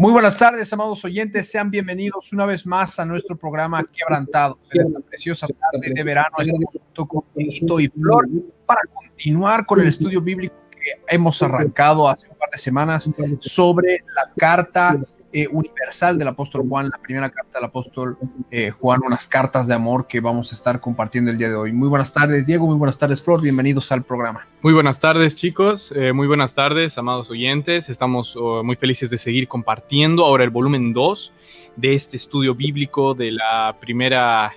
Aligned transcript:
Muy 0.00 0.12
buenas 0.12 0.38
tardes, 0.38 0.72
amados 0.72 1.04
oyentes. 1.04 1.50
Sean 1.50 1.72
bienvenidos 1.72 2.32
una 2.32 2.46
vez 2.46 2.64
más 2.64 3.00
a 3.00 3.04
nuestro 3.04 3.36
programa 3.36 3.84
Quebrantados. 3.84 4.56
En 4.70 4.86
esta 4.86 5.00
preciosa 5.00 5.48
tarde 5.48 5.92
de 5.92 6.02
verano 6.04 6.36
estamos 6.38 6.70
junto 6.72 7.06
con 7.06 7.24
Benito 7.34 7.80
y 7.80 7.88
Flor 7.88 8.28
para 8.64 8.82
continuar 8.94 9.66
con 9.66 9.80
el 9.80 9.88
estudio 9.88 10.22
bíblico 10.22 10.54
que 10.70 11.02
hemos 11.12 11.42
arrancado 11.42 12.08
hace 12.08 12.28
un 12.28 12.36
par 12.36 12.48
de 12.48 12.58
semanas 12.58 13.10
sobre 13.40 14.04
la 14.14 14.32
carta 14.36 15.00
eh, 15.30 15.46
universal 15.50 16.18
del 16.18 16.28
apóstol 16.28 16.66
Juan, 16.66 16.88
la 16.88 16.96
primera 17.02 17.28
carta 17.28 17.58
del 17.58 17.64
apóstol 17.66 18.16
eh, 18.50 18.70
Juan, 18.70 19.00
unas 19.04 19.26
cartas 19.26 19.66
de 19.66 19.74
amor 19.74 20.06
que 20.06 20.20
vamos 20.20 20.52
a 20.52 20.54
estar 20.54 20.80
compartiendo 20.80 21.30
el 21.30 21.36
día 21.36 21.50
de 21.50 21.54
hoy. 21.54 21.70
Muy 21.70 21.88
buenas 21.88 22.14
tardes, 22.14 22.46
Diego. 22.46 22.66
Muy 22.66 22.76
buenas 22.76 22.96
tardes, 22.96 23.20
Flor. 23.20 23.42
Bienvenidos 23.42 23.92
al 23.92 24.04
programa. 24.04 24.46
Muy 24.62 24.72
buenas 24.72 25.00
tardes, 25.00 25.36
chicos. 25.36 25.92
Eh, 25.94 26.14
muy 26.14 26.26
buenas 26.26 26.54
tardes, 26.54 26.96
amados 26.96 27.28
oyentes. 27.28 27.90
Estamos 27.90 28.36
oh, 28.36 28.64
muy 28.64 28.76
felices 28.76 29.10
de 29.10 29.18
seguir 29.18 29.48
compartiendo 29.48 30.24
ahora 30.24 30.44
el 30.44 30.50
volumen 30.50 30.94
2 30.94 31.32
de 31.76 31.94
este 31.94 32.16
estudio 32.16 32.54
bíblico 32.54 33.12
de 33.12 33.32
la 33.32 33.76
primera 33.78 34.52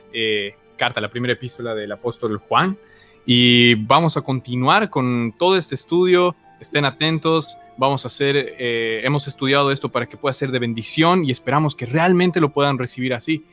carta, 0.78 1.02
la 1.02 1.10
primera 1.10 1.34
epístola 1.34 1.76
del 1.76 1.92
apóstol 1.92 2.38
Juan. 2.38 2.78
Y 3.26 3.76
vamos 3.76 4.16
a 4.16 4.22
continuar 4.22 4.90
con 4.90 5.34
todo 5.38 5.58
este 5.58 5.76
estudio. 5.76 6.34
Estén 6.62 6.86
atentos. 6.86 7.58
Vamos 7.82 8.06
a 8.06 8.10
hacer, 8.10 8.36
eh, 8.38 9.02
hemos 9.04 9.28
estudiado 9.28 9.72
esto 9.72 9.90
para 9.90 10.06
que 10.06 10.16
pueda 10.16 10.34
ser 10.34 10.52
de 10.52 10.60
bendición 10.60 11.26
y 11.26 11.32
esperamos 11.32 11.76
que 11.76 11.88
realmente 11.88 12.40
lo 12.40 12.50
puedan 12.50 12.78
recibir 12.78 13.12
así. 13.12 13.44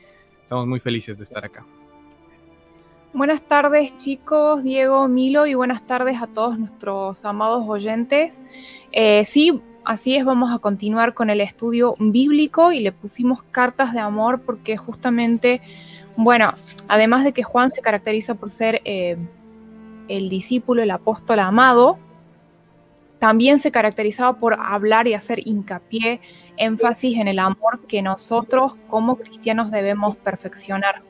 Estamos 0.42 0.66
muy 0.66 0.80
felices 0.80 1.16
de 1.16 1.24
estar 1.24 1.46
acá. 1.46 1.64
Buenas 3.14 3.40
tardes 3.40 3.96
chicos, 3.96 4.62
Diego, 4.62 5.08
Milo 5.08 5.46
y 5.46 5.54
buenas 5.54 5.86
tardes 5.86 6.20
a 6.20 6.26
todos 6.26 6.58
nuestros 6.58 7.24
amados 7.24 7.62
oyentes. 7.66 8.38
Eh, 8.92 9.24
sí, 9.24 9.62
así 9.82 10.14
es, 10.14 10.26
vamos 10.26 10.52
a 10.54 10.58
continuar 10.58 11.14
con 11.14 11.30
el 11.30 11.40
estudio 11.40 11.94
bíblico 11.98 12.70
y 12.70 12.80
le 12.80 12.92
pusimos 12.92 13.42
cartas 13.44 13.94
de 13.94 14.00
amor 14.00 14.42
porque 14.42 14.76
justamente, 14.76 15.62
bueno, 16.18 16.52
además 16.86 17.24
de 17.24 17.32
que 17.32 17.44
Juan 17.44 17.72
se 17.72 17.80
caracteriza 17.80 18.34
por 18.34 18.50
ser 18.50 18.82
eh, 18.84 19.16
el 20.08 20.28
discípulo, 20.28 20.82
el 20.82 20.90
apóstol 20.90 21.38
amado, 21.38 21.98
también 23.18 23.58
se 23.58 23.70
caracterizaba 23.70 24.34
por 24.34 24.54
hablar 24.54 25.08
y 25.08 25.14
hacer 25.14 25.46
hincapié, 25.46 26.20
énfasis 26.56 27.18
en 27.18 27.28
el 27.28 27.38
amor 27.38 27.80
que 27.88 28.02
nosotros 28.02 28.72
como 28.88 29.16
cristianos 29.16 29.70
debemos 29.70 30.16
perfeccionar. 30.16 31.02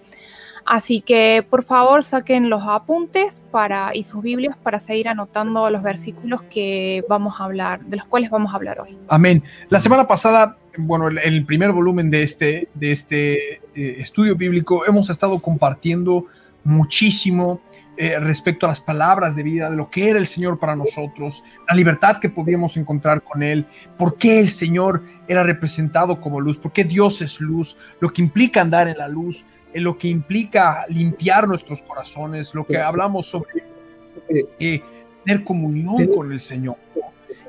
Así 0.65 1.00
que 1.00 1.42
por 1.48 1.65
favor 1.65 2.05
saquen 2.05 2.50
los 2.50 2.62
apuntes 2.67 3.42
para, 3.50 3.95
y 3.95 4.05
sus 4.05 4.23
Biblias 4.23 4.55
para 4.62 4.78
seguir 4.78 5.09
anotando 5.09 5.70
los 5.70 5.83
versículos 5.83 6.42
que 6.42 7.03
vamos 7.09 7.41
a 7.41 7.45
hablar, 7.45 7.81
de 7.81 7.97
los 7.97 8.06
cuales 8.06 8.28
vamos 8.28 8.53
a 8.53 8.56
hablar 8.56 8.78
hoy. 8.81 8.95
Amén. 9.09 9.43
La 9.70 9.81
semana 9.81 10.06
pasada, 10.06 10.59
bueno, 10.77 11.09
el, 11.09 11.17
el 11.19 11.47
primer 11.47 11.72
volumen 11.72 12.11
de 12.11 12.22
este, 12.22 12.69
de 12.75 12.93
este 12.93 13.53
eh, 13.75 13.97
estudio 14.00 14.37
bíblico, 14.37 14.84
hemos 14.87 15.09
estado 15.09 15.39
compartiendo 15.39 16.27
muchísimo 16.65 17.62
eh, 18.00 18.16
respecto 18.20 18.64
a 18.64 18.68
las 18.68 18.80
palabras 18.80 19.34
de 19.34 19.42
vida, 19.42 19.68
de 19.68 19.77
lo 19.77 19.91
que 19.91 20.08
era 20.08 20.20
el 20.20 20.28
Señor 20.28 20.60
para 20.60 20.77
nosotros, 20.77 21.42
la 21.68 21.74
libertad 21.74 22.20
que 22.20 22.28
podíamos 22.28 22.77
encontrar 22.77 23.24
con 23.24 23.42
Él, 23.42 23.66
por 23.96 24.16
qué 24.16 24.38
el 24.38 24.48
Señor 24.50 25.02
era 25.27 25.42
representado 25.42 26.20
como 26.20 26.41
luz, 26.41 26.58
por 26.58 26.70
qué 26.70 26.84
Dios 26.84 27.20
es 27.22 27.41
luz, 27.41 27.76
lo 27.98 28.10
que 28.10 28.22
implica 28.22 28.60
andar 28.60 28.87
en 28.87 28.98
la 28.98 29.08
luz, 29.08 29.44
en 29.75 29.82
lo 29.82 29.98
que 29.98 30.06
implica 30.06 30.87
limpiar 30.88 31.48
nuestros 31.48 31.82
corazones, 31.82 32.54
lo 32.54 32.64
que 32.64 32.78
hablamos 32.78 33.26
sobre 33.26 33.64
eh, 34.60 34.81
tener 35.25 35.42
comunión 35.42 36.06
con 36.06 36.31
el 36.31 36.38
Señor. 36.38 36.76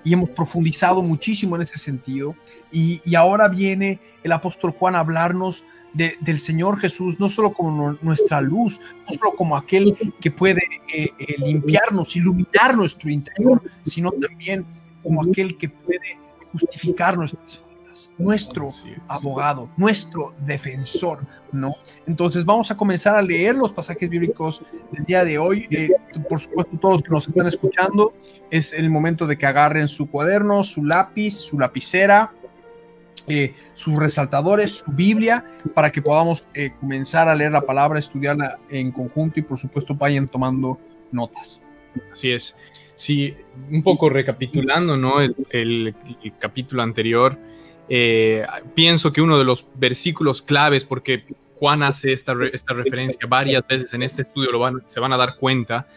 Y 0.03 0.13
hemos 0.13 0.31
profundizado 0.31 1.03
muchísimo 1.03 1.57
en 1.57 1.61
ese 1.61 1.77
sentido. 1.77 2.35
Y, 2.71 3.03
y 3.05 3.13
ahora 3.13 3.49
viene 3.49 3.99
el 4.23 4.31
apóstol 4.31 4.71
Juan 4.71 4.95
a 4.95 5.01
hablarnos 5.01 5.63
de, 5.93 6.15
del 6.19 6.39
Señor 6.39 6.79
Jesús, 6.79 7.19
no 7.19 7.29
solo 7.29 7.51
como 7.51 7.97
nuestra 8.01 8.41
luz, 8.41 8.79
no 9.07 9.13
solo 9.13 9.31
como 9.35 9.55
aquel 9.55 9.95
que 10.19 10.31
puede 10.31 10.61
eh, 10.93 11.09
eh, 11.17 11.35
limpiarnos, 11.39 12.15
iluminar 12.15 12.75
nuestro 12.75 13.09
interior, 13.09 13.61
sino 13.83 14.11
también 14.11 14.65
como 15.03 15.23
aquel 15.23 15.57
que 15.57 15.69
puede 15.69 16.17
justificar 16.51 17.17
nuestras 17.17 17.57
faltas, 17.57 18.11
nuestro 18.17 18.69
abogado, 19.07 19.69
nuestro 19.77 20.33
defensor, 20.45 21.25
¿no? 21.51 21.73
Entonces 22.05 22.45
vamos 22.45 22.69
a 22.71 22.77
comenzar 22.77 23.15
a 23.15 23.21
leer 23.21 23.55
los 23.55 23.71
pasajes 23.71 24.09
bíblicos 24.09 24.63
del 24.91 25.05
día 25.05 25.23
de 25.25 25.37
hoy. 25.37 25.67
Eh, 25.71 25.89
por 26.27 26.39
supuesto, 26.39 26.77
todos 26.77 26.95
los 26.95 27.03
que 27.03 27.11
nos 27.11 27.27
están 27.27 27.47
escuchando, 27.47 28.13
es 28.51 28.73
el 28.73 28.89
momento 28.89 29.25
de 29.27 29.37
que 29.37 29.45
agarren 29.45 29.87
su 29.87 30.09
cuaderno, 30.09 30.63
su 30.63 30.83
lápiz, 30.83 31.35
su 31.35 31.59
lapicera, 31.59 32.31
eh, 33.27 33.53
sus 33.75 33.95
resaltadores, 33.95 34.71
su 34.79 34.91
Biblia, 34.91 35.45
para 35.73 35.91
que 35.91 36.01
podamos 36.01 36.43
eh, 36.53 36.71
comenzar 36.79 37.27
a 37.27 37.35
leer 37.35 37.51
la 37.51 37.61
palabra, 37.61 37.99
estudiarla 37.99 38.59
en 38.69 38.91
conjunto 38.91 39.39
y 39.39 39.43
por 39.43 39.59
supuesto 39.59 39.95
vayan 39.95 40.27
tomando 40.27 40.79
notas. 41.11 41.61
Así 42.11 42.31
es. 42.31 42.55
Sí, 42.95 43.33
un 43.71 43.81
poco 43.81 44.09
recapitulando, 44.09 44.97
¿no? 44.97 45.21
El, 45.21 45.35
el- 45.51 45.95
el 46.23 46.33
capítulo 46.37 46.81
anterior, 46.81 47.37
eh, 47.87 48.45
pienso 48.75 49.11
que 49.13 49.21
uno 49.21 49.37
de 49.37 49.45
los 49.45 49.65
versículos 49.75 50.41
claves, 50.41 50.85
porque 50.85 51.23
Juan 51.59 51.81
hace 51.83 52.11
esta, 52.13 52.33
esta 52.53 52.73
referencia 52.73 53.25
varias 53.27 53.65
veces 53.67 53.93
en 53.93 54.03
este 54.03 54.21
estudio, 54.21 54.51
lo 54.51 54.59
van, 54.59 54.83
se 54.87 54.99
van 54.99 55.11
a 55.13 55.17
dar 55.17 55.37
cuenta, 55.37 55.87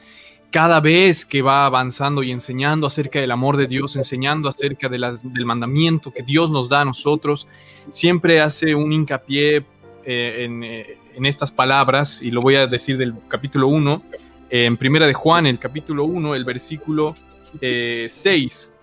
cada 0.53 0.81
vez 0.81 1.25
que 1.25 1.43
va 1.43 1.67
avanzando 1.67 2.23
y 2.23 2.31
enseñando 2.31 2.87
acerca 2.87 3.19
del 3.19 3.31
amor 3.31 3.57
de 3.57 3.67
Dios, 3.67 3.97
enseñando 3.97 4.49
acerca 4.49 4.89
del 4.89 5.47
mandamiento 5.47 6.13
que 6.13 6.23
Dios 6.23 6.51
nos 6.51 6.69
da 6.69 6.83
a 6.83 6.85
nosotros, 6.85 7.49
siempre 7.91 8.41
hace 8.41 8.75
un 8.75 8.93
hincapié 8.93 9.65
eh, 10.05 10.45
en, 10.45 10.63
eh, 10.63 10.99
en 11.15 11.27
estas 11.27 11.51
palabras, 11.51 12.23
y 12.23 12.31
lo 12.31 12.43
voy 12.43 12.57
a 12.57 12.67
decir 12.67 12.99
del 12.99 13.15
capítulo 13.29 13.69
1, 13.69 14.03
eh, 14.51 14.67
en 14.67 14.77
Primera 14.77 15.07
de 15.07 15.15
Juan, 15.15 15.47
el 15.47 15.59
capítulo 15.59 16.05
1, 16.05 16.35
el 16.35 16.45
versículo 16.45 17.15
eh, 17.63 18.07
6, 18.11 18.75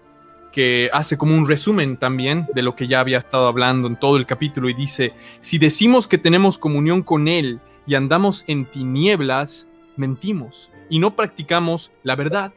que 0.51 0.89
hace 0.91 1.19
como 1.19 1.35
un 1.35 1.47
resumen 1.47 1.97
también 1.97 2.47
de 2.55 2.63
lo 2.63 2.75
que 2.75 2.87
ya 2.87 2.99
había 2.99 3.19
estado 3.19 3.47
hablando 3.47 3.87
en 3.87 3.95
todo 3.95 4.17
el 4.17 4.25
capítulo 4.25 4.69
y 4.69 4.73
dice, 4.73 5.13
si 5.39 5.59
decimos 5.59 6.07
que 6.07 6.17
tenemos 6.17 6.57
comunión 6.57 7.03
con 7.03 7.27
Él 7.27 7.59
y 7.85 7.93
andamos 7.93 8.43
en 8.47 8.65
tinieblas, 8.65 9.67
mentimos 9.95 10.71
y 10.89 10.99
no 10.99 11.15
practicamos 11.15 11.91
la 12.03 12.15
verdad. 12.15 12.53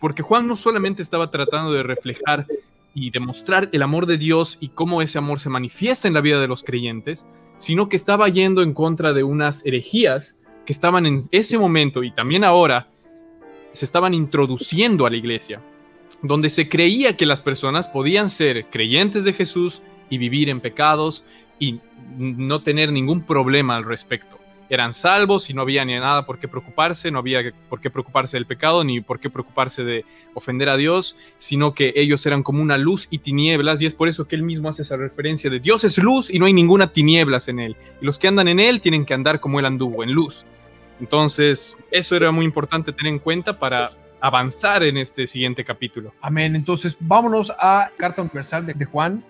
Porque 0.00 0.22
Juan 0.22 0.46
no 0.46 0.56
solamente 0.56 1.02
estaba 1.02 1.30
tratando 1.30 1.72
de 1.72 1.82
reflejar 1.82 2.46
y 2.94 3.10
demostrar 3.10 3.68
el 3.72 3.82
amor 3.82 4.06
de 4.06 4.18
Dios 4.18 4.58
y 4.60 4.68
cómo 4.68 5.02
ese 5.02 5.18
amor 5.18 5.40
se 5.40 5.50
manifiesta 5.50 6.08
en 6.08 6.14
la 6.14 6.20
vida 6.20 6.40
de 6.40 6.48
los 6.48 6.64
creyentes, 6.64 7.26
sino 7.58 7.88
que 7.88 7.96
estaba 7.96 8.28
yendo 8.28 8.62
en 8.62 8.74
contra 8.74 9.12
de 9.12 9.22
unas 9.22 9.64
herejías 9.66 10.44
que 10.66 10.72
estaban 10.72 11.06
en 11.06 11.22
ese 11.30 11.58
momento 11.58 12.02
y 12.02 12.10
también 12.10 12.44
ahora 12.44 12.88
se 13.72 13.84
estaban 13.84 14.14
introduciendo 14.14 15.06
a 15.06 15.10
la 15.10 15.16
iglesia, 15.16 15.60
donde 16.22 16.50
se 16.50 16.68
creía 16.68 17.16
que 17.16 17.26
las 17.26 17.40
personas 17.40 17.88
podían 17.88 18.30
ser 18.30 18.66
creyentes 18.66 19.24
de 19.24 19.32
Jesús 19.32 19.82
y 20.10 20.18
vivir 20.18 20.48
en 20.48 20.60
pecados 20.60 21.24
y 21.58 21.80
no 22.16 22.62
tener 22.62 22.92
ningún 22.92 23.22
problema 23.22 23.76
al 23.76 23.84
respecto. 23.84 24.37
Eran 24.70 24.92
salvos 24.92 25.48
y 25.48 25.54
no 25.54 25.62
había 25.62 25.84
ni 25.84 25.94
nada 25.94 26.26
por 26.26 26.38
qué 26.38 26.48
preocuparse, 26.48 27.10
no 27.10 27.20
había 27.20 27.52
por 27.68 27.80
qué 27.80 27.90
preocuparse 27.90 28.36
del 28.36 28.46
pecado 28.46 28.84
ni 28.84 29.00
por 29.00 29.18
qué 29.18 29.30
preocuparse 29.30 29.82
de 29.82 30.04
ofender 30.34 30.68
a 30.68 30.76
Dios, 30.76 31.16
sino 31.36 31.74
que 31.74 31.92
ellos 31.96 32.24
eran 32.26 32.42
como 32.42 32.62
una 32.62 32.76
luz 32.76 33.08
y 33.10 33.18
tinieblas 33.18 33.80
y 33.80 33.86
es 33.86 33.94
por 33.94 34.08
eso 34.08 34.28
que 34.28 34.36
él 34.36 34.42
mismo 34.42 34.68
hace 34.68 34.82
esa 34.82 34.96
referencia 34.96 35.50
de 35.50 35.60
Dios 35.60 35.84
es 35.84 35.98
luz 35.98 36.30
y 36.30 36.38
no 36.38 36.46
hay 36.46 36.52
ninguna 36.52 36.92
tinieblas 36.92 37.48
en 37.48 37.60
él. 37.60 37.76
Y 38.00 38.04
los 38.04 38.18
que 38.18 38.28
andan 38.28 38.48
en 38.48 38.60
él 38.60 38.80
tienen 38.80 39.04
que 39.04 39.14
andar 39.14 39.40
como 39.40 39.58
él 39.58 39.66
anduvo, 39.66 40.02
en 40.02 40.12
luz. 40.12 40.44
Entonces, 41.00 41.76
eso 41.90 42.16
era 42.16 42.30
muy 42.30 42.44
importante 42.44 42.92
tener 42.92 43.12
en 43.12 43.18
cuenta 43.18 43.58
para 43.58 43.90
avanzar 44.20 44.82
en 44.82 44.96
este 44.96 45.26
siguiente 45.26 45.64
capítulo. 45.64 46.12
Amén. 46.20 46.56
Entonces, 46.56 46.96
vámonos 46.98 47.52
a 47.58 47.90
Carta 47.96 48.22
Universal 48.22 48.66
de, 48.66 48.84
Juan, 48.84 49.24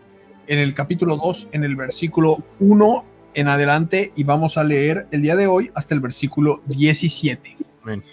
en 0.47 0.59
el 0.59 0.75
capítulo 0.75 1.17
2, 1.17 1.49
en 1.53 1.65
el 1.65 1.77
versículo 1.77 2.39
1 2.61 3.05
en 3.35 3.49
adelante, 3.49 4.13
y 4.17 4.25
vamos 4.25 4.59
a 4.59 4.65
leer 4.65 5.07
el 5.11 5.23
día 5.23 5.37
de 5.37 5.47
hoy 5.47 5.71
hasta 5.75 5.95
el 5.95 6.01
versículo 6.01 6.63
17. 6.67 7.57
Amén. 7.83 8.05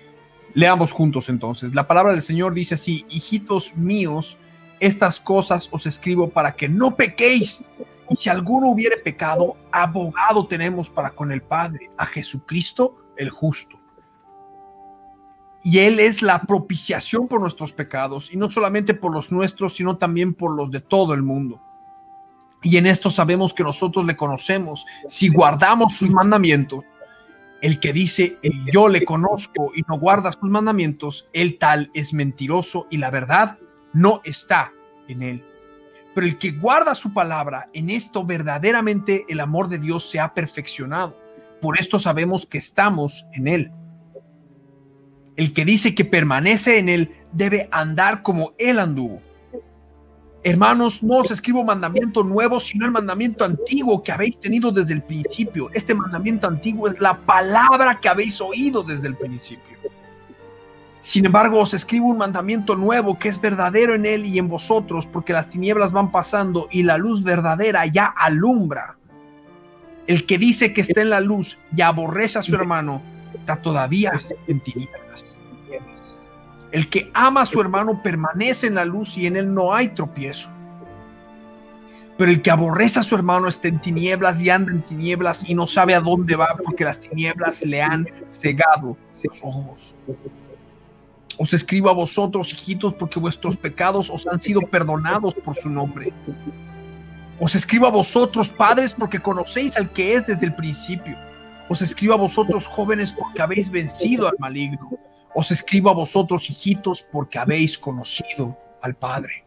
Leamos 0.54 0.92
juntos 0.92 1.30
entonces. 1.30 1.76
La 1.76 1.88
palabra 1.88 2.14
del 2.14 2.22
Señor 2.22 2.54
dice 2.54 2.76
así, 2.76 3.06
hijitos 3.10 3.76
míos, 3.76 4.38
estas 4.80 5.20
cosas 5.20 5.68
os 5.72 5.86
escribo 5.86 6.30
para 6.30 6.56
que 6.56 6.70
no 6.70 6.96
pequéis. 6.96 7.64
Y 8.10 8.16
si 8.16 8.30
alguno 8.30 8.68
hubiere 8.68 8.98
pecado, 8.98 9.58
abogado 9.72 10.48
tenemos 10.48 10.90
para 10.90 11.10
con 11.10 11.32
el 11.32 11.42
Padre, 11.42 11.90
a 11.98 12.06
Jesucristo 12.06 12.96
el 13.18 13.30
justo. 13.30 13.80
y 15.64 15.80
Él 15.80 16.00
es 16.00 16.22
la 16.22 16.44
propiciación 16.44 17.28
por 17.28 17.42
nuestros 17.42 17.74
pecados, 17.74 18.32
y 18.32 18.38
no 18.38 18.52
solamente 18.52 18.94
por 18.94 19.12
los 19.12 19.32
nuestros, 19.32 19.76
sino 19.76 19.98
también 19.98 20.36
por 20.36 20.56
los 20.56 20.70
de 20.70 20.80
todo 20.80 21.16
el 21.16 21.24
mundo. 21.24 21.60
Y 22.66 22.78
en 22.78 22.88
esto 22.88 23.12
sabemos 23.12 23.54
que 23.54 23.62
nosotros 23.62 24.04
le 24.06 24.18
conocemos 24.18 24.88
si 25.08 25.28
guardamos 25.30 25.96
sus 25.96 26.10
mandamientos. 26.10 26.84
El 27.62 27.80
que 27.80 27.94
dice, 27.94 28.40
yo 28.74 28.90
le 28.90 29.06
conozco 29.06 29.72
y 29.76 29.84
no 29.88 30.00
guarda 30.00 30.32
sus 30.32 30.50
mandamientos, 30.50 31.30
el 31.32 31.60
tal 31.60 31.92
es 31.94 32.12
mentiroso 32.12 32.88
y 32.90 32.98
la 32.98 33.12
verdad 33.12 33.60
no 33.94 34.20
está 34.24 34.74
en 35.08 35.22
él. 35.22 35.46
Pero 36.16 36.26
el 36.26 36.40
que 36.40 36.54
guarda 36.54 36.96
su 36.96 37.14
palabra, 37.14 37.70
en 37.72 37.92
esto 37.92 38.26
verdaderamente 38.26 39.26
el 39.30 39.42
amor 39.42 39.70
de 39.70 39.78
Dios 39.78 40.10
se 40.10 40.20
ha 40.20 40.34
perfeccionado. 40.34 41.20
Por 41.62 41.80
esto 41.80 42.00
sabemos 42.00 42.48
que 42.48 42.58
estamos 42.58 43.28
en 43.34 43.48
él. 43.48 43.72
El 45.36 45.54
que 45.54 45.66
dice 45.66 45.94
que 45.94 46.04
permanece 46.04 46.80
en 46.80 46.90
él 46.90 47.16
debe 47.32 47.70
andar 47.72 48.24
como 48.24 48.54
él 48.58 48.80
anduvo. 48.80 49.22
Hermanos, 50.48 51.02
no 51.02 51.16
os 51.22 51.32
escribo 51.32 51.64
mandamiento 51.64 52.24
nuevo, 52.24 52.60
sino 52.60 52.86
el 52.86 52.92
mandamiento 52.92 53.44
antiguo 53.44 54.04
que 54.04 54.12
habéis 54.12 54.40
tenido 54.40 54.72
desde 54.72 54.94
el 54.94 55.02
principio. 55.02 55.72
Este 55.74 55.96
mandamiento 55.96 56.46
antiguo 56.46 56.88
es 56.88 57.00
la 57.00 57.18
palabra 57.18 58.00
que 58.00 58.10
habéis 58.10 58.40
oído 58.40 58.84
desde 58.84 59.08
el 59.08 59.16
principio. 59.16 59.76
Sin 61.02 61.26
embargo, 61.26 61.60
os 61.60 61.74
escribo 61.74 62.10
un 62.10 62.20
mandamiento 62.20 62.76
nuevo 62.76 63.18
que 63.18 63.28
es 63.28 63.42
verdadero 63.42 63.96
en 63.96 64.06
él 64.06 64.28
y 64.28 64.38
en 64.38 64.48
vosotros, 64.48 65.08
porque 65.08 65.34
las 65.34 65.50
tinieblas 65.50 65.92
van 65.92 66.12
pasando 66.12 66.68
y 66.70 66.84
la 66.84 67.00
luz 67.00 67.24
verdadera 67.24 67.88
ya 67.88 68.06
alumbra. 68.06 68.98
El 70.06 70.28
que 70.28 70.38
dice 70.38 70.76
que 70.76 70.82
está 70.82 71.02
en 71.02 71.10
la 71.10 71.22
luz 71.22 71.58
y 71.76 71.82
aborrece 71.82 72.38
a 72.38 72.44
su 72.44 72.54
hermano, 72.54 73.02
está 73.34 73.56
todavía 73.56 74.12
en 74.46 74.60
tinieblas. 74.60 75.05
El 76.72 76.90
que 76.90 77.12
ama 77.14 77.42
a 77.42 77.46
su 77.46 77.62
hermano 77.62 78.02
permanece 78.04 78.68
en 78.68 78.76
la 78.76 78.86
luz 78.86 79.18
y 79.18 79.28
en 79.28 79.36
él 79.36 79.54
no 79.54 79.74
hay 79.74 79.90
tropiezo. 79.90 80.50
Pero 82.18 82.32
el 82.32 82.42
que 82.42 82.52
aborrece 82.52 83.00
a 83.00 83.04
su 83.04 83.16
hermano 83.16 83.48
está 83.48 83.68
en 83.68 83.80
tinieblas 83.80 84.42
y 84.42 84.50
anda 84.50 84.72
en 84.72 84.82
tinieblas 84.82 85.48
y 85.48 85.54
no 85.54 85.68
sabe 85.68 85.96
a 85.96 86.00
dónde 86.00 86.36
va 86.36 86.56
porque 86.64 86.86
las 86.86 87.00
tinieblas 87.00 87.62
le 87.64 87.82
han 87.82 88.08
cegado 88.30 88.98
los 89.24 89.44
ojos. 89.44 89.94
Os 91.38 91.54
escribo 91.54 91.90
a 91.90 91.94
vosotros, 91.94 92.54
hijitos, 92.54 92.94
porque 92.94 93.20
vuestros 93.20 93.58
pecados 93.58 94.10
os 94.10 94.26
han 94.28 94.40
sido 94.40 94.62
perdonados 94.62 95.36
por 95.36 95.56
su 95.56 95.70
nombre. 95.70 96.14
Os 97.40 97.54
escribo 97.56 97.88
a 97.88 97.92
vosotros, 97.92 98.48
padres, 98.48 98.94
porque 98.94 99.20
conocéis 99.20 99.76
al 99.76 99.90
que 99.90 100.14
es 100.14 100.26
desde 100.26 100.46
el 100.46 100.56
principio. 100.56 101.18
Os 101.68 101.82
escribo 101.82 102.14
a 102.14 102.18
vosotros, 102.18 102.66
jóvenes, 102.66 103.12
porque 103.12 103.42
habéis 103.42 103.70
vencido 103.70 104.30
al 104.30 104.36
maligno. 104.40 104.98
Os 105.36 105.52
escribo 105.52 105.90
a 105.90 105.94
vosotros, 105.94 106.50
hijitos, 106.50 107.02
porque 107.02 107.38
habéis 107.38 107.78
conocido 107.78 108.58
al 108.82 108.96
Padre. 108.96 109.46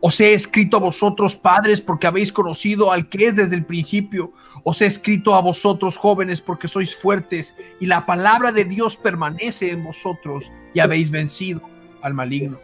Os 0.00 0.20
he 0.20 0.34
escrito 0.34 0.76
a 0.76 0.80
vosotros, 0.80 1.34
padres, 1.34 1.80
porque 1.80 2.06
habéis 2.06 2.30
conocido 2.30 2.92
al 2.92 3.08
que 3.08 3.28
es 3.28 3.36
desde 3.36 3.54
el 3.54 3.64
principio. 3.64 4.32
Os 4.62 4.82
he 4.82 4.86
escrito 4.86 5.34
a 5.34 5.40
vosotros, 5.40 5.96
jóvenes, 5.96 6.42
porque 6.42 6.68
sois 6.68 6.94
fuertes 6.94 7.56
y 7.80 7.86
la 7.86 8.04
palabra 8.04 8.52
de 8.52 8.66
Dios 8.66 8.96
permanece 8.96 9.70
en 9.70 9.82
vosotros 9.82 10.52
y 10.74 10.80
habéis 10.80 11.10
vencido 11.10 11.62
al 12.02 12.12
maligno. 12.12 12.58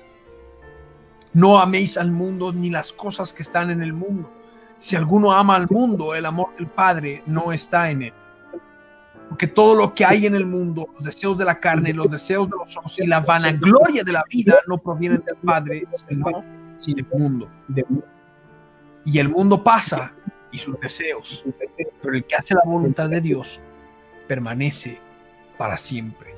No 1.33 1.61
améis 1.61 1.97
al 1.97 2.11
mundo 2.11 2.53
ni 2.53 2.69
las 2.69 2.93
cosas 2.93 3.33
que 3.33 3.43
están 3.43 3.71
en 3.71 3.83
el 3.83 3.95
mundo. 3.95 4.31
Si 4.79 4.97
alguno 4.97 5.33
ama 5.33 5.57
al 5.57 5.67
mundo, 5.71 6.15
el 6.15 6.27
amor 6.27 6.55
del 6.57 6.67
Padre 6.67 7.23
no 7.25 7.53
está 7.53 7.91
en 7.91 8.03
él. 8.03 8.13
Porque 9.31 9.47
todo 9.47 9.77
lo 9.77 9.95
que 9.95 10.05
hay 10.05 10.27
en 10.27 10.35
el 10.35 10.45
mundo, 10.45 10.89
los 10.97 11.05
deseos 11.05 11.39
de 11.39 11.45
la 11.45 11.61
carne, 11.61 11.95
los 11.95 12.11
deseos 12.11 12.51
de 12.51 12.57
los 12.59 12.77
ojos 12.77 12.99
y 12.99 13.07
la 13.07 13.21
vanagloria 13.21 14.03
de 14.03 14.11
la 14.11 14.25
vida 14.29 14.57
no 14.67 14.77
provienen 14.77 15.23
del 15.25 15.37
Padre, 15.37 15.87
sino 15.95 16.45
del 16.89 17.07
mundo. 17.13 17.49
Y 19.05 19.19
el 19.21 19.29
mundo 19.29 19.63
pasa 19.63 20.13
y 20.51 20.59
sus 20.59 20.79
deseos, 20.81 21.45
pero 22.03 22.17
el 22.17 22.25
que 22.25 22.35
hace 22.35 22.55
la 22.55 22.63
voluntad 22.67 23.09
de 23.09 23.21
Dios 23.21 23.61
permanece 24.27 24.99
para 25.57 25.77
siempre. 25.77 26.35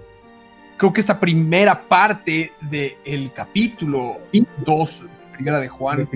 Creo 0.76 0.92
que 0.92 1.00
esta 1.00 1.18
primera 1.18 1.80
parte 1.80 2.52
del 2.60 3.32
capítulo 3.32 4.18
2, 4.66 5.06
primera 5.32 5.60
de 5.60 5.68
Juan, 5.68 6.06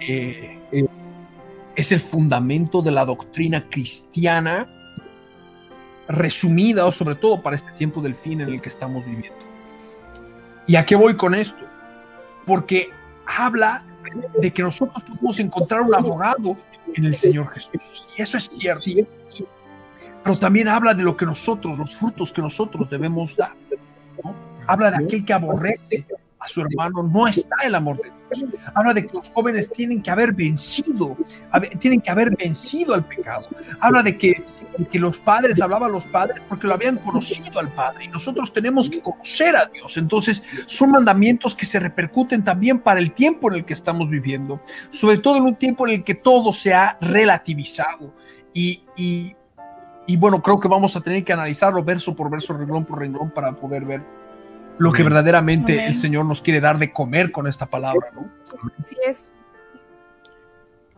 eh, 0.00 0.58
es 1.74 1.92
el 1.92 2.00
fundamento 2.00 2.82
de 2.82 2.90
la 2.90 3.06
doctrina 3.06 3.70
cristiana 3.70 4.66
resumida 6.08 6.86
o 6.86 6.92
sobre 6.92 7.14
todo 7.14 7.40
para 7.42 7.56
este 7.56 7.70
tiempo 7.72 8.00
del 8.00 8.14
fin 8.14 8.40
en 8.40 8.48
el 8.48 8.60
que 8.60 8.68
estamos 8.68 9.04
viviendo. 9.04 9.38
¿Y 10.66 10.76
a 10.76 10.84
qué 10.84 10.96
voy 10.96 11.16
con 11.16 11.34
esto? 11.34 11.64
Porque 12.46 12.90
habla 13.26 13.84
de 14.40 14.52
que 14.52 14.62
nosotros 14.62 15.02
podemos 15.02 15.38
encontrar 15.38 15.82
un 15.82 15.94
abogado 15.94 16.56
en 16.94 17.04
el 17.04 17.14
Señor 17.14 17.50
Jesús. 17.50 18.08
Y 18.16 18.22
eso 18.22 18.38
es 18.38 18.48
cierto. 18.58 18.84
Pero 20.24 20.38
también 20.38 20.68
habla 20.68 20.94
de 20.94 21.02
lo 21.02 21.16
que 21.16 21.26
nosotros, 21.26 21.78
los 21.78 21.94
frutos 21.94 22.32
que 22.32 22.42
nosotros 22.42 22.88
debemos 22.88 23.36
dar. 23.36 23.52
Habla 24.66 24.90
de 24.90 25.04
aquel 25.04 25.24
que 25.24 25.32
aborrece 25.32 26.06
a 26.40 26.48
su 26.48 26.60
hermano, 26.60 27.02
no 27.02 27.26
está 27.26 27.56
el 27.64 27.74
amor 27.74 27.96
de 27.96 28.10
Dios. 28.10 28.44
Habla 28.74 28.94
de 28.94 29.06
que 29.06 29.12
los 29.12 29.28
jóvenes 29.30 29.72
tienen 29.72 30.02
que 30.02 30.10
haber 30.10 30.32
vencido, 30.32 31.16
tienen 31.80 32.00
que 32.00 32.10
haber 32.10 32.36
vencido 32.36 32.94
al 32.94 33.04
pecado. 33.04 33.48
Habla 33.80 34.02
de 34.02 34.16
que, 34.16 34.44
que 34.90 34.98
los 34.98 35.18
padres, 35.18 35.60
hablaban 35.60 35.90
los 35.90 36.06
padres 36.06 36.42
porque 36.48 36.66
lo 36.66 36.74
habían 36.74 36.96
conocido 36.98 37.58
al 37.58 37.68
Padre 37.72 38.04
y 38.04 38.08
nosotros 38.08 38.52
tenemos 38.52 38.88
que 38.88 39.00
conocer 39.00 39.56
a 39.56 39.66
Dios. 39.66 39.96
Entonces 39.96 40.42
son 40.66 40.90
mandamientos 40.90 41.54
que 41.54 41.66
se 41.66 41.80
repercuten 41.80 42.44
también 42.44 42.80
para 42.80 43.00
el 43.00 43.12
tiempo 43.12 43.50
en 43.50 43.58
el 43.58 43.64
que 43.64 43.74
estamos 43.74 44.10
viviendo, 44.10 44.60
sobre 44.90 45.18
todo 45.18 45.36
en 45.36 45.44
un 45.44 45.56
tiempo 45.56 45.86
en 45.86 45.94
el 45.94 46.04
que 46.04 46.14
todo 46.14 46.52
se 46.52 46.74
ha 46.74 46.98
relativizado 47.00 48.14
y, 48.52 48.82
y, 48.96 49.34
y 50.06 50.16
bueno, 50.16 50.42
creo 50.42 50.60
que 50.60 50.68
vamos 50.68 50.94
a 50.96 51.00
tener 51.00 51.24
que 51.24 51.32
analizarlo 51.32 51.82
verso 51.82 52.14
por 52.14 52.30
verso, 52.30 52.56
renglón 52.56 52.84
por 52.84 52.98
renglón 52.98 53.30
para 53.30 53.52
poder 53.52 53.84
ver 53.84 54.02
lo 54.78 54.92
que 54.92 55.02
verdaderamente 55.02 55.86
el 55.86 55.96
Señor 55.96 56.24
nos 56.24 56.40
quiere 56.40 56.60
dar 56.60 56.78
de 56.78 56.92
comer 56.92 57.32
con 57.32 57.46
esta 57.46 57.66
palabra, 57.66 58.08
¿no? 58.14 58.30
Así 58.78 58.96
es. 59.06 59.30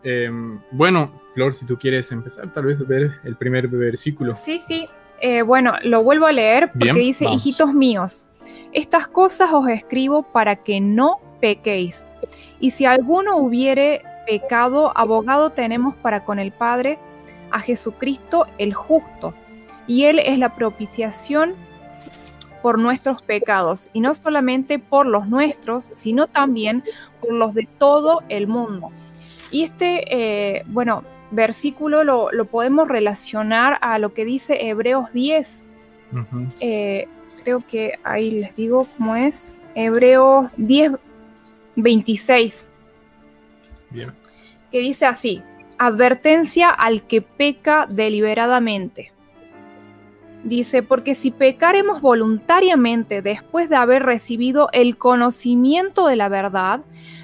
Em, 0.03 0.61
bueno, 0.71 1.13
Flor, 1.35 1.55
si 1.55 1.67
tú 1.67 1.79
quieres 1.79 2.11
empezar, 2.13 2.53
tal 2.53 2.67
vez 2.67 2.87
ver 2.87 3.13
el 3.25 3.37
primer 3.37 3.69
versículo. 3.69 4.35
Sí, 4.35 4.59
sí. 4.59 4.89
Eh, 5.21 5.43
bueno, 5.43 5.75
lo 5.83 6.03
vuelvo 6.03 6.27
a 6.27 6.33
leer 6.33 6.71
porque 6.73 6.95
dice, 6.95 7.27
hijitos 7.27 7.75
míos, 7.75 8.27
estas 8.73 9.07
cosas 9.07 9.53
os 9.53 9.69
escribo 9.69 10.23
para 10.23 10.57
que 10.57 10.81
no 10.81 11.21
pequéis. 11.41 12.09
Y 12.59 12.71
si 12.71 12.87
alguno 12.87 13.37
hubiere 13.37 14.03
pecado, 14.27 14.97
abogado 14.97 15.51
tenemos 15.51 15.95
para 15.97 16.25
con 16.25 16.39
el 16.39 16.53
Padre 16.53 16.99
a 17.51 17.61
Jesucristo 17.61 18.47
el 18.59 18.73
justo. 18.73 19.35
Y 19.87 20.05
Él 20.05 20.19
es 20.21 20.39
la 20.39 20.55
propiciación 20.55 21.55
por 22.63 22.79
nuestros 22.79 23.23
pecados, 23.23 23.91
y 23.93 24.01
no 24.01 24.15
solamente 24.15 24.79
por 24.79 25.07
los 25.07 25.27
nuestros, 25.29 25.85
sino 25.85 26.27
también 26.27 26.85
por 27.21 27.33
los 27.33 27.55
de 27.55 27.69
todo 27.79 28.23
el 28.29 28.47
mundo. 28.47 28.89
Y 29.51 29.65
este, 29.65 30.05
eh, 30.59 30.63
bueno, 30.67 31.05
versículo 31.31 32.05
lo, 32.05 32.45
podemos 32.47 32.89
relacionar 32.89 33.79
a 33.81 33.99
lo 33.99 34.13
que 34.15 34.25
dice 34.25 34.69
Hebreos 34.69 35.13
10. 35.13 35.67
Eh, 36.61 37.09
creo 37.45 37.63
que 37.67 37.99
ahí 38.05 38.31
les 38.33 38.57
digo 38.57 38.87
cómo 38.97 39.17
es. 39.17 39.61
Hebreos 39.75 40.49
10, 40.57 40.93
26. 41.77 42.67
Bien. 43.91 44.13
Que 44.71 44.79
dice 44.79 45.07
así, 45.07 45.43
advertencia 45.79 46.71
al 46.71 47.03
que 47.03 47.23
peca 47.23 47.87
deliberadamente 47.89 49.13
Dice, 50.43 50.83
porque 50.83 51.15
si 51.15 51.31
pecaremos 51.31 52.01
voluntariamente 52.01 53.21
después 53.21 53.69
de 53.69 53.77
haber 53.77 54.05
recibido 54.05 54.71
el 54.73 54.97
conocimiento 54.97 56.07
de 56.07 56.17
la 56.17 56.29
verdad, 56.29 56.81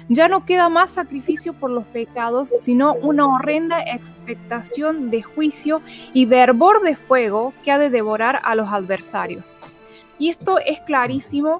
ya 0.07 0.27
no 0.27 0.45
queda 0.45 0.69
más 0.69 0.91
sacrificio 0.91 1.53
por 1.53 1.71
los 1.71 1.83
pecados, 1.85 2.53
sino 2.57 2.93
una 2.93 3.27
horrenda 3.27 3.81
expectación 3.81 5.09
de 5.09 5.23
juicio 5.23 5.81
y 6.13 6.25
de 6.25 6.37
hervor 6.37 6.81
de 6.81 6.95
fuego 6.95 7.53
que 7.63 7.71
ha 7.71 7.79
de 7.79 7.89
devorar 7.89 8.39
a 8.43 8.53
los 8.53 8.71
adversarios. 8.71 9.55
Y 10.19 10.29
esto 10.29 10.59
es 10.59 10.79
clarísimo 10.81 11.59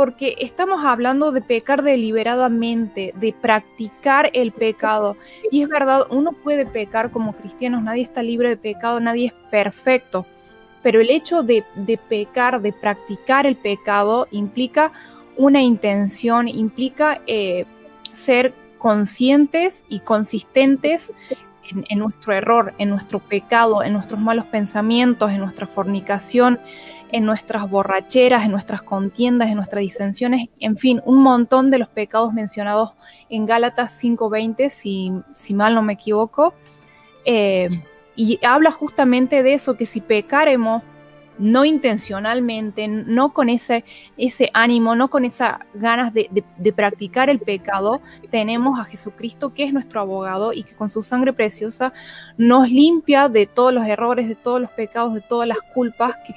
porque 0.00 0.34
estamos 0.38 0.82
hablando 0.82 1.30
de 1.30 1.42
pecar 1.42 1.82
deliberadamente, 1.82 3.12
de 3.16 3.34
practicar 3.34 4.30
el 4.32 4.50
pecado. 4.50 5.18
Y 5.50 5.60
es 5.60 5.68
verdad, 5.68 6.06
uno 6.08 6.32
puede 6.32 6.64
pecar 6.64 7.10
como 7.10 7.34
cristianos, 7.34 7.82
nadie 7.82 8.04
está 8.04 8.22
libre 8.22 8.48
de 8.48 8.56
pecado, 8.56 8.98
nadie 8.98 9.26
es 9.26 9.34
perfecto. 9.50 10.24
Pero 10.82 11.02
el 11.02 11.10
hecho 11.10 11.42
de, 11.42 11.64
pecar, 12.08 12.62
de 12.62 12.72
practicar 12.72 13.44
el 13.44 13.56
pecado, 13.56 14.26
implica 14.30 14.90
una 15.36 15.60
intención, 15.60 16.48
implica 16.48 17.20
eh, 17.26 17.66
ser 18.14 18.54
conscientes 18.78 19.84
y 19.90 20.00
consistentes 20.00 21.12
en, 21.90 21.98
nuestro 21.98 22.32
error, 22.32 22.72
en 22.78 22.88
nuestro 22.88 23.18
pecado, 23.18 23.82
en 23.82 23.92
nuestros 23.92 24.18
malos 24.18 24.46
pensamientos, 24.46 25.30
en 25.30 25.40
nuestra 25.40 25.66
fornicación, 25.66 26.58
en 27.12 27.24
nuestras 27.24 27.68
borracheras, 27.68 28.44
en 28.44 28.52
nuestras 28.52 28.82
contiendas, 28.82 29.48
en 29.48 29.56
nuestras 29.56 29.82
disensiones, 29.82 30.48
en 30.58 30.76
fin, 30.76 31.00
un 31.04 31.22
montón 31.22 31.70
de 31.70 31.78
los 31.78 31.88
pecados 31.88 32.32
mencionados 32.32 32.92
en 33.28 33.46
Gálatas 33.46 34.02
5.20, 34.02 34.68
si, 34.70 35.12
si 35.34 35.54
mal 35.54 35.74
no 35.74 35.82
me 35.82 35.94
equivoco. 35.94 36.54
Eh, 37.24 37.68
y 38.16 38.38
habla 38.44 38.70
justamente 38.70 39.42
de 39.42 39.54
eso, 39.54 39.76
que 39.76 39.86
si 39.86 40.00
pecaremos 40.00 40.82
no 41.40 41.64
intencionalmente, 41.64 42.86
no 42.86 43.32
con 43.32 43.48
ese, 43.48 43.84
ese 44.16 44.50
ánimo, 44.52 44.94
no 44.94 45.08
con 45.08 45.24
esas 45.24 45.58
ganas 45.74 46.12
de, 46.12 46.44
practicar 46.76 47.30
el 47.30 47.40
pecado, 47.40 48.00
tenemos 48.30 48.78
a 48.78 48.84
Jesucristo 48.84 49.52
que 49.54 49.64
es 49.64 49.72
nuestro 49.72 50.00
abogado 50.00 50.52
y 50.52 50.62
que 50.62 50.74
con 50.74 50.90
su 50.90 51.02
sangre 51.02 51.32
preciosa 51.32 51.92
nos 52.36 52.70
limpia 52.70 53.28
de 53.28 53.46
todos 53.46 53.72
los 53.72 53.86
errores, 53.86 54.28
de 54.28 54.34
todos 54.34 54.60
los 54.60 54.70
pecados, 54.70 55.14
de 55.14 55.22
todas 55.22 55.48
las 55.48 55.58
culpas 55.74 56.16
que, 56.26 56.34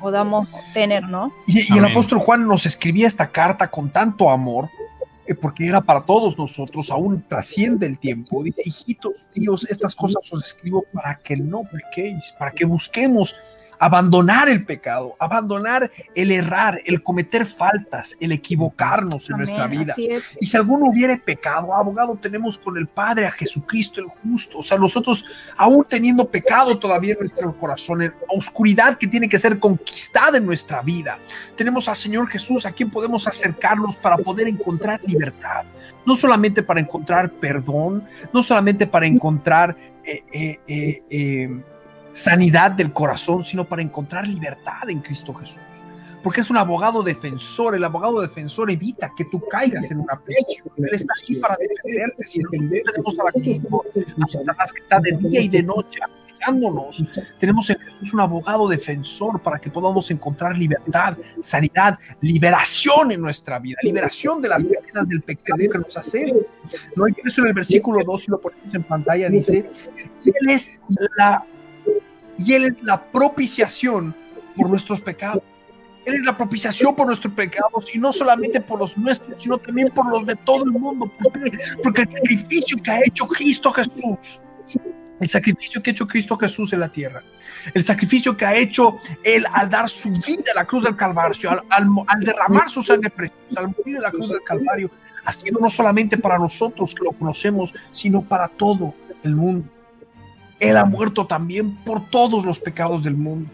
podamos 0.00 0.48
tener, 0.74 1.04
¿no? 1.08 1.32
Y, 1.46 1.72
el 1.76 1.84
apóstol 1.84 2.18
Juan 2.18 2.46
nos 2.46 2.66
escribía 2.66 3.06
esta 3.06 3.28
carta 3.28 3.70
con 3.70 3.90
tanto 3.90 4.30
amor 4.30 4.68
eh, 5.26 5.34
porque 5.34 5.66
era 5.66 5.80
para 5.80 6.00
todos 6.00 6.36
nosotros, 6.36 6.90
aún 6.90 7.22
trasciende 7.28 7.86
el 7.86 7.98
tiempo. 7.98 8.42
Dice, 8.42 8.62
hijitos, 8.64 9.12
Dios, 9.32 9.64
estas 9.70 9.94
cosas 9.94 10.22
os 10.32 10.44
escribo 10.44 10.84
para 10.92 11.16
que 11.18 11.36
no 11.36 11.62
pequéis, 11.62 12.34
para 12.38 12.50
que 12.50 12.64
busquemos 12.64 13.36
abandonar 13.80 14.50
el 14.50 14.66
pecado, 14.66 15.16
abandonar 15.18 15.90
el 16.14 16.30
errar, 16.30 16.82
el 16.84 17.02
cometer 17.02 17.46
faltas, 17.46 18.14
el 18.20 18.30
equivocarnos 18.30 19.30
en 19.30 19.38
nuestra 19.38 19.66
vida. 19.66 19.94
Y 20.38 20.46
si 20.46 20.56
alguno 20.56 20.84
hubiere 20.84 21.16
pecado, 21.16 21.74
abogado 21.74 22.14
tenemos 22.20 22.58
con 22.58 22.76
el 22.76 22.86
Padre 22.86 23.26
a 23.26 23.30
Jesucristo 23.30 24.02
el 24.02 24.08
justo. 24.08 24.58
O 24.58 24.62
sea, 24.62 24.76
nosotros 24.76 25.24
aún 25.56 25.86
teniendo 25.88 26.28
pecado 26.28 26.78
todavía 26.78 27.14
en 27.14 27.20
nuestro 27.20 27.58
corazón, 27.58 28.02
en 28.02 28.12
oscuridad 28.28 28.98
que 28.98 29.06
tiene 29.06 29.30
que 29.30 29.38
ser 29.38 29.58
conquistada 29.58 30.36
en 30.36 30.44
nuestra 30.44 30.82
vida, 30.82 31.18
tenemos 31.56 31.88
al 31.88 31.96
Señor 31.96 32.28
Jesús 32.28 32.66
a 32.66 32.72
quien 32.72 32.90
podemos 32.90 33.26
acercarnos 33.26 33.96
para 33.96 34.18
poder 34.18 34.46
encontrar 34.46 35.00
libertad. 35.06 35.64
No 36.04 36.14
solamente 36.16 36.62
para 36.62 36.80
encontrar 36.80 37.30
perdón, 37.30 38.04
no 38.30 38.42
solamente 38.42 38.86
para 38.86 39.06
encontrar 39.06 39.74
eh, 40.04 40.22
eh, 40.66 41.02
eh, 41.08 41.62
sanidad 42.12 42.72
del 42.72 42.92
corazón, 42.92 43.44
sino 43.44 43.64
para 43.64 43.82
encontrar 43.82 44.26
libertad 44.26 44.88
en 44.88 45.00
Cristo 45.00 45.34
Jesús. 45.34 45.60
Porque 46.22 46.42
es 46.42 46.50
un 46.50 46.58
abogado 46.58 47.02
defensor. 47.02 47.74
El 47.74 47.84
abogado 47.84 48.20
defensor 48.20 48.70
evita 48.70 49.10
que 49.16 49.24
tú 49.24 49.42
caigas 49.50 49.90
en 49.90 50.00
una 50.00 50.20
prisión. 50.20 50.68
Él 50.76 50.90
está 50.92 51.14
ahí 51.26 51.36
para 51.36 51.56
defenderte. 51.56 52.26
Si 52.26 52.40
nosotros 52.40 53.32
tenemos 53.32 53.84
a 53.86 54.20
la 54.20 54.26
Satanás 54.26 54.72
que 54.72 54.82
está 54.82 55.00
de 55.00 55.12
día 55.12 55.40
y 55.40 55.48
de 55.48 55.62
noche 55.62 55.98
acusándonos, 56.02 57.02
tenemos 57.38 57.70
en 57.70 57.78
Jesús 57.78 58.12
un 58.12 58.20
abogado 58.20 58.68
defensor 58.68 59.40
para 59.40 59.58
que 59.58 59.70
podamos 59.70 60.10
encontrar 60.10 60.58
libertad, 60.58 61.16
sanidad, 61.40 61.98
liberación 62.20 63.12
en 63.12 63.22
nuestra 63.22 63.58
vida, 63.58 63.78
liberación 63.82 64.42
de 64.42 64.48
las 64.50 64.62
cadenas 64.62 65.08
del 65.08 65.22
pecado 65.22 65.58
que 65.58 65.78
nos 65.78 65.96
hacemos. 65.96 66.42
¿No? 66.96 67.08
Y 67.08 67.14
eso 67.24 67.40
en 67.40 67.48
el 67.48 67.54
versículo 67.54 68.04
2, 68.04 68.20
si 68.20 68.30
lo 68.30 68.38
ponemos 68.38 68.74
en 68.74 68.82
pantalla, 68.82 69.30
dice: 69.30 69.70
Él 70.26 70.50
es 70.50 70.78
la 71.16 71.46
y 72.44 72.54
Él 72.54 72.64
es 72.64 72.82
la 72.82 73.02
propiciación 73.02 74.14
por 74.56 74.68
nuestros 74.68 75.00
pecados. 75.00 75.42
Él 76.06 76.14
es 76.14 76.22
la 76.22 76.36
propiciación 76.36 76.96
por 76.96 77.06
nuestros 77.06 77.34
pecados 77.34 77.94
y 77.94 77.98
no 77.98 78.12
solamente 78.12 78.60
por 78.60 78.78
los 78.78 78.96
nuestros, 78.96 79.42
sino 79.42 79.58
también 79.58 79.90
por 79.90 80.08
los 80.10 80.24
de 80.24 80.34
todo 80.34 80.64
el 80.64 80.70
mundo. 80.70 81.12
Porque 81.82 82.02
el 82.02 82.08
sacrificio 82.08 82.78
que 82.82 82.90
ha 82.90 83.00
hecho 83.04 83.26
Cristo 83.26 83.70
Jesús, 83.70 84.40
el 85.20 85.28
sacrificio 85.28 85.82
que 85.82 85.90
ha 85.90 85.92
hecho 85.92 86.08
Cristo 86.08 86.38
Jesús 86.38 86.72
en 86.72 86.80
la 86.80 86.88
tierra, 86.88 87.22
el 87.74 87.84
sacrificio 87.84 88.34
que 88.34 88.46
ha 88.46 88.56
hecho 88.56 88.98
Él 89.22 89.44
al 89.52 89.68
dar 89.68 89.90
su 89.90 90.10
vida 90.10 90.44
a 90.52 90.60
la 90.60 90.64
cruz 90.64 90.84
del 90.84 90.96
Calvario, 90.96 91.50
al, 91.68 92.20
derramar 92.20 92.70
su 92.70 92.82
sangre 92.82 93.10
preciosa, 93.10 93.60
al 93.60 93.68
morir 93.68 93.96
en 93.96 94.02
la 94.02 94.10
cruz 94.10 94.30
del 94.30 94.42
Calvario, 94.42 94.90
ha 95.26 95.32
no 95.60 95.68
solamente 95.68 96.16
para 96.16 96.38
nosotros 96.38 96.94
que 96.94 97.04
lo 97.04 97.12
conocemos, 97.12 97.74
sino 97.92 98.22
para 98.22 98.48
todo 98.48 98.94
el 99.22 99.36
mundo. 99.36 99.68
Él 100.60 100.76
ha 100.76 100.84
muerto 100.84 101.26
también 101.26 101.74
por 101.76 102.08
todos 102.10 102.44
los 102.44 102.60
pecados 102.60 103.02
del 103.02 103.16
mundo, 103.16 103.50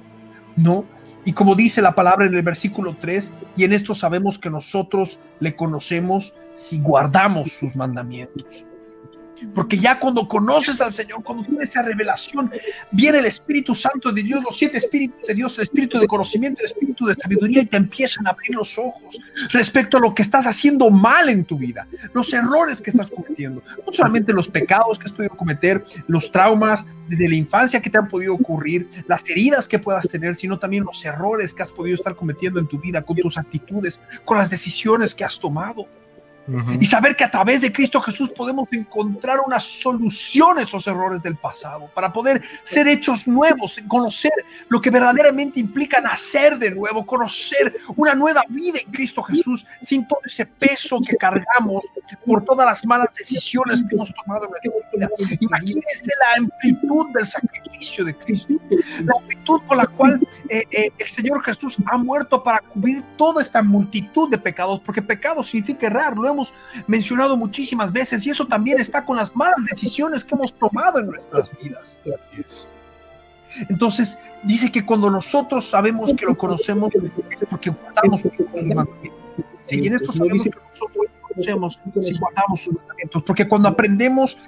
¿no? 0.56 0.84
Y 1.24 1.32
como 1.32 1.54
dice 1.54 1.82
la 1.82 1.94
palabra 1.94 2.26
en 2.26 2.34
el 2.34 2.42
versículo 2.42 2.96
3, 3.00 3.32
y 3.56 3.64
en 3.64 3.72
esto 3.72 3.94
sabemos 3.94 4.38
que 4.38 4.50
nosotros 4.50 5.20
le 5.40 5.56
conocemos 5.56 6.34
si 6.54 6.80
guardamos 6.80 7.50
sus 7.52 7.74
mandamientos. 7.74 8.64
Porque 9.54 9.78
ya 9.78 9.98
cuando 9.98 10.26
conoces 10.26 10.80
al 10.80 10.92
Señor, 10.92 11.22
cuando 11.22 11.44
tienes 11.44 11.70
esa 11.70 11.82
revelación, 11.82 12.50
viene 12.90 13.18
el 13.18 13.26
Espíritu 13.26 13.74
Santo 13.74 14.12
de 14.12 14.22
Dios, 14.22 14.42
los 14.42 14.56
siete 14.56 14.78
Espíritus 14.78 15.26
de 15.26 15.34
Dios, 15.34 15.56
el 15.58 15.64
Espíritu 15.64 15.98
de 15.98 16.06
conocimiento, 16.06 16.60
el 16.60 16.66
Espíritu 16.66 17.06
de 17.06 17.14
sabiduría, 17.14 17.62
y 17.62 17.66
te 17.66 17.76
empiezan 17.76 18.26
a 18.26 18.30
abrir 18.30 18.54
los 18.54 18.78
ojos 18.78 19.18
respecto 19.50 19.98
a 19.98 20.00
lo 20.00 20.14
que 20.14 20.22
estás 20.22 20.46
haciendo 20.46 20.90
mal 20.90 21.28
en 21.28 21.44
tu 21.44 21.58
vida, 21.58 21.86
los 22.12 22.32
errores 22.32 22.80
que 22.80 22.90
estás 22.90 23.08
cometiendo, 23.08 23.62
no 23.86 23.92
solamente 23.92 24.32
los 24.32 24.48
pecados 24.48 24.98
que 24.98 25.04
has 25.04 25.12
podido 25.12 25.36
cometer, 25.36 25.84
los 26.06 26.30
traumas 26.30 26.84
de 27.08 27.28
la 27.28 27.34
infancia 27.34 27.80
que 27.80 27.90
te 27.90 27.98
han 27.98 28.08
podido 28.08 28.34
ocurrir, 28.34 28.88
las 29.06 29.28
heridas 29.28 29.68
que 29.68 29.78
puedas 29.78 30.08
tener, 30.08 30.34
sino 30.34 30.58
también 30.58 30.84
los 30.84 31.04
errores 31.04 31.54
que 31.54 31.62
has 31.62 31.70
podido 31.70 31.94
estar 31.94 32.16
cometiendo 32.16 32.58
en 32.58 32.66
tu 32.66 32.80
vida, 32.80 33.02
con 33.02 33.16
tus 33.16 33.38
actitudes, 33.38 34.00
con 34.24 34.38
las 34.38 34.50
decisiones 34.50 35.14
que 35.14 35.24
has 35.24 35.38
tomado. 35.38 35.86
Y 36.80 36.86
saber 36.86 37.16
que 37.16 37.24
a 37.24 37.30
través 37.30 37.60
de 37.60 37.72
Cristo 37.72 38.00
Jesús 38.00 38.30
podemos 38.30 38.68
encontrar 38.72 39.40
una 39.44 39.58
solución 39.60 40.58
a 40.58 40.62
esos 40.62 40.86
errores 40.86 41.22
del 41.22 41.36
pasado, 41.36 41.90
para 41.94 42.12
poder 42.12 42.42
ser 42.64 42.86
hechos 42.88 43.26
nuevos, 43.26 43.80
conocer 43.88 44.32
lo 44.68 44.80
que 44.80 44.90
verdaderamente 44.90 45.60
implica 45.60 46.00
nacer 46.00 46.58
de 46.58 46.70
nuevo, 46.70 47.04
conocer 47.04 47.74
una 47.96 48.14
nueva 48.14 48.42
vida 48.48 48.78
en 48.84 48.92
Cristo 48.92 49.22
Jesús, 49.22 49.66
sin 49.80 50.06
todo 50.06 50.20
ese 50.24 50.46
peso 50.46 51.00
que 51.00 51.16
cargamos 51.16 51.84
por 52.24 52.44
todas 52.44 52.66
las 52.66 52.84
malas 52.84 53.08
decisiones 53.16 53.82
que 53.88 53.94
hemos 53.94 54.12
tomado 54.14 54.48
en 54.62 54.72
nuestra 54.72 55.08
vida. 55.18 55.36
Imagínense 55.40 56.10
la 56.20 56.44
amplitud 56.44 57.06
del 57.14 57.26
sacrificio 57.26 58.04
de 58.04 58.14
Cristo, 58.16 58.54
la 59.04 59.14
amplitud 59.18 59.60
con 59.66 59.78
la 59.78 59.86
cual 59.86 60.20
eh, 60.48 60.64
eh, 60.70 60.90
el 60.98 61.08
Señor 61.08 61.42
Jesús 61.42 61.76
ha 61.86 61.96
muerto 61.96 62.42
para 62.42 62.60
cubrir 62.60 63.02
toda 63.16 63.42
esta 63.42 63.62
multitud 63.62 64.30
de 64.30 64.38
pecados, 64.38 64.80
porque 64.84 65.02
pecado 65.02 65.42
significa 65.42 65.86
errar, 65.86 66.16
lo 66.16 66.28
hemos 66.28 66.35
mencionado 66.86 67.36
muchísimas 67.36 67.92
veces 67.92 68.26
y 68.26 68.30
eso 68.30 68.46
también 68.46 68.80
está 68.80 69.04
con 69.04 69.16
las 69.16 69.34
malas 69.34 69.56
decisiones 69.70 70.24
que 70.24 70.34
hemos 70.34 70.52
tomado 70.58 70.98
en 70.98 71.06
nuestras 71.06 71.50
vidas. 71.62 71.98
Entonces, 73.68 74.18
dice 74.42 74.70
que 74.70 74.84
cuando 74.84 75.10
nosotros 75.10 75.64
sabemos 75.64 76.14
que 76.14 76.26
lo 76.26 76.36
conocemos 76.36 76.92
es 76.94 77.48
porque 77.48 77.70
guardamos 77.70 78.20
sus 78.20 78.32
mandamientos. 78.54 79.12
y 79.70 79.86
en 79.86 79.94
esto 79.94 80.12
sabemos 80.12 80.44
que 80.44 80.58
nosotros 80.70 81.06
lo 81.12 81.28
conocemos 81.28 81.80
si 82.00 82.18
guardamos 82.18 82.60
sus 82.60 82.74
mandamientos, 82.74 83.22
porque 83.22 83.48
cuando 83.48 83.68
aprendemos 83.68 84.38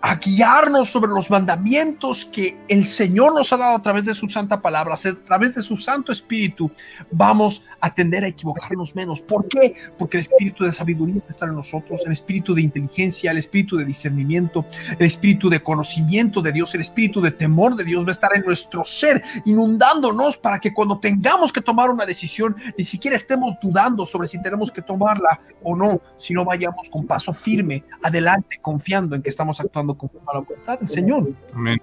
a 0.00 0.16
guiarnos 0.16 0.90
sobre 0.90 1.10
los 1.10 1.30
mandamientos 1.30 2.24
que 2.24 2.56
el 2.68 2.86
Señor 2.86 3.34
nos 3.34 3.52
ha 3.52 3.56
dado 3.56 3.76
a 3.76 3.82
través 3.82 4.04
de 4.04 4.14
su 4.14 4.28
santa 4.28 4.60
palabra, 4.60 4.94
a 4.94 5.24
través 5.24 5.54
de 5.54 5.62
su 5.62 5.76
Santo 5.76 6.12
Espíritu, 6.12 6.70
vamos 7.10 7.62
a 7.80 7.92
tender 7.92 8.24
a 8.24 8.28
equivocarnos 8.28 8.94
menos. 8.94 9.20
¿Por 9.20 9.48
qué? 9.48 9.74
Porque 9.98 10.18
el 10.18 10.22
espíritu 10.22 10.64
de 10.64 10.72
sabiduría 10.72 11.22
está 11.28 11.46
en 11.46 11.54
nosotros, 11.54 12.02
el 12.04 12.12
espíritu 12.12 12.54
de 12.54 12.62
inteligencia, 12.62 13.30
el 13.30 13.38
espíritu 13.38 13.76
de 13.76 13.84
discernimiento, 13.84 14.66
el 14.98 15.06
espíritu 15.06 15.48
de 15.48 15.62
conocimiento 15.62 16.42
de 16.42 16.52
Dios, 16.52 16.74
el 16.74 16.82
espíritu 16.82 17.20
de 17.20 17.30
temor 17.30 17.74
de 17.74 17.84
Dios 17.84 18.04
va 18.04 18.10
a 18.10 18.12
estar 18.12 18.36
en 18.36 18.42
nuestro 18.42 18.84
ser, 18.84 19.22
inundándonos 19.44 20.36
para 20.36 20.60
que 20.60 20.72
cuando 20.72 20.98
tengamos 20.98 21.52
que 21.52 21.60
tomar 21.60 21.90
una 21.90 22.06
decisión, 22.06 22.56
ni 22.76 22.84
siquiera 22.84 23.16
estemos 23.16 23.56
dudando 23.62 24.06
sobre 24.06 24.28
si 24.28 24.40
tenemos 24.42 24.70
que 24.70 24.82
tomarla 24.82 25.40
o 25.62 25.74
no, 25.74 26.00
sino 26.18 26.44
vayamos 26.44 26.88
con 26.90 27.06
paso 27.06 27.32
firme 27.32 27.84
adelante, 28.02 28.58
confiando 28.60 29.16
en 29.16 29.22
que 29.22 29.30
estamos 29.30 29.58
actuando 29.60 29.85
con 29.94 30.10
la 30.32 30.40
voluntad 30.40 30.78
del 30.78 30.88
Señor. 30.88 31.30
Amén. 31.52 31.80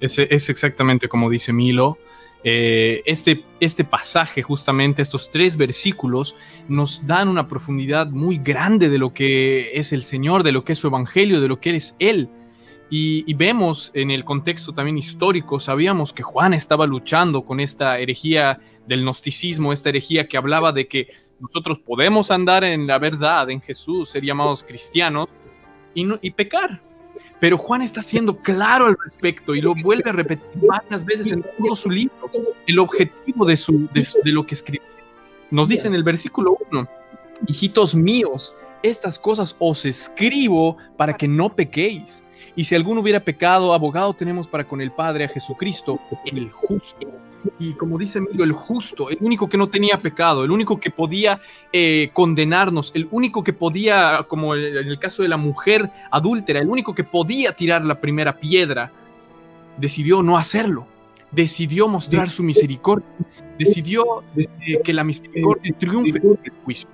Es, 0.00 0.18
es 0.18 0.48
exactamente 0.48 1.08
como 1.08 1.30
dice 1.30 1.52
Milo. 1.52 1.98
Eh, 2.44 3.02
este, 3.06 3.44
este 3.60 3.84
pasaje, 3.84 4.42
justamente 4.42 5.00
estos 5.00 5.30
tres 5.30 5.56
versículos, 5.56 6.34
nos 6.68 7.06
dan 7.06 7.28
una 7.28 7.46
profundidad 7.46 8.08
muy 8.08 8.38
grande 8.38 8.88
de 8.88 8.98
lo 8.98 9.14
que 9.14 9.70
es 9.74 9.92
el 9.92 10.02
Señor, 10.02 10.42
de 10.42 10.52
lo 10.52 10.64
que 10.64 10.72
es 10.72 10.78
su 10.78 10.88
Evangelio, 10.88 11.40
de 11.40 11.48
lo 11.48 11.60
que 11.60 11.76
es 11.76 11.94
Él. 12.00 12.28
Y, 12.90 13.24
y, 13.26 13.32
vemos 13.32 13.90
en 13.94 14.10
el 14.10 14.22
contexto 14.22 14.74
también 14.74 14.98
histórico, 14.98 15.58
sabíamos 15.58 16.12
que 16.12 16.22
Juan 16.22 16.52
estaba 16.52 16.86
luchando 16.86 17.42
con 17.42 17.58
esta 17.58 17.98
herejía 17.98 18.60
del 18.86 19.02
gnosticismo, 19.02 19.72
esta 19.72 19.88
herejía 19.88 20.28
que 20.28 20.36
hablaba 20.36 20.72
de 20.72 20.88
que 20.88 21.08
nosotros 21.40 21.78
podemos 21.78 22.30
andar 22.30 22.64
en 22.64 22.86
la 22.86 22.98
verdad, 22.98 23.48
en 23.50 23.62
Jesús, 23.62 24.10
ser 24.10 24.24
llamados 24.24 24.62
cristianos 24.62 25.28
y, 25.94 26.04
no, 26.04 26.18
y 26.20 26.32
pecar, 26.32 26.82
pero 27.42 27.58
Juan 27.58 27.82
está 27.82 28.02
siendo 28.02 28.36
claro 28.36 28.86
al 28.86 28.96
respecto 29.04 29.56
y 29.56 29.60
lo 29.60 29.74
vuelve 29.74 30.08
a 30.08 30.12
repetir 30.12 30.46
varias 30.64 31.04
veces 31.04 31.32
en 31.32 31.44
todo 31.58 31.74
su 31.74 31.90
libro, 31.90 32.30
el 32.68 32.78
objetivo 32.78 33.44
de, 33.44 33.56
su, 33.56 33.88
de, 33.92 34.30
lo 34.30 34.46
que 34.46 34.54
escribe. 34.54 34.84
Nos 35.50 35.68
dice 35.68 35.88
en 35.88 35.94
el 35.96 36.04
versículo 36.04 36.56
1, 36.70 36.88
hijitos 37.48 37.96
míos, 37.96 38.54
estas 38.84 39.18
cosas 39.18 39.56
os 39.58 39.84
escribo 39.84 40.76
para 40.96 41.16
que 41.16 41.26
no 41.26 41.52
pequéis. 41.52 42.24
Y 42.54 42.64
si 42.64 42.74
alguno 42.74 43.00
hubiera 43.00 43.20
pecado, 43.20 43.72
abogado 43.72 44.12
tenemos 44.14 44.46
para 44.46 44.64
con 44.64 44.80
el 44.80 44.92
Padre 44.92 45.24
a 45.24 45.28
Jesucristo, 45.28 45.98
el 46.26 46.50
justo. 46.50 47.06
Y 47.58 47.72
como 47.72 47.98
dice 47.98 48.18
Emilio, 48.18 48.44
el 48.44 48.52
justo, 48.52 49.10
el 49.10 49.18
único 49.20 49.48
que 49.48 49.56
no 49.56 49.68
tenía 49.68 50.00
pecado, 50.00 50.44
el 50.44 50.50
único 50.50 50.78
que 50.78 50.90
podía 50.90 51.40
eh, 51.72 52.10
condenarnos, 52.12 52.92
el 52.94 53.08
único 53.10 53.42
que 53.42 53.52
podía, 53.52 54.24
como 54.28 54.54
en 54.54 54.76
el 54.76 54.98
caso 54.98 55.22
de 55.22 55.28
la 55.28 55.36
mujer 55.36 55.90
adúltera, 56.10 56.60
el 56.60 56.68
único 56.68 56.94
que 56.94 57.04
podía 57.04 57.52
tirar 57.52 57.84
la 57.84 58.00
primera 58.00 58.36
piedra, 58.36 58.92
decidió 59.78 60.22
no 60.22 60.36
hacerlo. 60.36 60.86
Decidió 61.30 61.88
mostrar 61.88 62.28
su 62.28 62.42
misericordia. 62.42 63.08
Decidió 63.58 64.22
eh, 64.36 64.80
que 64.84 64.92
la 64.92 65.02
misericordia 65.02 65.74
triunfe 65.78 66.18
en 66.18 66.38
el 66.44 66.52
juicio. 66.64 66.88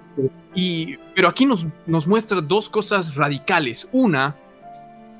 Y, 0.55 0.97
pero 1.15 1.29
aquí 1.29 1.45
nos, 1.45 1.67
nos 1.87 2.07
muestra 2.07 2.41
dos 2.41 2.71
cosas 2.71 3.17
radicales. 3.17 3.88
Una, 3.91 4.37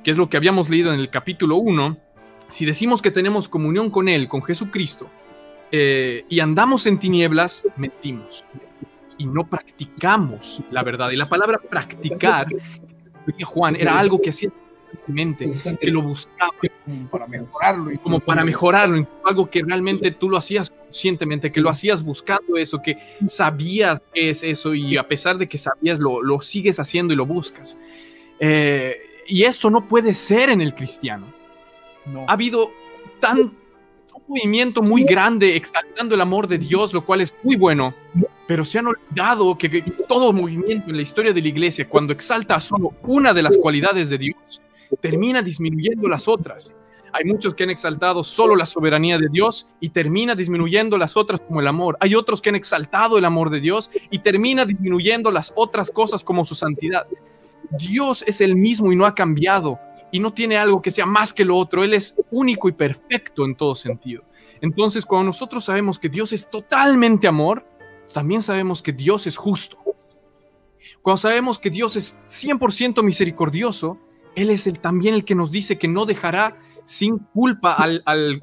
que 0.09 0.13
es 0.13 0.17
lo 0.17 0.31
que 0.31 0.39
habíamos 0.39 0.71
leído 0.71 0.91
en 0.91 1.01
el 1.01 1.11
capítulo 1.11 1.57
1, 1.57 1.99
si 2.49 2.65
decimos 2.65 3.03
que 3.03 3.11
tenemos 3.11 3.47
comunión 3.47 3.91
con 3.91 4.09
Él, 4.09 4.27
con 4.27 4.43
Jesucristo, 4.43 5.07
eh, 5.71 6.25
y 6.31 6.41
andamos 6.41 6.87
en 6.87 6.99
tinieblas, 6.99 7.63
mentimos. 7.77 8.43
Y 9.19 9.27
no 9.27 9.47
practicamos 9.47 10.63
la 10.71 10.83
verdad. 10.83 11.11
Y 11.11 11.17
la 11.17 11.29
palabra 11.29 11.59
practicar, 11.59 12.47
Juan, 13.45 13.77
era 13.77 13.99
algo 13.99 14.19
que 14.19 14.31
hacía 14.31 14.51
mente, 15.09 15.53
que 15.79 15.91
lo 15.91 16.01
buscaba 16.01 16.55
para 17.11 17.27
mejorarlo. 17.27 17.93
Y 17.93 17.99
como 17.99 18.19
para 18.19 18.47
mejorarlo, 18.47 19.07
algo 19.27 19.51
que 19.51 19.63
realmente 19.63 20.11
tú 20.13 20.31
lo 20.31 20.39
hacías 20.39 20.71
conscientemente, 20.71 21.53
que 21.53 21.61
lo 21.61 21.69
hacías 21.69 22.03
buscando 22.03 22.57
eso, 22.57 22.81
que 22.81 22.97
sabías 23.27 24.03
qué 24.15 24.31
es 24.31 24.43
eso 24.43 24.75
y 24.75 24.97
a 24.97 25.07
pesar 25.07 25.37
de 25.37 25.47
que 25.47 25.59
sabías, 25.59 25.99
lo, 25.99 26.23
lo 26.23 26.41
sigues 26.41 26.81
haciendo 26.81 27.13
y 27.13 27.17
lo 27.19 27.27
buscas. 27.27 27.79
Eh, 28.41 28.97
y 29.29 29.45
esto 29.45 29.71
no 29.71 29.87
puede 29.87 30.15
ser 30.15 30.51
en 30.51 30.61
el 30.61 30.75
cristiano. 30.75 31.27
Ha 32.27 32.33
habido 32.33 32.71
tan, 33.21 33.39
un 33.39 34.23
movimiento 34.27 34.83
muy 34.83 35.05
grande 35.05 35.55
exaltando 35.55 36.15
el 36.15 36.21
amor 36.23 36.49
de 36.49 36.59
Dios, 36.59 36.95
lo 36.95 37.05
cual 37.05 37.21
es 37.21 37.35
muy 37.43 37.57
bueno, 37.57 37.95
pero 38.47 38.65
se 38.65 38.79
han 38.79 38.87
olvidado 38.87 39.57
que, 39.59 39.71
que 39.71 39.83
todo 40.09 40.33
movimiento 40.33 40.89
en 40.89 40.97
la 40.97 41.03
historia 41.03 41.35
de 41.35 41.43
la 41.43 41.49
iglesia, 41.49 41.87
cuando 41.87 42.15
exalta 42.15 42.59
solo 42.59 42.95
una 43.03 43.35
de 43.35 43.43
las 43.43 43.59
cualidades 43.59 44.09
de 44.09 44.17
Dios, 44.17 44.63
termina 45.01 45.43
disminuyendo 45.43 46.09
las 46.09 46.27
otras. 46.27 46.75
Hay 47.13 47.25
muchos 47.25 47.55
que 47.55 47.65
han 47.65 47.71
exaltado 47.71 48.25
solo 48.25 48.57
la 48.57 48.67
soberanía 48.67 49.19
de 49.19 49.29
Dios 49.31 49.67
y 49.81 49.91
termina 49.91 50.35
disminuyendo 50.35 50.97
las 50.97 51.17
otras 51.17 51.41
como 51.41 51.61
el 51.61 51.67
amor. 51.67 51.97
Hay 52.01 52.15
otros 52.15 52.41
que 52.41 52.51
han 52.51 52.55
exaltado 52.55 53.19
el 53.19 53.25
amor 53.25 53.51
de 53.51 53.61
Dios 53.61 53.91
y 54.11 54.19
termina 54.21 54.65
disminuyendo 54.65 55.31
las 55.31 55.53
otras 55.57 55.91
cosas 55.91 56.25
como 56.25 56.45
su 56.45 56.55
santidad. 56.55 57.07
Dios 57.71 58.25
es 58.27 58.41
el 58.41 58.57
mismo 58.57 58.93
y 58.93 58.97
no 58.97 59.07
ha 59.07 59.15
cambiado 59.15 59.79
y 60.11 60.21
no 60.21 60.33
tiene 60.33 60.57
algo 60.57 60.81
que 60.81 60.91
sea 60.91 61.07
más 61.07 61.33
que 61.33 61.45
lo 61.45 61.57
otro. 61.57 61.85
Él 61.85 61.95
es 61.95 62.21
único 62.31 62.69
y 62.69 62.73
perfecto 62.73 63.45
en 63.45 63.55
todo 63.55 63.75
sentido. 63.75 64.25
Entonces, 64.61 65.05
cuando 65.05 65.27
nosotros 65.27 65.65
sabemos 65.65 65.99
que 65.99 66.09
Dios 66.09 66.33
es 66.33 66.51
totalmente 66.51 67.29
amor, 67.29 67.65
también 68.13 68.43
sabemos 68.43 68.83
que 68.83 68.93
Dios 68.93 69.27
es 69.27 69.37
justo. 69.37 69.79
Cuando 71.03 71.19
sabemos 71.19 71.59
que 71.59 71.71
Dios 71.71 71.97
es 71.97 72.19
100% 72.29 73.03
misericordioso, 73.03 73.99
Él 74.35 74.51
es 74.51 74.67
el, 74.67 74.79
también 74.81 75.15
el 75.15 75.25
que 75.25 75.35
nos 75.35 75.51
dice 75.51 75.79
que 75.79 75.89
no 75.89 76.07
dejará 76.07 76.59
sin 76.85 77.19
culpa 77.19 77.75
al, 77.75 78.41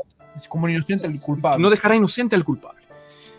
como 0.48 0.70
inocente 0.70 1.08
al 1.08 1.20
culpable. 1.20 1.62
No 1.62 1.70
dejará 1.70 1.96
inocente 1.96 2.36
al 2.36 2.46
culpable. 2.46 2.75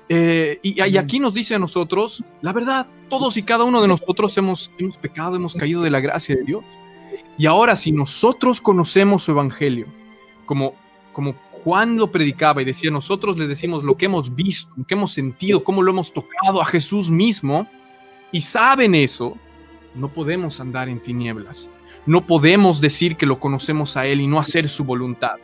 Eh, 0.09 0.61
y, 0.63 0.83
y, 0.83 0.97
aquí 0.99 1.19
nos 1.19 1.35
dice 1.35 1.57
a 1.57 1.59
nosotros, 1.59 2.23
la 2.41 2.53
verdad, 2.53 2.87
todos 3.09 3.37
y 3.37 3.43
cada 3.43 3.65
uno 3.65 3.83
de 3.83 3.89
nosotros 3.89 4.37
hemos, 4.39 4.71
hemos 4.79 4.99
pecado, 4.99 5.37
hemos 5.37 5.55
caído 5.55 5.83
de 5.83 5.91
la 5.91 6.01
gracia 6.01 6.37
de 6.37 6.45
Dios. 6.45 6.65
Y 7.37 7.47
ahora 7.47 7.77
si 7.77 7.93
nosotros 7.93 8.61
conocemos 8.61 9.25
su 9.25 9.33
evangelio, 9.33 9.87
como, 10.47 10.75
como 11.13 11.35
Juan 11.65 11.97
lo 11.97 12.11
predicaba 12.13 12.63
y 12.63 12.65
decía, 12.65 12.91
nosotros 12.91 13.37
les 13.37 13.49
decimos 13.49 13.83
lo 13.83 13.97
que 13.97 14.07
hemos 14.07 14.35
visto, 14.35 14.73
lo 14.77 14.85
que 14.85 14.95
hemos 14.95 15.13
sentido, 15.13 15.65
cómo 15.65 15.83
lo 15.83 15.91
hemos 15.91 16.13
tocado 16.13 16.61
a 16.61 16.65
Jesús 16.65 17.11
mismo, 17.11 17.67
y 18.31 18.43
saben 18.43 18.95
eso, 18.95 19.37
no 19.95 20.09
podemos 20.09 20.61
andar 20.61 20.89
en 20.89 21.01
tinieblas. 21.01 21.69
No 22.07 22.25
podemos 22.25 22.81
decir 22.81 23.17
que 23.17 23.27
lo 23.27 23.41
conocemos 23.41 23.97
a 23.97 24.07
Él 24.07 24.21
y 24.21 24.29
no 24.29 24.39
hacer 24.39 24.69
su 24.69 24.85
voluntad 24.85 25.37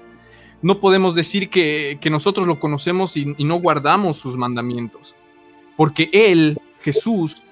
no 0.63 0.79
podemos 0.79 1.17
decir 1.17 1.51
que, 1.51 1.99
nosotros 2.11 2.47
lo 2.47 2.61
conocemos 2.61 3.17
y, 3.17 3.27
no 3.27 3.57
guardamos 3.57 4.17
sus 4.17 4.37
mandamientos, 4.37 5.15
porque 5.77 6.09
Él, 6.13 6.61
Jesús, 6.81 7.43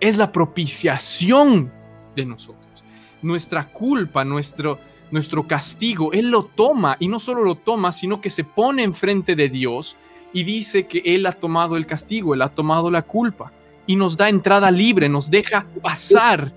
es 0.00 0.16
la 0.16 0.30
propiciación 0.30 1.72
de 2.14 2.24
nosotros. 2.24 2.84
Nuestra 3.20 3.66
culpa, 3.66 4.24
nuestro, 4.24 4.78
nuestro 5.10 5.48
castigo, 5.48 6.12
Él 6.12 6.30
lo 6.30 6.44
toma 6.44 6.96
y 7.00 7.08
no 7.08 7.18
solo 7.18 7.44
lo 7.44 7.56
toma, 7.56 7.90
sino 7.90 8.20
que 8.20 8.30
se 8.30 8.44
pone 8.44 8.84
enfrente 8.84 9.34
de 9.34 9.48
Dios 9.48 9.96
y 10.32 10.44
dice 10.44 10.86
que 10.86 11.02
Él 11.04 11.26
ha 11.26 11.32
tomado 11.32 11.76
el 11.76 11.86
castigo, 11.86 12.32
Él 12.32 12.42
ha 12.42 12.50
tomado 12.50 12.92
la 12.92 13.02
culpa 13.02 13.52
y 13.88 13.96
nos 13.96 14.16
da 14.16 14.28
entrada 14.28 14.70
libre, 14.70 15.08
nos 15.08 15.28
deja 15.28 15.66
pasar 15.82 16.52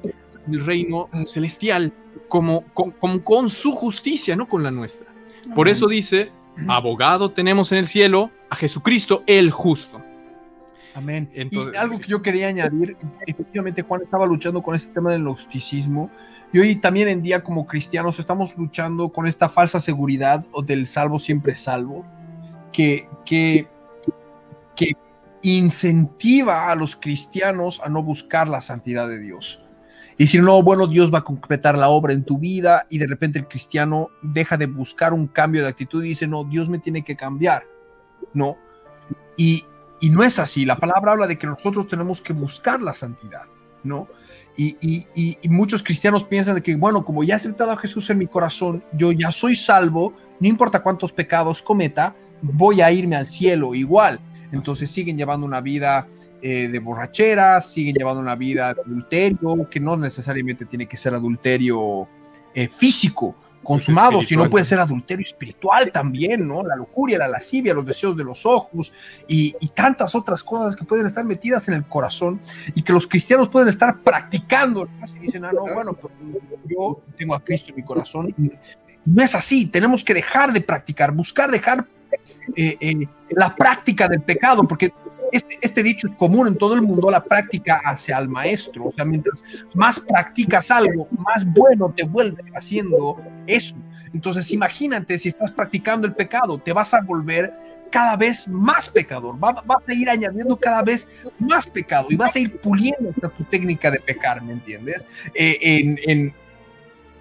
el 0.48 0.64
reino 0.64 1.10
celestial 1.26 1.92
como, 2.28 2.64
con 2.74 3.50
su 3.50 3.72
justicia, 3.72 4.36
no 4.36 4.48
con 4.48 4.62
la 4.62 4.70
nuestra. 4.70 5.11
Por 5.56 5.68
eso 5.68 5.88
dice, 5.88 6.32
abogado 6.68 7.32
tenemos 7.32 7.72
en 7.72 7.80
el 7.80 7.88
cielo 7.88 8.32
a 8.50 8.56
Jesucristo 8.56 9.24
el 9.28 9.52
justo. 9.52 10.02
Amén. 10.94 11.30
y 11.34 11.58
algo 11.78 11.98
que 12.00 12.08
yo 12.08 12.22
quería 12.22 12.50
añadir, 12.50 12.98
efectivamente 13.26 13.82
Juan 13.82 14.02
estaba 14.04 14.26
luchando 14.26 14.62
con 14.62 14.76
este 14.76 14.92
tema 14.94 15.12
del 15.12 15.24
gnosticismo 15.24 16.12
y 16.52 16.60
hoy 16.60 16.76
también 16.76 17.08
en 17.08 17.22
día 17.22 17.44
como 17.44 17.66
cristianos 17.66 18.20
estamos 18.20 18.58
luchando 18.58 19.10
con 19.10 19.26
esta 19.26 19.48
falsa 19.48 19.80
seguridad 19.80 20.46
o 20.52 20.62
del 20.62 20.88
salvo 20.88 21.18
siempre 21.18 21.56
salvo, 21.56 22.06
que, 22.74 23.08
que, 23.26 23.68
que 24.76 24.98
incentiva 25.44 26.70
a 26.70 26.76
los 26.76 26.98
cristianos 26.98 27.82
a 27.84 27.88
no 27.88 28.04
buscar 28.04 28.50
la 28.50 28.60
santidad 28.60 29.08
de 29.08 29.20
Dios. 29.20 29.61
Y 30.22 30.28
si 30.28 30.38
no, 30.38 30.62
bueno, 30.62 30.86
Dios 30.86 31.12
va 31.12 31.18
a 31.18 31.24
completar 31.24 31.76
la 31.76 31.90
obra 31.90 32.14
en 32.14 32.24
tu 32.24 32.38
vida 32.38 32.86
y 32.92 33.00
de 33.00 33.08
repente 33.08 33.40
el 33.40 33.48
cristiano 33.48 34.12
deja 34.22 34.56
de 34.56 34.68
buscar 34.68 35.14
un 35.14 35.26
cambio 35.26 35.64
de 35.64 35.70
actitud 35.70 36.04
y 36.04 36.10
dice, 36.10 36.28
no, 36.28 36.44
Dios 36.44 36.70
me 36.70 36.78
tiene 36.78 37.04
que 37.04 37.16
cambiar. 37.16 37.64
No. 38.32 38.56
Y, 39.36 39.66
no 40.04 40.24
es 40.24 40.38
así. 40.38 40.64
La 40.64 40.76
palabra 40.76 41.14
habla 41.14 41.26
de 41.26 41.40
que 41.40 41.48
nosotros 41.48 41.88
tenemos 41.88 42.22
que 42.22 42.34
buscar 42.34 42.84
la 42.84 42.94
santidad, 42.94 43.46
¿no? 43.84 44.10
Y, 44.56 45.08
y, 45.16 45.50
muchos 45.50 45.82
cristianos 45.82 46.24
piensan 46.24 46.54
de 46.54 46.62
que, 46.62 46.76
bueno, 46.76 47.04
como 47.04 47.24
ya 47.24 47.34
he 47.34 47.38
aceptado 47.38 47.72
a 47.72 47.78
Jesús 47.78 48.08
en 48.12 48.20
mi 48.20 48.28
corazón, 48.28 48.84
yo 48.94 49.12
ya 49.12 49.32
soy 49.32 49.56
salvo, 49.56 50.14
no 50.40 50.48
importa 50.48 50.84
cuántos 50.84 51.12
pecados 51.12 51.64
cometa, 51.64 52.16
voy 52.44 52.82
a 52.82 52.92
irme 52.92 53.16
al 53.16 53.26
cielo 53.26 53.74
igual. 53.74 54.20
Entonces 54.52 54.92
siguen 54.92 55.18
llevando 55.18 55.48
una 55.48 55.62
vida 55.62 56.08
eh, 56.42 56.68
de 56.68 56.80
borracheras, 56.80 57.72
siguen 57.72 57.94
llevando 57.96 58.20
una 58.20 58.36
vida 58.36 58.74
de 58.74 58.82
adulterio, 58.82 59.70
que 59.70 59.80
no 59.80 59.96
necesariamente 59.96 60.66
tiene 60.66 60.88
que 60.88 60.98
ser 60.98 61.14
adulterio 61.14 62.08
eh, 62.54 62.68
físico, 62.68 63.36
consumado, 63.64 64.22
sino 64.24 64.50
puede 64.50 64.66
ser 64.66 64.80
adulterio 64.80 65.24
espiritual 65.24 65.92
también, 65.92 66.48
¿no? 66.48 66.64
La 66.64 66.76
lujuria, 66.76 67.20
la 67.20 67.28
lascivia, 67.28 67.74
los 67.74 67.86
deseos 67.86 68.18
de 68.18 68.24
los 68.24 68.46
ojos 68.46 68.92
y, 69.28 69.56
tantas 69.76 70.16
otras 70.16 70.44
cosas 70.44 70.76
que 70.76 70.84
pueden 70.84 71.06
estar 71.06 71.24
metidas 71.24 71.68
en 71.68 71.76
el 71.76 71.86
corazón 71.86 72.42
y 72.74 72.82
que 72.82 72.92
los 72.92 73.08
cristianos 73.08 73.50
pueden 73.50 73.70
estar 73.70 74.00
practicando. 74.00 74.90
Y 75.16 75.20
dicen, 75.20 75.46
ah, 75.46 75.52
no, 75.54 75.62
bueno, 75.74 75.94
pues, 75.94 76.14
yo 76.68 77.02
tengo 77.18 77.36
a 77.36 77.40
Cristo 77.44 77.70
en 77.70 77.76
mi 77.76 77.84
corazón. 77.84 78.36
No 79.06 79.24
es 79.24 79.36
así, 79.36 79.68
tenemos 79.68 80.04
que 80.04 80.14
dejar 80.14 80.52
de 80.54 80.62
practicar, 80.62 81.12
buscar 81.12 81.52
dejar 81.52 81.86
eh, 82.56 83.08
la 83.30 83.56
práctica 83.56 84.08
del 84.08 84.22
pecado, 84.22 84.64
porque 84.64 84.92
este, 85.32 85.58
este, 85.62 85.84
dicho 85.84 86.08
es 86.08 86.16
común 86.16 86.48
en 86.48 86.58
todo 86.58 86.74
el 86.74 86.82
mundo, 86.82 87.10
la 87.10 87.24
práctica 87.24 87.82
hacia 87.84 88.18
el 88.18 88.30
maestro. 88.30 88.86
O 88.86 88.92
sea, 88.92 89.06
mientras 89.06 89.44
más 89.74 90.00
practicas 90.00 90.72
algo, 90.72 91.08
más 91.12 91.46
bueno 91.46 91.94
te 91.96 92.04
vuelve 92.04 92.44
haciendo 92.56 93.22
eso. 93.48 93.76
Entonces, 94.14 94.52
imagínate 94.52 95.18
si 95.18 95.30
estás 95.30 95.52
practicando 95.52 96.06
el 96.06 96.14
pecado, 96.14 96.58
te 96.58 96.74
vas 96.74 96.94
a 96.94 97.02
volver 97.02 97.54
cada 97.92 98.16
vez 98.16 98.48
más 98.48 98.90
pecador, 98.90 99.38
vas, 99.38 99.56
a 99.86 99.94
ir 99.94 100.10
añadiendo 100.10 100.58
cada 100.58 100.82
vez 100.82 101.10
más 101.38 101.68
pecado 101.68 102.08
y 102.10 102.16
vas 102.16 102.36
a 102.36 102.40
ir 102.40 102.58
puliendo 102.60 103.12
tu 103.38 103.44
técnica 103.44 103.92
de 103.92 104.00
pecar, 104.00 104.42
¿me 104.42 104.54
entiendes? 104.54 105.04
Eh, 105.36 105.98
en, 106.08 106.34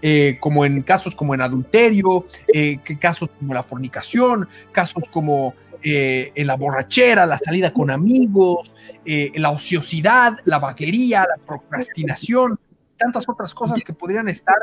eh, 0.02 0.38
como 0.40 0.64
en 0.64 0.82
casos 0.82 1.14
como 1.14 1.34
en 1.34 1.42
adulterio, 1.42 2.26
eh, 2.54 2.78
casos 2.98 3.28
como 3.38 3.52
la 3.52 3.64
fornicación, 3.64 4.48
casos 4.72 5.04
como 5.10 5.54
eh, 5.82 6.32
en 6.34 6.46
la 6.46 6.56
borrachera, 6.56 7.24
la 7.26 7.38
salida 7.38 7.72
con 7.72 7.90
amigos, 7.90 8.74
eh, 9.04 9.32
la 9.36 9.50
ociosidad, 9.50 10.38
la 10.44 10.58
vaquería, 10.58 11.20
la 11.20 11.42
procrastinación, 11.44 12.58
tantas 12.98 13.28
otras 13.28 13.54
cosas 13.54 13.82
que 13.82 13.92
podrían 13.92 14.28
estar 14.28 14.56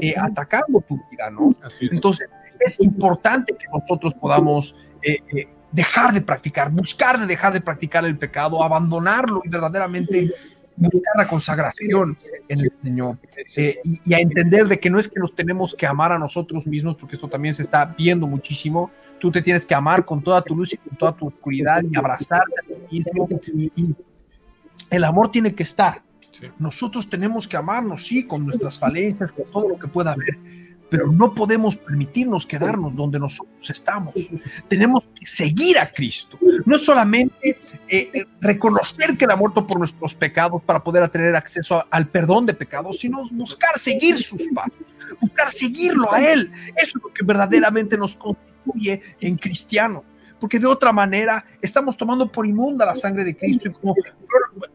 eh, 0.00 0.14
atacando 0.16 0.80
tu 0.80 0.98
vida, 1.10 1.30
¿no? 1.30 1.54
Entonces, 1.80 2.28
es 2.58 2.80
importante 2.80 3.54
que 3.54 3.66
nosotros 3.72 4.14
podamos 4.14 4.74
dejar 5.72 6.14
de 6.14 6.20
practicar, 6.20 6.70
buscar 6.70 7.18
de 7.18 7.26
dejar 7.26 7.52
de 7.52 7.60
practicar 7.60 8.04
el 8.04 8.16
pecado, 8.16 8.62
abandonarlo 8.62 9.42
y 9.44 9.48
verdaderamente 9.48 10.32
buscar 10.76 11.14
la 11.16 11.28
consagración 11.28 12.16
en 12.48 12.60
el 12.60 12.72
Señor 12.82 13.18
eh, 13.56 13.78
y, 13.84 14.00
y, 14.04 14.14
a 14.14 14.20
entender 14.20 14.66
de 14.66 14.78
que 14.78 14.90
no 14.90 14.98
es 14.98 15.08
que 15.08 15.20
nos 15.20 15.34
tenemos 15.34 15.74
que 15.74 15.86
amar 15.86 16.12
a 16.12 16.18
nosotros 16.18 16.66
mismos, 16.66 16.96
porque 16.96 17.16
esto 17.16 17.28
también 17.28 17.54
se 17.54 17.62
está 17.62 17.94
viendo 17.96 18.26
muchísimo. 18.26 18.90
Tú 19.18 19.30
te 19.30 19.42
tienes 19.42 19.64
que 19.66 19.74
amar 19.74 20.04
con 20.04 20.22
toda 20.22 20.42
tu 20.42 20.56
luz 20.56 20.72
y 20.74 20.76
con 20.76 20.96
toda 20.96 21.12
tu 21.12 21.28
oscuridad 21.28 21.82
y 21.88 21.96
abrazarte 21.96 22.54
a 22.58 22.66
ti 22.66 22.96
mismo. 22.96 23.28
Y 23.54 23.94
el 24.90 25.04
amor 25.04 25.30
tiene 25.30 25.54
que 25.54 25.62
estar. 25.62 26.02
Sí. 26.30 26.46
Nosotros 26.58 27.08
tenemos 27.08 27.46
que 27.46 27.56
amarnos, 27.56 28.06
sí, 28.06 28.26
con 28.26 28.44
nuestras 28.44 28.78
falencias, 28.78 29.30
con 29.32 29.44
todo 29.50 29.68
lo 29.68 29.78
que 29.78 29.86
pueda 29.86 30.12
haber, 30.12 30.38
pero 30.92 31.10
no 31.10 31.34
podemos 31.34 31.74
permitirnos 31.78 32.46
quedarnos 32.46 32.94
donde 32.94 33.18
nosotros 33.18 33.70
estamos. 33.70 34.12
Tenemos 34.68 35.08
que 35.18 35.24
seguir 35.24 35.78
a 35.78 35.86
Cristo. 35.90 36.36
No 36.66 36.76
solamente 36.76 37.58
eh, 37.88 38.26
reconocer 38.42 39.16
que 39.16 39.24
Él 39.24 39.30
ha 39.30 39.36
muerto 39.36 39.66
por 39.66 39.78
nuestros 39.78 40.14
pecados 40.14 40.62
para 40.62 40.84
poder 40.84 41.08
tener 41.08 41.34
acceso 41.34 41.82
al 41.88 42.08
perdón 42.08 42.44
de 42.44 42.52
pecados, 42.52 42.98
sino 42.98 43.26
buscar 43.30 43.78
seguir 43.78 44.18
sus 44.18 44.42
pasos, 44.54 44.74
buscar 45.18 45.50
seguirlo 45.50 46.12
a 46.12 46.22
Él. 46.22 46.52
Eso 46.76 46.98
es 46.98 47.02
lo 47.02 47.10
que 47.10 47.24
verdaderamente 47.24 47.96
nos 47.96 48.14
constituye 48.14 49.00
en 49.18 49.38
cristianos 49.38 50.02
porque 50.42 50.58
de 50.58 50.66
otra 50.66 50.92
manera 50.92 51.44
estamos 51.60 51.96
tomando 51.96 52.26
por 52.26 52.44
inmunda 52.44 52.84
la 52.84 52.96
sangre 52.96 53.24
de 53.24 53.36
Cristo. 53.36 53.68
Y 53.68 53.72
como 53.74 53.94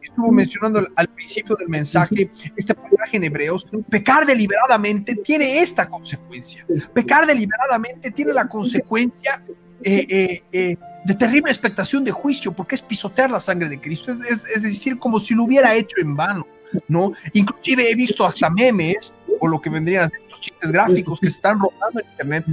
estuvo 0.00 0.32
mencionando 0.32 0.88
al, 0.96 1.08
principio 1.08 1.54
del 1.56 1.68
mensaje, 1.68 2.30
este 2.56 2.74
pasaje 2.74 3.18
en 3.18 3.24
Hebreos, 3.24 3.66
pecar 3.90 4.24
deliberadamente 4.24 5.16
tiene 5.16 5.60
esta 5.60 5.86
consecuencia. 5.86 6.64
Pecar 6.94 7.26
deliberadamente 7.26 8.10
tiene 8.12 8.32
la 8.32 8.48
consecuencia 8.48 9.44
eh, 9.82 10.06
eh, 10.08 10.42
eh, 10.52 10.76
de 11.04 11.14
terrible 11.14 11.52
expectación 11.52 12.02
de 12.02 12.12
juicio, 12.12 12.50
porque 12.50 12.74
es 12.74 12.80
pisotear 12.80 13.30
la 13.30 13.38
sangre 13.38 13.68
de 13.68 13.78
Cristo, 13.78 14.10
es, 14.10 14.42
es, 14.56 14.62
decir, 14.62 14.98
como 14.98 15.20
si 15.20 15.34
lo 15.34 15.44
hubiera 15.44 15.74
hecho 15.74 15.96
en 16.00 16.16
vano. 16.16 16.46
¿no? 16.88 17.12
Inclusive 17.34 17.90
he 17.90 17.94
visto 17.94 18.24
hasta 18.24 18.48
memes 18.48 19.12
o 19.38 19.46
lo 19.46 19.60
que 19.60 19.68
vendrían 19.68 20.10
estos 20.22 20.40
chistes 20.40 20.72
gráficos 20.72 21.20
que 21.20 21.26
se 21.26 21.36
están 21.36 21.60
rodando 21.60 22.00
en 22.00 22.10
internet 22.10 22.44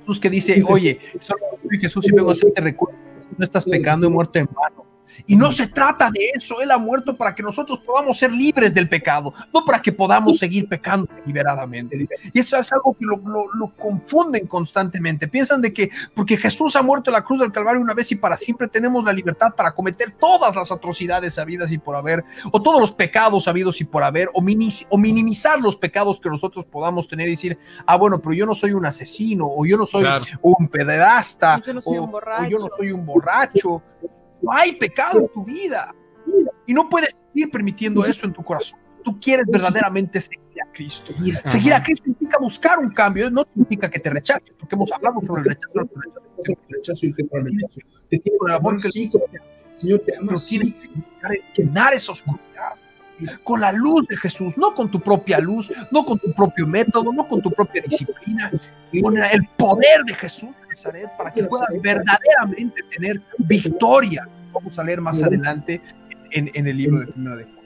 Jesús 0.00 0.20
que 0.20 0.30
dice, 0.30 0.62
oye, 0.68 0.98
solo 1.20 1.40
Jesús 1.80 2.06
y 2.08 2.12
vengo 2.12 2.30
a 2.30 2.34
hacerte 2.34 2.60
recuerdo, 2.60 2.98
no 3.36 3.44
estás 3.44 3.64
pecando 3.64 4.06
y 4.06 4.10
muerto 4.10 4.38
en 4.38 4.46
vano. 4.46 4.83
Y 5.26 5.36
no 5.36 5.52
se 5.52 5.68
trata 5.68 6.10
de 6.10 6.30
eso, 6.34 6.60
Él 6.60 6.70
ha 6.70 6.78
muerto 6.78 7.16
para 7.16 7.34
que 7.34 7.42
nosotros 7.42 7.80
podamos 7.80 8.18
ser 8.18 8.32
libres 8.32 8.74
del 8.74 8.88
pecado, 8.88 9.32
no 9.52 9.64
para 9.64 9.80
que 9.80 9.92
podamos 9.92 10.38
seguir 10.38 10.68
pecando 10.68 11.08
deliberadamente. 11.20 12.08
Y 12.32 12.38
eso 12.38 12.56
es 12.56 12.72
algo 12.72 12.96
que 12.98 13.04
lo, 13.04 13.16
lo, 13.16 13.52
lo, 13.54 13.74
confunden 13.76 14.46
constantemente. 14.46 15.28
Piensan 15.28 15.60
de 15.60 15.72
que 15.72 15.90
porque 16.14 16.36
Jesús 16.36 16.76
ha 16.76 16.82
muerto 16.82 17.10
en 17.10 17.14
la 17.14 17.24
cruz 17.24 17.40
del 17.40 17.52
Calvario 17.52 17.80
una 17.80 17.94
vez 17.94 18.10
y 18.12 18.16
para 18.16 18.36
siempre 18.36 18.68
tenemos 18.68 19.04
la 19.04 19.12
libertad 19.12 19.54
para 19.56 19.74
cometer 19.74 20.12
todas 20.12 20.54
las 20.54 20.70
atrocidades 20.70 21.38
habidas 21.38 21.72
y 21.72 21.78
por 21.78 21.96
haber, 21.96 22.24
o 22.52 22.62
todos 22.62 22.80
los 22.80 22.92
pecados 22.92 23.48
habidos 23.48 23.80
y 23.80 23.84
por 23.84 24.02
haber, 24.02 24.28
o, 24.34 24.40
minis, 24.40 24.86
o 24.90 24.98
minimizar 24.98 25.60
los 25.60 25.76
pecados 25.76 26.20
que 26.20 26.28
nosotros 26.28 26.64
podamos 26.64 27.08
tener 27.08 27.28
y 27.28 27.32
decir, 27.32 27.58
ah, 27.86 27.96
bueno, 27.96 28.20
pero 28.20 28.34
yo 28.34 28.46
no 28.46 28.54
soy 28.54 28.72
un 28.72 28.86
asesino, 28.86 29.46
o 29.46 29.64
yo 29.66 29.76
no 29.76 29.86
soy 29.86 30.02
claro. 30.02 30.24
un 30.42 30.68
pederasta, 30.68 31.60
yo 31.66 31.74
no 31.74 31.82
soy 31.82 31.98
o, 31.98 32.04
un 32.04 32.10
borracho. 32.10 32.44
o 32.44 32.48
yo 32.48 32.58
no 32.58 32.68
soy 32.76 32.92
un 32.92 33.06
borracho 33.06 33.82
no 34.44 34.52
hay 34.52 34.72
pecado 34.72 35.20
en 35.20 35.28
tu 35.28 35.44
vida. 35.44 35.94
Y 36.66 36.72
no 36.72 36.88
puedes 36.88 37.14
seguir 37.32 37.50
permitiendo 37.50 38.04
eso 38.04 38.26
en 38.26 38.32
tu 38.32 38.42
corazón. 38.42 38.78
Tú 39.02 39.18
quieres 39.20 39.44
verdaderamente 39.46 40.20
seguir 40.20 40.62
a 40.62 40.72
Cristo. 40.72 41.12
Seguir 41.44 41.74
a 41.74 41.82
Cristo 41.82 42.04
significa 42.04 42.38
buscar 42.40 42.78
un 42.78 42.90
cambio, 42.90 43.30
no 43.30 43.44
significa 43.52 43.90
que 43.90 44.00
te 44.00 44.08
rechaces, 44.08 44.54
porque 44.58 44.74
hemos 44.74 44.90
hablado 44.92 45.20
sobre 45.26 45.42
el 45.42 45.48
rechazo, 45.48 45.80
el 45.80 45.88
rechazo, 45.88 46.60
el 46.68 46.76
rechazo 46.76 47.06
y 47.06 47.08
el 47.08 47.44
rechazo. 47.44 47.74
Te 48.08 48.18
tiene 48.18 48.38
el 48.46 48.52
amor 48.52 48.80
que 48.80 48.90
Señor 48.90 50.00
te 50.06 50.16
ama, 50.16 50.28
pero 50.28 50.40
tienes 50.40 50.74
que 50.74 51.62
llenar 51.62 51.92
esa 51.94 52.12
oscuridad 52.12 52.44
con 53.42 53.60
la 53.60 53.72
luz 53.72 54.06
de 54.08 54.16
Jesús, 54.16 54.56
no 54.58 54.74
con 54.74 54.90
tu 54.90 55.00
propia 55.00 55.38
luz, 55.38 55.72
no 55.90 56.04
con 56.04 56.18
tu 56.18 56.32
propio 56.32 56.66
método, 56.66 57.12
no 57.12 57.26
con 57.28 57.40
tu 57.40 57.50
propia 57.50 57.82
disciplina, 57.82 58.50
con 59.00 59.16
el 59.16 59.46
poder 59.56 60.02
de 60.04 60.14
Jesús 60.14 60.50
Nazaret 60.74 61.08
para 61.16 61.32
que 61.32 61.44
puedas 61.44 61.68
verdaderamente 61.80 62.82
tener 62.94 63.20
victoria. 63.38 64.28
Vamos 64.52 64.78
a 64.78 64.84
leer 64.84 65.00
más 65.00 65.22
adelante 65.22 65.80
en, 66.30 66.50
en 66.54 66.66
el 66.66 66.76
libro 66.76 67.00
de 67.00 67.06
Primera 67.06 67.36
de 67.36 67.44
Juan. 67.44 67.64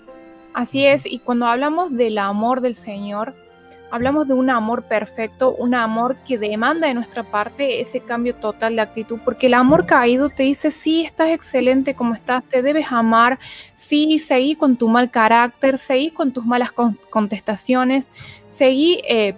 Así 0.55 0.87
es, 0.87 1.07
y 1.07 1.19
cuando 1.21 1.47
hablamos 1.47 1.97
del 1.97 2.19
amor 2.19 2.61
del 2.61 2.75
Señor, 2.75 3.35
hablamos 3.91 4.29
de 4.29 4.35
un 4.35 4.51
amor 4.51 4.83
perfecto, 4.85 5.55
un 5.55 5.75
amor 5.75 6.17
que 6.27 6.39
demanda 6.39 6.89
de 6.89 6.95
nuestra 6.95 7.23
parte 7.23 7.81
ese 7.81 8.01
cambio 8.01 8.35
total 8.35 8.77
de 8.77 8.83
actitud, 8.83 9.19
porque 9.25 9.47
el 9.47 9.55
amor 9.55 9.87
caído 9.87 10.29
te 10.31 10.43
dice, 10.43 10.71
sí, 10.71 11.05
estás 11.05 11.31
excelente 11.31 11.95
como 11.95 12.15
estás, 12.15 12.45
te 12.45 12.63
debes 12.63 12.87
amar, 12.91 13.39
sí, 13.77 14.19
seguí 14.19 14.57
con 14.57 14.77
tu 14.77 14.89
mal 14.89 15.11
carácter, 15.11 15.79
seguí 15.79 16.11
con 16.11 16.33
tus 16.33 16.45
malas 16.45 16.73
contestaciones, 17.11 18.05
seguí 18.51 19.01
eh, 19.09 19.35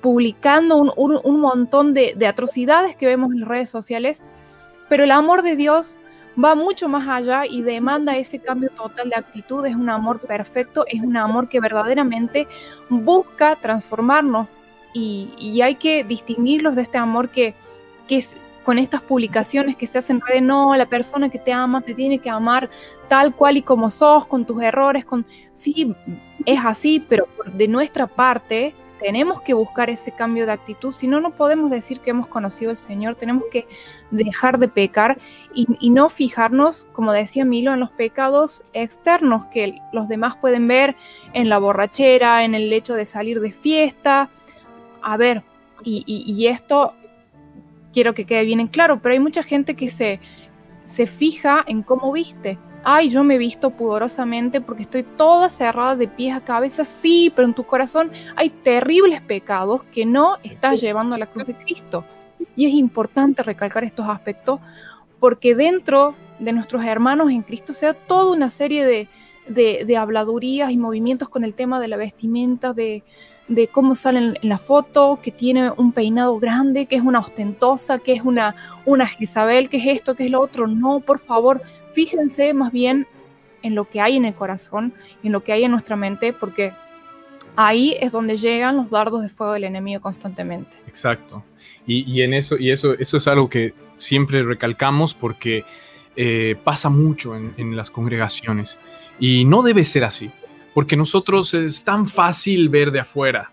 publicando 0.00 0.76
un, 0.76 1.20
un, 1.22 1.40
montón 1.40 1.94
de, 1.94 2.14
de 2.16 2.26
atrocidades 2.26 2.96
que 2.96 3.06
vemos 3.06 3.32
en 3.32 3.40
las 3.40 3.48
redes 3.48 3.70
sociales, 3.70 4.22
pero 4.88 5.04
el 5.04 5.10
amor 5.10 5.42
de 5.42 5.56
Dios 5.56 5.98
va 6.42 6.54
mucho 6.54 6.88
más 6.88 7.08
allá 7.08 7.46
y 7.46 7.62
demanda 7.62 8.16
ese 8.16 8.38
cambio 8.38 8.70
total 8.70 9.10
de 9.10 9.16
actitud. 9.16 9.66
Es 9.66 9.74
un 9.74 9.90
amor 9.90 10.20
perfecto, 10.20 10.84
es 10.86 11.00
un 11.02 11.16
amor 11.16 11.48
que 11.48 11.60
verdaderamente 11.60 12.46
busca 12.88 13.56
transformarnos 13.56 14.46
y, 14.92 15.30
y 15.38 15.60
hay 15.62 15.74
que 15.74 16.04
distinguirlos 16.04 16.76
de 16.76 16.82
este 16.82 16.98
amor 16.98 17.28
que, 17.28 17.54
que 18.06 18.18
es 18.18 18.36
con 18.68 18.78
estas 18.78 19.00
publicaciones 19.00 19.76
que 19.76 19.86
se 19.86 19.96
hacen 19.96 20.20
de 20.30 20.42
no, 20.42 20.76
la 20.76 20.84
persona 20.84 21.30
que 21.30 21.38
te 21.38 21.54
ama 21.54 21.80
te 21.80 21.94
tiene 21.94 22.18
que 22.18 22.28
amar 22.28 22.68
tal 23.08 23.34
cual 23.34 23.56
y 23.56 23.62
como 23.62 23.90
sos, 23.90 24.26
con 24.26 24.44
tus 24.44 24.62
errores, 24.62 25.06
con 25.06 25.24
sí, 25.54 25.94
es 26.44 26.60
así, 26.62 27.02
pero 27.08 27.26
de 27.46 27.66
nuestra 27.66 28.06
parte 28.06 28.74
tenemos 28.98 29.42
que 29.42 29.54
buscar 29.54 29.90
ese 29.90 30.12
cambio 30.12 30.46
de 30.46 30.52
actitud, 30.52 30.92
si 30.92 31.06
no, 31.06 31.20
no 31.20 31.30
podemos 31.30 31.70
decir 31.70 32.00
que 32.00 32.10
hemos 32.10 32.26
conocido 32.26 32.70
al 32.70 32.76
Señor, 32.76 33.14
tenemos 33.14 33.44
que 33.50 33.66
dejar 34.10 34.58
de 34.58 34.68
pecar 34.68 35.18
y, 35.54 35.90
no 35.90 36.08
fijarnos, 36.08 36.86
como 36.92 37.12
decía 37.12 37.44
Milo, 37.44 37.72
en 37.72 37.80
los 37.80 37.90
pecados 37.90 38.62
externos 38.72 39.46
que 39.46 39.80
los 39.92 40.08
demás 40.08 40.36
pueden 40.36 40.68
ver 40.68 40.94
en 41.32 41.48
la 41.48 41.58
borrachera, 41.58 42.44
en 42.44 42.54
el 42.54 42.72
hecho 42.72 42.94
de 42.94 43.06
salir 43.06 43.40
de 43.40 43.52
fiesta. 43.52 44.28
A 45.02 45.16
ver, 45.16 45.42
y, 45.82 46.04
y, 46.06 46.32
y 46.32 46.46
esto 46.46 46.94
quiero 47.92 48.14
que 48.14 48.24
quede 48.24 48.44
bien 48.44 48.60
en 48.60 48.68
claro, 48.68 49.00
pero 49.00 49.14
hay 49.14 49.20
mucha 49.20 49.42
gente 49.42 49.74
que 49.74 49.88
se, 49.88 50.20
se 50.84 51.06
fija 51.06 51.64
en 51.66 51.82
cómo 51.82 52.12
viste 52.12 52.58
ay, 52.90 53.10
yo 53.10 53.22
me 53.22 53.34
he 53.34 53.38
visto 53.38 53.68
pudorosamente 53.68 54.62
porque 54.62 54.84
estoy 54.84 55.02
toda 55.02 55.50
cerrada 55.50 55.94
de 55.94 56.08
pies 56.08 56.34
a 56.34 56.40
cabeza, 56.40 56.86
sí, 56.86 57.30
pero 57.36 57.46
en 57.46 57.52
tu 57.52 57.64
corazón 57.64 58.10
hay 58.34 58.48
terribles 58.48 59.20
pecados 59.20 59.82
que 59.92 60.06
no 60.06 60.38
estás 60.42 60.80
llevando 60.80 61.14
a 61.14 61.18
la 61.18 61.26
cruz 61.26 61.46
de 61.46 61.54
Cristo. 61.54 62.02
Y 62.56 62.64
es 62.64 62.72
importante 62.72 63.42
recalcar 63.42 63.84
estos 63.84 64.08
aspectos 64.08 64.60
porque 65.20 65.54
dentro 65.54 66.14
de 66.38 66.52
nuestros 66.54 66.82
hermanos 66.82 67.30
en 67.30 67.42
Cristo 67.42 67.74
se 67.74 67.84
da 67.84 67.92
toda 67.92 68.32
una 68.32 68.48
serie 68.48 68.86
de, 68.86 69.06
de, 69.48 69.84
de 69.86 69.96
habladurías 69.98 70.70
y 70.70 70.78
movimientos 70.78 71.28
con 71.28 71.44
el 71.44 71.52
tema 71.52 71.80
de 71.80 71.88
la 71.88 71.98
vestimenta, 71.98 72.72
de, 72.72 73.02
de 73.48 73.68
cómo 73.68 73.96
sale 73.96 74.18
en 74.40 74.48
la 74.48 74.58
foto, 74.58 75.18
que 75.22 75.30
tiene 75.30 75.70
un 75.76 75.92
peinado 75.92 76.38
grande, 76.38 76.86
que 76.86 76.96
es 76.96 77.02
una 77.02 77.18
ostentosa, 77.18 77.98
que 77.98 78.14
es 78.14 78.22
una, 78.22 78.54
una 78.86 79.10
Isabel, 79.18 79.68
que 79.68 79.76
es 79.76 79.98
esto, 79.98 80.14
que 80.14 80.24
es 80.24 80.30
lo 80.30 80.40
otro. 80.40 80.66
No, 80.66 81.00
por 81.00 81.18
favor, 81.18 81.60
fíjense 81.92 82.52
más 82.54 82.72
bien 82.72 83.06
en 83.62 83.74
lo 83.74 83.88
que 83.88 84.00
hay 84.00 84.16
en 84.16 84.24
el 84.24 84.34
corazón, 84.34 84.92
en 85.22 85.32
lo 85.32 85.42
que 85.42 85.52
hay 85.52 85.64
en 85.64 85.72
nuestra 85.72 85.96
mente, 85.96 86.32
porque 86.32 86.72
ahí 87.56 87.96
es 88.00 88.12
donde 88.12 88.36
llegan 88.36 88.76
los 88.76 88.90
dardos 88.90 89.22
de 89.22 89.28
fuego 89.28 89.52
del 89.54 89.64
enemigo 89.64 90.00
constantemente. 90.00 90.70
Exacto. 90.86 91.42
Y, 91.86 92.10
y 92.10 92.22
en 92.22 92.34
eso, 92.34 92.56
y 92.56 92.70
eso, 92.70 92.94
eso 92.98 93.16
es 93.16 93.26
algo 93.26 93.48
que 93.48 93.74
siempre 93.96 94.42
recalcamos 94.42 95.14
porque 95.14 95.64
eh, 96.16 96.56
pasa 96.62 96.88
mucho 96.88 97.36
en, 97.36 97.52
en, 97.56 97.76
las 97.76 97.90
congregaciones. 97.90 98.78
Y 99.18 99.44
no 99.44 99.62
debe 99.62 99.84
ser 99.84 100.04
así, 100.04 100.30
porque 100.74 100.96
nosotros 100.96 101.54
es 101.54 101.84
tan 101.84 102.06
fácil 102.06 102.68
ver 102.68 102.90
de 102.90 103.00
afuera, 103.00 103.50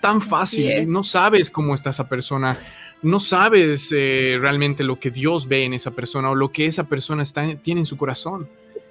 tan 0.00 0.20
fácil, 0.20 0.90
no 0.90 1.02
sabes 1.02 1.50
cómo 1.50 1.74
está 1.74 1.90
esa 1.90 2.08
persona, 2.08 2.56
no 3.02 3.20
sabes 3.20 3.92
eh, 3.96 4.38
realmente 4.40 4.82
lo 4.82 4.98
que 4.98 5.10
Dios 5.10 5.46
ve 5.46 5.64
en 5.64 5.74
esa 5.74 5.92
persona 5.92 6.30
o 6.30 6.34
lo 6.34 6.50
que 6.50 6.66
esa 6.66 6.88
persona 6.88 7.22
está, 7.22 7.54
tiene 7.56 7.82
en 7.82 7.84
su 7.84 7.96
corazón. 7.96 8.48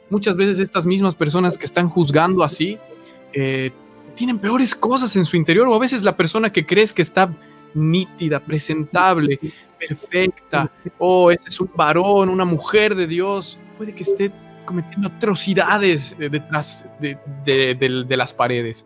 Muchas 0.10 0.36
veces 0.36 0.60
estas 0.60 0.86
mismas 0.86 1.15
personas 1.15 1.58
que 1.58 1.65
están 1.65 1.89
juzgando 1.89 2.43
así 2.43 2.78
eh, 3.34 3.72
tienen 4.15 4.39
peores 4.39 4.74
cosas 4.74 5.15
en 5.17 5.26
su 5.26 5.36
interior 5.36 5.67
o 5.67 5.76
a 5.76 5.80
veces 5.80 6.04
la 6.04 6.15
persona 6.15 6.52
que 6.52 6.65
crees 6.65 6.93
que 6.93 7.02
está 7.02 7.30
nítida, 7.74 8.39
presentable, 8.39 9.38
perfecta, 9.78 10.72
o 10.98 11.30
ese 11.30 11.50
es 11.50 11.60
un 11.60 11.70
varón, 11.76 12.30
una 12.30 12.46
mujer 12.46 12.96
de 12.96 13.06
Dios, 13.06 13.60
puede 13.78 13.93
que 13.93 14.04
esté 14.04 14.32
cometiendo 14.65 15.10
atrocidades 15.10 16.15
eh, 16.17 16.30
detrás 16.30 16.86
de, 17.00 18.08
las 18.17 18.34
paredes. 18.34 18.86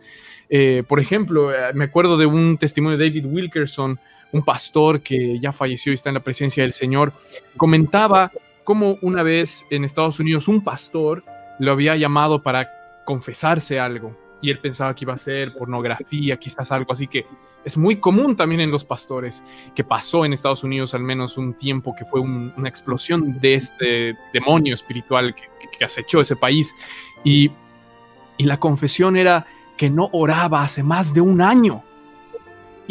Por 0.88 1.00
ejemplo, 1.00 1.50
me 1.74 1.86
acuerdo 1.86 2.18
de 2.18 2.26
un 2.26 2.58
testimonio 2.58 2.98
de 2.98 3.08
David 3.08 3.26
Wilkerson, 3.26 3.98
un 4.34 4.44
pastor 4.44 5.02
que 5.02 5.39
ya 5.39 5.52
falleció 5.52 5.91
y 5.91 5.96
está 5.96 6.10
en 6.10 6.15
la 6.15 6.24
presencia 6.24 6.63
del 6.63 6.74
Señor, 6.74 7.13
comentaba 7.58 8.32
cómo 8.63 8.98
una 9.02 9.24
vez 9.24 9.65
en 9.70 9.84
Estados 9.84 10.20
Unidos 10.20 10.48
un 10.48 10.63
pastor 10.63 11.24
lo 11.60 11.72
había 11.72 11.96
llamado 11.96 12.41
para 12.41 12.70
confesarse 13.06 13.80
algo. 13.80 14.12
y 14.44 14.50
él 14.50 14.58
pensaba 14.58 14.96
que 14.96 15.06
iba 15.06 15.13
a 15.13 15.20
ser 15.20 15.54
pornografía, 15.54 16.36
quizás 16.38 16.72
algo 16.72 16.91
así 16.94 17.06
que 17.06 17.28
es 17.63 17.78
muy 17.78 17.98
común 17.98 18.36
también 18.36 18.60
en 18.62 18.72
los 18.72 18.84
pastores, 18.84 19.44
que 19.76 19.84
pasó 19.84 20.26
en 20.26 20.34
Estados 20.34 20.63
Unidos 20.63 20.96
al 20.96 21.04
menos 21.04 21.38
un 21.38 21.54
tiempo 21.54 21.94
que 21.96 22.06
fue 22.06 22.20
un- 22.22 22.52
una 22.58 22.67
explosión 22.67 23.39
de 23.39 23.54
este 23.54 24.15
demonio 24.34 24.74
espiritual 24.74 25.36
que- 25.36 25.44
que 25.78 25.86
acechó 25.86 26.22
ese 26.22 26.36
país. 26.36 26.74
Y, 27.24 27.52
y 28.38 28.46
la 28.46 28.60
confesión 28.60 29.15
era 29.15 29.46
que 29.78 29.91
no 29.91 30.10
oraba 30.12 30.63
hace 30.63 30.82
más 30.82 31.13
de 31.13 31.22
un 31.22 31.39
año 31.39 31.84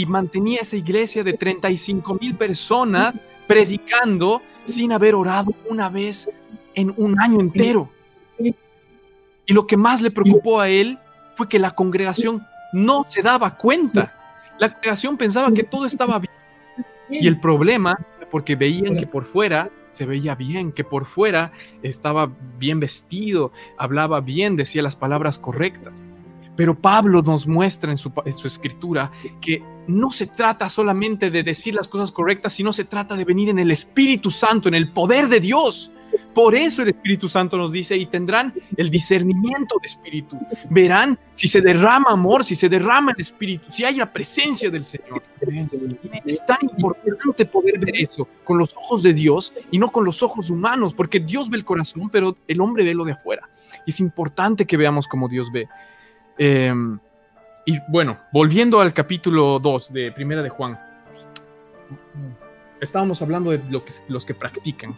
y 0.01 0.07
mantenía 0.07 0.61
esa 0.63 0.79
iglesia 0.79 1.23
de 1.23 1.35
35 1.35 2.15
mil 2.15 2.35
personas 2.35 3.21
predicando 3.47 4.41
sin 4.65 4.93
haber 4.93 5.15
orado 5.15 5.53
una 5.69 5.91
vez 5.91 6.31
en 6.75 6.95
un 6.97 7.21
año 7.21 7.39
entero. 7.39 7.91
Y 8.39 9.53
lo 9.53 9.67
que 9.67 9.77
más 9.77 10.01
le 10.01 10.11
preocupó 10.11 10.59
a 10.59 10.71
él 10.71 10.99
fue 11.35 11.51
que 11.51 11.59
la 11.59 11.75
congregación 11.75 12.47
no 12.73 13.05
se 13.11 13.21
daba 13.21 13.59
cuenta. 13.59 14.17
La 14.59 14.73
congregación 14.73 15.19
pensaba 15.19 15.53
que 15.53 15.65
todo 15.65 15.85
estaba 15.85 16.19
bien. 16.19 16.33
Y 17.11 17.29
el 17.29 17.39
problema, 17.39 17.99
porque 18.31 18.57
veían 18.57 18.97
que 18.97 19.07
por 19.07 19.27
fuera 19.27 19.69
se 19.91 20.07
veía 20.07 20.35
bien, 20.35 20.73
que 20.73 20.85
por 20.85 21.05
fuera 21.05 21.53
estaba 21.83 22.31
bien 22.59 22.81
vestido, 22.81 23.53
hablaba 23.77 24.23
bien, 24.23 24.57
decía 24.57 24.81
las 24.81 24.97
palabras 24.97 25.39
correctas. 25.39 26.03
Pero 26.57 26.75
Pablo 26.75 27.21
nos 27.21 27.47
muestra 27.47 27.91
en 27.91 27.99
su, 27.99 28.13
en 28.25 28.33
su 28.33 28.47
escritura 28.47 29.11
que 29.43 29.63
no 29.91 30.11
se 30.11 30.27
trata 30.27 30.69
solamente 30.69 31.31
de 31.31 31.43
decir 31.43 31.75
las 31.75 31.89
cosas 31.89 32.13
correctas, 32.13 32.53
sino 32.53 32.73
se 32.73 32.85
trata 32.85 33.17
de 33.17 33.25
venir 33.25 33.49
en 33.49 33.59
el 33.59 33.71
Espíritu 33.71 34.31
Santo, 34.31 34.69
en 34.69 34.75
el 34.75 34.93
poder 34.93 35.29
de 35.29 35.41
Dios. 35.41 35.93
Por 36.35 36.55
eso 36.55 36.83
el 36.83 36.89
Espíritu 36.89 37.29
Santo 37.29 37.57
nos 37.57 37.71
dice, 37.73 37.97
y 37.97 38.07
tendrán 38.07 38.53
el 38.77 38.91
discernimiento 38.91 39.77
de 39.81 39.87
Espíritu. 39.87 40.37
Verán 40.69 41.19
si 41.33 41.49
se 41.49 41.61
derrama 41.61 42.11
amor, 42.11 42.45
si 42.45 42.55
se 42.55 42.69
derrama 42.69 43.13
el 43.13 43.21
Espíritu, 43.21 43.71
si 43.71 43.85
hay 43.85 43.97
la 43.97 44.13
presencia 44.13 44.71
del 44.71 44.85
Señor. 44.85 45.23
Es 46.25 46.45
tan 46.47 46.59
importante 46.63 47.45
poder 47.47 47.79
ver 47.79 47.97
eso 47.97 48.27
con 48.45 48.59
los 48.59 48.77
ojos 48.77 49.03
de 49.03 49.13
Dios 49.13 49.53
y 49.71 49.79
no 49.79 49.91
con 49.91 50.05
los 50.05 50.23
ojos 50.23 50.51
humanos, 50.51 50.95
porque 50.95 51.21
Dios 51.21 51.49
ve 51.49 51.59
el 51.59 51.65
corazón, 51.65 52.11
pero 52.11 52.37
el 52.47 52.61
hombre 52.61 52.85
ve 52.85 52.95
lo 52.95 53.05
de 53.05 53.13
afuera. 53.13 53.49
Y 53.87 53.91
es 53.91 54.01
importante 54.01 54.67
que 54.67 54.77
veamos 54.77 55.07
como 55.07 55.29
Dios 55.29 55.51
ve. 55.53 55.69
Eh, 56.39 56.73
y 57.71 57.81
bueno, 57.87 58.19
volviendo 58.33 58.81
al 58.81 58.93
capítulo 58.93 59.61
2 59.61 59.93
de 59.93 60.11
Primera 60.11 60.43
de 60.43 60.49
Juan, 60.49 60.77
estábamos 62.81 63.23
hablando 63.23 63.53
de 63.53 63.63
lo 63.71 63.85
que, 63.85 63.93
los 64.09 64.25
que 64.25 64.35
practican. 64.35 64.97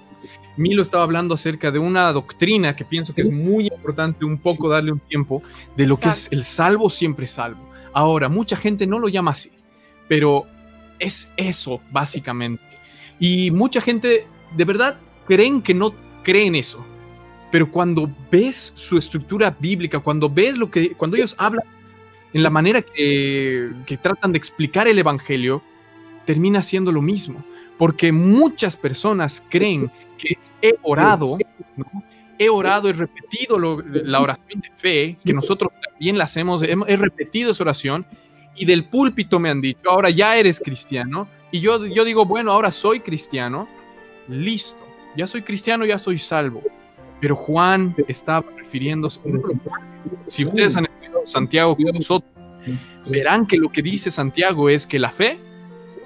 Milo 0.57 0.83
estaba 0.83 1.03
hablando 1.03 1.35
acerca 1.35 1.71
de 1.71 1.79
una 1.79 2.11
doctrina 2.15 2.75
que 2.75 2.87
pienso 2.87 3.15
que 3.15 3.21
es 3.21 3.31
muy 3.31 3.67
importante 3.67 4.25
un 4.25 4.39
poco 4.39 4.71
darle 4.71 4.91
un 4.91 5.01
tiempo 5.01 5.43
de 5.77 5.85
lo 5.85 5.99
que 5.99 6.09
es 6.09 6.33
el 6.33 6.45
salvo 6.45 6.89
siempre 6.89 7.27
salvo. 7.27 7.69
Ahora, 7.93 8.31
mucha 8.31 8.57
gente 8.57 8.87
no 8.87 8.99
lo 8.99 9.09
llama 9.09 9.33
así, 9.33 9.53
pero 10.09 10.47
es 10.99 11.31
eso 11.37 11.79
básicamente. 11.91 12.65
Y 13.19 13.51
mucha 13.51 13.83
gente 13.83 14.27
de 14.57 14.65
verdad 14.65 14.97
creen 15.27 15.61
que 15.61 15.75
no 15.75 15.93
creen 16.23 16.55
eso. 16.55 16.83
Pero 17.51 17.71
cuando 17.71 18.11
ves 18.31 18.73
su 18.77 18.97
estructura 18.97 19.55
bíblica, 19.61 20.01
cuando 20.01 20.31
ves 20.31 20.57
lo 20.57 20.71
que, 20.71 20.93
cuando 20.95 21.19
ellos 21.19 21.35
hablan 21.37 21.67
en 22.33 22.43
la 22.43 22.51
manera 22.51 22.83
que, 22.83 23.71
que 23.87 23.97
tratan 23.97 24.33
de 24.33 24.39
explicar 24.39 24.89
el 24.89 24.99
Evangelio, 24.99 25.63
termina 26.25 26.63
siendo 26.63 26.93
lo 26.93 27.03
mismo. 27.03 27.45
Porque 27.79 28.13
muchas 28.13 28.77
personas 28.77 29.43
creen 29.49 29.91
que 30.19 30.39
he 30.63 30.77
orado, 30.83 31.37
he 32.39 32.49
orado, 32.49 32.89
he 32.89 32.93
repetido 32.93 33.59
la 33.59 34.21
oración 34.21 34.61
de 34.61 34.71
fe, 34.77 35.17
que 35.25 35.33
nosotros 35.33 35.73
también 35.91 36.17
la 36.17 36.25
hacemos, 36.25 36.63
he, 36.63 36.97
repetido 36.97 37.51
esa 37.51 37.65
oración, 37.65 38.07
y 38.55 38.65
del 38.65 38.85
púlpito 38.85 39.39
me 39.41 39.51
han 39.51 39.61
dicho, 39.61 39.91
ahora 39.91 40.11
ya 40.11 40.37
eres 40.37 40.61
cristiano, 40.61 41.27
y 41.51 41.61
yo, 41.61 41.85
yo 41.87 42.05
digo, 42.05 42.25
bueno, 42.25 42.53
ahora 42.53 42.71
soy 42.71 43.01
cristiano, 43.01 43.69
listo, 44.29 44.83
ya 45.17 45.27
soy 45.27 45.43
cristiano, 45.43 45.85
ya 45.85 45.99
soy 45.99 46.19
salvo. 46.19 46.63
Pero 47.21 47.37
Juan 47.37 47.95
estaba 48.09 48.45
refiriéndose, 48.57 49.21
si 50.27 50.45
ustedes 50.45 50.77
han 50.77 50.89
Santiago 51.25 51.77
con 51.77 51.87
nosotros, 51.87 52.31
verán 53.07 53.47
que 53.47 53.57
lo 53.57 53.71
que 53.71 53.83
dice 53.83 54.11
Santiago 54.11 54.69
es 54.69 54.87
que 54.87 54.99
la 54.99 55.11
fe 55.11 55.39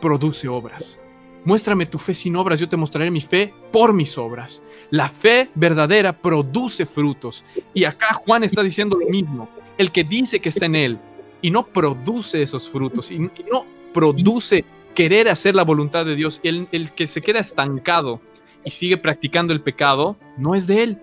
produce 0.00 0.48
obras. 0.48 0.98
Muéstrame 1.44 1.86
tu 1.86 1.98
fe 1.98 2.12
sin 2.12 2.34
obras, 2.34 2.58
yo 2.58 2.68
te 2.68 2.76
mostraré 2.76 3.10
mi 3.10 3.20
fe 3.20 3.52
por 3.70 3.92
mis 3.92 4.18
obras. 4.18 4.62
La 4.90 5.08
fe 5.08 5.48
verdadera 5.54 6.12
produce 6.12 6.86
frutos. 6.86 7.44
Y 7.72 7.84
acá 7.84 8.14
Juan 8.14 8.42
está 8.42 8.62
diciendo 8.62 8.96
lo 8.98 9.08
mismo. 9.08 9.48
El 9.78 9.92
que 9.92 10.02
dice 10.02 10.40
que 10.40 10.48
está 10.48 10.66
en 10.66 10.74
él 10.74 10.98
y 11.42 11.50
no 11.50 11.66
produce 11.66 12.42
esos 12.42 12.68
frutos 12.68 13.12
y, 13.12 13.18
no 13.18 13.64
produce 13.94 14.64
querer 14.94 15.28
hacer 15.28 15.54
la 15.54 15.62
voluntad 15.62 16.04
de 16.04 16.16
Dios, 16.16 16.40
el, 16.42 16.66
el 16.72 16.92
que 16.92 17.06
se 17.06 17.22
queda 17.22 17.38
estancado 17.38 18.20
y 18.64 18.70
sigue 18.70 18.96
practicando 18.96 19.52
el 19.52 19.60
pecado, 19.60 20.16
no 20.36 20.54
es 20.56 20.66
de 20.66 20.82
él. 20.82 20.98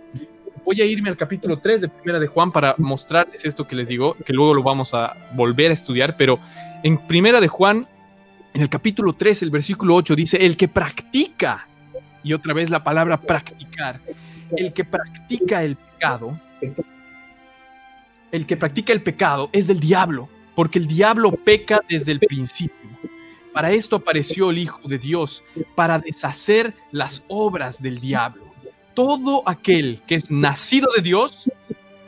Voy 0.65 0.81
a 0.81 0.85
irme 0.85 1.09
al 1.09 1.17
capítulo 1.17 1.59
3 1.59 1.81
de 1.81 1.89
Primera 1.89 2.19
de 2.19 2.27
Juan 2.27 2.51
para 2.51 2.75
mostrarles 2.77 3.43
esto 3.43 3.67
que 3.67 3.75
les 3.75 3.87
digo, 3.87 4.15
que 4.25 4.33
luego 4.33 4.53
lo 4.53 4.63
vamos 4.63 4.93
a 4.93 5.15
volver 5.33 5.71
a 5.71 5.73
estudiar, 5.73 6.15
pero 6.15 6.39
en 6.83 6.97
Primera 6.97 7.41
de 7.41 7.47
Juan 7.47 7.87
en 8.53 8.61
el 8.61 8.69
capítulo 8.69 9.13
3, 9.13 9.43
el 9.43 9.49
versículo 9.49 9.95
8 9.95 10.15
dice, 10.15 10.45
el 10.45 10.55
que 10.55 10.67
practica, 10.67 11.67
y 12.23 12.33
otra 12.33 12.53
vez 12.53 12.69
la 12.69 12.83
palabra 12.83 13.19
practicar, 13.19 13.99
el 14.55 14.71
que 14.73 14.85
practica 14.85 15.63
el 15.63 15.75
pecado, 15.75 16.39
el 18.31 18.45
que 18.45 18.55
practica 18.55 18.93
el 18.93 19.01
pecado 19.01 19.49
es 19.51 19.65
del 19.65 19.79
diablo, 19.79 20.29
porque 20.55 20.77
el 20.77 20.87
diablo 20.87 21.31
peca 21.31 21.81
desde 21.89 22.11
el 22.11 22.19
principio. 22.19 22.77
Para 23.53 23.71
esto 23.71 23.95
apareció 23.95 24.51
el 24.51 24.59
Hijo 24.59 24.87
de 24.87 24.99
Dios, 24.99 25.43
para 25.75 25.97
deshacer 25.99 26.73
las 26.91 27.25
obras 27.27 27.81
del 27.81 27.99
diablo. 27.99 28.42
Todo 28.93 29.43
aquel 29.47 30.01
que 30.07 30.15
es 30.15 30.29
nacido 30.31 30.87
de 30.95 31.01
Dios 31.01 31.49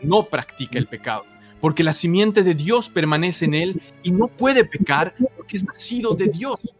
no 0.01 0.25
practica 0.25 0.77
el 0.77 0.87
pecado 0.87 1.25
porque 1.65 1.83
la 1.83 1.93
simiente 1.93 2.43
de 2.43 2.53
Dios 2.53 2.89
permanece 2.89 3.45
en 3.45 3.55
él 3.55 3.81
y 4.03 4.11
no 4.11 4.27
puede 4.27 4.65
pecar 4.65 5.15
porque 5.35 5.57
es 5.57 5.65
nacido 5.65 6.13
de 6.13 6.27
Dios. 6.27 6.75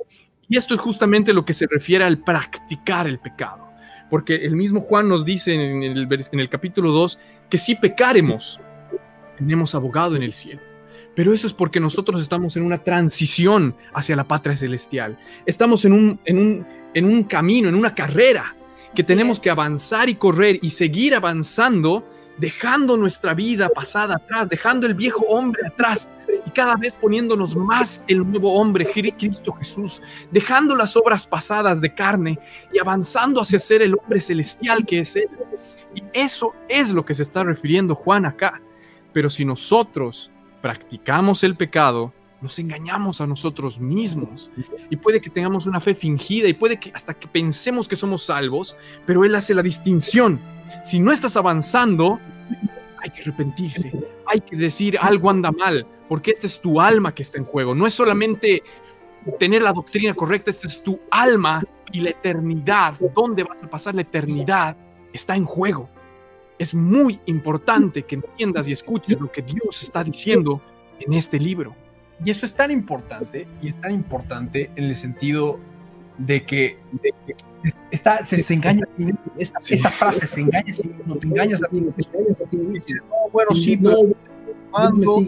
Y 0.47 0.57
esto 0.57 0.75
es 0.75 0.79
justamente 0.79 1.33
lo 1.33 1.43
que 1.43 1.53
se 1.53 1.65
refiere 1.65 2.03
al 2.03 2.19
practicar 2.19 3.07
el 3.07 3.17
pecado, 3.17 3.67
porque 4.11 4.35
el 4.35 4.55
mismo 4.55 4.81
Juan 4.81 5.09
nos 5.09 5.25
dice 5.25 5.55
en 5.55 5.81
el, 5.81 6.07
en 6.31 6.39
el 6.39 6.49
capítulo 6.49 6.91
2 6.91 7.19
que 7.49 7.57
si 7.57 7.73
pecaremos, 7.73 8.59
tenemos 9.39 9.73
abogado 9.73 10.15
en 10.15 10.21
el 10.21 10.33
cielo. 10.33 10.61
Pero 11.15 11.33
eso 11.33 11.47
es 11.47 11.53
porque 11.53 11.79
nosotros 11.79 12.21
estamos 12.21 12.55
en 12.55 12.61
una 12.61 12.83
transición 12.83 13.75
hacia 13.91 14.15
la 14.15 14.27
patria 14.27 14.55
celestial. 14.55 15.17
Estamos 15.47 15.83
en 15.85 15.93
un, 15.93 16.19
en 16.25 16.37
un, 16.37 16.67
en 16.93 17.05
un 17.05 17.23
camino, 17.23 17.69
en 17.69 17.75
una 17.75 17.95
carrera 17.95 18.55
que 18.95 19.03
tenemos 19.03 19.39
que 19.39 19.49
avanzar 19.49 20.10
y 20.10 20.15
correr 20.15 20.60
y 20.62 20.71
seguir 20.71 21.13
avanzando 21.13 22.03
dejando 22.38 22.97
nuestra 22.97 23.34
vida 23.34 23.69
pasada 23.69 24.15
atrás, 24.15 24.49
dejando 24.49 24.88
el 24.88 24.93
viejo 24.93 25.25
hombre 25.25 25.65
atrás 25.65 26.13
y 26.45 26.49
cada 26.51 26.75
vez 26.75 26.95
poniéndonos 26.95 27.55
más 27.55 28.03
el 28.08 28.29
nuevo 28.29 28.53
hombre, 28.55 28.91
Cristo 28.91 29.53
Jesús, 29.53 30.01
dejando 30.31 30.75
las 30.75 30.95
obras 30.97 31.25
pasadas 31.25 31.81
de 31.81 31.93
carne 31.93 32.39
y 32.73 32.79
avanzando 32.79 33.41
hacia 33.41 33.60
ser 33.60 33.81
el 33.81 33.95
hombre 33.95 34.19
celestial 34.19 34.86
que 34.86 34.99
es 34.99 35.15
Él. 35.15 35.29
Y 35.93 36.03
eso 36.13 36.53
es 36.67 36.91
lo 36.91 37.05
que 37.05 37.15
se 37.15 37.23
está 37.23 37.43
refiriendo 37.43 37.95
Juan 37.95 38.25
acá. 38.25 38.62
Pero 39.13 39.29
si 39.29 39.45
nosotros 39.45 40.29
practicamos 40.62 41.43
el 41.43 41.55
pecado, 41.55 42.12
nos 42.45 42.60
engañamos 42.60 43.21
a 43.21 43.27
nosotros 43.27 43.79
mismos 43.79 44.51
y 44.89 44.95
puede 44.95 45.19
que 45.19 45.29
tengamos 45.29 45.65
una 45.65 45.81
fe 45.81 45.95
fingida 45.95 46.47
y 46.47 46.53
puede 46.53 46.79
que 46.79 46.91
hasta 46.93 47.13
que 47.13 47.27
pensemos 47.27 47.88
que 47.88 47.95
somos 47.95 48.23
salvos, 48.23 48.77
pero 49.05 49.25
Él 49.25 49.36
hace 49.36 49.53
la 49.53 49.62
distinción 49.62 50.39
si 50.84 50.99
no 50.99 51.12
estás 51.12 51.36
avanzando, 51.36 52.19
hay 53.01 53.10
que 53.10 53.21
arrepentirse, 53.21 53.91
hay 54.25 54.41
que 54.41 54.55
decir 54.55 54.97
algo 54.99 55.29
anda 55.29 55.51
mal, 55.51 55.86
porque 56.08 56.31
esta 56.31 56.47
es 56.47 56.62
tu 56.62 56.79
alma 56.79 57.13
que 57.13 57.23
está 57.23 57.38
en 57.38 57.45
juego. 57.45 57.73
No 57.75 57.88
es 57.88 57.93
solamente 57.93 58.63
tener 59.39 59.62
la 59.62 59.73
doctrina 59.73 60.13
correcta, 60.13 60.51
esta 60.51 60.67
es 60.67 60.81
tu 60.84 60.99
alma 61.10 61.63
y 61.91 62.01
la 62.01 62.12
eternidad. 62.12 62.95
¿Dónde 63.15 63.43
vas 63.43 63.63
a 63.63 63.69
pasar 63.69 63.95
la 63.95 64.01
eternidad? 64.01 64.77
Está 65.13 65.36
en 65.36 65.45
juego. 65.45 65.89
Es 66.58 66.73
muy 66.73 67.19
importante 67.25 68.03
que 68.03 68.15
entiendas 68.15 68.67
y 68.67 68.71
escuches 68.71 69.19
lo 69.19 69.31
que 69.31 69.41
Dios 69.41 69.81
está 69.81 70.03
diciendo 70.03 70.62
en 70.99 71.13
este 71.13 71.39
libro. 71.39 71.75
Y 72.23 72.32
eso 72.32 72.45
es 72.45 72.54
tan 72.54 72.71
importante, 72.71 73.47
y 73.62 73.69
es 73.69 73.82
tan 73.82 73.91
importante 73.91 74.71
en 74.75 74.86
el 74.86 74.95
sentido 74.95 75.60
de 76.17 76.45
que, 76.45 76.78
de 76.91 77.13
que 77.25 77.36
esta, 77.91 78.25
se, 78.25 78.41
se, 78.41 78.54
engaña 78.54 78.86
esta, 79.38 79.60
sí. 79.60 79.73
esta, 79.73 79.89
frase 79.89 80.28
se 80.28 80.41
engaña 80.41 80.71
no 81.06 81.17
te 81.17 81.28
engañas 81.28 81.62
a 81.62 81.67
ti 81.67 81.82
no, 81.82 81.93
bueno 83.34 83.54
sí 83.54 83.75
pero 83.75 83.97
cuando 84.71 85.25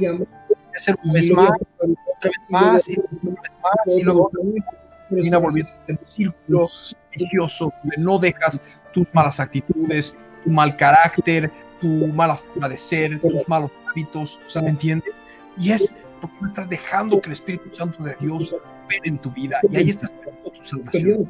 hacer 0.73 0.95
un 1.03 1.11
mes 1.11 1.29
más 1.31 1.49
otra 1.49 2.29
vez 2.29 2.37
más 2.49 2.87
y 2.87 2.97
otra 2.97 3.09
vez 3.21 3.51
más 3.61 3.97
y 3.97 4.01
luego 4.01 4.31
termina 5.09 5.37
volviendo 5.39 5.71
en 5.87 5.99
un 6.01 6.07
círculo. 6.07 6.69
vicioso 7.11 7.73
donde 7.83 7.97
no 7.97 8.17
dejas 8.17 8.61
tus 8.93 9.13
malas 9.13 9.41
actitudes 9.41 10.15
tu 10.45 10.49
mal 10.51 10.77
carácter 10.77 11.51
tu 11.79 11.87
mala 11.87 12.35
forma 12.35 12.69
de 12.69 12.77
ser, 12.77 13.19
tus 13.19 13.47
malos 13.47 13.71
hábitos, 13.89 14.39
¿me 14.61 14.69
entiendes? 14.69 15.13
Y 15.57 15.71
es 15.71 15.93
porque 16.19 16.35
no 16.41 16.47
estás 16.47 16.69
dejando 16.69 17.21
que 17.21 17.27
el 17.27 17.33
Espíritu 17.33 17.75
Santo 17.75 18.03
de 18.03 18.15
Dios 18.19 18.53
opere 18.53 19.01
en 19.05 19.17
tu 19.17 19.31
vida. 19.31 19.59
Y 19.69 19.77
ahí 19.77 19.89
estás 19.89 20.11
perdiendo 20.11 20.51
tu 20.51 20.65
salvación. 20.65 21.29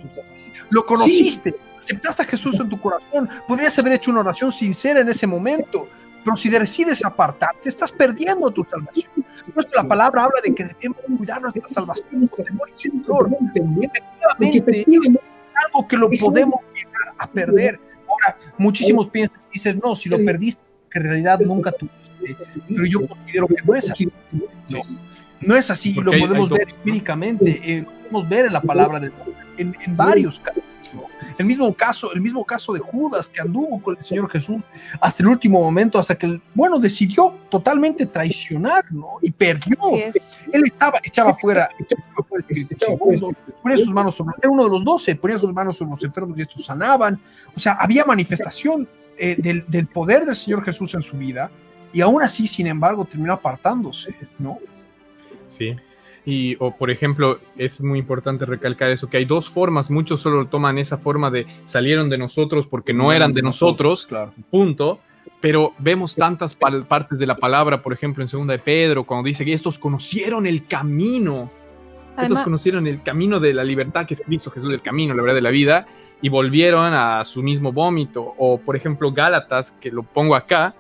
Lo 0.70 0.86
conociste, 0.86 1.56
aceptaste 1.80 2.24
a 2.24 2.26
Jesús 2.26 2.60
en 2.60 2.70
tu 2.70 2.80
corazón. 2.80 3.30
Podrías 3.48 3.78
haber 3.80 3.94
hecho 3.94 4.12
una 4.12 4.22
oración 4.22 4.52
sincera 4.52 5.02
en 5.02 5.10
ese 5.10 5.28
momento. 5.28 5.88
Pero 6.24 6.36
si 6.36 6.50
decides 6.50 7.06
apartarte, 7.06 7.70
estás 7.70 7.92
perdiendo 7.92 8.52
tu 8.52 8.64
salvación. 8.66 9.12
Por 9.54 9.64
eso 9.64 9.74
la 9.74 9.88
palabra 9.88 10.24
habla 10.24 10.42
de 10.44 10.54
que 10.54 10.66
debemos 10.66 10.98
cuidar 11.18 11.42
nuestra 11.42 11.70
salvación 11.70 12.28
con 12.28 12.44
temor 12.44 12.70
y 12.70 13.54
temor. 13.54 13.82
Efectivamente, 13.82 14.82
es 14.82 15.66
algo 15.66 15.88
que 15.88 15.96
lo 15.96 16.10
podemos 16.10 16.60
llegar 16.76 17.16
a 17.18 17.28
perder. 17.30 17.80
Ahora, 18.08 18.38
muchísimos 18.58 19.08
piensan 19.08 19.40
y 19.52 19.54
dicen, 19.54 19.80
no, 19.82 19.96
si 19.96 20.10
lo 20.10 20.18
perdiste, 20.18 20.62
que 20.92 21.00
en 21.00 21.06
realidad 21.06 21.40
nunca 21.40 21.72
tuviste. 21.72 22.07
Pero 22.68 22.86
yo 22.86 23.08
considero 23.08 23.48
que 23.48 23.56
no 23.64 23.76
es 23.76 23.92
así. 23.92 24.10
No, 24.70 24.80
no 25.42 25.56
es 25.56 25.70
así, 25.70 25.92
y 25.92 25.94
lo 25.96 26.04
Porque 26.06 26.16
hay- 26.16 26.22
podemos 26.22 26.52
hay 26.52 26.58
ver 26.58 26.68
empíricamente, 26.70 27.62
eh, 27.64 27.82
lo 27.82 27.92
podemos 28.10 28.30
ver 28.30 28.46
en 28.48 28.54
la 28.54 28.62
palabra 28.62 29.00
de 29.00 29.10
Dios, 29.10 29.28
en, 29.58 29.76
en 29.86 29.96
varios 29.98 30.40
casos. 30.40 30.64
¿no? 30.94 31.04
El 31.38 31.46
mismo 31.46 31.74
caso, 31.74 32.14
el 32.14 32.22
mismo 32.22 32.46
caso 32.46 32.72
de 32.74 32.80
Judas 32.80 33.28
que 33.28 33.42
anduvo 33.42 33.80
con 33.82 33.98
el 33.98 34.04
Señor 34.06 34.30
Jesús 34.32 34.64
hasta 35.02 35.22
el 35.22 35.28
último 35.30 35.62
momento, 35.62 36.00
hasta 36.00 36.16
que, 36.16 36.26
el- 36.28 36.42
bueno, 36.56 36.80
decidió 36.80 37.36
totalmente 37.50 38.06
traicionar, 38.06 38.86
¿no? 38.92 39.18
Y 39.22 39.30
perdió. 39.32 39.76
Es. 39.96 40.16
Él 40.52 40.64
estaba, 40.66 41.00
echaba 41.04 41.36
fuera, 41.36 41.70
echaba 41.80 42.04
fuera 42.28 42.46
ponía 43.62 43.78
sus 43.78 43.90
manos 43.94 44.16
sobre, 44.16 44.34
era 44.42 44.50
uno 44.50 44.64
de 44.64 44.70
los 44.70 44.84
doce, 44.86 45.16
ponía 45.16 45.38
sus 45.38 45.54
manos 45.54 45.78
sobre 45.78 45.92
los 45.92 46.04
enfermos 46.04 46.38
y 46.38 46.42
estos 46.42 46.66
sanaban. 46.66 47.20
O 47.56 47.60
sea, 47.60 47.74
había 47.74 48.06
manifestación 48.06 48.88
eh, 49.18 49.36
del, 49.38 49.66
del 49.68 49.88
poder 49.88 50.26
del 50.26 50.36
Señor 50.36 50.64
Jesús 50.64 50.94
en 50.94 51.04
su 51.04 51.18
vida, 51.18 51.52
y 51.94 52.02
aún 52.02 52.22
así, 52.22 52.48
sin 52.48 52.68
embargo, 52.68 53.06
terminó 53.06 53.34
apartándose, 53.34 54.16
¿no? 54.40 54.60
Sí. 55.48 55.76
Y, 56.26 56.58
o 56.60 56.76
por 56.76 56.92
ejemplo, 56.92 57.40
es 57.58 57.80
muy 57.80 58.00
importante 58.00 58.46
recalcar 58.46 58.90
eso, 58.90 59.10
que 59.10 59.18
hay 59.18 59.26
dos 59.26 59.50
formas, 59.50 59.90
muchos 59.90 60.20
solo 60.20 60.46
toman 60.48 60.78
esa 60.78 60.98
forma 60.98 61.32
de 61.32 61.48
salieron 61.64 62.10
de 62.10 62.18
nosotros 62.18 62.68
porque 62.68 62.94
no 62.94 63.14
eran 63.14 63.34
de 63.34 63.42
nosotros, 63.42 64.06
Claro. 64.08 64.34
punto. 64.52 65.00
Pero 65.40 65.74
vemos 65.78 66.16
tantas 66.16 66.56
partes 66.56 67.20
de 67.20 67.28
la 67.28 67.38
palabra, 67.38 67.82
por 67.82 67.94
ejemplo, 67.94 68.24
en 68.24 68.28
segunda 68.28 68.54
de 68.54 68.60
Pedro, 68.60 69.04
cuando 69.04 69.28
dice 69.28 69.46
que 69.46 69.54
estos 69.54 69.78
conocieron 69.78 70.48
el 70.48 70.66
camino, 70.66 71.50
estos 72.20 72.42
conocieron 72.42 72.88
el 72.88 73.04
camino 73.04 73.40
de 73.40 73.54
la 73.54 73.64
libertad 73.64 74.06
que 74.08 74.16
es 74.16 74.22
Cristo 74.22 74.50
Jesús, 74.50 74.74
el 74.74 74.82
camino, 74.82 75.14
la 75.14 75.22
verdad 75.22 75.36
de 75.36 75.42
la 75.42 75.52
vida, 75.52 75.88
y 76.22 76.30
volvieron 76.30 76.94
a 76.94 77.24
su 77.24 77.44
mismo 77.44 77.72
vómito. 77.72 78.34
O, 78.38 78.58
por 78.60 78.76
ejemplo, 78.76 79.12
Gálatas, 79.12 79.72
que 79.72 79.92
lo 79.92 80.02
pongo 80.04 80.36
acá, 80.36 80.74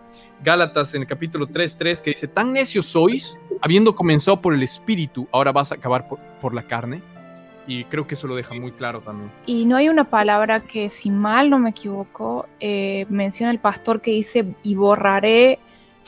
Gálatas 0.44 0.94
en 0.94 1.02
el 1.02 1.08
capítulo 1.08 1.48
3.3, 1.48 2.02
que 2.02 2.12
dice, 2.12 2.28
tan 2.28 2.54
necios 2.54 2.86
sois, 2.86 3.38
habiendo 3.62 3.96
comenzado 3.96 4.40
por 4.42 4.54
el 4.54 4.64
Espíritu, 4.64 5.28
ahora 5.32 5.52
vas 5.52 5.72
a 5.72 5.76
acabar 5.76 6.08
por, 6.08 6.20
por 6.42 6.54
la 6.54 6.64
carne. 6.64 7.02
Y 7.70 7.84
creo 7.86 8.08
que 8.08 8.14
eso 8.14 8.28
lo 8.28 8.36
deja 8.36 8.54
muy 8.56 8.72
claro 8.72 9.02
también. 9.02 9.30
y 9.46 9.66
no 9.66 9.76
hay 9.76 9.90
una 9.90 10.06
palabra 10.06 10.62
que, 10.62 10.90
si 10.90 11.10
mal 11.10 11.50
no 11.50 11.60
me 11.60 11.72
equivoco, 11.72 12.46
eh, 12.62 13.06
menciona 13.10 13.52
el 13.52 13.60
pastor 13.60 14.00
que 14.00 14.12
dice, 14.12 14.46
y 14.64 14.76
borraré 14.76 15.60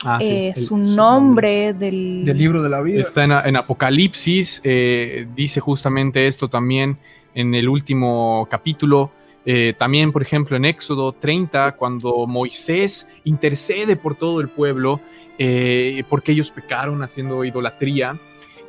Ah, 0.06 0.18
sí, 0.22 0.28
eh, 0.32 0.52
el- 0.56 0.66
su 0.66 0.78
nombre 0.78 1.74
del... 1.74 2.24
Del 2.24 2.38
libro 2.38 2.62
de 2.62 2.70
la 2.70 2.80
vida. 2.80 3.02
Está 3.02 3.24
en, 3.24 3.32
en 3.32 3.56
Apocalipsis, 3.56 4.62
eh, 4.64 5.26
dice 5.34 5.60
justamente 5.60 6.26
esto 6.26 6.48
también 6.48 6.96
en 7.34 7.54
el 7.54 7.68
último 7.68 8.48
capítulo. 8.50 9.10
Eh, 9.52 9.74
también, 9.76 10.12
por 10.12 10.22
ejemplo, 10.22 10.56
en 10.56 10.64
Éxodo 10.64 11.12
30, 11.12 11.72
cuando 11.72 12.24
Moisés 12.28 13.10
intercede 13.24 13.96
por 13.96 14.14
todo 14.14 14.40
el 14.40 14.48
pueblo, 14.48 15.00
eh, 15.38 16.04
porque 16.08 16.30
ellos 16.30 16.52
pecaron 16.52 17.02
haciendo 17.02 17.44
idolatría, 17.44 18.16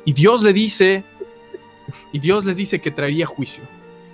y 0.04 0.12
Dios 0.12 0.42
le 0.42 0.52
dice, 0.52 1.04
y 2.12 2.18
Dios 2.18 2.44
les 2.44 2.56
dice 2.56 2.80
que 2.80 2.90
traería 2.90 3.26
juicio. 3.26 3.62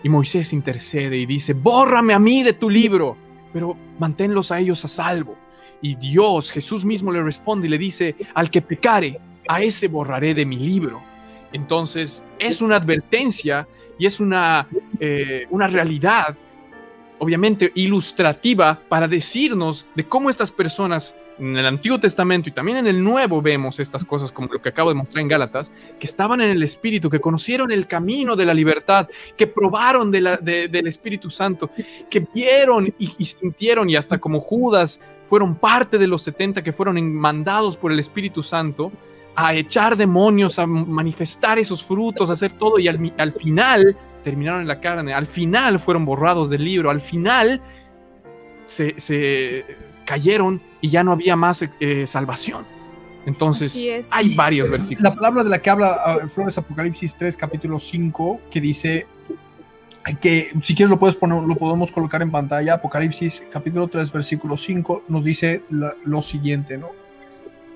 Y 0.03 0.11
Moisés 0.11 0.53
intercede 0.53 1.17
y 1.17 1.25
dice, 1.25 1.55
bórrame 1.55 2.13
a 2.13 2.19
mí 2.19 2.43
de 2.43 2.53
tu 2.53 2.69
libro, 2.69 3.17
pero 3.51 3.75
manténlos 3.99 4.53
a 4.53 4.61
ellos 4.61 4.85
a 4.85 4.89
salvo. 4.89 5.37
Y 5.81 5.95
Dios, 5.95 6.51
Jesús 6.51 6.85
mismo 6.85 7.11
le 7.13 7.23
responde 7.23 7.67
y 7.67 7.71
le 7.71 7.79
dice, 7.79 8.15
al 8.35 8.51
que 8.51 8.61
pecare, 8.61 9.19
a 9.49 9.63
ese 9.63 9.89
borraré 9.89 10.35
de 10.35 10.45
mi 10.45 10.57
libro. 10.57 11.01
Entonces, 11.51 12.23
es 12.39 12.61
una 12.61 12.77
advertencia 12.77 13.67
y 13.99 14.05
es 14.05 14.21
una, 14.21 14.69
eh, 15.01 15.47
una 15.49 15.67
realidad, 15.67 16.37
obviamente 17.19 17.71
ilustrativa, 17.75 18.81
para 18.89 19.09
decirnos 19.09 19.87
de 19.95 20.05
cómo 20.05 20.31
estas 20.31 20.51
personas 20.51 21.17
en 21.39 21.57
el 21.57 21.67
Antiguo 21.67 22.01
Testamento 22.01 22.49
y 22.49 22.53
también 22.53 22.79
en 22.79 22.87
el 22.89 23.03
Nuevo 23.05 23.41
vemos 23.41 23.79
estas 23.79 24.05
cosas 24.05 24.33
como 24.33 24.49
lo 24.53 24.61
que 24.61 24.71
acabo 24.71 24.89
de 24.91 24.97
mostrar 24.97 25.23
en 25.23 25.29
Gálatas, 25.29 25.71
que 26.01 26.07
estaban 26.07 26.41
en 26.41 26.51
el 26.51 26.63
Espíritu, 26.65 27.09
que 27.11 27.21
conocieron 27.21 27.71
el 27.71 27.87
camino 27.87 28.35
de 28.35 28.45
la 28.45 28.55
libertad, 28.55 29.09
que 29.37 29.47
probaron 29.47 30.11
de 30.11 30.21
la- 30.21 30.37
de- 30.37 30.67
del 30.69 30.89
Espíritu 30.89 31.31
Santo, 31.31 31.71
que 32.11 32.27
vieron 32.35 32.93
y, 32.99 33.11
y 33.19 33.25
sintieron 33.25 33.89
y 33.89 33.95
hasta 33.97 34.19
como 34.19 34.41
Judas 34.41 35.01
fueron 35.25 35.55
parte 35.55 35.97
de 35.99 36.09
los 36.09 36.23
70 36.23 36.63
que 36.65 36.73
fueron 36.73 37.15
mandados 37.15 37.77
por 37.77 37.93
el 37.93 38.01
Espíritu 38.01 38.43
Santo 38.43 38.91
a 39.37 39.55
echar 39.55 39.97
demonios, 39.97 40.59
a 40.59 40.67
manifestar 40.67 41.61
esos 41.61 41.85
frutos, 41.85 42.29
a 42.31 42.33
hacer 42.33 42.53
todo 42.55 42.81
y 42.81 42.89
al, 42.89 43.13
al 43.19 43.33
final 43.35 43.97
terminaron 44.23 44.61
en 44.63 44.69
la 44.69 44.81
carne, 44.81 45.13
al 45.15 45.27
final 45.27 45.79
fueron 45.81 46.05
borrados 46.05 46.51
del 46.51 46.65
libro, 46.65 46.91
al 46.91 47.01
final 47.01 47.61
se, 48.65 48.99
se 48.99 49.65
cayeron 50.05 50.61
y 50.81 50.89
ya 50.91 51.03
no 51.03 51.13
había 51.13 51.37
más 51.37 51.65
eh, 51.81 52.07
salvación. 52.07 52.65
Entonces, 53.27 53.75
hay 54.11 54.35
varios 54.35 54.71
versículos. 54.71 55.03
La 55.11 55.15
palabra 55.15 55.45
de 55.45 55.51
la 55.51 55.59
que 55.61 55.69
habla 55.69 56.01
ah, 56.05 56.17
Flores 56.35 56.57
Apocalipsis 56.57 57.15
3, 57.15 57.37
capítulo 57.37 57.79
5, 57.79 58.41
que 58.51 58.61
dice 58.61 59.07
que 60.23 60.51
si 60.63 60.75
quieres 60.75 60.89
lo 60.89 60.99
puedes 60.99 61.17
poner, 61.17 61.43
lo 61.43 61.55
podemos 61.57 61.93
colocar 61.93 62.23
en 62.23 62.31
pantalla. 62.31 62.75
Apocalipsis 62.75 63.43
capítulo 63.53 63.89
3, 63.89 64.11
versículo 64.11 64.57
5 64.57 65.05
nos 65.09 65.23
dice 65.23 65.63
la- 65.69 65.95
lo 66.05 66.23
siguiente, 66.23 66.79
¿no? 66.79 66.89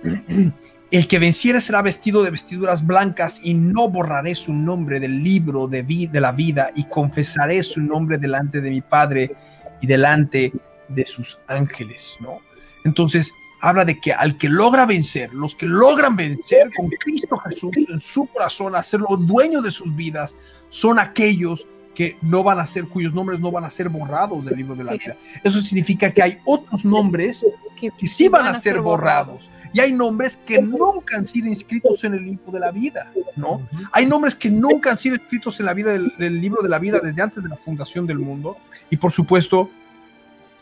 El 0.92 1.08
que 1.08 1.18
venciere 1.18 1.60
será 1.60 1.80
vestido 1.80 2.22
de 2.22 2.30
vestiduras 2.30 2.86
blancas 2.86 3.40
y 3.42 3.54
no 3.54 3.88
borraré 3.88 4.34
su 4.34 4.52
nombre 4.52 5.00
del 5.00 5.22
libro 5.24 5.66
de, 5.66 5.82
vi- 5.82 6.06
de 6.06 6.20
la 6.20 6.32
vida 6.32 6.70
y 6.76 6.84
confesaré 6.84 7.62
su 7.62 7.80
nombre 7.80 8.18
delante 8.18 8.60
de 8.60 8.70
mi 8.70 8.82
Padre 8.82 9.34
y 9.80 9.86
delante 9.86 10.52
de 10.88 11.06
sus 11.06 11.38
ángeles, 11.48 12.14
¿no? 12.20 12.38
Entonces, 12.84 13.32
habla 13.62 13.84
de 13.86 13.98
que 14.00 14.12
al 14.12 14.36
que 14.36 14.50
logra 14.50 14.84
vencer, 14.84 15.32
los 15.32 15.54
que 15.54 15.64
logran 15.66 16.14
vencer 16.14 16.70
con 16.76 16.90
Cristo 16.90 17.38
Jesús 17.38 17.70
en 17.88 17.98
su 17.98 18.26
corazón, 18.26 18.76
hacerlo 18.76 19.06
dueño 19.18 19.62
de 19.62 19.70
sus 19.70 19.96
vidas, 19.96 20.36
son 20.68 20.98
aquellos 20.98 21.68
que 21.94 22.16
no 22.22 22.42
van 22.42 22.58
a 22.58 22.66
ser, 22.66 22.86
cuyos 22.88 23.14
nombres 23.14 23.38
no 23.40 23.50
van 23.50 23.64
a 23.64 23.70
ser 23.70 23.88
borrados 23.88 24.44
del 24.44 24.56
libro 24.56 24.74
de 24.74 24.84
la 24.84 24.92
vida. 24.92 25.04
es. 25.12 25.26
Eso 25.44 25.60
significa 25.60 26.10
que 26.10 26.22
hay 26.22 26.38
otros 26.44 26.84
nombres 26.84 27.44
Que, 27.78 27.90
que 27.98 28.06
sí 28.06 28.28
van 28.28 28.46
a 28.46 28.54
ser 28.58 28.80
borrados. 28.80 29.50
Y 29.72 29.80
hay 29.80 29.92
nombres 29.92 30.36
que 30.36 30.60
nunca 30.60 31.16
han 31.16 31.24
sido 31.24 31.48
inscritos 31.48 32.04
en 32.04 32.14
el 32.14 32.24
libro 32.24 32.52
de 32.52 32.60
la 32.60 32.70
vida, 32.70 33.10
¿no? 33.36 33.66
Hay 33.92 34.06
nombres 34.06 34.34
que 34.34 34.50
nunca 34.50 34.90
han 34.90 34.98
sido 34.98 35.16
escritos 35.16 35.58
en 35.60 35.66
la 35.66 35.74
vida 35.74 35.92
del, 35.92 36.12
del 36.18 36.40
libro 36.40 36.62
de 36.62 36.68
la 36.68 36.78
vida 36.78 37.00
desde 37.00 37.22
antes 37.22 37.42
de 37.42 37.48
la 37.48 37.56
fundación 37.56 38.06
del 38.06 38.18
mundo. 38.18 38.56
Y 38.90 38.96
por 38.98 39.12
supuesto, 39.12 39.70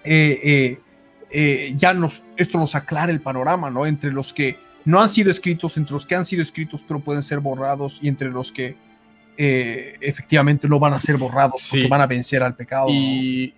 eh, 0.04 0.40
eh, 0.42 0.80
eh, 1.30 1.74
ya 1.76 1.92
nos, 1.92 2.24
esto 2.36 2.58
nos 2.58 2.74
aclara 2.74 3.10
el 3.12 3.20
panorama, 3.20 3.70
¿no? 3.70 3.86
Entre 3.86 4.10
los 4.10 4.32
que 4.32 4.58
no 4.84 5.00
han 5.00 5.10
sido 5.10 5.30
escritos, 5.30 5.76
entre 5.76 5.92
los 5.92 6.06
que 6.06 6.14
han 6.14 6.24
sido 6.26 6.42
escritos 6.42 6.84
pero 6.86 7.00
pueden 7.00 7.22
ser 7.22 7.40
borrados 7.40 7.98
y 8.02 8.08
entre 8.08 8.30
los 8.30 8.52
que 8.52 8.76
efectivamente 9.36 10.68
no 10.68 10.78
van 10.78 10.92
a 10.92 11.00
ser 11.00 11.16
borrados 11.16 11.62
Sí. 11.62 11.78
porque 11.78 11.88
van 11.88 12.00
a 12.02 12.06
vencer 12.06 12.42
al 12.42 12.54
pecado. 12.54 12.88
¿no? 12.88 12.94
Y. 12.94 13.54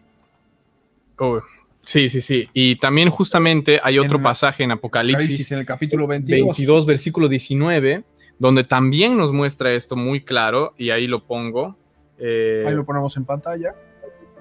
oh, 1.18 1.40
sí, 1.82 2.08
sí, 2.08 2.20
sí. 2.20 2.48
Y 2.52 2.76
también, 2.76 3.10
justamente, 3.10 3.80
hay 3.82 3.98
otro 3.98 4.16
En- 4.18 4.22
pasaje 4.22 4.62
en 4.64 4.70
Apocalipsis 4.72 5.20
Apocalipsis 5.24 5.52
en 5.52 5.58
el 5.58 5.66
capítulo 5.66 6.06
22. 6.06 6.46
22, 6.56 6.86
versículo 6.86 7.28
19, 7.28 8.04
donde 8.38 8.64
también 8.64 9.16
nos 9.16 9.32
muestra 9.32 9.72
esto 9.72 9.94
muy 9.96 10.22
claro, 10.24 10.74
y 10.78 10.90
ahí 10.90 11.06
lo 11.06 11.24
pongo. 11.24 11.76
eh, 12.18 12.64
Ahí 12.66 12.74
lo 12.74 12.84
ponemos 12.84 13.16
en 13.16 13.24
pantalla. 13.24 13.74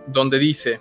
donde 0.07 0.37
dice, 0.39 0.79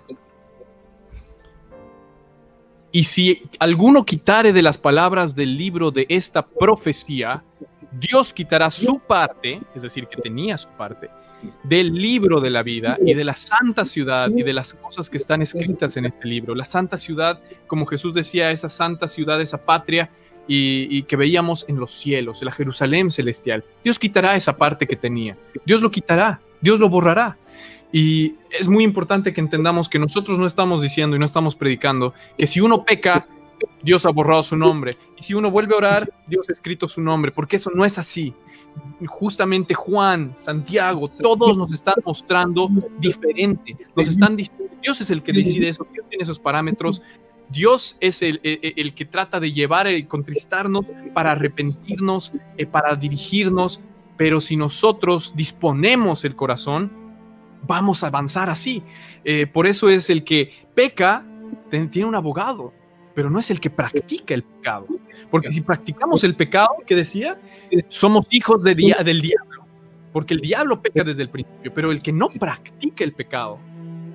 y 2.91 3.03
si 3.05 3.43
alguno 3.59 4.03
quitare 4.05 4.51
de 4.51 4.61
las 4.61 4.77
palabras 4.77 5.33
del 5.33 5.57
libro 5.57 5.91
de 5.91 6.05
esta 6.09 6.45
profecía, 6.45 7.43
Dios 7.91 8.33
quitará 8.33 8.69
su 8.69 8.99
parte, 8.99 9.61
es 9.75 9.81
decir, 9.83 10.07
que 10.07 10.21
tenía 10.21 10.57
su 10.57 10.69
parte, 10.69 11.09
del 11.63 11.93
libro 11.93 12.39
de 12.39 12.49
la 12.49 12.63
vida 12.63 12.97
y 13.03 13.13
de 13.13 13.23
la 13.23 13.35
santa 13.35 13.85
ciudad 13.85 14.29
y 14.29 14.43
de 14.43 14.53
las 14.53 14.73
cosas 14.73 15.09
que 15.09 15.17
están 15.17 15.41
escritas 15.41 15.97
en 15.97 16.05
este 16.05 16.27
libro. 16.27 16.55
La 16.55 16.65
santa 16.65 16.97
ciudad, 16.97 17.39
como 17.67 17.85
Jesús 17.85 18.13
decía, 18.13 18.51
esa 18.51 18.69
santa 18.69 19.07
ciudad, 19.07 19.41
esa 19.41 19.63
patria 19.63 20.09
y, 20.47 21.03
que 21.03 21.15
veíamos 21.15 21.67
en 21.69 21.79
los 21.79 21.91
cielos, 21.91 22.41
la 22.41 22.51
Jerusalén 22.51 23.09
celestial. 23.11 23.63
Dios 23.83 23.99
quitará 23.99 24.35
esa 24.35 24.57
parte 24.57 24.87
que 24.87 24.95
tenía. 24.95 25.37
Dios 25.65 25.81
lo 25.81 25.91
quitará, 25.91 26.41
Dios 26.61 26.79
lo 26.79 26.89
borrará. 26.89 27.37
Y 27.93 28.35
es 28.57 28.67
muy 28.67 28.83
importante 28.83 29.33
que 29.33 29.41
entendamos 29.41 29.89
que 29.89 29.99
nosotros 29.99 30.39
no 30.39 30.47
estamos 30.47 30.81
diciendo 30.81 31.15
y 31.15 31.19
no 31.19 31.25
estamos 31.25 31.55
predicando 31.55 32.13
que 32.37 32.47
si 32.47 32.61
uno 32.61 32.83
peca, 32.83 33.27
Dios 33.83 34.05
ha 34.05 34.09
borrado 34.09 34.43
su 34.43 34.55
nombre. 34.55 34.95
Y 35.17 35.23
si 35.23 35.33
uno 35.33 35.51
vuelve 35.51 35.75
a 35.75 35.77
orar, 35.77 36.13
Dios 36.27 36.49
ha 36.49 36.53
escrito 36.53 36.87
su 36.87 37.01
nombre, 37.01 37.31
porque 37.31 37.57
eso 37.57 37.71
no 37.73 37.85
es 37.85 37.97
así. 37.97 38.33
Justamente 39.05 39.73
Juan, 39.73 40.33
Santiago, 40.35 41.09
todos 41.09 41.57
nos 41.57 41.73
están 41.73 41.95
mostrando 42.05 42.69
diferente. 42.99 43.75
Nos 43.95 44.07
están 44.07 44.35
diciendo, 44.35 44.65
Dios 44.81 45.01
es 45.01 45.09
el 45.09 45.23
que 45.23 45.33
decide 45.33 45.69
eso, 45.69 45.87
Dios 45.91 46.05
tiene 46.09 46.23
esos 46.23 46.39
parámetros. 46.39 47.01
Dios 47.49 47.97
es 47.99 48.21
el, 48.21 48.39
el, 48.43 48.73
el 48.77 48.93
que 48.93 49.05
trata 49.05 49.39
de 49.39 49.51
llevar 49.51 49.87
y 49.91 50.05
contristarnos 50.05 50.85
para 51.13 51.31
arrepentirnos, 51.31 52.31
eh, 52.57 52.65
para 52.65 52.95
dirigirnos, 52.95 53.81
pero 54.17 54.39
si 54.39 54.55
nosotros 54.55 55.33
disponemos 55.35 56.23
el 56.23 56.35
corazón, 56.35 56.91
vamos 57.67 58.03
a 58.03 58.07
avanzar 58.07 58.49
así. 58.49 58.83
Eh, 59.23 59.47
por 59.47 59.67
eso 59.67 59.89
es 59.89 60.09
el 60.09 60.23
que 60.23 60.53
peca, 60.75 61.25
tiene 61.69 62.05
un 62.05 62.15
abogado, 62.15 62.73
pero 63.13 63.29
no 63.29 63.39
es 63.39 63.51
el 63.51 63.59
que 63.59 63.69
practica 63.69 64.33
el 64.33 64.43
pecado. 64.43 64.87
Porque 65.29 65.51
si 65.51 65.61
practicamos 65.61 66.23
el 66.23 66.35
pecado, 66.35 66.69
que 66.85 66.95
decía, 66.95 67.39
somos 67.87 68.27
hijos 68.31 68.63
de 68.63 68.75
dia 68.75 68.97
del 69.03 69.21
diablo. 69.21 69.65
Porque 70.11 70.33
el 70.33 70.41
diablo 70.41 70.81
peca 70.81 71.03
desde 71.03 71.23
el 71.23 71.29
principio, 71.29 71.73
pero 71.73 71.91
el 71.91 72.01
que 72.01 72.11
no 72.11 72.27
practica 72.39 73.03
el 73.03 73.13
pecado 73.13 73.59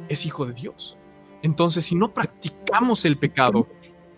es 0.09 0.27
hijo 0.27 0.45
de 0.45 0.53
Dios. 0.53 0.99
Entonces, 1.43 1.85
si 1.85 1.95
no 1.95 2.13
practicamos 2.13 3.05
el 3.05 3.17
pecado 3.17 3.67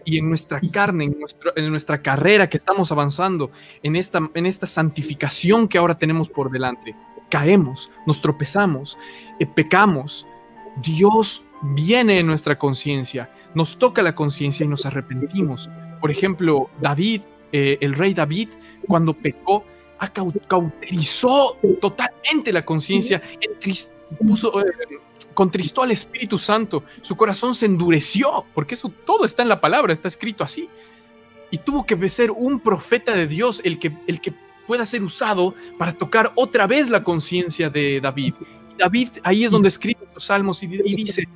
y 0.04 0.18
en 0.18 0.28
nuestra 0.28 0.60
carne, 0.72 1.04
en, 1.04 1.18
nuestro, 1.20 1.52
en 1.56 1.70
nuestra 1.70 2.02
carrera 2.02 2.48
que 2.48 2.56
estamos 2.56 2.90
avanzando, 2.90 3.50
en 3.82 3.96
esta, 3.96 4.20
en 4.34 4.46
esta 4.46 4.66
santificación 4.66 5.68
que 5.68 5.78
ahora 5.78 5.98
tenemos 5.98 6.28
por 6.28 6.50
delante, 6.50 6.96
caemos, 7.28 7.90
nos 8.06 8.20
tropezamos, 8.20 8.98
eh, 9.38 9.46
pecamos, 9.46 10.26
Dios 10.82 11.44
viene 11.62 12.18
en 12.20 12.26
nuestra 12.26 12.58
conciencia, 12.58 13.30
nos 13.54 13.78
toca 13.78 14.02
la 14.02 14.14
conciencia 14.14 14.64
y 14.64 14.68
nos 14.68 14.86
arrepentimos. 14.86 15.68
Por 16.00 16.10
ejemplo, 16.10 16.70
David, 16.80 17.22
eh, 17.52 17.78
el 17.80 17.94
rey 17.94 18.14
David, 18.14 18.50
cuando 18.86 19.12
pecó, 19.14 19.64
cauterizó 20.46 21.56
totalmente 21.80 22.52
la 22.52 22.64
conciencia, 22.64 23.20
eh, 23.40 23.48
contristó 25.34 25.82
al 25.82 25.90
Espíritu 25.90 26.38
Santo, 26.38 26.84
su 27.02 27.16
corazón 27.16 27.54
se 27.54 27.66
endureció, 27.66 28.44
porque 28.54 28.74
eso 28.74 28.90
todo 29.04 29.24
está 29.24 29.42
en 29.42 29.48
la 29.48 29.60
palabra, 29.60 29.92
está 29.92 30.08
escrito 30.08 30.44
así. 30.44 30.68
Y 31.50 31.58
tuvo 31.58 31.86
que 31.86 32.08
ser 32.08 32.30
un 32.30 32.60
profeta 32.60 33.14
de 33.14 33.26
Dios 33.26 33.60
el 33.64 33.78
que, 33.78 33.92
el 34.06 34.20
que 34.20 34.34
pueda 34.66 34.84
ser 34.84 35.02
usado 35.02 35.54
para 35.78 35.92
tocar 35.92 36.30
otra 36.34 36.66
vez 36.66 36.90
la 36.90 37.02
conciencia 37.02 37.70
de 37.70 38.00
David. 38.00 38.34
David 38.78 39.08
ahí 39.22 39.44
es 39.44 39.50
donde 39.50 39.68
escribe 39.68 40.00
los 40.14 40.24
salmos 40.24 40.62
y, 40.62 40.66
y 40.66 40.94
dice, 40.94 41.28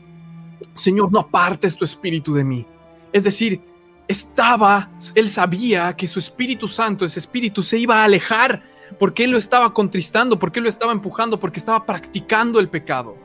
Señor, 0.74 1.12
no 1.12 1.20
apartes 1.20 1.76
tu 1.76 1.84
espíritu 1.84 2.34
de 2.34 2.44
mí. 2.44 2.66
Es 3.12 3.24
decir, 3.24 3.60
estaba, 4.08 4.90
él 5.14 5.28
sabía 5.28 5.94
que 5.96 6.08
su 6.08 6.18
Espíritu 6.18 6.68
Santo, 6.68 7.04
ese 7.04 7.20
espíritu, 7.20 7.62
se 7.62 7.78
iba 7.78 8.00
a 8.00 8.04
alejar 8.04 8.62
porque 8.98 9.24
él 9.24 9.30
lo 9.30 9.38
estaba 9.38 9.72
contristando, 9.72 10.38
porque 10.38 10.60
él 10.60 10.64
lo 10.64 10.70
estaba 10.70 10.92
empujando, 10.92 11.40
porque 11.40 11.58
estaba 11.58 11.84
practicando 11.84 12.60
el 12.60 12.68
pecado. 12.68 13.16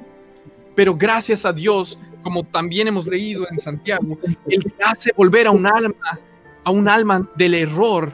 Pero 0.76 0.96
gracias 0.96 1.46
a 1.46 1.54
Dios, 1.54 2.00
como 2.24 2.44
también 2.44 2.88
hemos 2.88 3.06
leído 3.06 3.46
en 3.50 3.60
Santiago, 3.60 4.18
él 4.48 4.74
hace 4.84 5.12
volver 5.16 5.48
a 5.48 5.52
un 5.52 5.68
alma, 5.68 6.20
a 6.64 6.72
un 6.72 6.88
alma 6.88 7.30
del 7.36 7.54
error, 7.54 8.14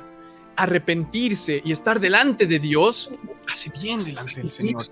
arrepentirse 0.56 1.62
y 1.64 1.72
estar 1.72 2.00
delante 2.00 2.46
de 2.46 2.60
Dios, 2.60 3.12
hace 3.50 3.72
bien 3.82 4.04
delante 4.04 4.36
del 4.36 4.50
Señor. 4.50 4.86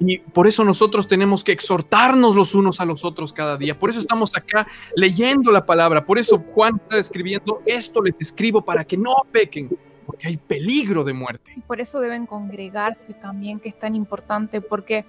Y 0.00 0.18
por 0.18 0.46
eso 0.46 0.64
nosotros 0.64 1.08
tenemos 1.08 1.44
que 1.44 1.52
exhortarnos 1.52 2.34
los 2.34 2.54
unos 2.54 2.80
a 2.80 2.84
los 2.84 3.04
otros 3.04 3.32
cada 3.32 3.56
día. 3.56 3.78
Por 3.78 3.90
eso 3.90 4.00
estamos 4.00 4.36
acá 4.36 4.66
leyendo 4.94 5.52
la 5.52 5.64
palabra. 5.64 6.04
Por 6.04 6.18
eso 6.18 6.38
Juan 6.54 6.76
está 6.76 6.98
escribiendo, 6.98 7.62
esto 7.66 8.02
les 8.02 8.20
escribo 8.20 8.62
para 8.62 8.84
que 8.84 8.96
no 8.96 9.14
pequen, 9.30 9.76
porque 10.06 10.28
hay 10.28 10.36
peligro 10.36 11.04
de 11.04 11.12
muerte. 11.12 11.54
Por 11.66 11.80
eso 11.80 12.00
deben 12.00 12.26
congregarse 12.26 13.12
también, 13.14 13.60
que 13.60 13.68
es 13.68 13.78
tan 13.78 13.94
importante, 13.94 14.60
porque 14.60 15.04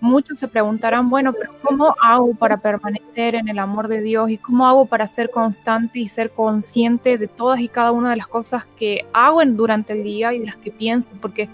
muchos 0.00 0.38
se 0.38 0.48
preguntarán, 0.48 1.10
bueno, 1.10 1.32
pero 1.32 1.52
¿cómo 1.62 1.94
hago 2.02 2.34
para 2.34 2.56
permanecer 2.56 3.34
en 3.34 3.48
el 3.48 3.58
amor 3.58 3.88
de 3.88 4.00
Dios? 4.00 4.30
¿Y 4.30 4.38
cómo 4.38 4.66
hago 4.66 4.86
para 4.86 5.06
ser 5.06 5.30
constante 5.30 5.98
y 5.98 6.08
ser 6.08 6.30
consciente 6.30 7.18
de 7.18 7.28
todas 7.28 7.60
y 7.60 7.68
cada 7.68 7.92
una 7.92 8.10
de 8.10 8.16
las 8.16 8.26
cosas 8.26 8.64
que 8.78 9.04
hago 9.12 9.44
durante 9.44 9.92
el 9.92 10.02
día 10.02 10.32
y 10.32 10.38
de 10.38 10.46
las 10.46 10.56
que 10.56 10.70
pienso? 10.70 11.10
Porque 11.20 11.48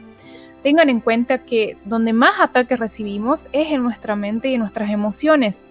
tengan 0.63 0.89
en 0.89 1.01
cuenta 1.01 1.39
que 1.39 1.77
donde 1.85 2.13
más 2.13 2.41
ataques 2.41 2.79
recibimos 2.79 3.49
es 3.53 3.71
en 3.71 3.83
nuestra 3.83 4.17
mente 4.17 4.49
y 4.49 4.55
en 4.55 4.61
nuestras 4.61 4.91
emociones. 4.91 5.63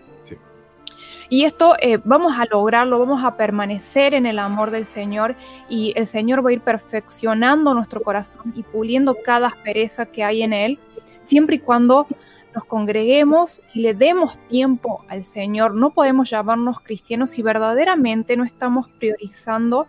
Y 1.31 1.45
esto 1.45 1.75
eh, 1.79 1.99
vamos 2.03 2.33
a 2.39 2.45
lograrlo, 2.45 2.97
vamos 2.97 3.23
a 3.23 3.37
permanecer 3.37 4.15
en 4.15 4.25
el 4.25 4.39
amor 4.39 4.71
del 4.71 4.85
Señor 4.85 5.35
y 5.69 5.93
el 5.95 6.07
Señor 6.07 6.43
va 6.43 6.49
a 6.49 6.53
ir 6.53 6.61
perfeccionando 6.61 7.75
nuestro 7.75 8.01
corazón 8.01 8.51
y 8.55 8.63
puliendo 8.63 9.15
cada 9.23 9.47
aspereza 9.47 10.07
que 10.07 10.23
hay 10.23 10.41
en 10.41 10.53
él, 10.53 10.79
siempre 11.21 11.57
y 11.57 11.59
cuando 11.59 12.07
nos 12.55 12.65
congreguemos 12.65 13.61
y 13.75 13.81
le 13.81 13.93
demos 13.93 14.39
tiempo 14.47 15.05
al 15.07 15.23
Señor. 15.23 15.75
No 15.75 15.91
podemos 15.91 16.31
llamarnos 16.31 16.79
cristianos 16.79 17.29
si 17.29 17.43
verdaderamente 17.43 18.35
no 18.35 18.43
estamos 18.43 18.89
priorizando 18.89 19.85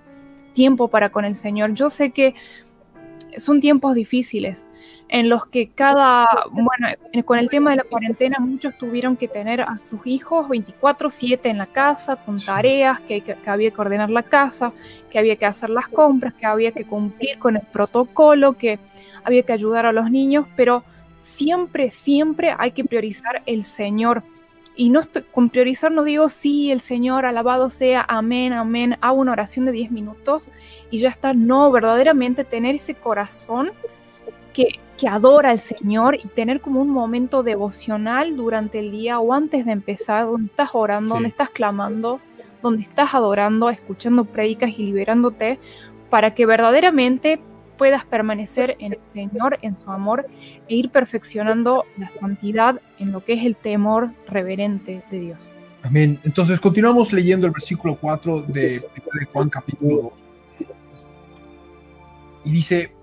tiempo 0.52 0.88
para 0.88 1.08
con 1.08 1.24
el 1.24 1.36
Señor. 1.36 1.72
Yo 1.72 1.88
sé 1.88 2.10
que 2.10 2.34
son 3.38 3.60
tiempos 3.60 3.94
difíciles, 3.94 4.66
en 5.12 5.28
los 5.28 5.44
que 5.46 5.68
cada, 5.68 6.28
bueno, 6.52 6.86
con 7.24 7.40
el 7.40 7.50
tema 7.50 7.70
de 7.70 7.78
la 7.78 7.82
cuarentena 7.82 8.38
muchos 8.38 8.78
tuvieron 8.78 9.16
que 9.16 9.26
tener 9.26 9.60
a 9.60 9.76
sus 9.76 10.06
hijos 10.06 10.48
24/7 10.48 11.50
en 11.50 11.58
la 11.58 11.66
casa, 11.66 12.14
con 12.14 12.38
tareas, 12.38 13.00
que, 13.00 13.20
que, 13.20 13.36
había 13.46 13.72
que 13.72 13.80
ordenar 13.80 14.08
la 14.08 14.22
casa, 14.22 14.72
que 15.10 15.18
había 15.18 15.34
que 15.34 15.46
hacer 15.46 15.68
las 15.68 15.88
compras, 15.88 16.32
que 16.34 16.46
había 16.46 16.70
que 16.70 16.84
cumplir 16.84 17.40
con 17.40 17.56
el 17.56 17.62
protocolo, 17.62 18.52
que 18.52 18.78
había 19.24 19.42
que 19.42 19.52
ayudar 19.52 19.84
a 19.84 19.90
los 19.90 20.12
niños, 20.12 20.46
pero 20.54 20.84
siempre, 21.24 21.90
siempre 21.90 22.54
hay 22.56 22.70
que 22.70 22.84
priorizar 22.84 23.42
el 23.46 23.64
Señor. 23.64 24.22
Y 24.76 24.90
no 24.90 25.00
estoy, 25.00 25.24
con 25.24 25.50
priorizar 25.50 25.90
no 25.90 26.04
digo 26.04 26.28
sí, 26.28 26.70
el 26.70 26.80
Señor, 26.80 27.26
alabado 27.26 27.68
sea, 27.68 28.06
amén, 28.08 28.52
amén, 28.52 28.96
hago 29.00 29.18
una 29.18 29.32
oración 29.32 29.66
de 29.66 29.72
10 29.72 29.90
minutos 29.90 30.52
y 30.88 31.00
ya 31.00 31.08
está. 31.08 31.34
No, 31.34 31.72
verdaderamente 31.72 32.44
tener 32.44 32.76
ese 32.76 32.94
corazón 32.94 33.72
que, 34.52 34.78
que 35.00 35.08
adora 35.08 35.48
al 35.48 35.60
Señor 35.60 36.16
y 36.16 36.28
tener 36.28 36.60
como 36.60 36.82
un 36.82 36.90
momento 36.90 37.42
devocional 37.42 38.36
durante 38.36 38.80
el 38.80 38.90
día 38.90 39.18
o 39.18 39.32
antes 39.32 39.64
de 39.64 39.72
empezar, 39.72 40.26
donde 40.26 40.48
estás 40.48 40.70
orando, 40.74 41.08
sí. 41.08 41.14
donde 41.14 41.28
estás 41.30 41.48
clamando, 41.48 42.20
donde 42.62 42.82
estás 42.82 43.14
adorando, 43.14 43.70
escuchando 43.70 44.26
predicas 44.26 44.72
y 44.76 44.84
liberándote, 44.84 45.58
para 46.10 46.34
que 46.34 46.44
verdaderamente 46.44 47.40
puedas 47.78 48.04
permanecer 48.04 48.76
en 48.78 48.92
el 48.92 48.98
Señor, 49.06 49.58
en 49.62 49.74
su 49.74 49.90
amor, 49.90 50.26
e 50.68 50.74
ir 50.74 50.90
perfeccionando 50.90 51.86
la 51.96 52.10
santidad 52.10 52.78
en 52.98 53.10
lo 53.10 53.24
que 53.24 53.32
es 53.32 53.46
el 53.46 53.56
temor 53.56 54.10
reverente 54.28 55.02
de 55.10 55.20
Dios. 55.20 55.50
Amén. 55.82 56.20
Entonces 56.24 56.60
continuamos 56.60 57.10
leyendo 57.14 57.46
el 57.46 57.54
versículo 57.54 57.94
4 57.94 58.42
de, 58.42 58.80
de 58.80 59.24
Juan 59.32 59.48
capítulo 59.48 60.12
2. 60.58 60.68
Y 62.44 62.50
dice, 62.50 62.99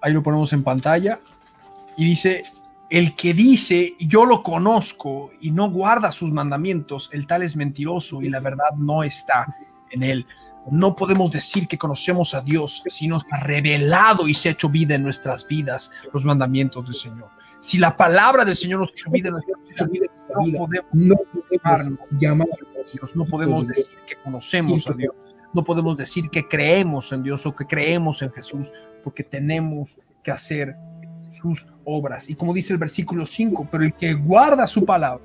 ahí 0.00 0.12
lo 0.12 0.22
ponemos 0.22 0.52
en 0.52 0.62
pantalla, 0.62 1.20
y 1.96 2.04
dice, 2.04 2.44
el 2.90 3.14
que 3.14 3.34
dice, 3.34 3.96
yo 3.98 4.24
lo 4.24 4.42
conozco 4.42 5.30
y 5.40 5.50
no 5.50 5.70
guarda 5.70 6.12
sus 6.12 6.32
mandamientos, 6.32 7.10
el 7.12 7.26
tal 7.26 7.42
es 7.42 7.56
mentiroso 7.56 8.22
y 8.22 8.28
la 8.28 8.40
verdad 8.40 8.70
no 8.76 9.02
está 9.02 9.56
en 9.90 10.02
él. 10.02 10.26
No 10.70 10.94
podemos 10.96 11.30
decir 11.30 11.66
que 11.66 11.78
conocemos 11.78 12.34
a 12.34 12.40
Dios 12.40 12.82
si 12.86 13.08
nos 13.08 13.24
ha 13.30 13.40
revelado 13.40 14.28
y 14.28 14.34
se 14.34 14.48
ha 14.48 14.52
hecho 14.52 14.68
vida 14.68 14.94
en 14.94 15.02
nuestras 15.02 15.46
vidas 15.46 15.90
los 16.12 16.24
mandamientos 16.24 16.84
del 16.84 16.94
Señor. 16.94 17.30
Si 17.60 17.78
la 17.78 17.96
palabra 17.96 18.44
del 18.44 18.56
Señor 18.56 18.80
nos 18.80 18.90
ha 18.90 18.92
hecho 18.92 19.10
vida 19.10 19.28
en 19.28 19.34
nuestras 19.34 19.90
vidas, 19.90 20.08
no 20.28 20.58
podemos, 20.58 20.86
no 20.92 21.16
podemos 21.16 21.98
llamar 22.20 22.48
a 22.48 22.90
Dios, 22.90 23.16
no 23.16 23.24
podemos 23.24 23.66
decir 23.66 23.96
que 24.06 24.16
conocemos 24.22 24.86
a 24.88 24.92
Dios, 24.92 25.14
no 25.52 25.64
podemos 25.64 25.96
decir 25.96 26.30
que 26.30 26.46
creemos 26.46 27.12
en 27.12 27.22
Dios 27.22 27.44
o 27.46 27.56
que 27.56 27.66
creemos 27.66 28.22
en 28.22 28.30
Jesús, 28.32 28.70
porque 29.08 29.24
tenemos 29.24 29.98
que 30.22 30.30
hacer 30.30 30.76
sus 31.30 31.66
obras. 31.84 32.28
Y 32.28 32.34
como 32.34 32.52
dice 32.52 32.74
el 32.74 32.78
versículo 32.78 33.24
5, 33.24 33.66
pero 33.72 33.82
el 33.82 33.94
que 33.94 34.12
guarda 34.12 34.66
su 34.66 34.84
palabra, 34.84 35.24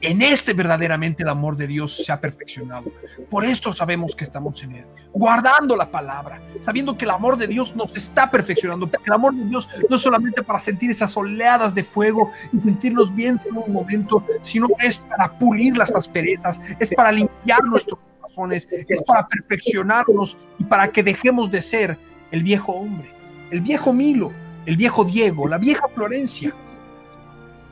en 0.00 0.20
este 0.20 0.52
verdaderamente 0.52 1.22
el 1.22 1.28
amor 1.28 1.56
de 1.56 1.68
Dios 1.68 2.02
se 2.04 2.10
ha 2.10 2.20
perfeccionado. 2.20 2.90
Por 3.30 3.44
esto 3.44 3.72
sabemos 3.72 4.16
que 4.16 4.24
estamos 4.24 4.60
en 4.64 4.72
Él, 4.72 4.84
guardando 5.12 5.76
la 5.76 5.92
palabra, 5.92 6.42
sabiendo 6.58 6.98
que 6.98 7.04
el 7.04 7.12
amor 7.12 7.36
de 7.36 7.46
Dios 7.46 7.76
nos 7.76 7.96
está 7.96 8.28
perfeccionando, 8.32 8.90
porque 8.90 9.06
el 9.06 9.12
amor 9.12 9.32
de 9.32 9.44
Dios 9.44 9.68
no 9.88 9.94
es 9.94 10.02
solamente 10.02 10.42
para 10.42 10.58
sentir 10.58 10.90
esas 10.90 11.16
oleadas 11.16 11.72
de 11.72 11.84
fuego 11.84 12.32
y 12.52 12.58
sentirnos 12.58 13.14
bien 13.14 13.40
en 13.48 13.58
un 13.58 13.72
momento, 13.72 14.24
sino 14.42 14.66
es 14.80 14.98
para 14.98 15.38
pulir 15.38 15.76
las 15.76 15.94
asperezas, 15.94 16.60
es 16.80 16.92
para 16.96 17.12
limpiar 17.12 17.62
nuestros 17.62 18.00
corazones, 18.20 18.68
es 18.88 19.00
para 19.02 19.28
perfeccionarnos 19.28 20.36
y 20.58 20.64
para 20.64 20.90
que 20.90 21.04
dejemos 21.04 21.48
de 21.48 21.62
ser 21.62 22.09
el 22.30 22.42
viejo 22.42 22.72
hombre, 22.72 23.10
el 23.50 23.60
viejo 23.60 23.92
Milo, 23.92 24.32
el 24.66 24.76
viejo 24.76 25.04
Diego, 25.04 25.48
la 25.48 25.58
vieja 25.58 25.88
Florencia 25.94 26.52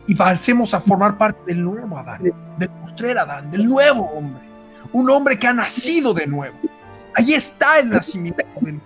y 0.06 0.14
pasemos 0.14 0.72
a 0.72 0.80
formar 0.80 1.18
parte 1.18 1.38
del 1.46 1.62
nuevo 1.62 1.98
Adán, 1.98 2.22
del 2.58 2.68
postrer 2.70 3.18
Adán, 3.18 3.50
del 3.50 3.66
nuevo 3.66 4.06
hombre. 4.06 4.42
un 4.92 5.10
hombre 5.10 5.38
que 5.38 5.46
ha 5.46 5.52
nacido 5.52 6.14
de 6.14 6.26
nuevo. 6.26 6.56
Ahí 7.14 7.34
está 7.34 7.78
el 7.78 7.90
nacimiento 7.90 8.42
de. 8.60 8.78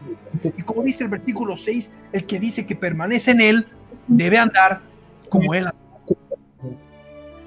Y 0.56 0.62
como 0.62 0.82
dice 0.82 1.04
el 1.04 1.10
versículo 1.10 1.56
6, 1.56 1.90
el 2.12 2.26
que 2.26 2.40
dice 2.40 2.66
que 2.66 2.74
permanece 2.74 3.30
en 3.30 3.40
él 3.40 3.68
debe 4.08 4.38
andar 4.38 4.80
como 5.28 5.54
él. 5.54 5.70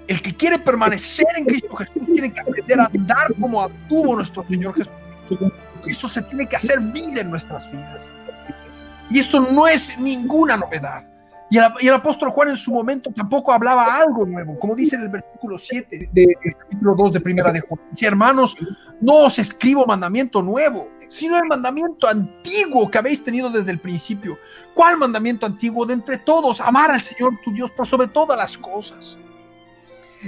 El 0.07 0.21
que 0.21 0.35
quiere 0.35 0.57
permanecer 0.57 1.25
en 1.35 1.45
Cristo 1.45 1.75
Jesús 1.75 2.03
tiene 2.05 2.31
que 2.31 2.39
aprender 2.39 2.79
a 2.79 2.85
andar 2.85 3.33
como 3.39 3.61
actuó 3.61 4.15
nuestro 4.15 4.45
Señor 4.47 4.75
Jesús. 4.75 5.51
Esto 5.85 6.09
se 6.09 6.21
tiene 6.21 6.47
que 6.47 6.55
hacer 6.55 6.79
vida 6.79 7.21
en 7.21 7.31
nuestras 7.31 7.71
vidas. 7.71 8.09
Y 9.09 9.19
esto 9.19 9.39
no 9.39 9.67
es 9.67 9.97
ninguna 9.99 10.57
novedad. 10.57 11.03
Y 11.49 11.57
el, 11.57 11.65
y 11.79 11.87
el, 11.87 11.93
apóstol 11.93 12.29
Juan 12.29 12.49
en 12.49 12.57
su 12.57 12.73
momento 12.73 13.11
tampoco 13.15 13.53
hablaba 13.53 13.97
algo 13.97 14.25
nuevo, 14.25 14.59
como 14.59 14.75
dice 14.75 14.95
en 14.95 15.03
el 15.03 15.09
versículo 15.09 15.59
7 15.59 16.09
del 16.11 16.35
capítulo 16.57 16.95
2 16.95 17.13
de 17.13 17.19
Primera 17.21 17.51
de 17.51 17.61
Juan. 17.61 17.79
Dice, 17.91 18.07
hermanos, 18.07 18.57
no 18.99 19.13
os 19.25 19.37
escribo 19.37 19.85
mandamiento 19.85 20.41
nuevo, 20.41 20.89
sino 21.07 21.37
el 21.37 21.45
mandamiento 21.45 22.07
antiguo 22.07 22.89
que 22.89 22.97
habéis 22.97 23.23
tenido 23.23 23.51
desde 23.51 23.71
el 23.71 23.79
principio. 23.79 24.39
¿Cuál 24.73 24.97
mandamiento 24.97 25.45
antiguo? 25.45 25.85
De 25.85 25.93
entre 25.93 26.17
todos, 26.17 26.59
amar 26.59 26.89
al 26.89 27.01
Señor 27.01 27.33
tu 27.43 27.51
Dios 27.53 27.69
por 27.71 27.85
sobre 27.85 28.07
todas 28.07 28.37
las 28.37 28.57
cosas. 28.57 29.15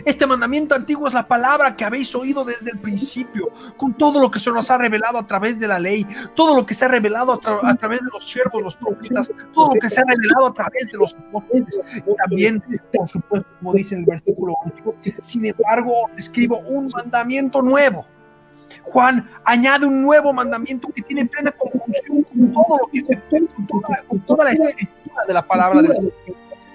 Este 0.05 0.25
mandamiento 0.25 0.75
antiguo 0.75 1.07
es 1.07 1.13
la 1.13 1.27
palabra 1.27 1.75
que 1.75 1.85
habéis 1.85 2.13
oído 2.13 2.43
desde 2.43 2.71
el 2.71 2.79
principio, 2.79 3.51
con 3.77 3.93
todo 3.93 4.21
lo 4.21 4.29
que 4.29 4.39
se 4.39 4.51
nos 4.51 4.69
ha 4.69 4.77
revelado 4.77 5.17
a 5.17 5.25
través 5.25 5.59
de 5.59 5.67
la 5.67 5.79
ley, 5.79 6.05
todo 6.35 6.55
lo 6.55 6.65
que 6.65 6.73
se 6.73 6.85
ha 6.85 6.88
revelado 6.88 7.33
a, 7.33 7.39
tra 7.39 7.59
a 7.63 7.75
través 7.75 7.99
de 8.01 8.09
los 8.11 8.29
siervos, 8.29 8.61
los 8.61 8.75
profetas, 8.75 9.31
todo 9.53 9.71
lo 9.73 9.79
que 9.79 9.89
se 9.89 9.99
ha 9.99 10.03
revelado 10.07 10.47
a 10.47 10.53
través 10.53 10.91
de 10.91 10.97
los 10.97 11.13
apóstoles. 11.13 11.79
Y 11.95 12.15
también, 12.15 12.63
por 12.93 13.07
supuesto, 13.07 13.47
como 13.59 13.73
dice 13.73 13.95
en 13.95 14.01
el 14.01 14.05
versículo 14.05 14.53
8, 14.65 14.95
sin 15.23 15.45
embargo, 15.45 15.93
escribo 16.17 16.59
un 16.69 16.89
mandamiento 16.95 17.61
nuevo. 17.61 18.05
Juan 18.83 19.29
añade 19.43 19.85
un 19.85 20.01
nuevo 20.01 20.31
mandamiento 20.33 20.89
que 20.93 21.01
tiene 21.01 21.25
plena 21.25 21.51
conjunción 21.51 22.23
con 22.23 22.53
todo 22.53 22.77
lo 22.81 22.88
que 22.91 23.01
se 23.01 23.47
con 23.47 23.67
toda, 23.67 24.03
con 24.07 24.19
toda 24.21 24.45
la 24.45 24.51
escritura 24.51 25.25
de 25.27 25.33
la 25.33 25.41
palabra 25.41 25.81
del 25.81 26.13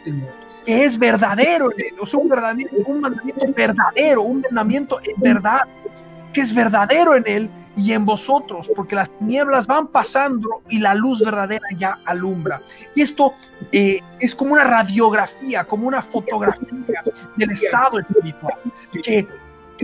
Señor 0.05 0.42
que 0.65 0.85
es 0.85 0.99
verdadero, 0.99 1.71
o 2.01 2.07
sea, 2.07 2.21
un, 2.21 2.29
verdadero, 2.29 2.71
un 2.87 3.01
mandamiento 3.01 3.53
verdadero, 3.55 4.23
un 4.23 4.41
mandamiento 4.41 5.01
en 5.05 5.21
verdad, 5.21 5.63
que 6.33 6.41
es 6.41 6.55
verdadero 6.55 7.15
en 7.15 7.25
él 7.27 7.51
y 7.77 7.93
en 7.93 8.05
vosotros, 8.05 8.71
porque 8.75 8.95
las 8.95 9.11
tinieblas 9.19 9.67
van 9.67 9.87
pasando 9.89 10.63
y 10.69 10.79
la 10.79 10.95
luz 10.95 11.21
verdadera 11.21 11.67
ya 11.77 11.99
alumbra. 12.05 12.61
Y 12.95 13.03
esto 13.03 13.35
eh, 13.71 14.01
es 14.21 14.35
como 14.35 14.53
una 14.53 14.65
radiografía, 14.65 15.65
como 15.65 15.89
una 15.89 16.03
fotografía 16.03 17.03
del 17.37 17.51
estado 17.51 17.99
espiritual, 17.99 18.59
que 19.03 19.27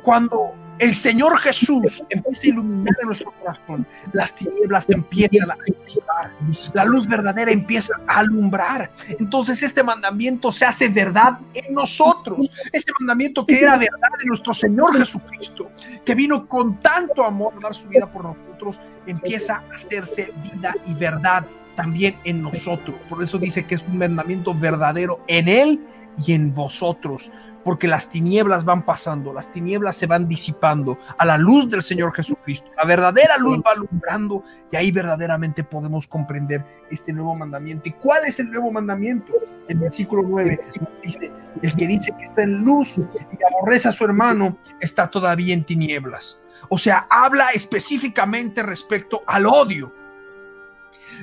cuando 0.03 0.55
el 0.79 0.95
Señor 0.95 1.39
Jesús 1.39 2.03
empieza 2.09 2.43
a 2.45 2.47
iluminar 2.49 2.95
en 3.01 3.07
nuestro 3.07 3.33
corazón, 3.33 3.87
las 4.13 4.35
tinieblas 4.35 4.89
empiezan 4.89 5.51
a 5.51 5.57
disipar, 5.67 6.33
la 6.73 6.85
luz 6.85 7.07
verdadera 7.07 7.51
empieza 7.51 7.95
a 8.07 8.21
alumbrar. 8.21 8.91
Entonces 9.19 9.63
este 9.63 9.83
mandamiento 9.83 10.53
se 10.53 10.65
hace 10.65 10.89
verdad 10.89 11.39
en 11.55 11.75
nosotros. 11.75 12.51
Ese 12.73 12.93
mandamiento 13.01 13.45
que 13.45 13.61
era 13.61 13.77
verdad 13.77 14.11
de 14.19 14.27
nuestro 14.27 14.55
Señor 14.55 14.97
Jesucristo, 14.99 15.71
que 16.05 16.15
vino 16.15 16.47
con 16.47 16.81
tanto 16.81 17.25
amor 17.25 17.55
a 17.57 17.61
dar 17.61 17.75
su 17.75 17.89
vida 17.89 18.11
por 18.11 18.25
nosotros, 18.25 18.81
empieza 19.07 19.63
a 19.71 19.75
hacerse 19.75 20.33
vida 20.43 20.75
y 20.87 20.95
verdad 20.95 21.47
también 21.75 22.17
en 22.25 22.43
nosotros. 22.43 23.01
Por 23.09 23.23
eso 23.23 23.39
dice 23.39 23.67
que 23.67 23.77
es 23.77 23.85
un 23.85 23.99
mandamiento 23.99 24.55
verdadero 24.55 25.23
en 25.29 25.49
Él 25.49 25.81
y 26.25 26.33
en 26.33 26.53
vosotros 26.53 27.31
porque 27.69 27.87
las 27.87 28.09
tinieblas 28.09 28.65
van 28.65 28.83
pasando, 28.83 29.35
las 29.35 29.53
tinieblas 29.53 29.95
se 29.95 30.07
van 30.07 30.27
disipando 30.27 30.99
a 31.19 31.27
la 31.27 31.37
luz 31.37 31.69
del 31.69 31.83
Señor 31.83 32.15
Jesucristo. 32.15 32.71
La 32.79 32.87
verdadera 32.87 33.37
luz 33.37 33.59
va 33.59 33.73
alumbrando 33.73 34.43
y 34.73 34.77
ahí 34.77 34.91
verdaderamente 34.91 35.65
podemos 35.65 36.09
comprender 36.09 36.65
este 36.91 37.13
nuevo 37.13 37.35
mandamiento. 37.35 37.87
¿Y 37.87 37.93
cuál 37.93 38.25
es 38.25 38.41
el 38.41 38.51
nuevo 38.51 38.73
mandamiento? 38.73 39.35
El 39.69 39.81
versículo 39.81 40.23
9 40.27 40.59
dice, 41.03 41.31
el 41.61 41.77
que 41.77 41.87
dice 41.87 42.11
que 42.17 42.25
está 42.25 42.45
en 42.45 42.65
luz 42.65 42.97
y 42.97 43.39
aborrece 43.55 43.89
a 43.89 43.93
su 43.93 44.03
hermano 44.03 44.57
está 44.81 45.11
todavía 45.11 45.53
en 45.53 45.63
tinieblas. 45.63 46.41
O 46.71 46.79
sea, 46.79 47.07
habla 47.11 47.49
específicamente 47.51 48.63
respecto 48.63 49.25
al 49.27 49.45
odio. 49.45 49.93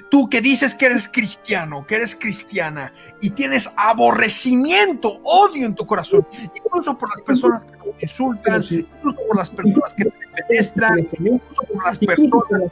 Tú 0.09 0.29
que 0.29 0.39
dices 0.39 0.75
que 0.75 0.85
eres 0.85 1.07
cristiano, 1.07 1.85
que 1.85 1.95
eres 1.95 2.15
cristiana 2.15 2.93
y 3.21 3.31
tienes 3.31 3.71
aborrecimiento, 3.75 5.19
odio 5.23 5.65
en 5.65 5.73
tu 5.73 5.85
corazón, 5.85 6.25
incluso 6.55 6.97
por 6.97 7.09
las 7.09 7.21
personas 7.25 7.63
que 7.63 7.71
te 7.71 7.95
insultan, 8.01 8.63
incluso 8.69 9.17
por 9.27 9.37
las 9.37 9.49
personas 9.49 9.93
que 9.93 10.05
te 10.05 10.43
penetran, 10.47 10.99
incluso 10.99 11.61
por 11.63 11.85
las 11.85 11.99
personas 11.99 12.71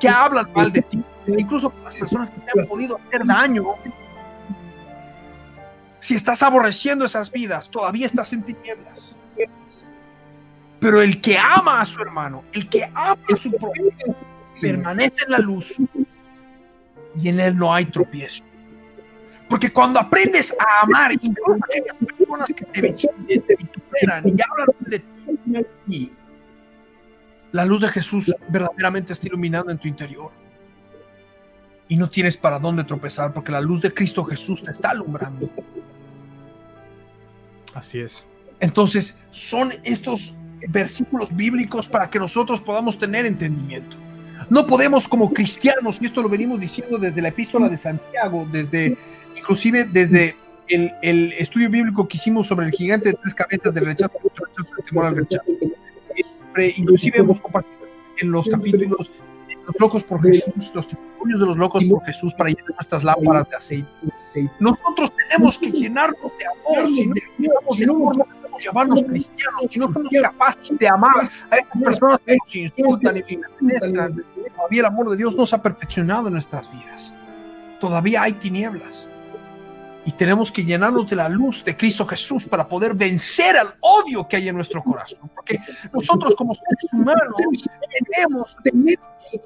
que 0.00 0.08
hablan 0.08 0.52
mal 0.52 0.72
de 0.72 0.82
ti, 0.82 1.04
incluso 1.28 1.70
por 1.70 1.82
las 1.84 1.94
personas 1.94 2.30
que 2.30 2.40
te 2.40 2.60
han 2.60 2.66
podido 2.66 2.98
hacer 3.06 3.24
daño. 3.24 3.64
Si 6.00 6.16
estás 6.16 6.42
aborreciendo 6.42 7.04
esas 7.04 7.30
vidas, 7.30 7.68
todavía 7.70 8.06
estás 8.06 8.32
en 8.32 8.42
tinieblas. 8.42 9.14
Pero 10.80 11.00
el 11.00 11.20
que 11.20 11.38
ama 11.38 11.80
a 11.80 11.84
su 11.84 12.02
hermano, 12.02 12.42
el 12.52 12.68
que 12.68 12.84
ama 12.92 13.16
a 13.32 13.36
su 13.36 13.52
prójimo, 13.52 14.16
permanece 14.60 15.24
en 15.26 15.30
la 15.30 15.38
luz 15.38 15.76
y 17.14 17.28
en 17.28 17.40
él 17.40 17.56
no 17.56 17.72
hay 17.72 17.86
tropiezo. 17.86 18.42
Porque 19.48 19.70
cuando 19.70 20.00
aprendes 20.00 20.54
a 20.58 20.84
amar, 20.84 21.12
incluso 21.12 21.52
a 21.52 21.56
aquellas 21.56 21.96
personas 22.16 22.48
que 22.48 22.64
te, 22.64 22.92
te 22.92 23.56
vituperan 23.56 24.28
y 24.28 24.36
hablan 24.40 24.68
de 24.80 25.64
ti, 25.86 26.12
la 27.52 27.66
luz 27.66 27.82
de 27.82 27.88
Jesús 27.88 28.34
verdaderamente 28.48 29.12
está 29.12 29.26
iluminando 29.26 29.70
en 29.70 29.78
tu 29.78 29.86
interior. 29.86 30.30
Y 31.88 31.96
no 31.96 32.08
tienes 32.08 32.36
para 32.38 32.58
dónde 32.58 32.84
tropezar 32.84 33.34
porque 33.34 33.52
la 33.52 33.60
luz 33.60 33.82
de 33.82 33.92
Cristo 33.92 34.24
Jesús 34.24 34.64
te 34.64 34.70
está 34.70 34.90
alumbrando. 34.90 35.50
Así 37.74 38.00
es. 38.00 38.24
Entonces, 38.58 39.18
son 39.30 39.74
estos 39.82 40.34
versículos 40.68 41.34
bíblicos 41.34 41.88
para 41.88 42.08
que 42.08 42.18
nosotros 42.18 42.60
podamos 42.60 42.98
tener 42.98 43.26
entendimiento. 43.26 43.96
No 44.52 44.66
podemos 44.66 45.08
como 45.08 45.32
cristianos, 45.32 45.96
y 45.98 46.04
esto 46.04 46.20
lo 46.20 46.28
venimos 46.28 46.60
diciendo 46.60 46.98
desde 46.98 47.22
la 47.22 47.28
epístola 47.28 47.70
de 47.70 47.78
Santiago, 47.78 48.46
desde 48.52 48.98
inclusive 49.34 49.84
desde 49.84 50.36
el, 50.68 51.32
estudio 51.38 51.70
bíblico 51.70 52.06
que 52.06 52.18
hicimos 52.18 52.48
sobre 52.48 52.66
el 52.66 52.72
gigante 52.72 53.08
de 53.08 53.14
tres 53.14 53.34
cabezas 53.34 53.72
del 53.72 53.86
rechazo, 53.86 54.12
el 54.22 54.84
temor 54.84 55.06
al 55.06 55.16
rechazo. 55.16 55.46
Inclusive 56.76 57.20
hemos 57.20 57.40
compartido 57.40 57.78
en 58.18 58.30
los 58.30 58.46
capítulos 58.46 59.10
los 59.64 59.76
locos 59.80 60.02
por 60.02 60.20
Jesús, 60.20 60.70
los 60.74 60.86
testimonios 60.86 61.40
de 61.40 61.46
los 61.46 61.56
locos 61.56 61.82
por 61.86 62.04
Jesús 62.04 62.34
para 62.34 62.50
llenar 62.50 62.74
nuestras 62.74 63.04
lámparas 63.04 63.48
de 63.48 63.56
aceite. 63.56 63.88
Nosotros 64.60 65.12
tenemos 65.30 65.56
que 65.56 65.70
llenarnos 65.70 66.30
de 66.38 66.44
amor, 66.76 66.88
si 66.88 67.06
no 67.06 67.14
llenamos 67.38 67.78
de 67.78 67.84
amor, 67.84 68.26
no 68.52 68.58
podemos 68.58 68.64
llamarnos 68.64 69.02
cristianos, 69.02 69.62
si 69.70 69.78
no 69.78 69.92
somos 69.92 70.12
capaces 70.22 70.78
de 70.78 70.88
amar 70.88 71.30
a 71.50 71.56
esas 71.56 71.82
personas 71.82 72.20
que 72.20 72.36
nos 72.36 72.54
insultan 72.56 73.16
y. 73.16 73.38
Todavía 74.56 74.80
el 74.80 74.86
amor 74.86 75.10
de 75.10 75.16
Dios 75.16 75.34
no 75.34 75.46
se 75.46 75.56
ha 75.56 75.62
perfeccionado 75.62 76.28
en 76.28 76.34
nuestras 76.34 76.70
vidas. 76.70 77.14
Todavía 77.80 78.22
hay 78.22 78.32
tinieblas. 78.32 79.08
Y 80.04 80.12
tenemos 80.12 80.50
que 80.50 80.64
llenarnos 80.64 81.08
de 81.08 81.16
la 81.16 81.28
luz 81.28 81.64
de 81.64 81.76
Cristo 81.76 82.06
Jesús 82.06 82.44
para 82.44 82.66
poder 82.66 82.94
vencer 82.94 83.56
al 83.56 83.68
odio 83.80 84.26
que 84.26 84.36
hay 84.36 84.48
en 84.48 84.56
nuestro 84.56 84.82
corazón. 84.82 85.30
Porque 85.34 85.60
nosotros 85.92 86.34
como 86.34 86.54
seres 86.54 86.92
humanos 86.92 87.66
tenemos, 88.10 88.56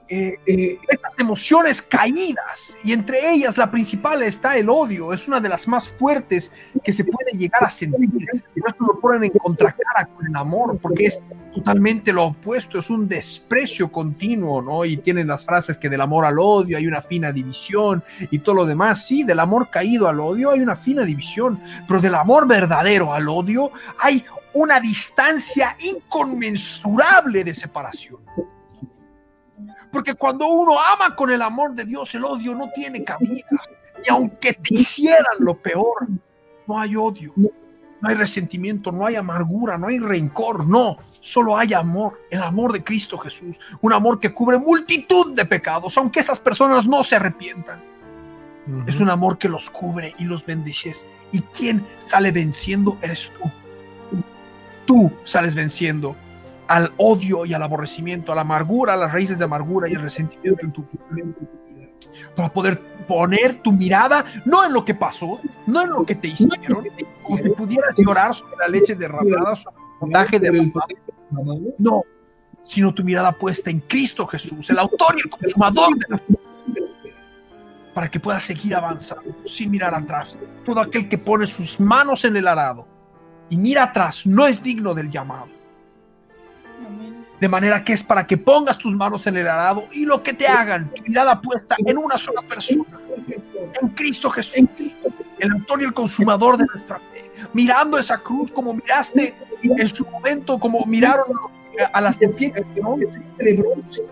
eh, 0.08 0.38
eh, 0.46 0.78
estas 0.88 1.12
emociones 1.18 1.82
caídas 1.82 2.72
y 2.82 2.92
entre 2.92 3.32
ellas 3.32 3.58
la 3.58 3.70
principal 3.70 4.22
está 4.22 4.56
el 4.56 4.68
odio. 4.70 5.12
Es 5.12 5.28
una 5.28 5.40
de 5.40 5.48
las 5.48 5.68
más 5.68 5.88
fuertes 5.88 6.50
que 6.82 6.92
se 6.92 7.04
puede 7.04 7.32
llegar 7.36 7.62
a 7.62 7.70
sentir. 7.70 8.10
Y 8.54 8.60
esto 8.66 8.84
lo 8.86 8.98
ponen 8.98 9.24
en 9.24 9.30
contracara 9.32 10.06
con 10.06 10.26
el 10.26 10.34
amor 10.36 10.78
porque 10.80 11.06
es 11.06 11.22
totalmente 11.54 12.12
lo 12.12 12.24
opuesto, 12.24 12.78
es 12.78 12.90
un 12.90 13.08
desprecio 13.08 13.90
continuo, 13.90 14.60
¿no? 14.60 14.84
Y 14.84 14.98
tienen 14.98 15.28
las 15.28 15.44
frases 15.44 15.78
que 15.78 15.88
del 15.88 16.02
amor 16.02 16.26
al 16.26 16.38
odio 16.38 16.76
hay 16.76 16.86
una 16.86 17.00
fina 17.00 17.32
división 17.32 18.04
y 18.30 18.40
todo 18.40 18.56
lo 18.56 18.66
demás. 18.66 19.06
Sí, 19.06 19.24
del 19.24 19.40
amor 19.40 19.70
caído 19.70 20.06
al 20.08 20.20
odio 20.20 20.45
hay 20.50 20.60
una 20.60 20.76
fina 20.76 21.02
división, 21.02 21.60
pero 21.86 22.00
del 22.00 22.14
amor 22.14 22.46
verdadero 22.46 23.12
al 23.12 23.28
odio 23.28 23.70
hay 23.98 24.24
una 24.54 24.80
distancia 24.80 25.76
inconmensurable 25.80 27.44
de 27.44 27.54
separación. 27.54 28.20
Porque 29.90 30.14
cuando 30.14 30.46
uno 30.46 30.78
ama 30.78 31.14
con 31.14 31.30
el 31.30 31.42
amor 31.42 31.74
de 31.74 31.84
Dios, 31.84 32.14
el 32.14 32.24
odio 32.24 32.54
no 32.54 32.68
tiene 32.74 33.04
cabida. 33.04 33.46
Y 34.04 34.10
aunque 34.10 34.52
te 34.52 34.74
hicieran 34.74 35.38
lo 35.40 35.56
peor, 35.56 36.06
no 36.66 36.78
hay 36.78 36.96
odio, 36.96 37.32
no 37.36 38.08
hay 38.08 38.14
resentimiento, 38.14 38.92
no 38.92 39.06
hay 39.06 39.16
amargura, 39.16 39.78
no 39.78 39.86
hay 39.86 39.98
rencor, 39.98 40.66
no. 40.66 40.98
Solo 41.20 41.56
hay 41.56 41.74
amor, 41.74 42.20
el 42.30 42.42
amor 42.42 42.72
de 42.72 42.84
Cristo 42.84 43.18
Jesús, 43.18 43.58
un 43.80 43.92
amor 43.92 44.20
que 44.20 44.32
cubre 44.32 44.58
multitud 44.58 45.34
de 45.34 45.44
pecados, 45.44 45.96
aunque 45.98 46.20
esas 46.20 46.38
personas 46.38 46.86
no 46.86 47.02
se 47.02 47.16
arrepientan. 47.16 47.95
Uh 48.66 48.70
-huh. 48.70 48.88
Es 48.88 49.00
un 49.00 49.10
amor 49.10 49.38
que 49.38 49.48
los 49.48 49.70
cubre 49.70 50.14
y 50.18 50.24
los 50.24 50.44
bendices. 50.44 51.06
¿Y 51.32 51.40
quien 51.40 51.84
sale 52.02 52.32
venciendo 52.32 52.98
eres 53.02 53.30
tú? 53.38 53.50
Tú 54.86 55.12
sales 55.24 55.54
venciendo. 55.54 56.16
al 56.68 56.92
odio 56.96 57.46
y 57.46 57.54
al 57.54 57.62
aborrecimiento, 57.62 58.32
a 58.32 58.34
la 58.34 58.40
amargura, 58.42 58.94
a 58.94 58.96
las 58.96 59.12
raíces 59.12 59.38
de 59.38 59.44
amargura 59.44 59.88
y 59.88 59.92
el 59.92 60.02
resentimiento 60.02 60.64
en 60.64 60.72
tu 60.72 60.84
vida. 61.10 61.26
Para 62.34 62.52
poder 62.52 62.80
poner 63.06 63.62
tu 63.62 63.72
mirada 63.72 64.24
no 64.44 64.64
en 64.64 64.72
lo 64.72 64.84
que 64.84 64.94
pasó, 64.94 65.40
no 65.66 65.82
en 65.82 65.90
lo 65.90 66.04
que 66.04 66.14
te 66.14 66.28
hicieron, 66.28 66.84
como 67.22 67.36
si 67.36 67.48
pudieras 67.50 67.94
llorar 67.96 68.34
sobre 68.34 68.56
la 68.56 68.68
leche 68.68 68.94
derramada, 68.94 69.54
sobre 69.56 69.76
el 69.76 69.98
potaje 70.00 70.38
derramado. 70.40 70.80
No, 71.78 72.02
sino 72.64 72.92
tu 72.92 73.04
mirada 73.04 73.32
puesta 73.32 73.70
en 73.70 73.80
Cristo 73.80 74.26
Jesús, 74.26 74.68
el 74.70 74.78
autor 74.78 75.14
y 75.16 75.20
el 75.20 75.30
consumador 75.30 75.96
de 75.96 76.06
la 76.08 76.18
fe, 76.18 76.34
para 77.96 78.10
que 78.10 78.20
puedas 78.20 78.42
seguir 78.42 78.74
avanzando 78.74 79.34
sin 79.46 79.70
mirar 79.70 79.94
atrás. 79.94 80.36
Todo 80.66 80.80
aquel 80.80 81.08
que 81.08 81.16
pone 81.16 81.46
sus 81.46 81.80
manos 81.80 82.26
en 82.26 82.36
el 82.36 82.46
arado 82.46 82.86
y 83.48 83.56
mira 83.56 83.84
atrás 83.84 84.26
no 84.26 84.46
es 84.46 84.62
digno 84.62 84.92
del 84.92 85.10
llamado. 85.10 85.48
De 87.40 87.48
manera 87.48 87.82
que 87.82 87.94
es 87.94 88.02
para 88.02 88.26
que 88.26 88.36
pongas 88.36 88.76
tus 88.76 88.94
manos 88.94 89.26
en 89.26 89.38
el 89.38 89.48
arado 89.48 89.88
y 89.92 90.04
lo 90.04 90.22
que 90.22 90.34
te 90.34 90.46
hagan, 90.46 90.90
tu 90.92 91.04
mirada 91.04 91.40
puesta 91.40 91.74
en 91.78 91.96
una 91.96 92.18
sola 92.18 92.42
persona, 92.42 93.00
en 93.80 93.88
Cristo 93.88 94.28
Jesús, 94.28 94.68
el 95.38 95.52
autor 95.52 95.80
y 95.80 95.84
el 95.86 95.94
consumador 95.94 96.58
de 96.58 96.66
nuestra 96.66 96.96
fe. 96.98 97.30
Mirando 97.54 97.98
esa 97.98 98.18
cruz 98.18 98.52
como 98.52 98.74
miraste 98.74 99.34
en 99.62 99.88
su 99.88 100.04
momento, 100.04 100.58
como 100.58 100.84
miraron 100.84 101.28
a 101.94 102.00
las 102.02 102.16
serpientes 102.16 102.62
de 102.74 103.54
bronce, 103.56 104.04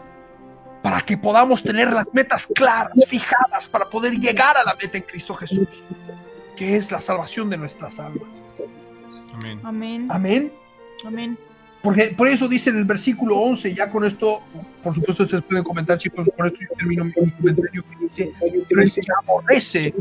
para 0.84 1.00
que 1.00 1.16
podamos 1.16 1.62
tener 1.62 1.90
las 1.90 2.12
metas 2.12 2.46
claras, 2.46 2.92
fijadas, 3.08 3.66
para 3.70 3.88
poder 3.88 4.12
llegar 4.18 4.54
a 4.58 4.64
la 4.64 4.76
meta 4.78 4.98
en 4.98 5.04
Cristo 5.04 5.34
Jesús, 5.34 5.66
que 6.58 6.76
es 6.76 6.92
la 6.92 7.00
salvación 7.00 7.48
de 7.48 7.56
nuestras 7.56 7.98
almas. 7.98 8.28
Amén. 9.32 9.60
Amén. 9.64 10.06
Amén. 10.10 10.52
Amén. 11.02 11.38
Porque 11.82 12.08
por 12.08 12.28
eso 12.28 12.48
dice 12.48 12.68
en 12.68 12.76
el 12.76 12.84
versículo 12.84 13.38
11, 13.38 13.74
ya 13.74 13.88
con 13.88 14.04
esto, 14.04 14.42
por 14.82 14.94
supuesto 14.94 15.22
ustedes 15.22 15.42
pueden 15.44 15.64
comentar 15.64 15.96
chicos, 15.96 16.28
con 16.36 16.48
esto 16.48 16.58
yo 16.60 16.76
termino 16.76 17.06
mi 17.06 17.12
comentario 17.14 17.82
que 17.88 18.04
dice, 18.04 18.32
pero 18.68 18.82
el 18.82 18.92
que 18.92 19.00
aborrece, 19.22 19.94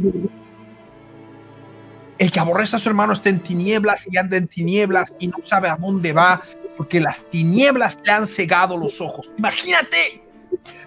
el 2.17 2.29
que 2.29 2.39
aborrece 2.41 2.75
a 2.75 2.79
su 2.79 2.89
hermano 2.89 3.13
está 3.13 3.29
en 3.29 3.39
tinieblas 3.39 4.05
y 4.11 4.17
anda 4.17 4.35
en 4.35 4.49
tinieblas 4.49 5.15
y 5.17 5.27
no 5.27 5.37
sabe 5.43 5.69
a 5.69 5.77
dónde 5.77 6.11
va, 6.11 6.41
porque 6.75 6.99
las 6.99 7.29
tinieblas 7.29 7.97
le 8.03 8.11
han 8.11 8.27
cegado 8.27 8.77
los 8.77 8.99
ojos. 8.99 9.31
Imagínate, 9.37 10.22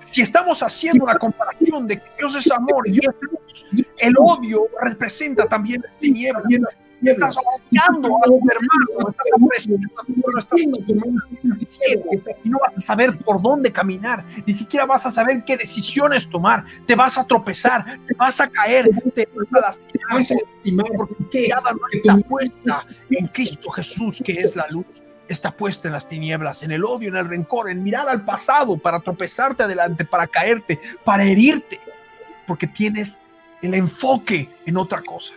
si 0.05 0.23
estamos 0.23 0.63
haciendo 0.63 1.07
la 1.07 1.19
comparación 1.19 1.87
de 1.87 1.99
que 1.99 2.05
Dios 2.19 2.35
es 2.37 2.51
amor 2.51 2.89
y 2.89 2.99
es 2.99 3.09
luz, 3.21 3.87
el 3.99 4.15
odio 4.19 4.67
representa 4.83 5.47
también 5.47 5.83
las 5.83 5.99
tinieblas. 5.99 6.45
Estás 7.03 7.37
odiando 7.37 8.17
a 8.17 8.23
tu 8.23 8.41
hermano, 8.51 9.11
estás 9.11 9.27
apreciando 9.37 9.87
a 9.87 10.07
tu 10.07 10.13
hermano, 10.13 10.39
estás 10.39 10.87
tu 10.87 10.93
hermano 10.93 11.57
ciego, 11.67 12.05
y 12.43 12.49
no 12.49 12.59
vas 12.59 12.77
a 12.77 12.81
saber 12.81 13.19
por 13.19 13.43
dónde 13.43 13.71
caminar, 13.71 14.25
ni 14.47 14.55
siquiera 14.55 14.87
vas 14.87 15.05
a 15.05 15.11
saber 15.11 15.45
qué 15.45 15.57
decisiones 15.57 16.29
tomar, 16.29 16.65
te 16.87 16.95
vas 16.95 17.19
a 17.19 17.27
tropezar, 17.27 17.85
te 18.07 18.15
vas 18.15 18.41
a 18.41 18.49
caer, 18.49 18.89
te 19.15 19.29
vas 19.35 19.53
a 19.53 19.67
lastimar, 19.67 20.87
porque 20.97 21.41
mirada 21.43 21.73
no 21.73 21.81
está 21.93 22.17
puesta 22.29 22.83
en 23.11 23.27
Cristo 23.29 23.71
Jesús, 23.71 24.23
que 24.25 24.33
es 24.33 24.57
la 24.57 24.67
luz 24.71 24.87
está 25.29 25.51
puesta 25.51 25.89
en 25.89 25.93
las 25.93 26.09
tinieblas, 26.09 26.63
en 26.63 26.71
el 26.71 26.85
odio, 26.85 27.09
en 27.09 27.17
el 27.17 27.29
rencor, 27.29 27.71
en 27.71 27.83
mirar 27.83 28.09
al 28.09 28.25
pasado 28.25 28.77
para 28.79 29.01
tropezarte 29.01 29.63
adelante, 29.63 30.05
para 30.05 30.27
caerte, 30.27 30.81
para 31.05 31.25
herirte, 31.25 31.81
porque 32.47 32.67
tienes 32.67 33.19
el 33.63 33.75
enfoque 33.75 34.51
en 34.67 34.77
otra 34.77 35.03
cosa. 35.03 35.35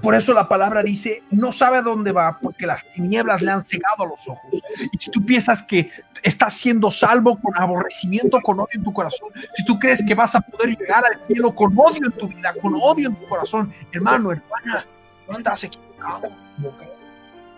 Por 0.00 0.14
eso 0.14 0.32
la 0.32 0.48
palabra 0.48 0.82
dice, 0.82 1.22
no 1.30 1.52
sabe 1.52 1.78
a 1.78 1.82
dónde 1.82 2.12
va, 2.12 2.38
porque 2.40 2.66
las 2.66 2.88
tinieblas 2.88 3.42
le 3.42 3.50
han 3.50 3.62
cegado 3.62 4.06
los 4.06 4.26
ojos. 4.26 4.50
Y 4.90 4.98
si 4.98 5.10
tú 5.10 5.24
piensas 5.24 5.62
que 5.62 5.90
estás 6.22 6.54
siendo 6.54 6.90
salvo 6.90 7.38
con 7.38 7.52
aborrecimiento, 7.60 8.40
con 8.40 8.60
odio 8.60 8.68
en 8.74 8.84
tu 8.84 8.92
corazón, 8.92 9.30
si 9.54 9.64
tú 9.64 9.78
crees 9.78 10.02
que 10.06 10.14
vas 10.14 10.34
a 10.34 10.40
poder 10.40 10.76
llegar 10.78 11.04
al 11.04 11.22
cielo 11.22 11.54
con 11.54 11.76
odio 11.76 12.06
en 12.06 12.12
tu 12.12 12.28
vida, 12.28 12.54
con 12.60 12.74
odio 12.74 13.08
en 13.08 13.16
tu 13.16 13.28
corazón, 13.28 13.72
hermano, 13.92 14.32
hermana, 14.32 14.86
estás 15.28 15.64
equivocado. 15.64 16.30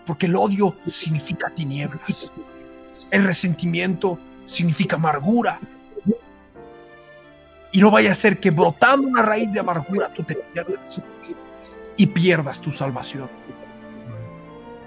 Porque 0.05 0.27
el 0.27 0.35
odio 0.35 0.75
significa 0.85 1.49
tinieblas. 1.49 2.31
El 3.11 3.23
resentimiento 3.23 4.19
significa 4.45 4.95
amargura. 4.95 5.59
Y 7.71 7.79
no 7.79 7.91
vaya 7.91 8.11
a 8.11 8.15
ser 8.15 8.39
que 8.39 8.51
brotando 8.51 9.07
una 9.07 9.21
raíz 9.21 9.51
de 9.51 9.59
amargura 9.59 10.09
tú 10.09 10.23
te 10.23 10.35
pierdas 10.35 11.01
y 11.97 12.07
pierdas 12.07 12.61
tu 12.61 12.71
salvación. 12.71 13.29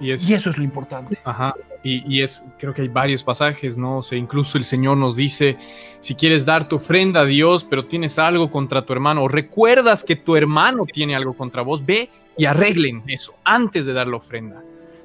Y, 0.00 0.12
es, 0.12 0.28
Y 0.28 0.34
eso 0.34 0.50
es 0.50 0.58
lo 0.58 0.64
importante. 0.64 1.18
Ajá. 1.24 1.54
Y, 1.82 2.02
y 2.12 2.22
es, 2.22 2.42
creo 2.58 2.72
que 2.72 2.82
hay 2.82 2.88
varios 2.88 3.22
pasajes, 3.22 3.76
¿no? 3.76 3.98
O 3.98 4.02
sea, 4.02 4.18
incluso 4.18 4.58
el 4.58 4.64
Señor 4.64 4.96
nos 4.96 5.16
dice, 5.16 5.58
si 6.00 6.14
quieres 6.14 6.44
dar 6.44 6.68
tu 6.68 6.76
ofrenda 6.76 7.20
a 7.20 7.24
Dios, 7.24 7.64
pero 7.64 7.86
tienes 7.86 8.18
algo 8.18 8.50
contra 8.50 8.82
tu 8.84 8.92
hermano, 8.92 9.24
o 9.24 9.28
recuerdas 9.28 10.02
que 10.02 10.16
tu 10.16 10.36
hermano 10.36 10.86
tiene 10.86 11.14
algo 11.14 11.36
contra 11.36 11.62
vos, 11.62 11.84
ve 11.84 12.10
y 12.36 12.46
arreglen 12.46 13.02
eso 13.06 13.34
antes 13.44 13.86
de 13.86 13.92
dar 13.92 14.06
la 14.06 14.16
ofrenda. 14.16 14.62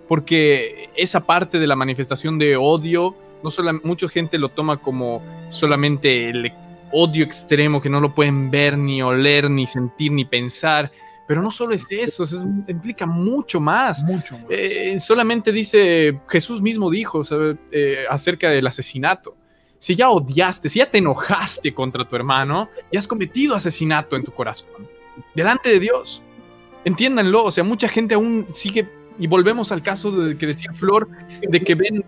Porque 0.08 0.90
esa 0.96 1.26
parte 1.26 1.60
de 1.60 1.68
la 1.68 1.76
manifestación 1.76 2.38
de 2.38 2.56
odio, 2.58 3.16
no 3.44 3.52
solo 3.52 3.74
mucha 3.84 4.08
gente 4.10 4.38
lo 4.38 4.50
toma 4.50 4.78
como 4.78 5.22
solamente 5.50 6.30
el 6.30 6.52
odio 6.92 7.26
extremo 7.26 7.82
que 7.82 7.90
no 7.90 8.00
lo 8.00 8.14
pueden 8.14 8.52
ver, 8.52 8.78
ni 8.78 9.02
oler, 9.02 9.50
ni 9.50 9.66
sentir, 9.66 10.12
ni 10.12 10.26
pensar. 10.26 10.92
Pero 11.28 11.42
no 11.42 11.50
solo 11.50 11.74
es 11.74 11.90
eso, 11.90 12.26
eso 12.26 12.46
implica 12.68 13.06
mucho 13.06 13.60
más. 13.60 14.04
Mucho 14.04 14.38
más. 14.38 14.48
Eh, 14.50 15.00
solamente 15.00 15.52
dice, 15.52 16.20
Jesús 16.28 16.62
mismo 16.62 16.92
dijo 16.92 17.24
¿sabe? 17.24 17.58
Eh, 17.72 18.06
acerca 18.10 18.50
del 18.50 18.68
asesinato. 18.68 19.36
Si 19.80 19.96
ya 19.96 20.10
odiaste, 20.10 20.70
si 20.70 20.80
ya 20.80 20.90
te 20.90 21.00
enojaste 21.00 21.74
contra 21.74 22.08
tu 22.08 22.16
hermano, 22.16 22.70
ya 22.92 23.00
has 23.00 23.08
cometido 23.08 23.56
asesinato 23.56 24.16
en 24.16 24.24
tu 24.24 24.32
corazón, 24.32 24.88
delante 25.36 25.70
de 25.70 25.80
Dios. 25.80 26.22
Entiéndanlo, 26.86 27.44
o 27.44 27.52
sea, 27.52 27.66
mucha 27.66 27.90
gente 27.90 28.14
aún 28.16 28.48
sigue, 28.54 28.88
y 29.20 29.28
volvemos 29.28 29.72
al 29.72 29.82
caso 29.82 30.12
de 30.12 30.38
que 30.38 30.48
decía 30.48 30.72
Flor, 30.74 31.10
de 31.42 31.64
que 31.64 31.76
ven 31.76 32.04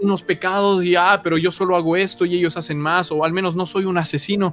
unos 0.00 0.22
pecados 0.22 0.84
y, 0.84 0.94
ah, 0.94 1.20
pero 1.22 1.38
yo 1.38 1.50
solo 1.50 1.76
hago 1.76 1.96
esto 1.96 2.24
y 2.24 2.36
ellos 2.36 2.56
hacen 2.56 2.78
más, 2.78 3.10
o 3.10 3.24
al 3.24 3.32
menos 3.32 3.56
no 3.56 3.66
soy 3.66 3.84
un 3.84 3.98
asesino. 3.98 4.52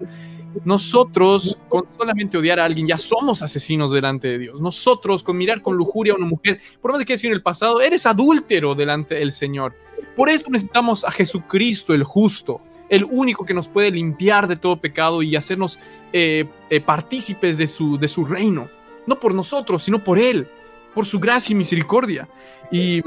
Nosotros, 0.65 1.57
con 1.67 1.85
solamente 1.97 2.37
odiar 2.37 2.59
a 2.59 2.65
alguien, 2.65 2.87
ya 2.87 2.97
somos 2.97 3.41
asesinos 3.41 3.91
delante 3.91 4.27
de 4.27 4.37
Dios. 4.37 4.61
Nosotros, 4.61 5.23
con 5.23 5.35
mirar 5.35 5.61
con 5.61 5.75
lujuria 5.75 6.13
a 6.13 6.15
una 6.15 6.27
mujer, 6.27 6.61
por 6.81 6.91
más 6.91 6.99
de 6.99 7.05
que 7.05 7.13
decir 7.13 7.29
en 7.29 7.35
el 7.35 7.41
pasado, 7.41 7.81
eres 7.81 8.05
adúltero 8.05 8.75
delante 8.75 9.15
del 9.15 9.33
Señor. 9.33 9.73
Por 10.15 10.29
eso 10.29 10.49
necesitamos 10.49 11.05
a 11.05 11.11
Jesucristo, 11.11 11.93
el 11.93 12.03
justo, 12.03 12.61
el 12.89 13.03
único 13.03 13.45
que 13.45 13.53
nos 13.55 13.67
puede 13.67 13.89
limpiar 13.89 14.47
de 14.47 14.55
todo 14.55 14.77
pecado 14.77 15.23
y 15.23 15.35
hacernos 15.35 15.79
eh, 16.11 16.45
eh, 16.69 16.79
partícipes 16.81 17.57
de 17.57 17.65
su, 17.65 17.97
de 17.97 18.07
su 18.07 18.23
reino. 18.23 18.67
No 19.07 19.19
por 19.19 19.33
nosotros, 19.33 19.83
sino 19.83 20.03
por 20.03 20.19
Él, 20.19 20.47
por 20.93 21.05
su 21.05 21.19
gracia 21.19 21.53
y 21.53 21.57
misericordia. 21.57 22.27
Y, 22.71 23.01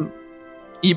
y, 0.82 0.96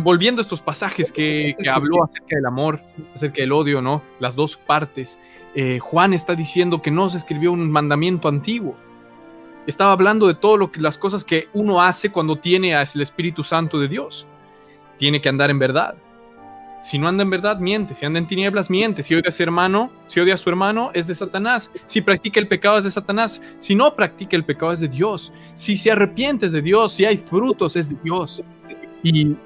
volviendo 0.00 0.40
a 0.40 0.42
estos 0.42 0.60
pasajes 0.60 1.10
que, 1.10 1.54
que 1.60 1.68
habló 1.68 2.04
acerca 2.04 2.36
del 2.36 2.46
amor, 2.46 2.80
acerca 3.14 3.42
del 3.42 3.52
odio, 3.52 3.82
¿no? 3.82 4.02
Las 4.20 4.36
dos 4.36 4.56
partes. 4.56 5.18
Eh, 5.54 5.78
Juan 5.78 6.12
está 6.12 6.34
diciendo 6.34 6.82
que 6.82 6.90
no 6.90 7.08
se 7.08 7.16
escribió 7.16 7.52
un 7.52 7.70
mandamiento 7.70 8.28
antiguo. 8.28 8.76
Estaba 9.66 9.92
hablando 9.92 10.26
de 10.26 10.34
todo 10.34 10.56
lo 10.56 10.70
que 10.70 10.80
las 10.80 10.98
cosas 10.98 11.24
que 11.24 11.48
uno 11.54 11.82
hace 11.82 12.12
cuando 12.12 12.36
tiene 12.36 12.74
al 12.74 12.86
Espíritu 13.00 13.42
Santo 13.42 13.80
de 13.80 13.88
Dios. 13.88 14.26
Tiene 14.98 15.20
que 15.20 15.28
andar 15.28 15.50
en 15.50 15.58
verdad. 15.58 15.96
Si 16.86 17.00
no 17.00 17.08
anda 17.08 17.24
en 17.24 17.30
verdad, 17.30 17.58
miente. 17.58 17.96
Si 17.96 18.06
anda 18.06 18.20
en 18.20 18.28
tinieblas, 18.28 18.70
miente. 18.70 19.02
Si 19.02 19.12
odia 19.12 19.30
a 19.30 19.32
su 19.32 19.42
hermano, 19.42 19.90
si 20.06 20.20
odia 20.20 20.34
a 20.34 20.36
su 20.36 20.48
hermano, 20.48 20.92
es 20.94 21.08
de 21.08 21.16
Satanás. 21.16 21.68
Si 21.86 22.00
practica 22.00 22.38
el 22.38 22.46
pecado, 22.46 22.78
es 22.78 22.84
de 22.84 22.92
Satanás. 22.92 23.42
Si 23.58 23.74
no 23.74 23.96
practica 23.96 24.36
el 24.36 24.44
pecado, 24.44 24.70
es 24.70 24.78
de 24.78 24.86
Dios. 24.86 25.32
Si 25.56 25.74
se 25.74 25.90
arrepiente, 25.90 26.46
es 26.46 26.52
de 26.52 26.62
Dios. 26.62 26.92
Si 26.92 27.04
hay 27.04 27.16
frutos, 27.16 27.74
es 27.74 27.88
de 27.88 27.96
Dios. 28.04 28.44
Y, 29.02 29.36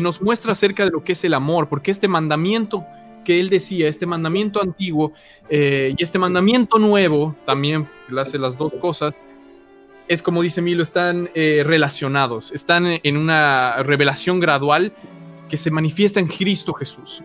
nos 0.00 0.20
muestra 0.20 0.52
acerca 0.52 0.84
de 0.84 0.90
lo 0.90 1.04
que 1.04 1.12
es 1.12 1.22
el 1.22 1.34
amor, 1.34 1.68
porque 1.68 1.92
este 1.92 2.08
mandamiento 2.08 2.84
que 3.24 3.38
él 3.38 3.48
decía, 3.48 3.88
este 3.88 4.04
mandamiento 4.04 4.60
antiguo 4.60 5.12
eh, 5.48 5.94
y 5.96 6.02
este 6.02 6.18
mandamiento 6.18 6.80
nuevo, 6.80 7.36
también 7.46 7.88
él 8.10 8.18
hace 8.18 8.38
las 8.38 8.58
dos 8.58 8.74
cosas, 8.80 9.20
es 10.08 10.20
como 10.20 10.42
dice 10.42 10.60
Milo, 10.60 10.82
están 10.82 11.30
eh, 11.34 11.62
relacionados, 11.64 12.50
están 12.50 12.84
en 13.02 13.16
una 13.16 13.82
revelación 13.84 14.40
gradual 14.40 14.92
que 15.52 15.58
se 15.58 15.70
manifiesta 15.70 16.18
en 16.18 16.28
Cristo 16.28 16.72
Jesús. 16.72 17.22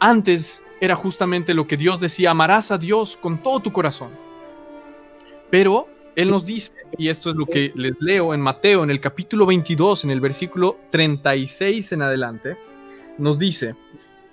Antes 0.00 0.64
era 0.80 0.96
justamente 0.96 1.54
lo 1.54 1.68
que 1.68 1.76
Dios 1.76 2.00
decía, 2.00 2.32
amarás 2.32 2.72
a 2.72 2.78
Dios 2.78 3.16
con 3.16 3.40
todo 3.44 3.60
tu 3.60 3.72
corazón. 3.72 4.10
Pero 5.50 5.86
Él 6.16 6.30
nos 6.30 6.44
dice, 6.44 6.72
y 6.98 7.06
esto 7.06 7.30
es 7.30 7.36
lo 7.36 7.46
que 7.46 7.70
les 7.76 7.94
leo 8.00 8.34
en 8.34 8.40
Mateo, 8.40 8.82
en 8.82 8.90
el 8.90 9.00
capítulo 9.00 9.46
22, 9.46 10.02
en 10.02 10.10
el 10.10 10.20
versículo 10.20 10.78
36 10.90 11.92
en 11.92 12.02
adelante, 12.02 12.56
nos 13.18 13.38
dice, 13.38 13.76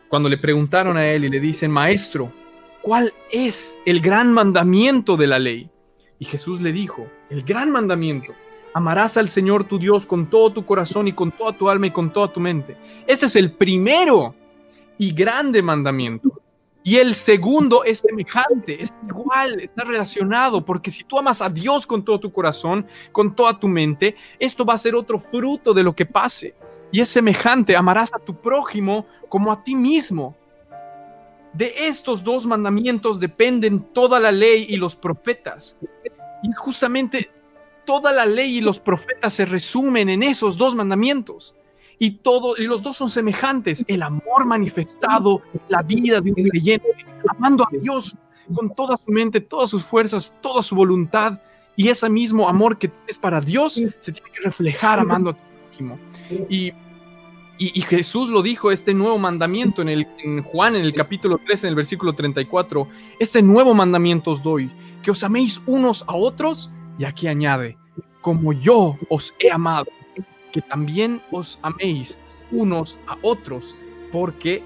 cuando 0.07 0.29
le 0.29 0.39
preguntaron 0.39 0.97
a 0.97 1.07
él 1.07 1.25
y 1.25 1.29
le 1.29 1.39
dicen, 1.39 1.69
Maestro, 1.69 2.33
¿cuál 2.81 3.13
es 3.31 3.77
el 3.85 3.99
gran 3.99 4.33
mandamiento 4.33 5.15
de 5.15 5.27
la 5.27 5.37
ley? 5.37 5.69
Y 6.17 6.25
Jesús 6.25 6.59
le 6.59 6.71
dijo, 6.71 7.07
el 7.29 7.43
gran 7.43 7.69
mandamiento 7.69 8.33
Amarás 8.73 9.17
al 9.17 9.27
Señor 9.27 9.63
tu 9.63 9.79
Dios 9.79 10.05
con 10.05 10.29
todo 10.29 10.51
tu 10.51 10.65
corazón 10.65 11.07
y 11.07 11.13
con 11.13 11.31
toda 11.31 11.53
tu 11.53 11.69
alma 11.69 11.87
y 11.87 11.91
con 11.91 12.11
toda 12.11 12.27
tu 12.27 12.39
mente. 12.39 12.77
Este 13.07 13.25
es 13.25 13.35
el 13.35 13.51
primero 13.51 14.35
y 14.97 15.13
grande 15.13 15.61
mandamiento. 15.61 16.41
Y 16.83 16.95
el 16.95 17.15
segundo 17.15 17.83
es 17.83 17.99
semejante, 17.99 18.81
es 18.81 18.93
igual, 19.09 19.59
está 19.59 19.83
relacionado, 19.83 20.63
porque 20.63 20.89
si 20.89 21.03
tú 21.03 21.19
amas 21.19 21.41
a 21.41 21.49
Dios 21.49 21.85
con 21.85 22.01
todo 22.05 22.17
tu 22.17 22.31
corazón, 22.31 22.87
con 23.11 23.35
toda 23.35 23.59
tu 23.59 23.67
mente, 23.67 24.15
esto 24.39 24.63
va 24.63 24.75
a 24.75 24.77
ser 24.77 24.95
otro 24.95 25.19
fruto 25.19 25.73
de 25.73 25.83
lo 25.83 25.93
que 25.93 26.05
pase. 26.05 26.55
Y 26.89 27.01
es 27.01 27.09
semejante, 27.09 27.75
amarás 27.75 28.13
a 28.13 28.19
tu 28.19 28.39
prójimo 28.39 29.05
como 29.27 29.51
a 29.51 29.61
ti 29.65 29.75
mismo. 29.75 30.33
De 31.51 31.73
estos 31.77 32.23
dos 32.23 32.45
mandamientos 32.45 33.19
dependen 33.19 33.81
toda 33.91 34.17
la 34.19 34.31
ley 34.31 34.65
y 34.69 34.77
los 34.77 34.95
profetas. 34.95 35.77
Y 36.41 36.51
justamente 36.53 37.31
toda 37.87 38.11
la 38.11 38.25
ley 38.25 38.57
y 38.57 38.61
los 38.61 38.79
profetas 38.79 39.33
se 39.33 39.45
resumen 39.45 40.09
en 40.09 40.21
esos 40.21 40.57
dos 40.57 40.75
mandamientos. 40.75 41.55
Y, 41.97 42.11
todo, 42.11 42.55
y 42.57 42.67
los 42.67 42.83
dos 42.83 42.97
son 42.97 43.09
semejantes. 43.09 43.83
El 43.87 44.03
amor 44.03 44.45
manifestado, 44.45 45.41
la 45.69 45.81
vida 45.81 46.21
de 46.21 46.29
un 46.29 46.35
creyente, 46.35 46.85
amando 47.27 47.63
a 47.63 47.69
Dios 47.71 48.15
con 48.53 48.75
toda 48.75 48.97
su 48.97 49.09
mente, 49.09 49.41
todas 49.41 49.69
sus 49.69 49.83
fuerzas, 49.83 50.37
toda 50.41 50.61
su 50.61 50.75
voluntad. 50.75 51.39
Y 51.75 51.87
ese 51.87 52.09
mismo 52.09 52.47
amor 52.47 52.77
que 52.77 52.89
tienes 52.89 53.17
para 53.17 53.39
Dios 53.39 53.73
se 53.73 54.11
tiene 54.11 54.29
que 54.31 54.41
reflejar 54.43 54.99
amando 54.99 55.31
a 55.31 55.33
tu 55.33 55.39
prójimo. 55.69 55.97
Y, 56.49 56.73
y, 57.57 57.81
Jesús 57.81 58.29
lo 58.29 58.43
dijo, 58.43 58.69
este 58.69 58.93
nuevo 58.93 59.17
mandamiento 59.17 59.81
en, 59.81 59.89
el, 59.89 60.07
en 60.23 60.43
Juan, 60.43 60.75
en 60.75 60.83
el 60.83 60.93
capítulo 60.93 61.39
13, 61.43 61.67
en 61.67 61.69
el 61.69 61.75
versículo 61.75 62.13
34, 62.13 62.87
este 63.19 63.41
nuevo 63.41 63.73
mandamiento 63.73 64.31
os 64.31 64.43
doy, 64.43 64.69
que 65.01 65.09
os 65.09 65.23
améis 65.23 65.61
unos 65.65 66.03
a 66.07 66.13
otros, 66.13 66.71
y 66.97 67.05
aquí 67.05 67.27
añade, 67.27 67.77
como 68.21 68.53
yo 68.53 68.97
os 69.09 69.33
he 69.39 69.51
amado, 69.51 69.91
que 70.51 70.61
también 70.61 71.21
os 71.31 71.59
améis 71.61 72.19
unos 72.51 72.97
a 73.07 73.17
otros, 73.21 73.75
porque 74.11 74.63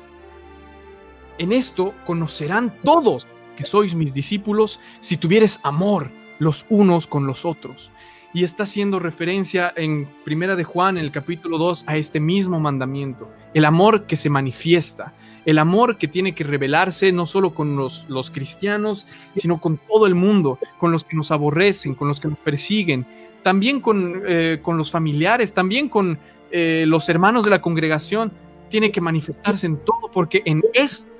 en 1.37 1.51
esto 1.51 1.93
conocerán 2.05 2.73
todos 2.83 3.27
que 3.57 3.65
sois 3.65 3.95
mis 3.95 4.13
discípulos 4.13 4.79
si 4.99 5.17
tuvieres 5.17 5.59
amor 5.63 6.09
los 6.39 6.65
unos 6.69 7.07
con 7.07 7.27
los 7.27 7.45
otros. 7.45 7.91
Y 8.33 8.43
está 8.43 8.63
haciendo 8.63 8.99
referencia 8.99 9.73
en 9.75 10.07
Primera 10.23 10.55
de 10.55 10.63
Juan, 10.63 10.97
en 10.97 11.03
el 11.03 11.11
capítulo 11.11 11.57
2, 11.57 11.83
a 11.87 11.97
este 11.97 12.19
mismo 12.19 12.59
mandamiento, 12.59 13.29
el 13.53 13.65
amor 13.65 14.05
que 14.05 14.15
se 14.15 14.29
manifiesta, 14.29 15.13
el 15.45 15.57
amor 15.57 15.97
que 15.97 16.07
tiene 16.07 16.35
que 16.35 16.43
revelarse 16.43 17.11
no 17.11 17.25
solo 17.25 17.53
con 17.53 17.75
los, 17.75 18.05
los 18.07 18.29
cristianos, 18.29 19.07
sino 19.35 19.59
con 19.59 19.77
todo 19.77 20.05
el 20.05 20.15
mundo, 20.15 20.59
con 20.77 20.91
los 20.91 21.03
que 21.03 21.15
nos 21.15 21.31
aborrecen, 21.31 21.95
con 21.95 22.07
los 22.07 22.19
que 22.19 22.27
nos 22.27 22.37
persiguen, 22.39 23.05
también 23.43 23.81
con, 23.81 24.21
eh, 24.25 24.59
con 24.61 24.77
los 24.77 24.91
familiares, 24.91 25.53
también 25.53 25.89
con 25.89 26.19
eh, 26.51 26.85
los 26.87 27.09
hermanos 27.09 27.43
de 27.43 27.51
la 27.51 27.61
congregación, 27.61 28.31
tiene 28.69 28.91
que 28.91 29.01
manifestarse 29.01 29.65
en 29.65 29.77
todo, 29.77 30.09
porque 30.11 30.41
en 30.45 30.61
esto 30.73 31.11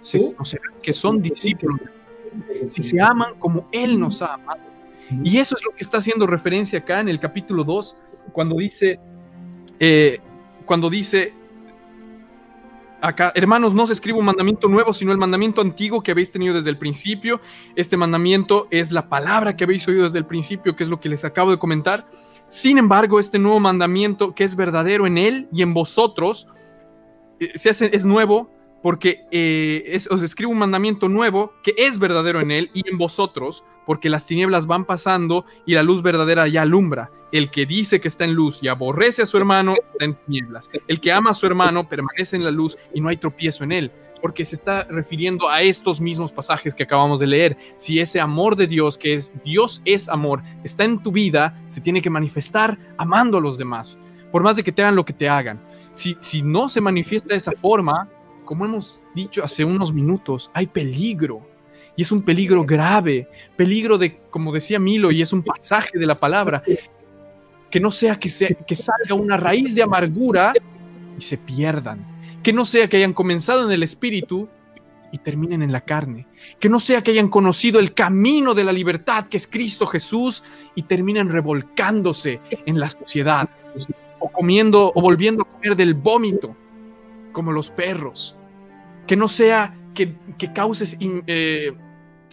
se 0.00 0.20
conocerán 0.20 0.74
que 0.82 0.92
son 0.92 1.20
discípulos, 1.20 1.80
si 2.68 2.82
se 2.82 3.00
aman 3.00 3.34
como 3.38 3.68
Él 3.72 3.98
nos 3.98 4.22
ha 4.22 4.34
amado. 4.34 4.60
Y 5.24 5.38
eso 5.38 5.56
es 5.56 5.64
lo 5.64 5.72
que 5.72 5.82
está 5.82 5.98
haciendo 5.98 6.26
referencia 6.26 6.78
acá 6.78 7.00
en 7.00 7.08
el 7.08 7.20
capítulo 7.20 7.64
2, 7.64 7.96
cuando 8.32 8.56
dice, 8.56 8.98
eh, 9.80 10.20
cuando 10.64 10.88
dice, 10.88 11.34
acá, 13.02 13.32
hermanos, 13.34 13.74
no 13.74 13.86
se 13.86 13.92
escribe 13.92 14.18
un 14.18 14.24
mandamiento 14.24 14.68
nuevo, 14.68 14.92
sino 14.92 15.12
el 15.12 15.18
mandamiento 15.18 15.60
antiguo 15.60 16.02
que 16.02 16.12
habéis 16.12 16.32
tenido 16.32 16.54
desde 16.54 16.70
el 16.70 16.78
principio. 16.78 17.40
Este 17.76 17.96
mandamiento 17.96 18.68
es 18.70 18.92
la 18.92 19.08
palabra 19.08 19.56
que 19.56 19.64
habéis 19.64 19.86
oído 19.88 20.04
desde 20.04 20.18
el 20.18 20.26
principio, 20.26 20.74
que 20.76 20.84
es 20.84 20.88
lo 20.88 21.00
que 21.00 21.08
les 21.08 21.24
acabo 21.24 21.50
de 21.50 21.58
comentar. 21.58 22.06
Sin 22.46 22.78
embargo, 22.78 23.18
este 23.18 23.38
nuevo 23.38 23.60
mandamiento 23.60 24.34
que 24.34 24.44
es 24.44 24.56
verdadero 24.56 25.06
en 25.06 25.18
él 25.18 25.48
y 25.52 25.62
en 25.62 25.74
vosotros, 25.74 26.48
eh, 27.40 27.52
se 27.56 27.70
hace, 27.70 27.90
es 27.92 28.04
nuevo 28.04 28.50
porque 28.82 29.26
eh, 29.30 29.98
os 30.10 30.22
escribo 30.22 30.52
un 30.52 30.58
mandamiento 30.58 31.08
nuevo 31.08 31.52
que 31.62 31.74
es 31.76 31.98
verdadero 31.98 32.40
en 32.40 32.50
él 32.50 32.70
y 32.74 32.88
en 32.88 32.98
vosotros, 32.98 33.64
porque 33.86 34.10
las 34.10 34.26
tinieblas 34.26 34.66
van 34.66 34.84
pasando 34.84 35.44
y 35.66 35.74
la 35.74 35.82
luz 35.82 36.02
verdadera 36.02 36.48
ya 36.48 36.62
alumbra. 36.62 37.10
El 37.32 37.50
que 37.50 37.64
dice 37.64 38.00
que 38.00 38.08
está 38.08 38.24
en 38.24 38.34
luz 38.34 38.58
y 38.62 38.68
aborrece 38.68 39.22
a 39.22 39.26
su 39.26 39.38
hermano 39.38 39.74
está 39.92 40.04
en 40.04 40.14
tinieblas. 40.14 40.70
El 40.86 41.00
que 41.00 41.12
ama 41.12 41.30
a 41.30 41.34
su 41.34 41.46
hermano 41.46 41.88
permanece 41.88 42.36
en 42.36 42.44
la 42.44 42.50
luz 42.50 42.76
y 42.92 43.00
no 43.00 43.08
hay 43.08 43.16
tropiezo 43.16 43.64
en 43.64 43.72
él, 43.72 43.92
porque 44.20 44.44
se 44.44 44.56
está 44.56 44.84
refiriendo 44.84 45.48
a 45.48 45.62
estos 45.62 46.00
mismos 46.00 46.32
pasajes 46.32 46.74
que 46.74 46.82
acabamos 46.82 47.20
de 47.20 47.26
leer. 47.26 47.56
Si 47.78 48.00
ese 48.00 48.20
amor 48.20 48.56
de 48.56 48.66
Dios, 48.66 48.98
que 48.98 49.14
es 49.14 49.32
Dios 49.44 49.80
es 49.84 50.08
amor, 50.08 50.42
está 50.62 50.84
en 50.84 51.02
tu 51.02 51.10
vida, 51.10 51.62
se 51.68 51.80
tiene 51.80 52.02
que 52.02 52.10
manifestar 52.10 52.78
amando 52.98 53.38
a 53.38 53.40
los 53.40 53.56
demás, 53.56 53.98
por 54.30 54.42
más 54.42 54.56
de 54.56 54.62
que 54.62 54.72
te 54.72 54.82
hagan 54.82 54.96
lo 54.96 55.04
que 55.04 55.14
te 55.14 55.28
hagan. 55.28 55.60
Si, 55.94 56.16
si 56.20 56.42
no 56.42 56.68
se 56.68 56.80
manifiesta 56.80 57.28
de 57.30 57.36
esa 57.36 57.52
forma, 57.52 58.08
como 58.44 58.64
hemos 58.64 59.02
dicho 59.14 59.42
hace 59.42 59.64
unos 59.64 59.92
minutos, 59.92 60.50
hay 60.52 60.66
peligro. 60.66 61.51
Y 61.96 62.02
es 62.02 62.12
un 62.12 62.22
peligro 62.22 62.64
grave, 62.64 63.28
peligro 63.56 63.98
de, 63.98 64.16
como 64.30 64.52
decía 64.52 64.78
Milo, 64.78 65.10
y 65.10 65.20
es 65.20 65.32
un 65.32 65.42
pasaje 65.42 65.98
de 65.98 66.06
la 66.06 66.16
palabra, 66.16 66.62
que 67.70 67.80
no 67.80 67.90
sea 67.90 68.18
que, 68.18 68.30
que 68.66 68.76
salga 68.76 69.14
una 69.14 69.36
raíz 69.36 69.74
de 69.74 69.82
amargura 69.82 70.52
y 71.18 71.20
se 71.20 71.38
pierdan. 71.38 72.06
Que 72.42 72.52
no 72.52 72.64
sea 72.64 72.88
que 72.88 72.96
hayan 72.96 73.12
comenzado 73.12 73.66
en 73.66 73.72
el 73.72 73.82
espíritu 73.82 74.48
y 75.12 75.18
terminen 75.18 75.62
en 75.62 75.70
la 75.70 75.82
carne. 75.82 76.26
Que 76.58 76.68
no 76.68 76.80
sea 76.80 77.02
que 77.02 77.10
hayan 77.10 77.28
conocido 77.28 77.78
el 77.78 77.92
camino 77.94 78.54
de 78.54 78.64
la 78.64 78.72
libertad 78.72 79.28
que 79.28 79.36
es 79.36 79.46
Cristo 79.46 79.86
Jesús 79.86 80.42
y 80.74 80.84
terminen 80.84 81.28
revolcándose 81.28 82.40
en 82.66 82.80
la 82.80 82.88
sociedad 82.88 83.48
o 84.18 84.30
comiendo 84.30 84.92
o 84.94 85.00
volviendo 85.02 85.42
a 85.42 85.46
comer 85.46 85.76
del 85.76 85.94
vómito 85.94 86.56
como 87.32 87.52
los 87.52 87.70
perros 87.70 88.36
que 89.06 89.16
no 89.16 89.28
sea 89.28 89.74
que, 89.94 90.14
causes... 90.52 90.96
Eh, 91.00 91.72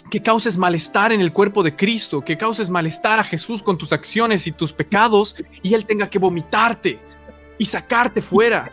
que 0.10 0.22
causes 0.22 0.58
malestar 0.58 1.12
en 1.12 1.22
el 1.22 1.32
cuerpo 1.32 1.62
de 1.62 1.76
Cristo, 1.76 2.22
que 2.26 2.36
causes 2.36 2.72
malestar 2.72 3.20
a 3.20 3.24
Jesús 3.24 3.62
con 3.62 3.78
tus 3.78 3.94
acciones 3.94 4.48
y 4.48 4.52
tus 4.52 4.74
pecados 4.74 5.36
y 5.62 5.76
Él 5.76 5.86
tenga 5.86 6.10
que 6.10 6.18
vomitarte 6.18 6.98
y 7.60 7.66
sacarte 7.66 8.22
fuera. 8.22 8.72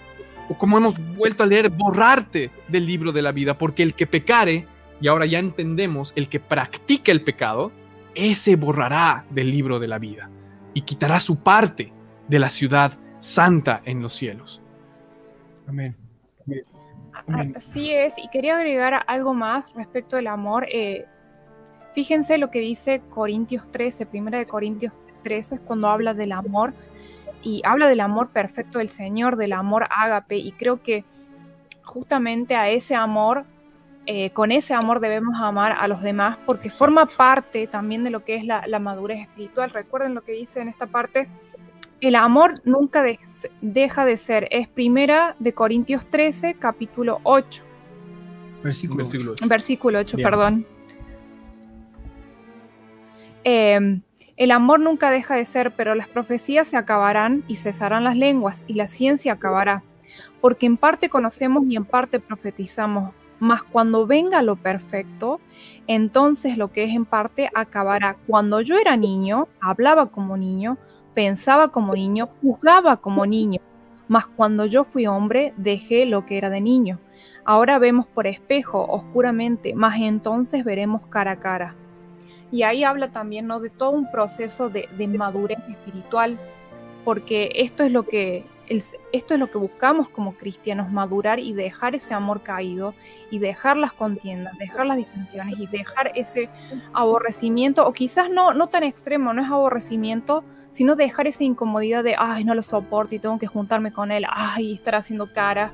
O 0.49 0.57
como 0.57 0.79
hemos 0.79 0.95
vuelto 1.15 1.43
a 1.43 1.47
leer, 1.47 1.69
borrarte 1.69 2.51
del 2.69 2.87
libro 2.87 3.13
de 3.13 3.21
la 3.21 3.33
vida, 3.33 3.59
porque 3.59 3.83
el 3.83 3.93
que 3.93 4.07
pecare, 4.07 4.67
y 5.01 5.09
ahora 5.09 5.27
ya 5.27 5.39
entendemos, 5.39 6.13
el 6.17 6.29
que 6.29 6.41
practica 6.41 7.13
el 7.13 7.23
pecado, 7.23 7.71
ese 8.15 8.57
borrará 8.57 9.27
del 9.31 9.51
libro 9.51 9.79
de 9.79 9.89
la 9.89 9.99
vida 9.99 10.31
y 10.73 10.83
quitará 10.83 11.21
su 11.21 11.43
parte 11.43 11.93
de 12.29 12.39
la 12.39 12.49
ciudad 12.49 12.93
santa 13.21 13.83
en 13.85 14.03
los 14.03 14.15
cielos. 14.15 14.63
Amén. 15.67 15.97
Así 17.29 17.93
es, 17.93 18.15
y 18.17 18.29
quería 18.29 18.57
agregar 18.57 19.03
algo 19.07 19.35
más 19.35 19.65
respecto 19.75 20.17
del 20.17 20.29
amor. 20.29 20.67
Eh, 20.71 21.07
fíjense 21.93 22.39
lo 22.39 22.51
que 22.51 22.61
dice 22.61 23.03
Corintios 23.11 23.71
13, 23.73 24.07
primera 24.07 24.39
de 24.39 24.47
Corintios 24.47 24.93
13, 25.25 25.59
cuando 25.59 25.89
habla 25.89 26.15
del 26.15 26.33
amor, 26.33 26.73
y 27.43 27.63
habla 27.65 27.89
del 27.89 28.01
amor 28.01 28.29
perfecto 28.29 28.79
del 28.79 28.89
Señor, 28.89 29.37
del 29.37 29.53
amor 29.53 29.89
ágape, 29.91 30.37
y 30.37 30.53
creo 30.53 30.83
que 30.83 31.05
justamente 31.83 32.55
a 32.55 32.71
ese 32.71 32.95
amor, 32.95 33.45
eh, 34.07 34.31
con 34.31 34.53
ese 34.53 34.75
amor 34.75 35.01
debemos 35.01 35.35
amar 35.41 35.73
a 35.73 35.89
los 35.89 36.03
demás, 36.03 36.39
porque 36.47 36.71
forma 36.71 37.07
parte 37.07 37.67
también 37.67 38.05
de 38.05 38.11
lo 38.11 38.25
que 38.25 38.37
es 38.37 38.45
la, 38.45 38.67
la 38.69 38.79
madurez 38.79 39.21
espiritual. 39.21 39.71
Recuerden 39.71 40.15
lo 40.15 40.23
que 40.23 40.33
dice 40.33 40.61
en 40.61 40.69
esta 40.69 40.87
parte, 40.87 41.29
el 42.01 42.15
amor 42.15 42.61
nunca 42.65 43.05
deja 43.61 44.05
de 44.05 44.17
ser. 44.17 44.49
Es 44.51 44.69
primera 44.69 45.37
de 45.39 45.53
Corintios 45.53 46.07
13, 46.07 46.55
capítulo 46.55 47.21
8. 47.23 47.63
Versículo, 48.63 49.05
8. 49.05 49.49
Versículo 49.49 49.99
8, 50.01 50.17
perdón. 50.19 50.67
Em, 53.45 54.03
el 54.37 54.51
amor 54.51 54.81
nunca 54.81 55.11
deja 55.11 55.37
de 55.37 55.45
ser, 55.45 55.75
pero 55.75 55.95
las 55.95 56.09
profecías 56.09 56.69
se 56.69 56.77
acabarán 56.77 57.45
y 57.47 57.55
cesarán 57.57 58.05
las 58.05 58.17
lenguas 58.17 58.65
y 58.67 58.75
la 58.75 58.89
ciencia 58.89 59.35
acabará. 59.35 59.83
Porque 60.41 60.67
en 60.67 60.77
parte 60.77 61.09
conocemos 61.09 61.65
y 61.69 61.77
en 61.77 61.85
parte 61.85 62.21
profetizamos. 62.21 63.15
Mas 63.39 63.63
cuando 63.63 64.07
venga 64.07 64.43
lo 64.43 64.57
perfecto, 64.57 65.41
entonces 65.87 66.59
lo 66.59 66.73
que 66.73 66.85
es 66.85 66.95
en 66.95 67.05
parte 67.05 67.51
acabará. 67.55 68.17
Cuando 68.27 68.61
yo 68.61 68.79
era 68.79 68.97
niño, 68.97 69.49
hablaba 69.61 70.07
como 70.11 70.37
niño, 70.37 70.79
pensaba 71.17 71.69
como 71.69 71.95
niño, 71.95 72.29
juzgaba 72.43 72.99
como 72.99 73.25
niño, 73.25 73.63
mas 74.07 74.27
cuando 74.27 74.67
yo 74.67 74.85
fui 74.85 75.07
hombre 75.07 75.55
dejé 75.57 76.05
lo 76.05 76.27
que 76.27 76.37
era 76.37 76.51
de 76.51 76.61
niño. 76.61 76.99
Ahora 77.47 77.79
vemos 77.79 78.07
por 78.07 78.27
espejo, 78.27 78.85
oscuramente, 78.87 79.75
mas 79.75 79.99
entonces 79.99 80.63
veremos 80.63 81.07
cara 81.07 81.31
a 81.31 81.41
cara. 81.41 81.75
Y 82.53 82.65
ahí 82.65 82.85
habla 82.85 83.13
también 83.13 83.47
¿no? 83.47 83.61
de 83.61 83.71
todo 83.71 83.93
un 83.93 84.11
proceso 84.11 84.69
de, 84.69 84.89
madurez 85.17 85.59
espiritual, 85.71 86.39
porque 87.03 87.51
esto 87.55 87.83
es 87.83 87.91
lo 87.91 88.03
que 88.03 88.45
esto 88.69 89.35
es 89.35 89.41
lo 89.41 89.49
que 89.49 89.59
buscamos 89.59 90.11
como 90.11 90.35
cristianos, 90.35 90.91
madurar 90.91 91.39
y 91.39 91.55
dejar 91.55 91.95
ese 91.95 92.13
amor 92.15 92.43
caído 92.43 92.95
y 93.31 93.39
dejar 93.39 93.77
las 93.77 93.93
contiendas, 93.93 94.59
dejar 94.59 94.87
las 94.87 94.97
disensiones 94.97 95.55
y 95.57 95.69
dejar 95.69 96.11
ese 96.17 96.51
aborrecimiento, 96.93 97.87
o 97.87 97.93
quizás 97.93 98.29
no, 98.29 98.53
no 98.53 98.67
tan 98.67 98.83
extremo, 98.83 99.33
no 99.33 99.41
es 99.41 99.49
aborrecimiento, 99.49 100.43
sino 100.77 100.95
dejar 100.95 101.27
esa 101.27 101.43
incomodidad 101.43 102.05
de, 102.05 102.17
ay, 102.19 102.45
no 102.45 102.55
lo 102.55 102.61
soporto 102.61 103.15
y 103.15 103.19
tengo 103.19 103.39
que 103.39 103.47
juntarme 103.47 103.93
con 103.93 104.13
él, 104.13 104.27
ay, 104.31 104.75
estar 104.75 104.95
haciendo 104.95 105.33
cara, 105.33 105.73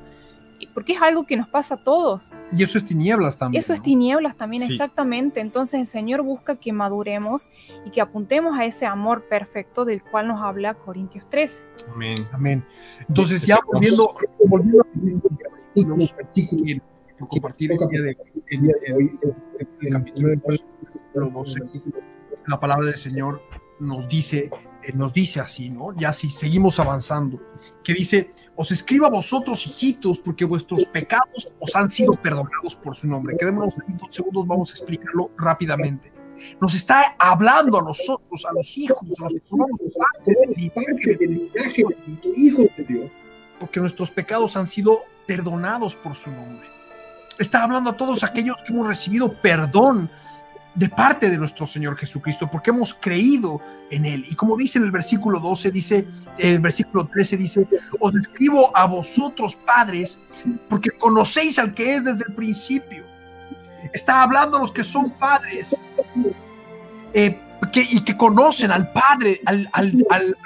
porque 0.74 0.92
es 0.92 1.02
algo 1.02 1.26
que 1.26 1.36
nos 1.36 1.48
pasa 1.48 1.74
a 1.74 1.82
todos. 1.82 2.30
Y 2.56 2.62
eso 2.62 2.78
es 2.78 2.84
tinieblas 2.86 3.36
también. 3.36 3.58
Eso 3.58 3.72
es 3.72 3.80
¿no? 3.80 3.82
tinieblas 3.82 4.36
también, 4.36 4.62
Sí. 4.62 4.74
exactamente. 4.74 5.40
Entonces 5.40 5.80
el 5.80 5.86
Señor 5.88 6.22
busca 6.22 6.54
que 6.54 6.72
maduremos 6.72 7.48
y 7.84 7.90
que 7.90 8.00
apuntemos 8.00 8.56
a 8.56 8.64
ese 8.64 8.86
amor 8.86 9.24
perfecto 9.24 9.84
del 9.84 10.04
cual 10.04 10.28
nos 10.28 10.40
habla 10.40 10.74
Corintios 10.74 11.28
13. 11.28 11.64
Amén. 11.92 12.24
Amén. 12.30 12.64
Entonces, 13.08 13.40
Sí, 13.42 13.48
ya 13.48 13.56
sí, 13.56 13.62
volviendo, 13.72 14.14
volviendo 14.46 14.84
a 14.84 15.96
los 15.96 16.14
versículos 16.14 16.14
que 16.32 16.48
quiero 16.48 16.82
compartir 17.28 17.72
el 17.72 17.78
día 17.88 18.02
de, 18.02 18.16
el 18.50 18.62
día 18.62 18.74
de 18.86 18.94
hoy, 18.94 19.18
el 19.80 19.92
capítulo 19.92 20.28
2, 20.28 20.40
versículo 20.46 21.30
12, 21.32 21.60
la 22.46 22.60
palabra 22.60 22.86
del 22.86 22.98
Señor 22.98 23.42
nos 23.80 24.08
dice, 24.08 24.48
eh, 24.82 24.92
nos 24.94 25.12
dice 25.12 25.40
así, 25.40 25.70
¿no? 25.70 25.94
Ya 25.94 26.12
si 26.12 26.30
seguimos 26.30 26.78
avanzando, 26.80 27.40
que 27.84 27.94
dice, 27.94 28.30
os 28.56 28.70
escribo 28.70 29.06
a 29.06 29.10
vosotros, 29.10 29.66
hijitos, 29.66 30.18
porque 30.18 30.44
vuestros 30.44 30.84
pecados 30.86 31.52
os 31.60 31.76
han 31.76 31.90
sido 31.90 32.12
perdonados 32.12 32.74
por 32.76 32.96
su 32.96 33.06
nombre. 33.06 33.36
Quedémonos 33.38 33.74
en 33.86 33.96
dos 33.98 34.14
segundos, 34.14 34.46
vamos 34.46 34.70
a 34.70 34.74
explicarlo 34.74 35.30
rápidamente. 35.36 36.12
Nos 36.60 36.74
está 36.74 37.14
hablando 37.18 37.78
a 37.78 37.82
nosotros, 37.82 38.44
a 38.48 38.52
los 38.52 38.76
hijos, 38.76 39.08
a 39.20 39.24
los 39.24 39.34
que 39.34 39.90
parte 39.90 41.16
del 41.16 41.34
linaje 41.34 41.84
de 42.76 42.84
Dios, 42.84 43.10
porque 43.60 43.80
nuestros 43.80 44.10
pecados 44.10 44.56
han 44.56 44.66
sido 44.66 45.00
perdonados 45.26 45.94
por 45.94 46.14
su 46.16 46.30
nombre. 46.30 46.66
Está 47.38 47.62
hablando 47.62 47.90
a 47.90 47.96
todos 47.96 48.24
aquellos 48.24 48.56
que 48.62 48.72
hemos 48.72 48.88
recibido 48.88 49.32
perdón 49.40 50.10
de 50.74 50.88
parte 50.88 51.30
de 51.30 51.38
nuestro 51.38 51.66
Señor 51.66 51.96
Jesucristo, 51.96 52.48
porque 52.50 52.70
hemos 52.70 52.94
creído 52.94 53.60
en 53.90 54.06
Él. 54.06 54.24
Y 54.28 54.34
como 54.34 54.56
dice 54.56 54.78
en 54.78 54.84
el 54.84 54.90
versículo 54.90 55.38
12, 55.38 55.70
dice, 55.70 56.06
el 56.38 56.60
versículo 56.60 57.06
13 57.06 57.36
dice, 57.36 57.66
os 58.00 58.14
escribo 58.14 58.74
a 58.76 58.86
vosotros 58.86 59.56
padres, 59.56 60.20
porque 60.68 60.90
conocéis 60.90 61.58
al 61.58 61.74
que 61.74 61.96
es 61.96 62.04
desde 62.04 62.24
el 62.26 62.34
principio. 62.34 63.04
Está 63.92 64.22
hablando 64.22 64.56
a 64.56 64.60
los 64.60 64.72
que 64.72 64.84
son 64.84 65.10
padres 65.10 65.76
eh, 67.12 67.38
que, 67.70 67.80
y 67.80 68.00
que 68.00 68.16
conocen 68.16 68.70
al 68.70 68.90
Padre, 68.92 69.40
al, 69.44 69.68
al, 69.72 70.36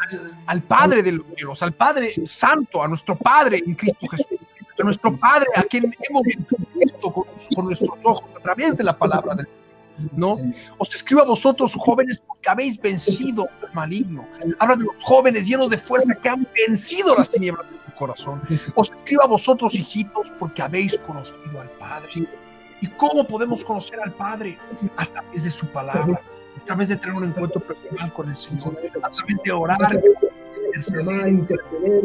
al, 0.46 0.62
Padre 0.62 1.02
de 1.02 1.12
los 1.12 1.26
cielos, 1.34 1.62
al 1.62 1.72
Padre 1.72 2.12
Santo, 2.26 2.82
a 2.82 2.88
nuestro 2.88 3.16
Padre 3.16 3.62
en 3.64 3.74
Cristo 3.74 4.06
Jesús, 4.10 4.38
a 4.78 4.82
nuestro 4.82 5.14
Padre 5.16 5.46
a 5.54 5.62
quien 5.62 5.94
hemos 6.08 6.22
visto 6.22 7.12
con, 7.12 7.64
nuestros 7.64 8.04
ojos 8.04 8.30
a 8.36 8.40
través 8.40 8.76
de 8.76 8.84
la 8.84 8.96
palabra 8.96 9.34
del 9.34 9.48
¿no? 10.12 10.36
Os 10.78 10.94
escribo 10.94 11.22
a 11.22 11.24
vosotros, 11.24 11.74
jóvenes, 11.74 12.20
porque 12.26 12.48
habéis 12.48 12.80
vencido 12.80 13.48
al 13.62 13.72
maligno. 13.74 14.26
Habla 14.58 14.76
de 14.76 14.84
los 14.84 15.02
jóvenes 15.02 15.46
llenos 15.46 15.70
de 15.70 15.78
fuerza 15.78 16.14
que 16.14 16.28
han 16.28 16.46
vencido 16.66 17.14
las 17.16 17.30
tinieblas 17.30 17.66
de 17.70 17.76
su 17.86 17.98
corazón. 17.98 18.42
Os 18.74 18.90
escribo 18.90 19.22
a 19.22 19.26
vosotros, 19.26 19.74
hijitos, 19.74 20.32
porque 20.38 20.62
habéis 20.62 20.98
conocido 20.98 21.60
al 21.60 21.70
Padre. 21.70 22.08
¿Y 22.80 22.86
cómo 22.88 23.24
podemos 23.24 23.64
conocer 23.64 23.98
al 24.00 24.12
Padre? 24.12 24.58
A 24.96 25.06
través 25.06 25.44
de 25.44 25.50
su 25.50 25.66
palabra, 25.68 26.20
a 26.60 26.64
través 26.64 26.88
de 26.88 26.96
tener 26.96 27.14
un 27.14 27.24
encuentro 27.24 27.60
personal 27.60 28.12
con 28.12 28.28
el 28.28 28.36
Señor, 28.36 28.78
a 29.02 29.10
través 29.10 29.36
de 29.44 29.52
orar, 29.52 30.00
interceder, 31.28 32.02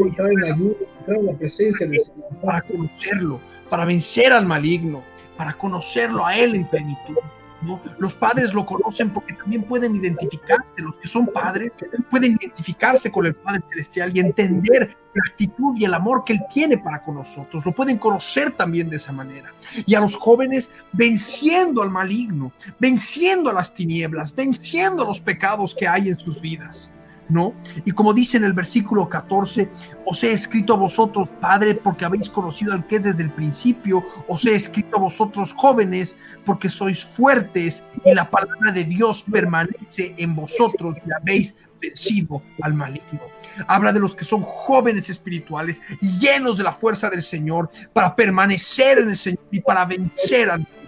ayuda, 0.53 0.75
en 1.07 1.25
la 1.25 1.33
presencia 1.33 1.87
del 1.87 1.99
Señor. 1.99 2.29
para 2.41 2.61
conocerlo, 2.61 3.39
para 3.69 3.85
vencer 3.85 4.31
al 4.31 4.45
maligno, 4.45 5.03
para 5.35 5.53
conocerlo 5.53 6.25
a 6.25 6.37
Él 6.37 6.55
en 6.55 6.67
plenitud. 6.67 7.17
¿No? 7.62 7.82
Los 7.97 8.16
padres 8.16 8.53
lo 8.53 8.66
conocen 8.66 9.12
porque 9.12 9.34
también 9.34 9.64
pueden 9.64 9.95
identificarse, 9.95 10.66
los 10.78 10.97
que 10.97 11.07
son 11.07 11.28
padres 11.28 11.74
pueden 12.09 12.34
identificarse 12.34 13.12
con 13.12 13.26
el 13.26 13.36
Padre 13.36 13.62
Celestial 13.70 14.16
y 14.16 14.20
entender 14.20 14.95
la 15.14 15.22
actitud 15.30 15.76
y 15.78 15.86
el 15.86 15.93
amor 15.93 16.24
que 16.24 16.34
Él 16.34 16.39
tiene 16.51 16.78
para 16.78 17.03
con 17.03 17.16
nosotros. 17.16 17.66
Lo 17.66 17.72
pueden 17.72 17.97
conocer 17.97 18.51
también 18.51 18.89
de 18.89 18.97
esa 18.97 19.12
manera. 19.12 19.53
Y 19.86 19.95
a 19.95 19.99
los 19.99 20.16
jóvenes 20.16 20.72
venciendo 20.91 21.82
al 21.82 21.89
maligno, 21.89 22.51
venciendo 22.80 23.49
a 23.49 23.53
las 23.53 23.74
tinieblas, 23.74 24.36
venciendo 24.36 25.05
los 25.05 25.20
pecados 25.20 25.76
que 25.76 25.88
hay 25.88 26.09
en 26.09 26.18
sus 26.18 26.39
vidas. 26.41 26.91
¿No? 27.32 27.53
Y 27.86 27.91
como 27.91 28.13
dice 28.13 28.36
en 28.36 28.43
el 28.43 28.51
versículo 28.51 29.07
14, 29.07 29.69
os 30.05 30.21
he 30.21 30.34
escrito 30.34 30.73
a 30.73 30.77
vosotros, 30.77 31.29
Padre, 31.39 31.75
porque 31.75 32.03
habéis 32.03 32.29
conocido 32.29 32.73
al 32.73 32.86
que 32.86 32.97
es 32.97 33.03
desde 33.03 33.23
el 33.23 33.32
principio, 33.32 34.03
os 34.27 34.45
he 34.45 34.53
escrito 34.53 34.97
a 34.97 34.99
vosotros, 34.99 35.53
jóvenes, 35.53 36.17
porque 36.45 36.67
sois 36.67 37.05
fuertes 37.05 37.86
y 38.03 38.13
la 38.13 38.29
palabra 38.29 38.73
de 38.73 38.84
Dios 38.84 39.23
permanece 39.32 40.13
en 40.17 40.36
vosotros 40.36 40.95
y 41.05 41.09
habéis 41.13 41.55
vencido 41.79 42.41
al 42.61 42.73
maligno. 42.73 43.21
Habla 43.65 43.93
de 43.93 44.01
los 44.01 44.13
que 44.13 44.25
son 44.25 44.41
jóvenes 44.41 45.09
espirituales 45.09 45.82
llenos 46.01 46.57
de 46.57 46.63
la 46.63 46.73
fuerza 46.73 47.09
del 47.09 47.23
Señor 47.23 47.69
para 47.93 48.13
permanecer 48.13 48.99
en 48.99 49.09
el 49.09 49.17
Señor 49.17 49.43
y 49.51 49.61
para 49.61 49.86
vencer 49.86 50.49
al 50.49 50.59
maligno. 50.59 50.80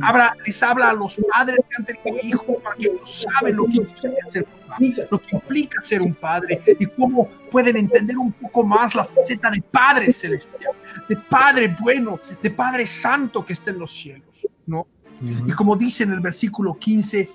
Habla, 0.00 0.36
les 0.44 0.62
habla 0.62 0.90
a 0.90 0.94
los 0.94 1.20
padres 1.32 1.58
que 1.68 1.76
han 1.76 1.84
tenido 1.84 2.18
hijos 2.22 2.44
porque 2.62 2.88
ellos 2.88 3.26
saben 3.30 3.56
lo 3.56 3.66
que 3.66 3.76
implica 3.76 4.30
ser 4.30 4.46
lo 5.10 5.20
que 5.20 5.36
implica 5.36 5.82
ser 5.82 6.02
un 6.02 6.14
padre 6.14 6.60
y 6.78 6.86
cómo 6.86 7.28
pueden 7.50 7.76
entender 7.76 8.16
un 8.16 8.32
poco 8.32 8.64
más 8.64 8.94
la 8.94 9.04
faceta 9.04 9.50
de 9.50 9.60
Padre 9.62 10.12
Celestial, 10.12 10.72
de 11.08 11.16
Padre 11.16 11.76
bueno, 11.80 12.20
de 12.42 12.50
Padre 12.50 12.86
Santo 12.86 13.44
que 13.44 13.52
está 13.52 13.70
en 13.70 13.78
los 13.78 13.92
cielos, 13.92 14.46
¿no? 14.66 14.86
Y 15.20 15.52
como 15.52 15.76
dice 15.76 16.04
en 16.04 16.12
el 16.12 16.20
versículo 16.20 16.74
15, 16.74 17.30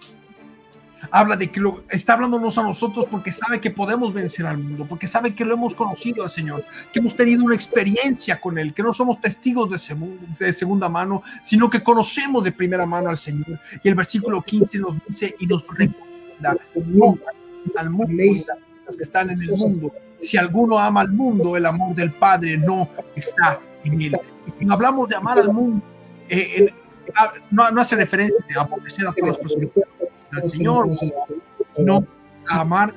habla 1.11 1.35
de 1.35 1.49
que 1.51 1.59
lo, 1.59 1.83
está 1.89 2.13
hablándonos 2.13 2.57
a 2.57 2.63
nosotros 2.63 3.05
porque 3.09 3.31
sabe 3.31 3.59
que 3.61 3.69
podemos 3.71 4.13
vencer 4.13 4.45
al 4.45 4.57
mundo, 4.57 4.85
porque 4.87 5.07
sabe 5.07 5.33
que 5.35 5.45
lo 5.45 5.53
hemos 5.53 5.75
conocido 5.75 6.23
al 6.23 6.29
Señor, 6.29 6.63
que 6.93 6.99
hemos 6.99 7.15
tenido 7.15 7.43
una 7.45 7.55
experiencia 7.55 8.39
con 8.39 8.57
Él, 8.57 8.73
que 8.73 8.83
no 8.83 8.93
somos 8.93 9.19
testigos 9.21 9.69
de, 9.69 9.77
segu- 9.77 10.17
de 10.37 10.53
segunda 10.53 10.89
mano, 10.89 11.23
sino 11.43 11.69
que 11.69 11.81
conocemos 11.83 12.43
de 12.43 12.51
primera 12.51 12.85
mano 12.85 13.09
al 13.09 13.17
Señor. 13.17 13.59
Y 13.83 13.89
el 13.89 13.95
versículo 13.95 14.41
15 14.41 14.79
nos 14.79 14.95
dice 15.07 15.35
y 15.39 15.47
nos 15.47 15.65
recomienda 15.67 16.57
no 16.85 17.17
al 17.77 17.89
mundo 17.89 18.13
cosas 18.85 18.97
que 18.97 19.03
están 19.03 19.29
en 19.31 19.41
el 19.41 19.51
mundo. 19.51 19.91
Si 20.19 20.37
alguno 20.37 20.77
ama 20.79 21.01
al 21.01 21.09
mundo, 21.11 21.57
el 21.57 21.65
amor 21.65 21.95
del 21.95 22.11
Padre 22.13 22.57
no 22.57 22.89
está 23.15 23.59
en 23.83 24.01
él. 24.01 24.17
Y 24.47 24.51
cuando 24.51 24.73
hablamos 24.75 25.09
de 25.09 25.15
amar 25.15 25.39
al 25.39 25.51
mundo, 25.51 25.83
eh, 26.29 26.51
el- 26.57 26.73
ah, 27.15 27.33
no, 27.51 27.69
no 27.71 27.81
hace 27.81 27.95
referencia 27.95 28.37
a 28.57 28.61
aborrecer 28.61 29.07
a 29.07 29.11
todas 29.13 29.29
las 29.31 29.37
personas 29.39 29.69
al 30.36 30.51
Señor, 30.51 30.89
sino 31.75 32.05
amar 32.47 32.93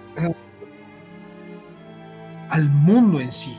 al 2.51 2.68
mundo 2.68 3.20
en 3.20 3.32
sí, 3.32 3.57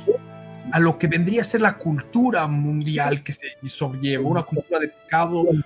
a 0.71 0.79
lo 0.79 0.97
que 0.97 1.07
vendría 1.07 1.41
a 1.41 1.45
ser 1.45 1.61
la 1.61 1.77
cultura 1.77 2.47
mundial 2.47 3.23
que 3.23 3.33
se 3.33 3.47
sobrelleva, 3.65 4.27
una 4.27 4.43
cultura 4.43 4.79
de 4.79 4.89
pecado, 4.89 5.41
una 5.41 5.63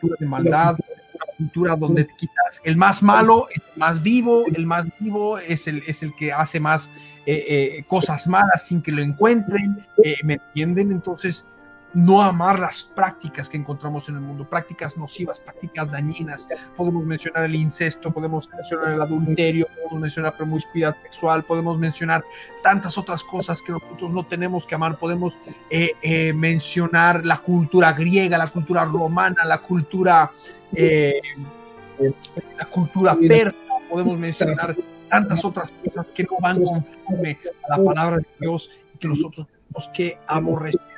cultura 0.00 0.16
de 0.18 0.26
maldad, 0.26 0.76
una 1.14 1.36
cultura 1.36 1.76
donde 1.76 2.06
quizás 2.16 2.60
el 2.64 2.76
más 2.76 3.02
malo 3.02 3.46
es 3.50 3.62
el 3.72 3.78
más 3.78 4.02
vivo, 4.02 4.44
el 4.46 4.66
más 4.66 4.86
vivo 4.98 5.38
es 5.38 5.66
el, 5.66 5.82
es 5.86 6.02
el 6.02 6.14
que 6.14 6.32
hace 6.32 6.60
más 6.60 6.90
eh, 7.26 7.44
eh, 7.48 7.84
cosas 7.86 8.26
malas 8.26 8.66
sin 8.66 8.82
que 8.82 8.92
lo 8.92 9.02
encuentren, 9.02 9.86
eh, 10.02 10.16
¿me 10.24 10.34
entienden? 10.34 10.90
Entonces, 10.90 11.46
no 11.94 12.22
amar 12.22 12.58
las 12.58 12.82
prácticas 12.82 13.48
que 13.48 13.56
encontramos 13.56 14.08
en 14.08 14.16
el 14.16 14.20
mundo, 14.20 14.48
prácticas 14.48 14.96
nocivas, 14.96 15.40
prácticas 15.40 15.90
dañinas. 15.90 16.48
Podemos 16.76 17.04
mencionar 17.04 17.44
el 17.44 17.54
incesto, 17.54 18.12
podemos 18.12 18.48
mencionar 18.48 18.94
el 18.94 19.02
adulterio, 19.02 19.66
podemos 19.74 20.00
mencionar 20.00 20.36
promiscuidad 20.36 20.96
sexual, 21.02 21.44
podemos 21.44 21.78
mencionar 21.78 22.24
tantas 22.62 22.96
otras 22.96 23.22
cosas 23.22 23.60
que 23.60 23.72
nosotros 23.72 24.10
no 24.12 24.26
tenemos 24.26 24.66
que 24.66 24.74
amar. 24.74 24.98
Podemos 24.98 25.34
eh, 25.70 25.92
eh, 26.02 26.32
mencionar 26.32 27.24
la 27.24 27.38
cultura 27.38 27.92
griega, 27.92 28.38
la 28.38 28.48
cultura 28.48 28.84
romana, 28.84 29.44
la 29.44 29.58
cultura, 29.58 30.30
eh, 30.74 31.20
la 32.58 32.64
cultura 32.66 33.16
persa, 33.16 33.56
podemos 33.88 34.18
mencionar 34.18 34.74
tantas 35.08 35.44
otras 35.44 35.70
cosas 35.84 36.10
que 36.10 36.24
no 36.24 36.38
van 36.40 36.62
conforme 36.62 37.38
a 37.68 37.76
la 37.76 37.84
palabra 37.84 38.16
de 38.16 38.26
Dios 38.40 38.70
y 38.94 38.98
que 38.98 39.08
nosotros 39.08 39.46
tenemos 39.46 39.90
que 39.94 40.18
aborrecer 40.26 40.91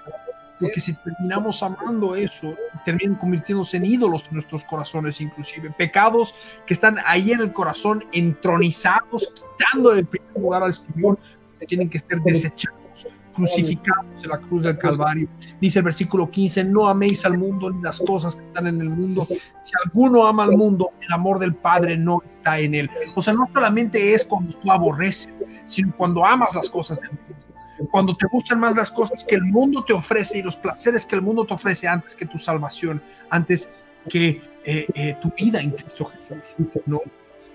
porque 0.60 0.80
si 0.80 0.94
terminamos 0.94 1.62
amando 1.62 2.14
eso, 2.14 2.56
terminan 2.84 3.16
convirtiéndose 3.16 3.76
en 3.76 3.86
ídolos 3.86 4.26
en 4.28 4.34
nuestros 4.34 4.64
corazones, 4.64 5.20
inclusive 5.20 5.70
pecados 5.70 6.34
que 6.66 6.74
están 6.74 6.96
ahí 7.04 7.32
en 7.32 7.40
el 7.40 7.52
corazón, 7.52 8.04
entronizados, 8.12 9.32
quitando 9.34 9.92
el 9.92 10.06
primer 10.06 10.32
lugar 10.36 10.62
al 10.62 10.74
Señor, 10.74 11.18
tienen 11.66 11.88
que 11.88 11.98
ser 11.98 12.20
desechados, 12.20 13.06
crucificados 13.32 14.22
en 14.22 14.28
la 14.28 14.38
cruz 14.38 14.62
del 14.62 14.78
Calvario. 14.78 15.28
Dice 15.60 15.80
el 15.80 15.84
versículo 15.84 16.30
15, 16.30 16.64
no 16.64 16.86
améis 16.88 17.24
al 17.24 17.38
mundo 17.38 17.70
ni 17.70 17.82
las 17.82 17.98
cosas 18.00 18.36
que 18.36 18.44
están 18.44 18.66
en 18.66 18.80
el 18.80 18.90
mundo. 18.90 19.26
Si 19.26 19.72
alguno 19.84 20.26
ama 20.26 20.44
al 20.44 20.56
mundo, 20.56 20.90
el 21.00 21.12
amor 21.12 21.38
del 21.38 21.54
Padre 21.54 21.96
no 21.96 22.22
está 22.28 22.58
en 22.58 22.74
él. 22.74 22.90
O 23.16 23.22
sea, 23.22 23.32
no 23.32 23.48
solamente 23.52 24.14
es 24.14 24.24
cuando 24.24 24.54
tú 24.54 24.70
aborreces, 24.70 25.32
sino 25.64 25.96
cuando 25.96 26.24
amas 26.24 26.54
las 26.54 26.68
cosas 26.68 27.00
del 27.00 27.10
mundo 27.10 27.43
cuando 27.90 28.16
te 28.16 28.26
gustan 28.26 28.60
más 28.60 28.76
las 28.76 28.90
cosas 28.90 29.24
que 29.24 29.34
el 29.34 29.42
mundo 29.42 29.84
te 29.84 29.92
ofrece 29.92 30.38
y 30.38 30.42
los 30.42 30.56
placeres 30.56 31.06
que 31.06 31.16
el 31.16 31.22
mundo 31.22 31.44
te 31.44 31.54
ofrece 31.54 31.88
antes 31.88 32.14
que 32.14 32.26
tu 32.26 32.38
salvación, 32.38 33.02
antes 33.30 33.68
que 34.08 34.42
eh, 34.64 34.86
eh, 34.94 35.16
tu 35.20 35.32
vida 35.36 35.60
en 35.60 35.70
Cristo 35.70 36.06
Jesús, 36.06 36.54
¿no? 36.86 37.00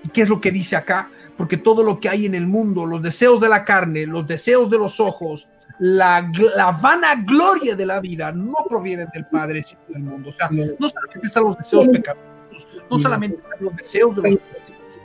¿Y 0.04 0.10
qué 0.10 0.22
es 0.22 0.30
lo 0.30 0.40
que 0.40 0.52
dice 0.52 0.76
acá? 0.76 1.10
Porque 1.36 1.58
todo 1.58 1.84
lo 1.84 2.00
que 2.00 2.10
hay 2.10 2.26
en 2.26 2.36
el 2.36 2.48
mundo, 2.48 2.86
los 2.86 3.02
deseos 3.02 3.42
de 3.42 3.50
la 3.50 3.66
carne, 3.66 4.06
los 4.06 4.26
deseos 4.28 4.70
de 4.70 4.78
los 4.78 5.00
ojos, 5.00 5.50
la, 5.80 6.30
la 6.56 6.72
vanagloria 6.72 7.76
de 7.76 7.86
la 7.86 8.00
vida, 8.00 8.32
no 8.32 8.56
provienen 8.68 9.08
del 9.14 9.26
Padre, 9.26 9.64
sino 9.64 9.82
del 9.90 10.04
mundo. 10.04 10.30
O 10.30 10.32
sea, 10.32 10.50
no 10.50 10.90
solamente 10.90 11.28
están 11.28 11.44
los 11.44 11.58
deseos 11.58 11.88
pecaminosos, 11.90 12.68
no 12.90 13.00
solamente 13.00 13.38
están 13.38 13.58
los 13.60 13.76
deseos 13.76 14.16
de 14.16 14.22
los 14.22 14.40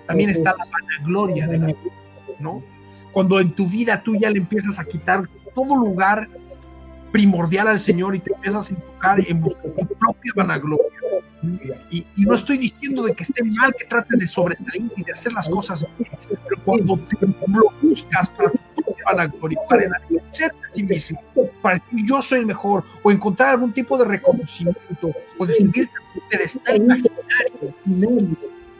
también 0.07 0.31
está 0.31 0.55
la 0.57 0.67
vanagloria 0.67 1.47
de 1.47 1.59
la 1.59 1.67
vida, 1.67 1.79
¿no? 2.39 2.63
Cuando 3.15 3.39
en 3.39 3.53
tu 3.53 3.69
vida 3.69 4.03
tú 4.03 4.17
ya 4.17 4.29
le 4.29 4.39
empiezas 4.39 4.81
a 4.81 4.85
quitar 4.85 5.29
todo 5.55 5.77
lugar 5.77 6.29
primordial 7.13 7.69
al 7.69 7.79
Señor 7.79 8.17
y 8.17 8.19
te 8.19 8.35
empiezas 8.35 8.69
a 8.69 8.75
enfocar 8.75 9.21
en 9.25 9.41
buscar 9.41 9.71
tu 9.71 9.87
propia 9.95 10.33
vanagloria. 10.35 10.85
Y, 11.91 12.05
y 12.17 12.23
no 12.25 12.35
estoy 12.35 12.59
diciendo 12.59 13.05
de 13.05 13.15
que 13.15 13.23
esté 13.23 13.45
mal 13.45 13.73
que 13.79 13.85
trates 13.85 14.19
de 14.19 14.27
sobresalir 14.27 14.91
y 14.97 15.05
de 15.05 15.13
hacer 15.13 15.33
las 15.33 15.49
cosas 15.49 15.87
bien, 15.97 16.11
pero 16.29 16.61
cuando 16.65 16.99
te 16.99 17.17
lo 17.25 17.73
buscas 17.81 18.31
para 18.31 18.51
tu 18.51 18.83
propia 18.83 19.05
vanagloria, 19.05 19.59
para 19.69 19.85
enaltecerte 19.85 20.59
a 20.69 20.73
ti 20.73 20.83
mismo, 20.83 21.21
para 21.63 21.79
decir 21.79 22.05
yo 22.05 22.21
soy 22.21 22.41
el 22.41 22.47
mejor, 22.47 22.83
o 23.05 23.13
encontrar 23.13 23.51
algún 23.51 23.73
tipo 23.73 23.97
de 23.97 24.07
reconocimiento, 24.07 25.13
o 25.39 25.47
de 25.47 25.55
subirte 25.55 25.93
a 25.97 26.19
un 26.19 26.29
pedestal 26.29 26.77
imaginario, 26.77 27.21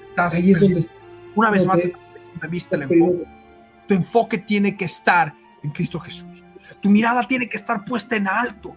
estás 0.09 0.35
una 1.37 1.51
vez 1.51 1.65
más, 1.65 1.79
de 1.79 1.95
vista, 2.49 2.75
el 2.75 2.83
enfoque 2.83 3.44
tu 3.87 3.95
enfoque 3.95 4.39
tiene 4.39 4.77
que 4.77 4.85
estar 4.85 5.35
en 5.63 5.71
Cristo 5.71 6.01
Jesús. 6.01 6.43
Tu 6.81 6.89
mirada 6.89 7.27
tiene 7.27 7.49
que 7.49 7.57
estar 7.57 7.85
puesta 7.85 8.17
en 8.17 8.29
alto 8.29 8.75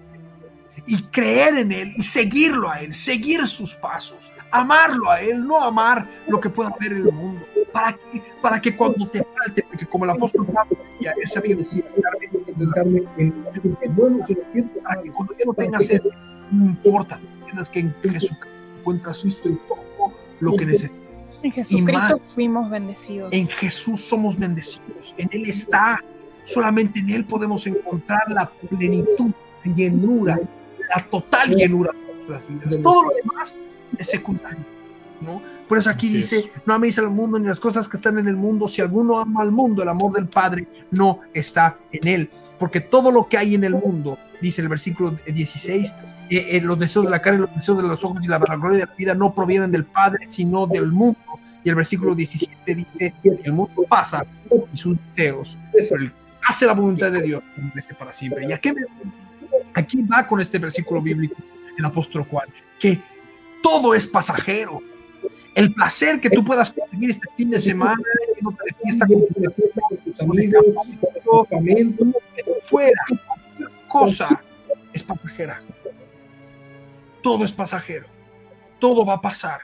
y 0.86 1.02
creer 1.04 1.58
en 1.58 1.72
Él 1.72 1.92
y 1.96 2.04
seguirlo 2.04 2.70
a 2.70 2.82
Él, 2.82 2.96
seguir 2.96 3.46
sus 3.48 3.74
pasos, 3.76 4.32
amarlo 4.52 5.10
a 5.10 5.22
Él, 5.22 5.46
no 5.46 5.62
amar 5.62 6.08
lo 6.28 6.40
que 6.40 6.50
pueda 6.50 6.70
haber 6.70 6.94
en 6.94 7.08
el 7.08 7.14
mundo. 7.14 7.46
¿Para 7.72 7.94
que 7.94 8.24
Para 8.42 8.62
que 8.62 8.76
cuando 8.76 9.08
te 9.08 9.24
falte, 9.24 9.64
porque 9.64 9.86
como 9.86 10.06
el 10.06 10.12
apóstol 10.12 10.46
Pablo 10.46 10.78
decía, 10.94 11.14
Él 11.22 11.30
sabía 11.30 11.56
tiempos 11.56 12.04
para 12.04 12.20
que 12.20 12.30
cuando 15.12 15.36
ya 15.38 15.46
no 15.46 15.54
tengas 15.54 15.86
sed, 15.86 16.02
no 16.52 16.66
importa, 16.66 17.20
entiendas 17.40 17.70
que 17.70 17.80
en 17.80 17.94
Jesucristo 18.02 18.48
encuentras 18.80 19.26
todo 19.44 20.14
lo 20.40 20.56
que 20.56 20.66
necesitas. 20.66 21.07
En 21.44 21.52
Jesucristo 21.52 22.18
más. 22.18 22.34
fuimos 22.34 22.70
bendecidos. 22.70 23.32
En 23.32 23.48
Jesús 23.48 24.02
somos 24.02 24.38
bendecidos, 24.40 25.14
en 25.18 25.30
Él 25.32 25.50
está. 25.50 26.04
Solamente 26.44 27.00
en 27.00 27.10
Él 27.10 27.26
podemos 27.26 27.68
encontrar 27.68 28.24
la 28.30 28.50
plenitud, 28.50 29.32
la 29.66 29.74
llenura, 29.76 30.40
la 30.96 31.04
total 31.04 31.56
llenura 31.56 31.92
de 31.92 32.14
nuestras 32.14 32.48
vidas. 32.48 32.82
Todo 32.82 33.04
lo 33.04 33.10
demás 33.16 33.58
es 33.98 34.08
secundario. 34.08 34.66
¿no? 35.20 35.42
Por 35.68 35.78
eso 35.78 35.90
aquí 35.90 36.08
Así 36.08 36.18
dice, 36.18 36.40
es. 36.40 36.50
no 36.66 36.74
améis 36.76 36.98
al 37.00 37.10
mundo 37.10 37.40
ni 37.40 37.48
las 37.48 37.60
cosas 37.60 37.88
que 37.90 37.98
están 37.98 38.18
en 38.18 38.28
el 38.28 38.36
mundo. 38.36 38.68
Si 38.68 38.82
alguno 38.82 39.20
ama 39.20 39.42
al 39.42 39.52
mundo, 39.52 39.84
el 39.84 39.90
amor 39.90 40.14
del 40.14 40.28
Padre 40.28 40.68
no 40.92 41.20
está 41.34 41.78
en 41.92 42.08
Él. 42.08 42.30
Porque 42.60 42.80
todo 42.82 43.12
lo 43.12 43.28
que 43.28 43.38
hay 43.38 43.56
en 43.56 43.64
el 43.64 43.74
mundo, 43.74 44.18
dice 44.42 44.62
el 44.62 44.68
versículo 44.70 45.12
16, 45.26 45.94
eh, 46.30 46.48
eh, 46.58 46.62
los 46.62 46.78
deseos 46.78 47.06
de 47.06 47.12
la 47.12 47.22
carne, 47.22 47.40
los 47.40 47.56
deseos 47.56 47.82
de 47.82 47.88
los 47.88 48.04
ojos 48.04 48.24
y 48.24 48.28
la 48.28 48.38
vanagloria 48.38 48.80
de 48.80 48.86
la 48.86 48.94
vida 48.96 49.14
no 49.14 49.34
provienen 49.34 49.72
del 49.72 49.86
Padre, 49.86 50.26
sino 50.30 50.68
del 50.68 50.92
mundo. 50.92 51.20
Y 51.64 51.70
el 51.70 51.76
versículo 51.76 52.16
17 52.16 52.76
dice, 52.76 53.14
el 53.44 53.52
mundo 53.52 53.84
pasa 53.90 54.26
y 54.74 54.78
sus 54.78 54.98
deseos, 55.16 55.58
pero 55.72 56.02
el 56.02 56.12
hace 56.48 56.66
la 56.66 56.74
voluntad 56.74 57.12
de 57.12 57.22
Dios 57.22 57.44
para 58.00 58.14
siempre. 58.14 58.48
¿Y 58.48 58.54
a 58.54 58.58
qué 58.58 58.72
me- 58.74 58.86
aquí 59.74 60.02
va 60.04 60.26
con 60.26 60.40
este 60.40 60.58
versículo 60.60 61.02
bíblico 61.02 61.36
el 61.78 61.84
apóstol 61.84 62.24
Juan? 62.24 62.48
Que 62.80 63.02
todo 63.62 63.94
es 63.94 64.08
pasajero. 64.08 64.80
El 65.56 65.74
placer 65.74 66.22
que 66.22 66.30
tú 66.30 66.46
puedas 66.46 66.72
conseguir 66.72 67.10
este 67.10 67.28
fin 67.36 67.50
de 67.50 67.60
semana, 67.60 67.98
fuera, 72.64 73.02
cosa 73.88 74.42
es 74.94 75.04
pasajera. 75.04 75.60
Todo 77.22 77.46
es 77.46 77.52
pasajero. 77.52 78.08
Todo 78.80 79.06
va 79.06 79.16
a 79.16 79.22
pasar. 79.22 79.60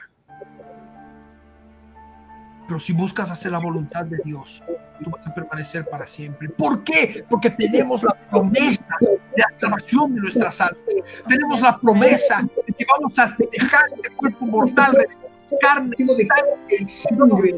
Pero 2.66 2.80
si 2.80 2.92
buscas 2.92 3.30
hacer 3.30 3.52
la 3.52 3.58
voluntad 3.58 4.04
de 4.06 4.18
Dios, 4.24 4.62
tú 5.02 5.10
vas 5.10 5.26
a 5.26 5.34
permanecer 5.34 5.84
para 5.84 6.06
siempre. 6.06 6.48
¿Por 6.48 6.82
qué? 6.82 7.24
Porque 7.28 7.50
tenemos 7.50 8.02
la 8.02 8.14
promesa 8.30 8.84
de 9.00 9.20
la 9.36 9.58
salvación 9.58 10.14
de 10.14 10.22
nuestras 10.22 10.60
almas. 10.60 10.80
Tenemos 11.28 11.60
la 11.60 11.78
promesa 11.78 12.42
de 12.66 12.72
que 12.72 12.86
vamos 12.86 13.18
a 13.18 13.36
dejar 13.52 13.84
este 13.94 14.10
cuerpo 14.16 14.46
mortal 14.46 14.92
de 14.92 15.58
carne, 15.60 15.94
de 15.98 16.88
sangre, 16.88 17.54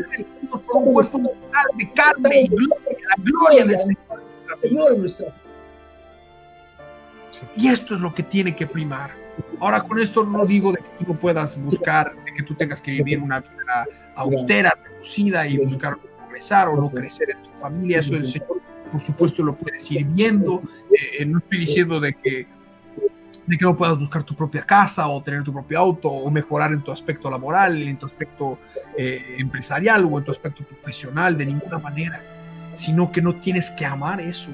un 0.50 0.92
cuerpo 0.92 1.18
mortal 1.18 1.66
de 1.76 1.92
carne 1.92 2.40
y 2.42 2.48
gloria, 2.48 2.76
la 3.08 3.22
gloria 3.22 3.64
del 3.64 3.78
Señor. 3.78 5.45
Y 7.56 7.68
esto 7.68 7.94
es 7.94 8.00
lo 8.00 8.14
que 8.14 8.22
tiene 8.22 8.54
que 8.54 8.66
primar. 8.66 9.10
Ahora 9.60 9.82
con 9.82 9.98
esto 9.98 10.24
no 10.24 10.44
digo 10.46 10.72
de 10.72 10.78
que 10.78 11.04
tú 11.04 11.12
no 11.12 11.18
puedas 11.18 11.60
buscar, 11.60 12.14
de 12.24 12.34
que 12.34 12.42
tú 12.42 12.54
tengas 12.54 12.80
que 12.80 12.90
vivir 12.90 13.20
una 13.20 13.40
vida 13.40 13.86
austera, 14.14 14.76
reducida 14.82 15.46
y 15.46 15.58
buscar 15.58 15.98
progresar 15.98 16.68
o 16.68 16.76
no 16.76 16.90
crecer 16.90 17.30
en 17.30 17.42
tu 17.42 17.58
familia. 17.58 18.00
Eso 18.00 18.14
el 18.14 18.26
Señor, 18.26 18.62
por 18.90 19.00
supuesto, 19.00 19.42
lo 19.42 19.56
puedes 19.56 19.90
ir 19.90 20.04
viendo. 20.06 20.62
Eh, 20.90 21.24
no 21.24 21.38
estoy 21.38 21.58
diciendo 21.58 22.00
de 22.00 22.14
que, 22.14 22.46
de 23.46 23.58
que 23.58 23.64
no 23.64 23.76
puedas 23.76 23.98
buscar 23.98 24.24
tu 24.24 24.34
propia 24.34 24.62
casa 24.62 25.06
o 25.08 25.22
tener 25.22 25.42
tu 25.42 25.52
propio 25.52 25.78
auto 25.78 26.08
o 26.08 26.30
mejorar 26.30 26.72
en 26.72 26.82
tu 26.82 26.92
aspecto 26.92 27.30
laboral, 27.30 27.82
en 27.82 27.98
tu 27.98 28.06
aspecto 28.06 28.58
eh, 28.96 29.36
empresarial 29.38 30.08
o 30.10 30.18
en 30.18 30.24
tu 30.24 30.30
aspecto 30.30 30.64
profesional 30.64 31.36
de 31.36 31.46
ninguna 31.46 31.78
manera, 31.78 32.22
sino 32.72 33.12
que 33.12 33.20
no 33.20 33.36
tienes 33.36 33.70
que 33.70 33.84
amar 33.84 34.20
eso 34.20 34.50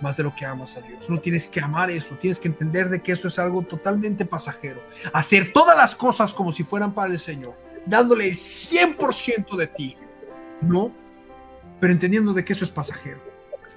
más 0.00 0.16
de 0.16 0.22
lo 0.22 0.34
que 0.34 0.44
amas 0.44 0.76
a 0.76 0.80
Dios. 0.80 1.08
No 1.08 1.20
tienes 1.20 1.48
que 1.48 1.60
amar 1.60 1.90
eso, 1.90 2.16
tienes 2.16 2.38
que 2.38 2.48
entender 2.48 2.88
de 2.88 3.00
que 3.00 3.12
eso 3.12 3.28
es 3.28 3.38
algo 3.38 3.62
totalmente 3.62 4.24
pasajero. 4.24 4.82
Hacer 5.12 5.52
todas 5.52 5.76
las 5.76 5.94
cosas 5.94 6.34
como 6.34 6.52
si 6.52 6.64
fueran 6.64 6.92
para 6.92 7.12
el 7.12 7.20
Señor, 7.20 7.54
dándole 7.86 8.26
el 8.26 8.34
100% 8.34 9.56
de 9.56 9.66
ti, 9.66 9.96
¿no? 10.60 10.92
Pero 11.80 11.92
entendiendo 11.92 12.32
de 12.32 12.44
que 12.44 12.52
eso 12.52 12.64
es 12.64 12.70
pasajero. 12.70 13.20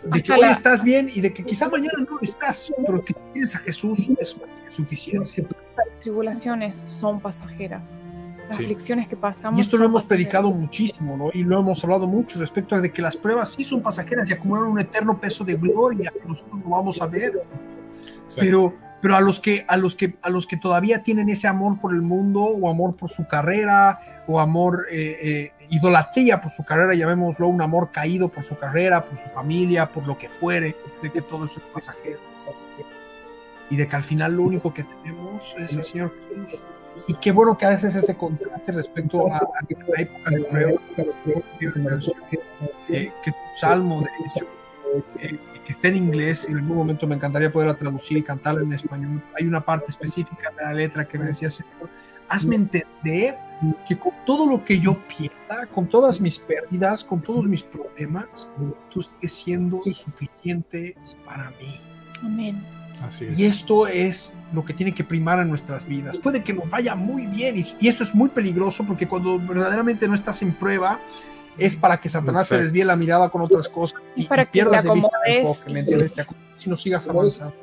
De 0.03 0.21
que 0.21 0.34
hoy 0.34 0.41
estás 0.49 0.84
bien 0.84 1.09
y 1.13 1.21
de 1.21 1.34
que 1.34 1.45
quizá 1.45 1.69
mañana 1.69 2.05
no 2.09 2.19
estás, 2.21 2.74
pero 2.86 3.03
que 3.05 3.13
si 3.13 3.19
tienes 3.32 3.55
a 3.55 3.59
Jesús 3.59 4.09
es 4.19 4.38
más 4.38 4.59
que 4.59 4.71
suficiente. 4.71 5.47
Las 5.78 5.99
tribulaciones 6.01 6.76
son 6.88 7.21
pasajeras. 7.21 8.02
Las 8.47 8.57
Sí. 8.57 8.63
aflicciones 8.63 9.07
que 9.07 9.15
pasamos. 9.15 9.57
Y 9.59 9.61
esto 9.63 9.77
lo 9.77 9.85
hemos 9.85 10.03
pasajeras. 10.03 10.07
predicado 10.07 10.51
muchísimo, 10.51 11.17
¿no? 11.17 11.29
Y 11.33 11.43
lo 11.43 11.59
hemos 11.59 11.83
hablado 11.83 12.07
mucho 12.07 12.39
respecto 12.39 12.79
de 12.79 12.91
que 12.91 13.01
las 13.01 13.15
pruebas 13.17 13.53
sí 13.53 13.63
son 13.63 13.81
pasajeras 13.81 14.29
y 14.29 14.33
acumulan 14.33 14.65
un 14.65 14.79
eterno 14.79 15.17
peso 15.19 15.43
de 15.43 15.55
gloria 15.55 16.11
que 16.11 16.27
nosotros 16.27 16.59
no 16.63 16.69
vamos 16.69 17.01
a 17.01 17.07
ver. 17.07 17.33
pero 18.35 18.73
pero 19.01 19.15
a 19.17 19.21
los 19.21 19.39
que 19.41 19.65
a 19.67 19.75
los 19.77 19.95
que 19.95 20.15
a 20.21 20.29
los 20.29 20.47
que 20.47 20.55
todavía 20.57 21.03
tienen 21.03 21.27
ese 21.29 21.45
amor 21.47 21.77
por 21.79 21.93
el 21.93 22.01
mundo 22.01 22.41
o 22.41 22.69
amor 22.69 22.95
por 22.95 23.09
su 23.09 23.27
carrera 23.27 24.23
o 24.27 24.39
amor 24.39 24.87
eh, 24.89 25.17
eh, 25.21 25.51
idolatría 25.69 26.39
por 26.41 26.51
su 26.51 26.63
carrera 26.63 26.93
llamémoslo 26.95 27.47
un 27.49 27.61
amor 27.61 27.91
caído 27.91 28.29
por 28.29 28.43
su 28.45 28.57
carrera 28.57 29.03
por 29.05 29.17
su 29.19 29.27
familia 29.29 29.87
por 29.89 30.07
lo 30.07 30.17
que 30.17 30.29
fuere 30.29 30.75
de 31.01 31.11
que 31.11 31.21
todo 31.21 31.45
eso 31.45 31.59
es 31.59 31.65
pasajero 31.73 32.17
y 33.69 33.75
de 33.75 33.87
que 33.87 33.95
al 33.95 34.03
final 34.05 34.37
lo 34.37 34.43
único 34.43 34.73
que 34.73 34.83
tenemos 34.85 35.53
es 35.59 35.73
el 35.73 35.83
Señor 35.83 36.13
Jesús 36.45 36.59
y 37.07 37.13
qué 37.15 37.31
bueno 37.31 37.57
que 37.57 37.65
haces 37.65 37.95
ese 37.95 38.15
contraste 38.15 38.71
respecto 38.71 39.31
a, 39.31 39.37
a 39.37 39.41
la 39.87 40.01
época 40.01 40.31
de 40.31 40.41
prueba 40.41 40.81
eh, 42.89 43.11
que 43.23 43.31
tu 43.31 43.37
salmo 43.59 44.01
de 44.01 44.09
hecho 44.25 44.47
eh, 45.19 45.39
que 45.65 45.71
está 45.71 45.87
en 45.87 45.95
inglés, 45.97 46.45
en 46.49 46.57
algún 46.57 46.75
momento 46.77 47.07
me 47.07 47.15
encantaría 47.15 47.51
poderla 47.51 47.73
traducir 47.75 48.17
y 48.17 48.21
cantarla 48.21 48.61
en 48.61 48.73
español. 48.73 49.21
Hay 49.39 49.47
una 49.47 49.61
parte 49.61 49.85
específica 49.87 50.51
de 50.57 50.61
la 50.61 50.73
letra 50.73 51.07
que 51.07 51.17
me 51.17 51.25
decía, 51.25 51.49
Señor, 51.49 51.89
hazme 52.27 52.55
entender 52.57 53.37
que 53.87 53.97
con 53.97 54.11
todo 54.25 54.45
lo 54.45 54.63
que 54.65 54.79
yo 54.79 54.97
pierda, 55.07 55.65
con 55.67 55.87
todas 55.87 56.19
mis 56.19 56.37
pérdidas, 56.37 57.03
con 57.03 57.21
todos 57.21 57.45
mis 57.45 57.63
problemas, 57.63 58.49
tú 58.91 59.01
sigues 59.01 59.31
siendo 59.31 59.81
suficiente 59.83 60.95
para 61.25 61.49
mí. 61.51 61.79
Amén. 62.21 62.82
Así 63.07 63.25
es. 63.25 63.37
Y 63.39 63.45
esto 63.45 63.85
es 63.87 64.33
lo 64.53 64.63
que 64.63 64.73
tiene 64.73 64.93
que 64.95 65.03
primar 65.03 65.39
en 65.39 65.49
nuestras 65.49 65.85
vidas. 65.85 66.17
Puede 66.17 66.43
que 66.43 66.53
nos 66.53 66.69
vaya 66.69 66.95
muy 66.95 67.25
bien 67.27 67.57
y, 67.57 67.75
y 67.79 67.87
eso 67.89 68.03
es 68.03 68.15
muy 68.15 68.29
peligroso 68.29 68.85
porque 68.85 69.07
cuando 69.07 69.37
verdaderamente 69.39 70.07
no 70.07 70.15
estás 70.15 70.41
en 70.41 70.53
prueba, 70.53 70.99
es 71.57 71.75
para 71.75 71.97
que 71.99 72.07
Satanás 72.09 72.47
se 72.47 72.55
Exacto. 72.55 72.63
desvíe 72.63 72.85
la 72.85 72.95
mirada 72.95 73.29
con 73.29 73.41
otras 73.41 73.67
cosas 73.69 73.99
y, 74.15 74.25
para 74.25 74.43
y 74.43 74.45
que 74.47 74.51
pierdas 74.53 74.81
te 74.83 74.87
de 74.87 74.93
vista 74.95 75.09
el 75.25 75.33
acomodes 75.39 75.57
enfoque, 75.59 75.73
¿me 75.73 75.79
entiendes? 75.81 76.13
Te 76.13 76.21
acomodes, 76.21 76.67
no 76.67 76.77
sigas 76.77 77.07
avanzando. 77.09 77.53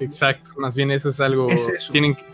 Exacto, 0.00 0.50
más 0.56 0.74
bien 0.74 0.90
eso 0.90 1.10
es 1.10 1.20
algo. 1.20 1.48
Es 1.48 1.68
eso. 1.68 1.92
Tienen 1.92 2.14
que- 2.16 2.24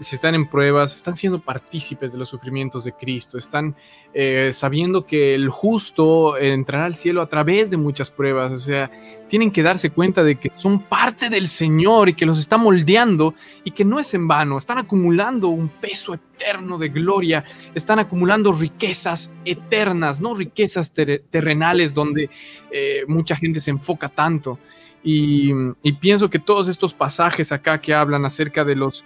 si 0.00 0.14
están 0.14 0.34
en 0.34 0.46
pruebas, 0.46 0.96
están 0.96 1.16
siendo 1.16 1.40
partícipes 1.40 2.12
de 2.12 2.18
los 2.18 2.28
sufrimientos 2.28 2.84
de 2.84 2.92
Cristo, 2.92 3.36
están 3.36 3.74
eh, 4.14 4.50
sabiendo 4.52 5.04
que 5.06 5.34
el 5.34 5.50
justo 5.50 6.36
entrará 6.38 6.84
al 6.84 6.96
cielo 6.96 7.20
a 7.20 7.28
través 7.28 7.70
de 7.70 7.76
muchas 7.76 8.10
pruebas, 8.10 8.52
o 8.52 8.58
sea, 8.58 8.90
tienen 9.28 9.50
que 9.50 9.62
darse 9.62 9.90
cuenta 9.90 10.22
de 10.22 10.36
que 10.36 10.50
son 10.50 10.80
parte 10.80 11.28
del 11.28 11.48
Señor 11.48 12.08
y 12.08 12.14
que 12.14 12.26
los 12.26 12.38
está 12.38 12.56
moldeando 12.56 13.34
y 13.64 13.72
que 13.72 13.84
no 13.84 14.00
es 14.00 14.14
en 14.14 14.26
vano, 14.26 14.56
están 14.56 14.78
acumulando 14.78 15.48
un 15.48 15.68
peso 15.68 16.14
eterno 16.14 16.78
de 16.78 16.88
gloria, 16.88 17.44
están 17.74 17.98
acumulando 17.98 18.52
riquezas 18.52 19.36
eternas, 19.44 20.20
no 20.20 20.34
riquezas 20.34 20.92
terrenales 20.92 21.92
donde 21.92 22.30
eh, 22.70 23.04
mucha 23.06 23.36
gente 23.36 23.60
se 23.60 23.70
enfoca 23.70 24.08
tanto. 24.08 24.58
Y, 25.04 25.52
y 25.82 25.92
pienso 25.92 26.28
que 26.28 26.40
todos 26.40 26.66
estos 26.66 26.92
pasajes 26.92 27.52
acá 27.52 27.80
que 27.80 27.94
hablan 27.94 28.24
acerca 28.24 28.64
de 28.64 28.74
los 28.74 29.04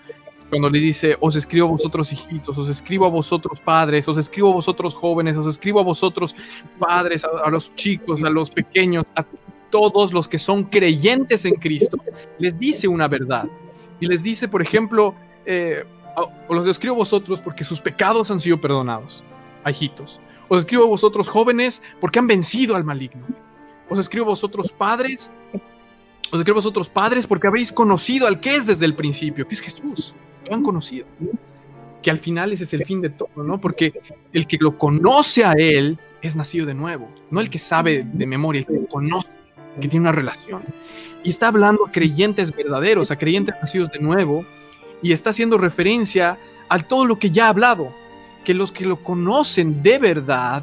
cuando 0.53 0.69
le 0.69 0.81
dice, 0.81 1.17
os 1.19 1.35
escribo 1.35 1.69
a 1.69 1.71
vosotros 1.71 2.13
hijitos, 2.13 2.59
os 2.59 2.69
escribo 2.69 3.07
a 3.07 3.09
vosotros 3.09 3.59
padres, 3.59 4.07
os 4.07 4.19
escribo 4.19 4.51
a 4.51 4.53
vosotros 4.53 4.95
jóvenes, 4.95 5.35
os 5.35 5.47
escribo 5.47 5.81
a 5.81 5.83
vosotros 5.83 6.37
padres, 6.79 7.25
a, 7.25 7.49
los 7.49 7.75
chicos, 7.75 8.23
a 8.23 8.29
los 8.29 8.51
pequeños, 8.51 9.07
a 9.17 9.25
todos 9.71 10.13
los 10.13 10.29
que 10.29 10.37
son 10.39 10.65
creyentes 10.65 11.47
en 11.47 11.55
Cristo, 11.55 11.97
les 12.39 12.59
dice 12.59 12.87
una 12.87 13.09
verdad. 13.09 13.49
Y 13.99 14.05
les 14.05 14.23
dice, 14.23 14.47
por 14.47 14.61
ejemplo, 14.61 15.15
eh, 15.47 15.87
os 16.47 16.69
escribo 16.69 16.97
a 16.97 16.99
vosotros 16.99 17.41
porque 17.41 17.65
sus 17.65 17.81
pecados 17.81 18.31
han 18.31 18.39
sido 18.39 18.61
perdonados, 18.61 19.25
a 19.65 19.71
hijitos. 19.71 20.21
Os 20.49 20.59
escribo 20.59 20.85
a 20.85 20.89
vosotros 20.89 21.31
jóvenes 21.31 21.83
porque 21.99 22.19
han 22.19 22.27
vencido 22.27 22.77
al 22.77 22.85
maligno. 22.85 23.25
Os 23.89 23.99
escribo 23.99 24.27
a 24.27 24.29
vosotros 24.29 24.71
padres, 24.71 25.33
os 26.31 26.39
escribo 26.39 26.57
a 26.57 26.61
vosotros 26.61 26.91
padres 26.91 27.27
porque 27.27 27.47
habéis 27.47 27.73
conocido 27.73 28.27
al 28.27 28.39
que 28.39 28.55
es 28.55 28.67
desde 28.67 28.85
el 28.85 28.95
principio, 28.95 29.49
que 29.49 29.55
es 29.55 29.61
Jesús 29.63 30.15
lo 30.53 30.57
han 30.57 30.63
conocido. 30.63 31.07
Que 32.03 32.11
al 32.11 32.19
final 32.19 32.53
ese 32.53 32.65
es 32.65 32.75
el 32.75 32.85
fin 32.85 33.01
de 33.01 33.11
todo, 33.11 33.43
¿no? 33.43 33.61
Porque 33.61 33.93
el 34.33 34.47
que 34.47 34.59
lo 34.61 34.77
conoce 34.77 35.45
a 35.45 35.53
él 35.53 35.99
es 36.21 36.37
nacido 36.37 36.67
de 36.67 36.75
nuevo, 36.75 37.09
no 37.31 37.41
el 37.41 37.51
que 37.51 37.59
sabe 37.59 38.05
de 38.05 38.27
memoria, 38.27 38.61
el 38.61 38.67
que 38.67 38.73
lo 38.75 38.87
conoce, 38.87 39.31
que 39.81 39.89
tiene 39.89 40.05
una 40.05 40.13
relación. 40.13 40.63
Y 41.25 41.31
está 41.31 41.49
hablando 41.49 41.87
a 41.87 41.93
creyentes 41.93 42.55
verdaderos, 42.55 43.11
a 43.11 43.17
creyentes 43.17 43.55
nacidos 43.61 43.91
de 43.93 44.01
nuevo, 44.01 44.45
y 45.01 45.13
está 45.13 45.31
haciendo 45.31 45.59
referencia 45.59 46.39
a 46.69 46.79
todo 46.81 47.07
lo 47.07 47.19
que 47.19 47.31
ya 47.31 47.47
ha 47.47 47.51
hablado, 47.51 47.93
que 48.45 48.55
los 48.55 48.73
que 48.73 48.85
lo 48.85 49.03
conocen 49.03 49.83
de 49.83 49.99
verdad 49.99 50.63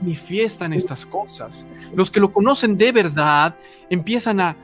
manifiestan 0.00 0.72
estas 0.72 1.04
cosas. 1.04 1.66
Los 1.94 2.10
que 2.10 2.20
lo 2.20 2.32
conocen 2.32 2.76
de 2.76 2.92
verdad 2.92 3.56
empiezan 3.90 4.40
a 4.40 4.56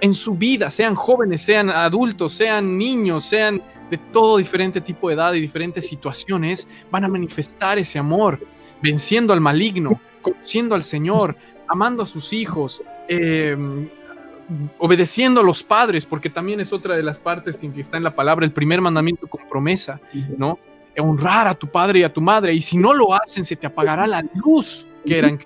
en 0.00 0.14
su 0.14 0.34
vida, 0.34 0.70
sean 0.70 0.94
jóvenes, 0.94 1.40
sean 1.40 1.70
adultos, 1.70 2.32
sean 2.32 2.76
niños, 2.76 3.24
sean 3.24 3.62
de 3.90 3.98
todo 3.98 4.36
diferente 4.36 4.80
tipo 4.80 5.08
de 5.08 5.14
edad 5.14 5.34
y 5.34 5.40
diferentes 5.40 5.88
situaciones, 5.88 6.68
van 6.90 7.04
a 7.04 7.08
manifestar 7.08 7.78
ese 7.78 7.98
amor, 7.98 8.38
venciendo 8.82 9.32
al 9.32 9.40
maligno, 9.40 10.00
conociendo 10.20 10.74
al 10.74 10.82
Señor, 10.82 11.36
amando 11.68 12.02
a 12.02 12.06
sus 12.06 12.32
hijos, 12.32 12.82
em, 13.08 13.88
obedeciendo 14.78 15.40
a 15.40 15.44
los 15.44 15.62
padres, 15.62 16.06
porque 16.06 16.30
también 16.30 16.60
es 16.60 16.72
otra 16.72 16.96
de 16.96 17.02
las 17.02 17.18
partes 17.18 17.56
que, 17.56 17.68
está 17.80 17.96
en 17.96 18.02
la 18.02 18.14
palabra, 18.14 18.44
el 18.44 18.52
primer 18.52 18.80
mandamiento 18.80 19.26
con 19.26 19.48
promesa, 19.48 20.00
¿no? 20.36 20.58
Honrar 20.98 21.46
a 21.46 21.54
tu 21.54 21.68
padre 21.68 22.00
y 22.00 22.02
a 22.02 22.12
tu 22.12 22.20
madre, 22.20 22.54
y 22.54 22.60
si 22.60 22.76
no 22.76 22.92
lo 22.92 23.14
hacen, 23.14 23.44
se 23.44 23.56
te 23.56 23.66
apagará 23.66 24.06
la 24.06 24.24
luz 24.34 24.86
que 25.04 25.18
era 25.18 25.28
en 25.28 25.38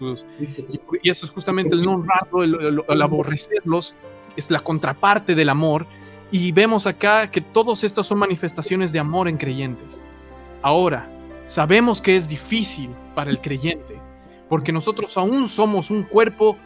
Y, 0.00 1.10
eso 1.10 1.26
es 1.26 1.32
justamente 1.32 1.74
el 1.74 1.82
no 1.82 1.94
honrarlo, 1.94 2.42
el, 2.42 3.02
aborrecerlos, 3.02 3.94
es 4.36 4.50
la 4.50 4.60
contraparte 4.60 5.34
del 5.34 5.48
amor. 5.48 5.86
Y 6.30 6.52
vemos 6.52 6.86
acá 6.86 7.30
que 7.30 7.40
todos 7.40 7.84
estos 7.84 8.06
son 8.06 8.18
manifestaciones 8.18 8.92
de 8.92 8.98
amor 8.98 9.28
en 9.28 9.36
creyentes. 9.36 10.00
Ahora, 10.62 11.10
sabemos 11.46 12.00
que 12.00 12.16
es 12.16 12.28
difícil 12.28 12.90
para 13.14 13.30
el 13.30 13.40
creyente, 13.40 14.00
porque 14.48 14.72
nosotros 14.72 15.16
aún 15.16 15.48
somos 15.48 15.90
un 15.90 16.04
cuerpo 16.04 16.56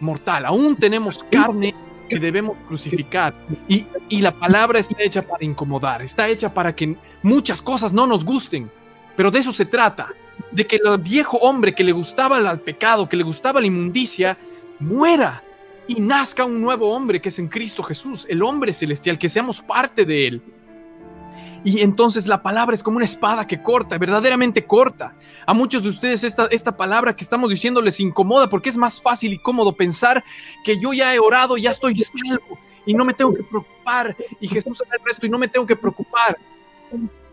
mortal, 0.00 0.46
aún 0.46 0.76
tenemos 0.76 1.22
carne 1.24 1.74
que 2.08 2.18
debemos 2.18 2.56
crucificar. 2.66 3.34
Y, 3.68 3.84
y, 4.08 4.22
la 4.22 4.32
palabra 4.32 4.78
está 4.78 5.02
hecha 5.02 5.22
para 5.22 5.44
incomodar, 5.44 6.00
está 6.00 6.28
hecha 6.28 6.52
para 6.52 6.74
que 6.74 6.96
muchas 7.22 7.60
cosas 7.60 7.92
no 7.92 8.06
nos 8.06 8.24
gusten, 8.24 8.70
pero 9.14 9.30
de 9.30 9.40
eso 9.40 9.52
se 9.52 9.66
trata 9.66 10.08
de 10.52 10.66
que 10.66 10.80
el 10.84 10.98
viejo 10.98 11.36
hombre 11.38 11.74
que 11.74 11.84
le 11.84 11.92
gustaba 11.92 12.38
el 12.38 12.60
pecado, 12.60 13.08
que 13.08 13.16
le 13.16 13.24
gustaba 13.24 13.60
la 13.60 13.66
inmundicia, 13.66 14.38
muera 14.80 15.42
y 15.86 15.96
nazca 15.96 16.44
un 16.44 16.60
nuevo 16.60 16.90
hombre 16.94 17.20
que 17.20 17.30
es 17.30 17.38
en 17.38 17.48
Cristo 17.48 17.82
Jesús, 17.82 18.26
el 18.28 18.42
hombre 18.42 18.72
celestial, 18.72 19.18
que 19.18 19.28
seamos 19.28 19.60
parte 19.60 20.04
de 20.04 20.26
él. 20.28 20.42
Y 21.64 21.80
entonces 21.80 22.26
la 22.26 22.42
palabra 22.42 22.74
es 22.74 22.82
como 22.82 22.96
una 22.96 23.04
espada 23.04 23.46
que 23.46 23.62
corta, 23.62 23.98
verdaderamente 23.98 24.64
corta. 24.64 25.14
A 25.44 25.54
muchos 25.54 25.82
de 25.82 25.88
ustedes 25.88 26.22
esta, 26.24 26.46
esta 26.46 26.76
palabra 26.76 27.16
que 27.16 27.24
estamos 27.24 27.50
diciendo 27.50 27.82
les 27.82 27.98
incomoda 28.00 28.48
porque 28.48 28.68
es 28.68 28.76
más 28.76 29.02
fácil 29.02 29.32
y 29.32 29.38
cómodo 29.38 29.72
pensar 29.72 30.22
que 30.64 30.80
yo 30.80 30.92
ya 30.92 31.14
he 31.14 31.18
orado, 31.18 31.56
ya 31.56 31.70
estoy 31.70 31.98
salvo 31.98 32.58
y 32.86 32.94
no 32.94 33.04
me 33.04 33.12
tengo 33.12 33.34
que 33.34 33.42
preocupar 33.42 34.16
y 34.40 34.48
Jesús 34.48 34.82
hará 34.86 34.96
el 34.96 35.04
resto 35.04 35.26
y 35.26 35.30
no 35.30 35.38
me 35.38 35.48
tengo 35.48 35.66
que 35.66 35.76
preocupar. 35.76 36.38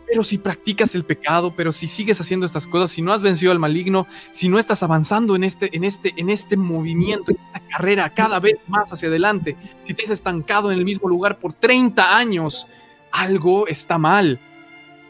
Pero 0.08 0.24
si 0.24 0.38
practicas 0.38 0.94
el 0.96 1.04
pecado, 1.04 1.54
pero 1.56 1.72
si 1.72 1.88
sigues 1.88 2.22
haciendo 2.22 2.46
estas 2.46 2.68
cosas, 2.68 2.92
si 2.92 3.02
no 3.02 3.12
has 3.12 3.22
vencido 3.22 3.52
al 3.52 3.60
maligno, 3.60 4.08
si 4.32 4.50
no 4.50 4.60
estás 4.60 4.84
avanzando 4.84 5.36
en 5.36 5.44
este, 5.44 5.76
en 5.76 5.84
este, 5.84 6.14
en 6.16 6.30
este 6.30 6.58
movimiento, 6.58 7.32
en 7.32 7.38
esta 7.38 7.60
carrera 7.68 8.10
cada 8.12 8.40
vez 8.40 8.58
más 8.68 8.92
hacia 8.94 9.08
adelante, 9.08 9.56
si 9.84 9.94
te 9.94 10.04
has 10.04 10.12
estancado 10.12 10.72
en 10.72 10.78
el 10.78 10.86
mismo 10.86 11.10
lugar 11.10 11.40
por 11.40 11.54
30 11.54 12.16
años, 12.16 12.68
algo 13.12 13.68
está 13.68 13.98
mal. 13.98 14.40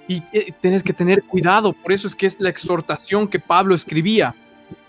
Y 0.07 0.21
eh, 0.31 0.53
tienes 0.61 0.83
que 0.83 0.93
tener 0.93 1.23
cuidado. 1.23 1.73
Por 1.73 1.91
eso 1.91 2.07
es 2.07 2.15
que 2.15 2.27
es 2.27 2.39
la 2.39 2.49
exhortación 2.49 3.27
que 3.27 3.39
Pablo 3.39 3.73
escribía. 3.75 4.35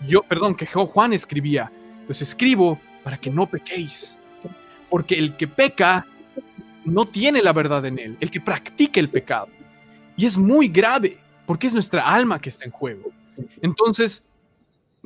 Yo, 0.07 0.21
perdón, 0.21 0.55
que 0.55 0.67
Juan 0.67 1.13
escribía. 1.13 1.71
Los 2.07 2.21
escribo 2.21 2.79
para 3.03 3.17
que 3.17 3.29
no 3.29 3.47
pequéis. 3.47 4.15
Porque 4.89 5.15
el 5.15 5.35
que 5.35 5.47
peca 5.47 6.05
no 6.85 7.05
tiene 7.07 7.41
la 7.41 7.53
verdad 7.53 7.85
en 7.85 7.99
él. 7.99 8.17
El 8.19 8.31
que 8.31 8.39
practica 8.39 8.99
el 8.99 9.09
pecado. 9.09 9.49
Y 10.17 10.25
es 10.25 10.37
muy 10.37 10.67
grave, 10.67 11.19
porque 11.45 11.67
es 11.67 11.73
nuestra 11.73 12.01
alma 12.01 12.41
que 12.41 12.49
está 12.49 12.65
en 12.65 12.71
juego. 12.71 13.11
Entonces, 13.61 14.29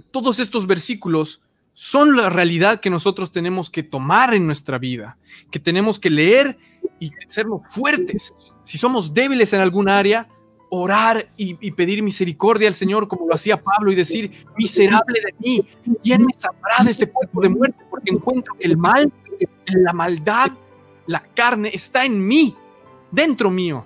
todos 0.09 0.39
estos 0.39 0.65
versículos 0.65 1.41
son 1.73 2.15
la 2.15 2.29
realidad 2.29 2.79
que 2.79 2.89
nosotros 2.89 3.31
tenemos 3.31 3.69
que 3.69 3.83
tomar 3.83 4.33
en 4.33 4.45
nuestra 4.45 4.77
vida, 4.77 5.17
que 5.51 5.59
tenemos 5.59 5.99
que 5.99 6.09
leer 6.09 6.57
y 6.99 7.11
serlo 7.27 7.61
fuertes. 7.67 8.33
Si 8.63 8.77
somos 8.77 9.13
débiles 9.13 9.53
en 9.53 9.61
algún 9.61 9.89
área, 9.89 10.27
orar 10.69 11.27
y, 11.35 11.71
pedir 11.71 12.01
misericordia 12.01 12.69
al 12.69 12.75
Señor 12.75 13.09
como 13.09 13.27
lo 13.27 13.35
hacía 13.35 13.61
Pablo 13.61 13.91
y 13.91 13.95
decir, 13.95 14.45
miserable 14.57 15.19
de 15.19 15.35
mí, 15.39 15.67
¿quién 16.01 16.25
me 16.25 16.31
sabrá 16.33 16.83
de 16.85 16.91
este 16.91 17.09
cuerpo 17.09 17.41
de 17.41 17.49
muerte? 17.49 17.83
Porque 17.89 18.11
encuentro 18.11 18.53
que 18.57 18.67
el 18.67 18.77
mal, 18.77 19.11
la 19.67 19.91
maldad, 19.91 20.51
la 21.07 21.21
carne 21.35 21.71
está 21.73 22.05
en 22.05 22.25
mí, 22.25 22.55
dentro 23.11 23.51
mío. 23.51 23.85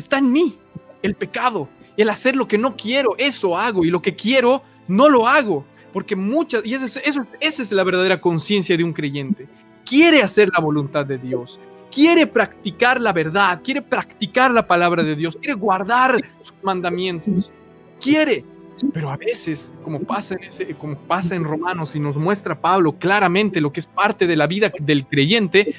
Está 0.00 0.16
en 0.16 0.32
mí 0.32 0.56
el 1.02 1.14
pecado. 1.14 1.68
El 1.94 2.08
hacer 2.08 2.34
lo 2.34 2.48
que 2.48 2.56
no 2.56 2.74
quiero, 2.74 3.14
eso 3.18 3.58
hago. 3.58 3.84
Y 3.84 3.90
lo 3.90 4.00
que 4.00 4.16
quiero, 4.16 4.62
no 4.88 5.10
lo 5.10 5.28
hago. 5.28 5.66
Porque 5.92 6.16
muchas, 6.16 6.64
y 6.64 6.72
esa 6.72 6.86
es, 6.86 7.20
esa 7.38 7.62
es 7.62 7.72
la 7.72 7.84
verdadera 7.84 8.18
conciencia 8.18 8.78
de 8.78 8.84
un 8.84 8.94
creyente. 8.94 9.46
Quiere 9.84 10.22
hacer 10.22 10.48
la 10.48 10.60
voluntad 10.60 11.04
de 11.04 11.18
Dios. 11.18 11.60
Quiere 11.92 12.26
practicar 12.26 12.98
la 12.98 13.12
verdad. 13.12 13.60
Quiere 13.62 13.82
practicar 13.82 14.50
la 14.50 14.66
palabra 14.66 15.02
de 15.02 15.16
Dios. 15.16 15.36
Quiere 15.36 15.52
guardar 15.52 16.18
sus 16.40 16.54
mandamientos. 16.62 17.52
Quiere. 18.00 18.42
Pero 18.94 19.10
a 19.10 19.18
veces, 19.18 19.70
como 19.82 20.00
pasa, 20.00 20.34
en 20.36 20.44
ese, 20.44 20.74
como 20.76 20.96
pasa 20.96 21.34
en 21.34 21.44
Romanos 21.44 21.94
y 21.94 22.00
nos 22.00 22.16
muestra 22.16 22.58
Pablo 22.58 22.92
claramente 22.92 23.60
lo 23.60 23.70
que 23.70 23.80
es 23.80 23.86
parte 23.86 24.26
de 24.26 24.36
la 24.36 24.46
vida 24.46 24.72
del 24.80 25.04
creyente, 25.06 25.74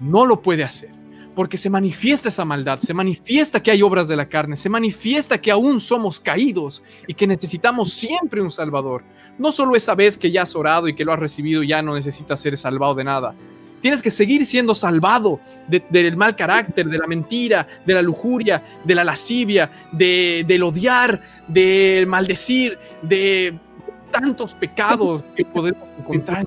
no 0.00 0.26
lo 0.26 0.42
puede 0.42 0.64
hacer 0.64 0.99
porque 1.34 1.56
se 1.56 1.70
manifiesta 1.70 2.28
esa 2.28 2.44
maldad, 2.44 2.80
se 2.80 2.94
manifiesta 2.94 3.62
que 3.62 3.70
hay 3.70 3.82
obras 3.82 4.08
de 4.08 4.16
la 4.16 4.28
carne, 4.28 4.56
se 4.56 4.68
manifiesta 4.68 5.40
que 5.40 5.50
aún 5.50 5.80
somos 5.80 6.18
caídos 6.18 6.82
y 7.06 7.14
que 7.14 7.26
necesitamos 7.26 7.92
siempre 7.92 8.42
un 8.42 8.50
Salvador. 8.50 9.02
No 9.38 9.52
solo 9.52 9.76
esa 9.76 9.94
vez 9.94 10.16
que 10.16 10.30
ya 10.30 10.42
has 10.42 10.54
orado 10.54 10.88
y 10.88 10.94
que 10.94 11.04
lo 11.04 11.12
has 11.12 11.18
recibido, 11.18 11.62
ya 11.62 11.82
no 11.82 11.94
necesitas 11.94 12.40
ser 12.40 12.56
salvado 12.58 12.94
de 12.94 13.04
nada. 13.04 13.34
Tienes 13.80 14.02
que 14.02 14.10
seguir 14.10 14.44
siendo 14.44 14.74
salvado 14.74 15.40
del 15.66 16.16
mal 16.16 16.36
carácter, 16.36 16.86
de 16.86 16.98
la 16.98 17.06
mentira, 17.06 17.66
de 17.86 17.94
la 17.94 18.02
lujuria, 18.02 18.62
de 18.84 18.94
la 18.94 19.04
lascivia, 19.04 19.70
de, 19.90 20.44
del 20.46 20.62
odiar, 20.62 21.22
del 21.48 22.06
maldecir, 22.06 22.76
de 23.00 23.54
tantos 24.10 24.52
pecados 24.52 25.24
que 25.34 25.46
podemos 25.46 25.88
encontrar. 25.98 26.46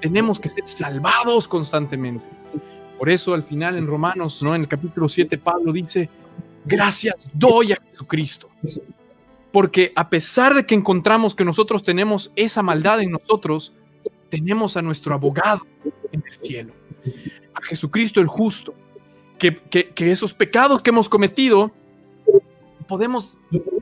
Tenemos 0.00 0.40
que 0.40 0.48
ser 0.48 0.66
salvados 0.66 1.46
constantemente. 1.46 2.24
Por 3.00 3.08
eso 3.08 3.32
al 3.32 3.42
final 3.44 3.78
en 3.78 3.86
Romanos, 3.86 4.42
¿no? 4.42 4.54
en 4.54 4.60
el 4.60 4.68
capítulo 4.68 5.08
7, 5.08 5.38
Pablo 5.38 5.72
dice, 5.72 6.10
gracias 6.66 7.28
doy 7.32 7.72
a 7.72 7.76
Jesucristo. 7.76 8.50
Porque 9.50 9.90
a 9.96 10.10
pesar 10.10 10.52
de 10.52 10.66
que 10.66 10.74
encontramos 10.74 11.34
que 11.34 11.42
nosotros 11.46 11.82
tenemos 11.82 12.30
esa 12.36 12.60
maldad 12.62 13.00
en 13.00 13.10
nosotros, 13.12 13.72
tenemos 14.28 14.76
a 14.76 14.82
nuestro 14.82 15.14
abogado 15.14 15.66
en 16.12 16.22
el 16.26 16.34
cielo, 16.34 16.74
a 17.54 17.62
Jesucristo 17.62 18.20
el 18.20 18.26
justo, 18.26 18.74
que, 19.38 19.56
que- 19.56 19.88
que 19.88 20.10
esos 20.10 20.34
pecados 20.34 20.82
que 20.82 20.90
hemos 20.90 21.08
cometido, 21.08 21.70
podemos 22.86 23.38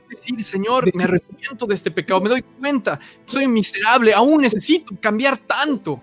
decir, 0.09 0.41
Señor, 0.45 0.89
me 0.95 1.03
arrepiento 1.03 1.65
de 1.65 1.75
este 1.75 1.91
pecado, 1.91 2.21
me 2.21 2.29
doy 2.29 2.41
cuenta, 2.41 3.01
soy 3.25 3.49
miserable, 3.49 4.13
aún 4.13 4.41
necesito 4.43 4.95
cambiar 5.01 5.37
tanto. 5.37 6.01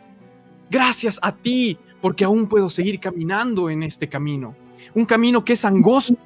Gracias 0.69 1.19
a 1.23 1.35
ti, 1.35 1.79
porque 2.01 2.25
aún 2.25 2.49
puedo 2.49 2.69
seguir 2.69 3.01
caminando 3.01 3.71
en 3.71 3.83
este 3.83 4.09
camino. 4.09 4.55
Un 4.95 5.07
camino 5.07 5.45
que 5.45 5.55
es 5.55 5.65
angosto, 5.65 6.17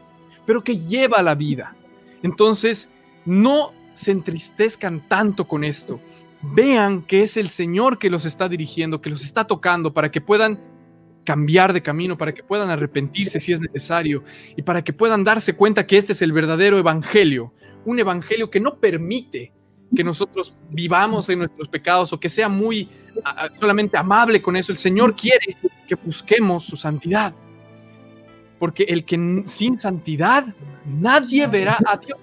pero 0.47 0.63
que 0.63 0.77
lleva 0.77 1.19
a 1.19 1.23
la 1.23 1.35
vida. 1.35 1.75
Entonces, 2.23 2.93
no 3.25 3.73
se 3.95 4.13
entristezcan 4.13 5.07
tanto 5.09 5.47
con 5.47 5.65
esto. 5.65 6.01
Vean 6.43 7.03
que 7.03 7.23
es 7.23 7.37
el 7.37 7.49
Señor 7.49 7.99
que 7.99 8.11
los 8.11 8.25
está 8.25 8.49
dirigiendo, 8.49 9.01
que 9.01 9.11
los 9.11 9.25
está 9.25 9.47
tocando 9.47 9.93
para 9.93 10.11
que 10.11 10.21
puedan 10.21 10.61
cambiar 11.25 11.73
de 11.73 11.83
camino, 11.83 12.17
para 12.17 12.33
que 12.33 12.43
puedan 12.43 12.71
arrepentirse 12.71 13.41
si 13.41 13.53
es 13.53 13.61
necesario 13.61 14.25
y 14.57 14.63
para 14.63 14.83
que 14.83 14.93
puedan 14.93 15.23
darse 15.23 15.55
cuenta 15.55 15.87
que 15.87 15.99
este 15.99 16.13
es 16.13 16.23
el 16.23 16.33
verdadero 16.33 16.79
evangelio, 16.79 17.53
un 17.85 17.99
evangelio 17.99 18.51
que 18.51 18.61
no 18.61 18.79
permite 18.79 19.53
que 19.95 20.05
nosotros 20.05 20.55
vivamos 20.71 21.29
en 21.29 21.41
nuestros 21.41 21.69
pecados 21.69 22.13
o 22.13 22.21
que 22.21 22.29
sea 22.29 22.49
muy 22.49 22.89
a- 23.25 23.49
solamente 23.59 23.97
amable 23.97 24.41
con 24.41 24.57
eso. 24.57 24.73
El 24.73 24.79
Señor 24.79 25.15
quiere 25.15 25.57
que 25.89 25.95
busquemos 25.97 26.65
su 26.65 26.77
santidad. 26.77 27.35
Porque 28.59 28.83
el 28.85 29.05
que 29.05 29.43
sin 29.47 29.79
santidad 29.79 30.47
nadie 30.87 31.47
verá 31.47 31.79
a 31.87 31.97
Dios. 31.97 32.19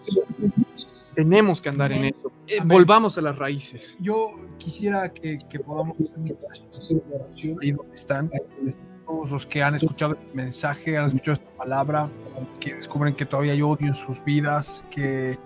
Tenemos 1.15 1.60
que 1.60 1.69
andar 1.69 1.91
en 1.91 2.06
eso. 2.06 2.31
Eh, 2.45 2.60
volvamos 2.64 3.18
a 3.18 3.22
las 3.22 3.35
raíces. 3.35 3.98
Yo 3.99 4.35
quisiera 4.60 5.11
que, 5.11 5.39
que 5.49 5.60
podamos 5.60 5.98
hacer 5.98 6.98
una 7.07 7.15
oración 7.26 7.57
ahí 7.61 7.72
donde 7.72 7.95
están. 7.95 8.31
Todos 9.06 9.31
los 9.31 9.45
que 9.45 9.64
han 9.64 9.73
escuchado 9.76 10.18
el 10.27 10.35
mensaje, 10.35 10.98
han 10.98 11.07
escuchado 11.07 11.34
esta 11.38 11.49
palabra, 11.57 12.10
que 12.60 12.76
descubren 12.76 13.15
que 13.15 13.26
todavía 13.26 13.53
hay 13.53 13.61
odio 13.61 13.88
en 13.88 13.95
sus 13.95 14.23
vidas, 14.23 14.85
que 14.91 15.39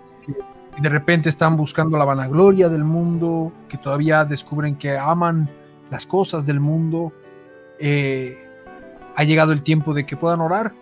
de 0.80 0.88
repente 0.88 1.28
están 1.28 1.56
buscando 1.56 1.98
la 1.98 2.04
vanagloria 2.04 2.68
del 2.68 2.84
mundo, 2.84 3.52
que 3.68 3.76
todavía 3.76 4.24
descubren 4.24 4.76
que 4.76 4.96
aman 4.96 5.50
las 5.90 6.06
cosas 6.06 6.46
del 6.46 6.60
mundo. 6.60 7.12
Eh, 7.78 8.48
ha 9.14 9.24
llegado 9.24 9.52
el 9.52 9.62
tiempo 9.62 9.92
de 9.92 10.06
que 10.06 10.16
puedan 10.16 10.40
orar 10.40 10.72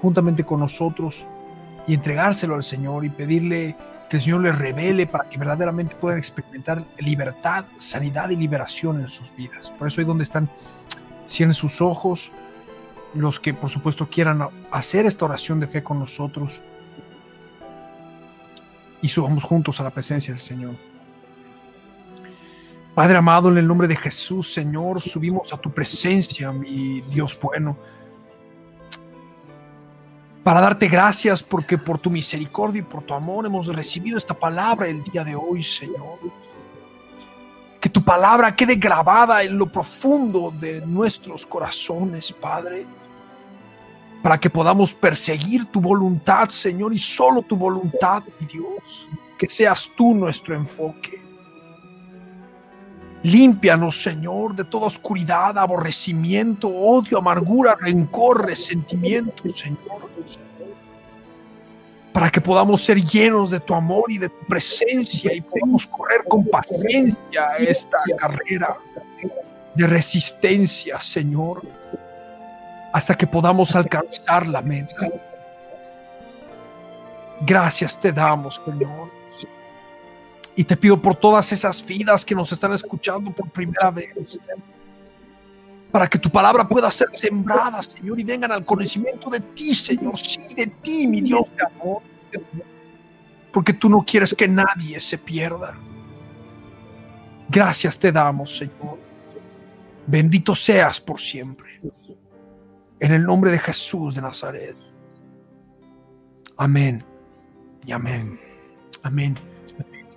juntamente 0.00 0.44
con 0.44 0.60
nosotros 0.60 1.26
y 1.86 1.94
entregárselo 1.94 2.54
al 2.54 2.62
Señor 2.62 3.04
y 3.04 3.10
pedirle 3.10 3.76
que 4.08 4.16
el 4.16 4.22
Señor 4.22 4.40
les 4.40 4.56
revele 4.56 5.06
para 5.06 5.28
que 5.28 5.36
verdaderamente 5.36 5.94
puedan 5.96 6.18
experimentar 6.18 6.82
libertad, 6.98 7.66
sanidad 7.76 8.30
y 8.30 8.36
liberación 8.36 9.00
en 9.00 9.08
sus 9.08 9.34
vidas. 9.36 9.70
Por 9.78 9.88
eso 9.88 10.00
ahí 10.00 10.06
donde 10.06 10.24
están, 10.24 10.48
cierren 11.28 11.54
sus 11.54 11.80
ojos, 11.80 12.32
los 13.14 13.40
que 13.40 13.52
por 13.52 13.68
supuesto 13.68 14.08
quieran 14.08 14.46
hacer 14.70 15.06
esta 15.06 15.24
oración 15.24 15.60
de 15.60 15.66
fe 15.66 15.82
con 15.82 15.98
nosotros 15.98 16.60
y 19.02 19.08
subamos 19.08 19.44
juntos 19.44 19.80
a 19.80 19.84
la 19.84 19.90
presencia 19.90 20.32
del 20.32 20.40
Señor. 20.40 20.74
Padre 22.94 23.18
amado, 23.18 23.50
en 23.50 23.58
el 23.58 23.66
nombre 23.66 23.88
de 23.88 23.96
Jesús, 23.96 24.52
Señor, 24.52 25.02
subimos 25.02 25.52
a 25.52 25.58
tu 25.58 25.70
presencia, 25.70 26.50
mi 26.52 27.02
Dios 27.02 27.38
bueno 27.40 27.76
para 30.46 30.60
darte 30.60 30.86
gracias 30.86 31.42
porque 31.42 31.76
por 31.76 31.98
tu 31.98 32.08
misericordia 32.08 32.78
y 32.78 32.84
por 32.84 33.02
tu 33.02 33.14
amor 33.14 33.46
hemos 33.46 33.66
recibido 33.66 34.16
esta 34.16 34.32
palabra 34.32 34.86
el 34.86 35.02
día 35.02 35.24
de 35.24 35.34
hoy, 35.34 35.64
Señor. 35.64 36.20
Que 37.80 37.88
tu 37.88 38.04
palabra 38.04 38.54
quede 38.54 38.76
grabada 38.76 39.42
en 39.42 39.58
lo 39.58 39.66
profundo 39.66 40.54
de 40.56 40.86
nuestros 40.86 41.44
corazones, 41.44 42.32
Padre, 42.32 42.86
para 44.26 44.38
que 44.38 44.50
podamos 44.50 44.92
perseguir 44.92 45.66
tu 45.66 45.80
voluntad, 45.80 46.48
Señor, 46.48 46.92
y 46.92 46.98
solo 46.98 47.42
tu 47.42 47.56
voluntad, 47.56 48.24
Dios. 48.52 49.06
Que 49.38 49.48
seas 49.48 49.88
tú 49.96 50.14
nuestro 50.14 50.52
enfoque. 50.52 51.22
Límpianos, 53.22 54.02
Señor, 54.02 54.56
de 54.56 54.64
toda 54.64 54.88
oscuridad, 54.88 55.56
aborrecimiento, 55.56 56.66
odio, 56.66 57.18
amargura, 57.18 57.76
rencor, 57.80 58.44
resentimiento, 58.44 59.48
Señor. 59.54 60.10
Para 62.12 62.28
que 62.28 62.40
podamos 62.40 62.82
ser 62.82 63.00
llenos 63.00 63.52
de 63.52 63.60
tu 63.60 63.76
amor 63.76 64.10
y 64.10 64.18
de 64.18 64.28
tu 64.28 64.44
presencia 64.48 65.32
y 65.32 65.40
podamos 65.40 65.86
correr 65.86 66.24
con 66.26 66.44
paciencia 66.46 67.46
esta 67.60 67.98
carrera 68.18 68.76
de 69.76 69.86
resistencia, 69.86 70.98
Señor, 70.98 71.62
hasta 72.96 73.14
que 73.14 73.26
podamos 73.26 73.76
alcanzar 73.76 74.48
la 74.48 74.62
meta. 74.62 75.06
Gracias 77.42 78.00
te 78.00 78.10
damos, 78.10 78.58
Señor. 78.64 79.10
Y 80.56 80.64
te 80.64 80.78
pido 80.78 80.96
por 81.02 81.14
todas 81.14 81.52
esas 81.52 81.84
vidas 81.84 82.24
que 82.24 82.34
nos 82.34 82.50
están 82.52 82.72
escuchando 82.72 83.30
por 83.32 83.50
primera 83.50 83.90
vez. 83.90 84.40
Para 85.92 86.06
que 86.08 86.18
tu 86.18 86.30
palabra 86.30 86.66
pueda 86.66 86.90
ser 86.90 87.08
sembrada, 87.12 87.82
Señor, 87.82 88.18
y 88.18 88.24
vengan 88.24 88.50
al 88.50 88.64
conocimiento 88.64 89.28
de 89.28 89.40
ti, 89.40 89.74
Señor. 89.74 90.18
Sí, 90.18 90.54
de 90.54 90.66
ti, 90.66 91.06
mi 91.06 91.20
Dios 91.20 91.42
de 91.54 91.66
amor. 91.66 92.00
Porque 93.52 93.74
tú 93.74 93.90
no 93.90 94.02
quieres 94.06 94.34
que 94.34 94.48
nadie 94.48 94.98
se 95.00 95.18
pierda. 95.18 95.74
Gracias 97.46 97.98
te 97.98 98.10
damos, 98.10 98.56
Señor. 98.56 98.98
Bendito 100.06 100.54
seas 100.54 100.98
por 100.98 101.20
siempre. 101.20 101.78
En 102.98 103.12
el 103.12 103.24
nombre 103.24 103.50
de 103.50 103.58
Jesús 103.58 104.14
de 104.14 104.22
Nazaret. 104.22 104.76
Amén. 106.56 107.02
Y 107.84 107.92
amén. 107.92 108.40
Amén. 109.02 109.36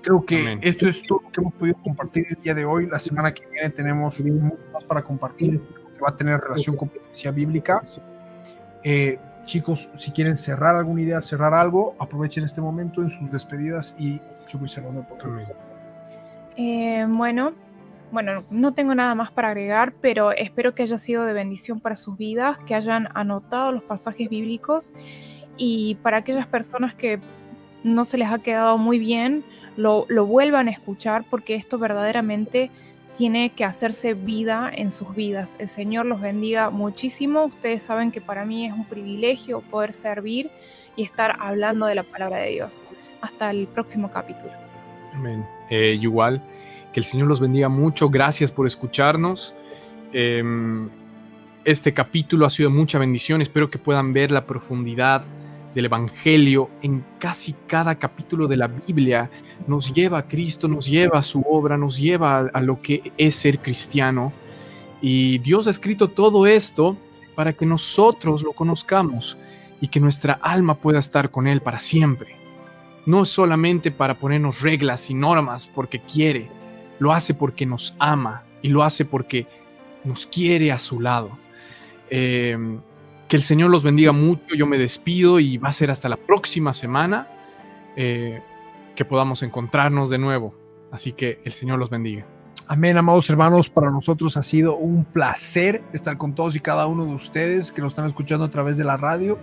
Creo 0.01 0.25
que 0.25 0.39
Amén. 0.39 0.59
esto 0.61 0.87
es 0.87 1.03
todo 1.03 1.21
lo 1.23 1.31
que 1.31 1.41
hemos 1.41 1.53
podido 1.55 1.77
compartir 1.83 2.25
el 2.29 2.41
día 2.41 2.53
de 2.53 2.65
hoy. 2.65 2.87
La 2.87 2.99
semana 2.99 3.33
que 3.33 3.45
viene 3.47 3.69
tenemos 3.69 4.19
mucho 4.21 4.65
más 4.71 4.83
para 4.85 5.03
compartir 5.03 5.59
que 5.59 6.01
va 6.01 6.09
a 6.09 6.15
tener 6.15 6.39
relación 6.39 6.77
con 6.77 6.87
poesía 6.87 7.31
bíblica. 7.31 7.83
Eh, 8.83 9.19
chicos, 9.45 9.89
si 9.97 10.11
quieren 10.11 10.37
cerrar 10.37 10.75
alguna 10.75 11.01
idea, 11.01 11.21
cerrar 11.21 11.53
algo, 11.53 11.95
aprovechen 11.99 12.45
este 12.45 12.61
momento 12.61 13.01
en 13.01 13.09
sus 13.09 13.29
despedidas 13.29 13.93
y 13.99 14.21
yo 14.47 14.57
voy 14.57 14.69
cerrando 14.69 15.01
el 15.01 15.07
podcast. 15.07 15.51
Eh, 16.55 17.05
bueno, 17.09 17.53
bueno, 18.11 18.43
no 18.49 18.73
tengo 18.73 18.95
nada 18.95 19.15
más 19.15 19.31
para 19.31 19.49
agregar, 19.49 19.93
pero 20.01 20.31
espero 20.31 20.73
que 20.73 20.83
haya 20.83 20.97
sido 20.97 21.25
de 21.25 21.33
bendición 21.33 21.79
para 21.79 21.95
sus 21.95 22.17
vidas, 22.17 22.57
que 22.59 22.75
hayan 22.75 23.09
anotado 23.13 23.71
los 23.71 23.83
pasajes 23.83 24.29
bíblicos 24.29 24.93
y 25.57 25.95
para 25.95 26.17
aquellas 26.17 26.47
personas 26.47 26.93
que 26.93 27.19
no 27.83 28.05
se 28.05 28.17
les 28.17 28.29
ha 28.29 28.39
quedado 28.39 28.77
muy 28.77 28.99
bien, 28.99 29.43
lo, 29.77 30.05
lo 30.09 30.25
vuelvan 30.25 30.67
a 30.67 30.71
escuchar 30.71 31.23
porque 31.29 31.55
esto 31.55 31.77
verdaderamente 31.77 32.71
tiene 33.17 33.49
que 33.49 33.65
hacerse 33.65 34.13
vida 34.13 34.71
en 34.73 34.91
sus 34.91 35.13
vidas. 35.13 35.55
El 35.59 35.67
Señor 35.67 36.05
los 36.05 36.21
bendiga 36.21 36.69
muchísimo. 36.69 37.45
Ustedes 37.45 37.83
saben 37.83 38.11
que 38.11 38.21
para 38.21 38.45
mí 38.45 38.65
es 38.65 38.73
un 38.73 38.85
privilegio 38.85 39.59
poder 39.59 39.91
servir 39.91 40.49
y 40.95 41.03
estar 41.03 41.35
hablando 41.39 41.85
de 41.85 41.95
la 41.95 42.03
palabra 42.03 42.37
de 42.37 42.51
Dios. 42.51 42.85
Hasta 43.21 43.51
el 43.51 43.67
próximo 43.67 44.09
capítulo. 44.09 44.51
Amén. 45.13 45.45
Eh, 45.69 45.97
igual, 45.99 46.41
que 46.93 46.99
el 46.99 47.03
Señor 47.03 47.27
los 47.27 47.39
bendiga 47.39 47.69
mucho. 47.69 48.09
Gracias 48.09 48.51
por 48.51 48.67
escucharnos. 48.67 49.53
Em, 50.13 50.89
este 51.65 51.93
capítulo 51.93 52.45
ha 52.45 52.49
sido 52.49 52.69
mucha 52.69 52.99
bendición. 52.99 53.41
Espero 53.41 53.69
que 53.69 53.77
puedan 53.77 54.13
ver 54.13 54.31
la 54.31 54.45
profundidad 54.45 55.23
del 55.75 55.85
Evangelio 55.85 56.69
en 56.81 57.05
casi 57.19 57.53
cada 57.67 57.95
capítulo 57.95 58.47
de 58.47 58.57
la 58.57 58.67
Biblia. 58.67 59.29
Nos 59.67 59.93
lleva 59.93 60.19
a 60.19 60.27
Cristo, 60.27 60.67
nos 60.67 60.87
lleva 60.87 61.19
a 61.19 61.23
su 61.23 61.41
obra, 61.47 61.77
nos 61.77 61.97
lleva 61.97 62.39
a, 62.39 62.49
a 62.53 62.61
lo 62.61 62.81
que 62.81 63.11
es 63.17 63.35
ser 63.35 63.59
cristiano. 63.59 64.33
Y 65.01 65.37
Dios 65.39 65.67
ha 65.67 65.71
escrito 65.71 66.07
todo 66.07 66.47
esto 66.47 66.97
para 67.35 67.53
que 67.53 67.65
nosotros 67.65 68.43
lo 68.43 68.53
conozcamos 68.53 69.37
y 69.79 69.87
que 69.87 69.99
nuestra 69.99 70.33
alma 70.33 70.75
pueda 70.75 70.99
estar 70.99 71.29
con 71.29 71.47
Él 71.47 71.61
para 71.61 71.79
siempre 71.79 72.39
no 73.09 73.25
solamente 73.25 73.89
para 73.89 74.13
ponernos 74.13 74.61
reglas 74.61 75.09
y 75.09 75.15
normas 75.15 75.65
porque 75.65 75.99
quiere, 75.99 76.47
lo 76.99 77.13
hace 77.13 77.33
porque 77.33 77.65
nos 77.65 77.95
ama 77.99 78.43
y 78.61 78.69
lo 78.69 78.83
hace 78.83 79.05
porque 79.05 79.47
nos 80.03 80.27
quiere 80.27 80.71
a 80.71 80.77
su 80.77 80.99
lado. 80.99 81.31
Eh, 82.09 82.57
que 83.29 83.35
el 83.35 83.43
Señor 83.43 83.69
los 83.69 83.83
bendiga 83.83 84.11
mucho, 84.11 84.55
yo 84.57 84.65
me 84.65 84.77
despido 84.77 85.39
y 85.39 85.57
va 85.57 85.69
a 85.69 85.73
ser 85.73 85.91
hasta 85.91 86.09
la 86.09 86.17
próxima 86.17 86.73
semana 86.73 87.27
eh, 87.95 88.41
que 88.95 89.05
podamos 89.05 89.43
encontrarnos 89.43 90.09
de 90.09 90.17
nuevo. 90.17 90.55
Así 90.91 91.13
que 91.13 91.39
el 91.45 91.53
Señor 91.53 91.77
los 91.77 91.91
bendiga. 91.91 92.25
Amén, 92.67 92.97
amados 92.97 93.29
hermanos, 93.29 93.69
para 93.69 93.91
nosotros 93.91 94.35
ha 94.35 94.43
sido 94.43 94.75
un 94.75 95.05
placer 95.05 95.83
estar 95.93 96.17
con 96.17 96.33
todos 96.33 96.55
y 96.55 96.59
cada 96.59 96.87
uno 96.87 97.05
de 97.05 97.13
ustedes 97.13 97.71
que 97.71 97.81
nos 97.81 97.93
están 97.93 98.05
escuchando 98.05 98.45
a 98.45 98.51
través 98.51 98.77
de 98.77 98.83
la 98.83 98.97
radio, 98.97 99.37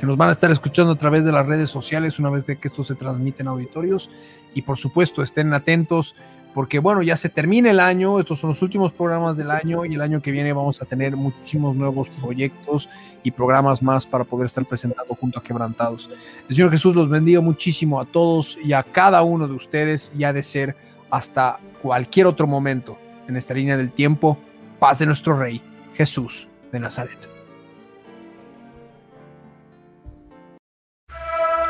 que 0.00 0.06
nos 0.06 0.16
van 0.16 0.30
a 0.30 0.32
estar 0.32 0.50
escuchando 0.50 0.92
a 0.92 0.96
través 0.96 1.24
de 1.24 1.32
las 1.32 1.46
redes 1.46 1.68
sociales 1.68 2.18
una 2.20 2.30
vez 2.30 2.44
que 2.44 2.58
esto 2.62 2.84
se 2.84 2.94
transmite 2.94 3.42
en 3.42 3.48
auditorios. 3.48 4.08
Y 4.54 4.62
por 4.62 4.78
supuesto, 4.78 5.22
estén 5.22 5.52
atentos 5.52 6.14
porque 6.54 6.78
bueno, 6.78 7.02
ya 7.02 7.16
se 7.16 7.28
termina 7.28 7.70
el 7.70 7.80
año, 7.80 8.20
estos 8.20 8.38
son 8.38 8.50
los 8.50 8.62
últimos 8.62 8.92
programas 8.92 9.36
del 9.36 9.50
año 9.50 9.84
y 9.84 9.94
el 9.94 10.02
año 10.02 10.20
que 10.20 10.30
viene 10.30 10.52
vamos 10.52 10.82
a 10.82 10.84
tener 10.84 11.16
muchísimos 11.16 11.74
nuevos 11.74 12.08
proyectos 12.10 12.88
y 13.22 13.30
programas 13.30 13.82
más 13.82 14.06
para 14.06 14.24
poder 14.24 14.46
estar 14.46 14.64
presentando 14.64 15.14
junto 15.14 15.38
a 15.38 15.42
Quebrantados. 15.42 16.10
El 16.48 16.56
Señor 16.56 16.70
Jesús 16.70 16.94
los 16.94 17.08
bendiga 17.08 17.40
muchísimo 17.40 18.00
a 18.00 18.04
todos 18.04 18.58
y 18.62 18.72
a 18.72 18.82
cada 18.82 19.22
uno 19.22 19.48
de 19.48 19.54
ustedes 19.54 20.12
y 20.16 20.24
ha 20.24 20.32
de 20.32 20.42
ser 20.42 20.76
hasta 21.10 21.58
cualquier 21.80 22.26
otro 22.26 22.46
momento 22.46 22.98
en 23.28 23.36
esta 23.36 23.54
línea 23.54 23.76
del 23.76 23.92
tiempo, 23.92 24.38
paz 24.78 24.98
de 24.98 25.06
nuestro 25.06 25.36
Rey, 25.36 25.62
Jesús 25.94 26.48
de 26.70 26.80
Nazaret. 26.80 27.31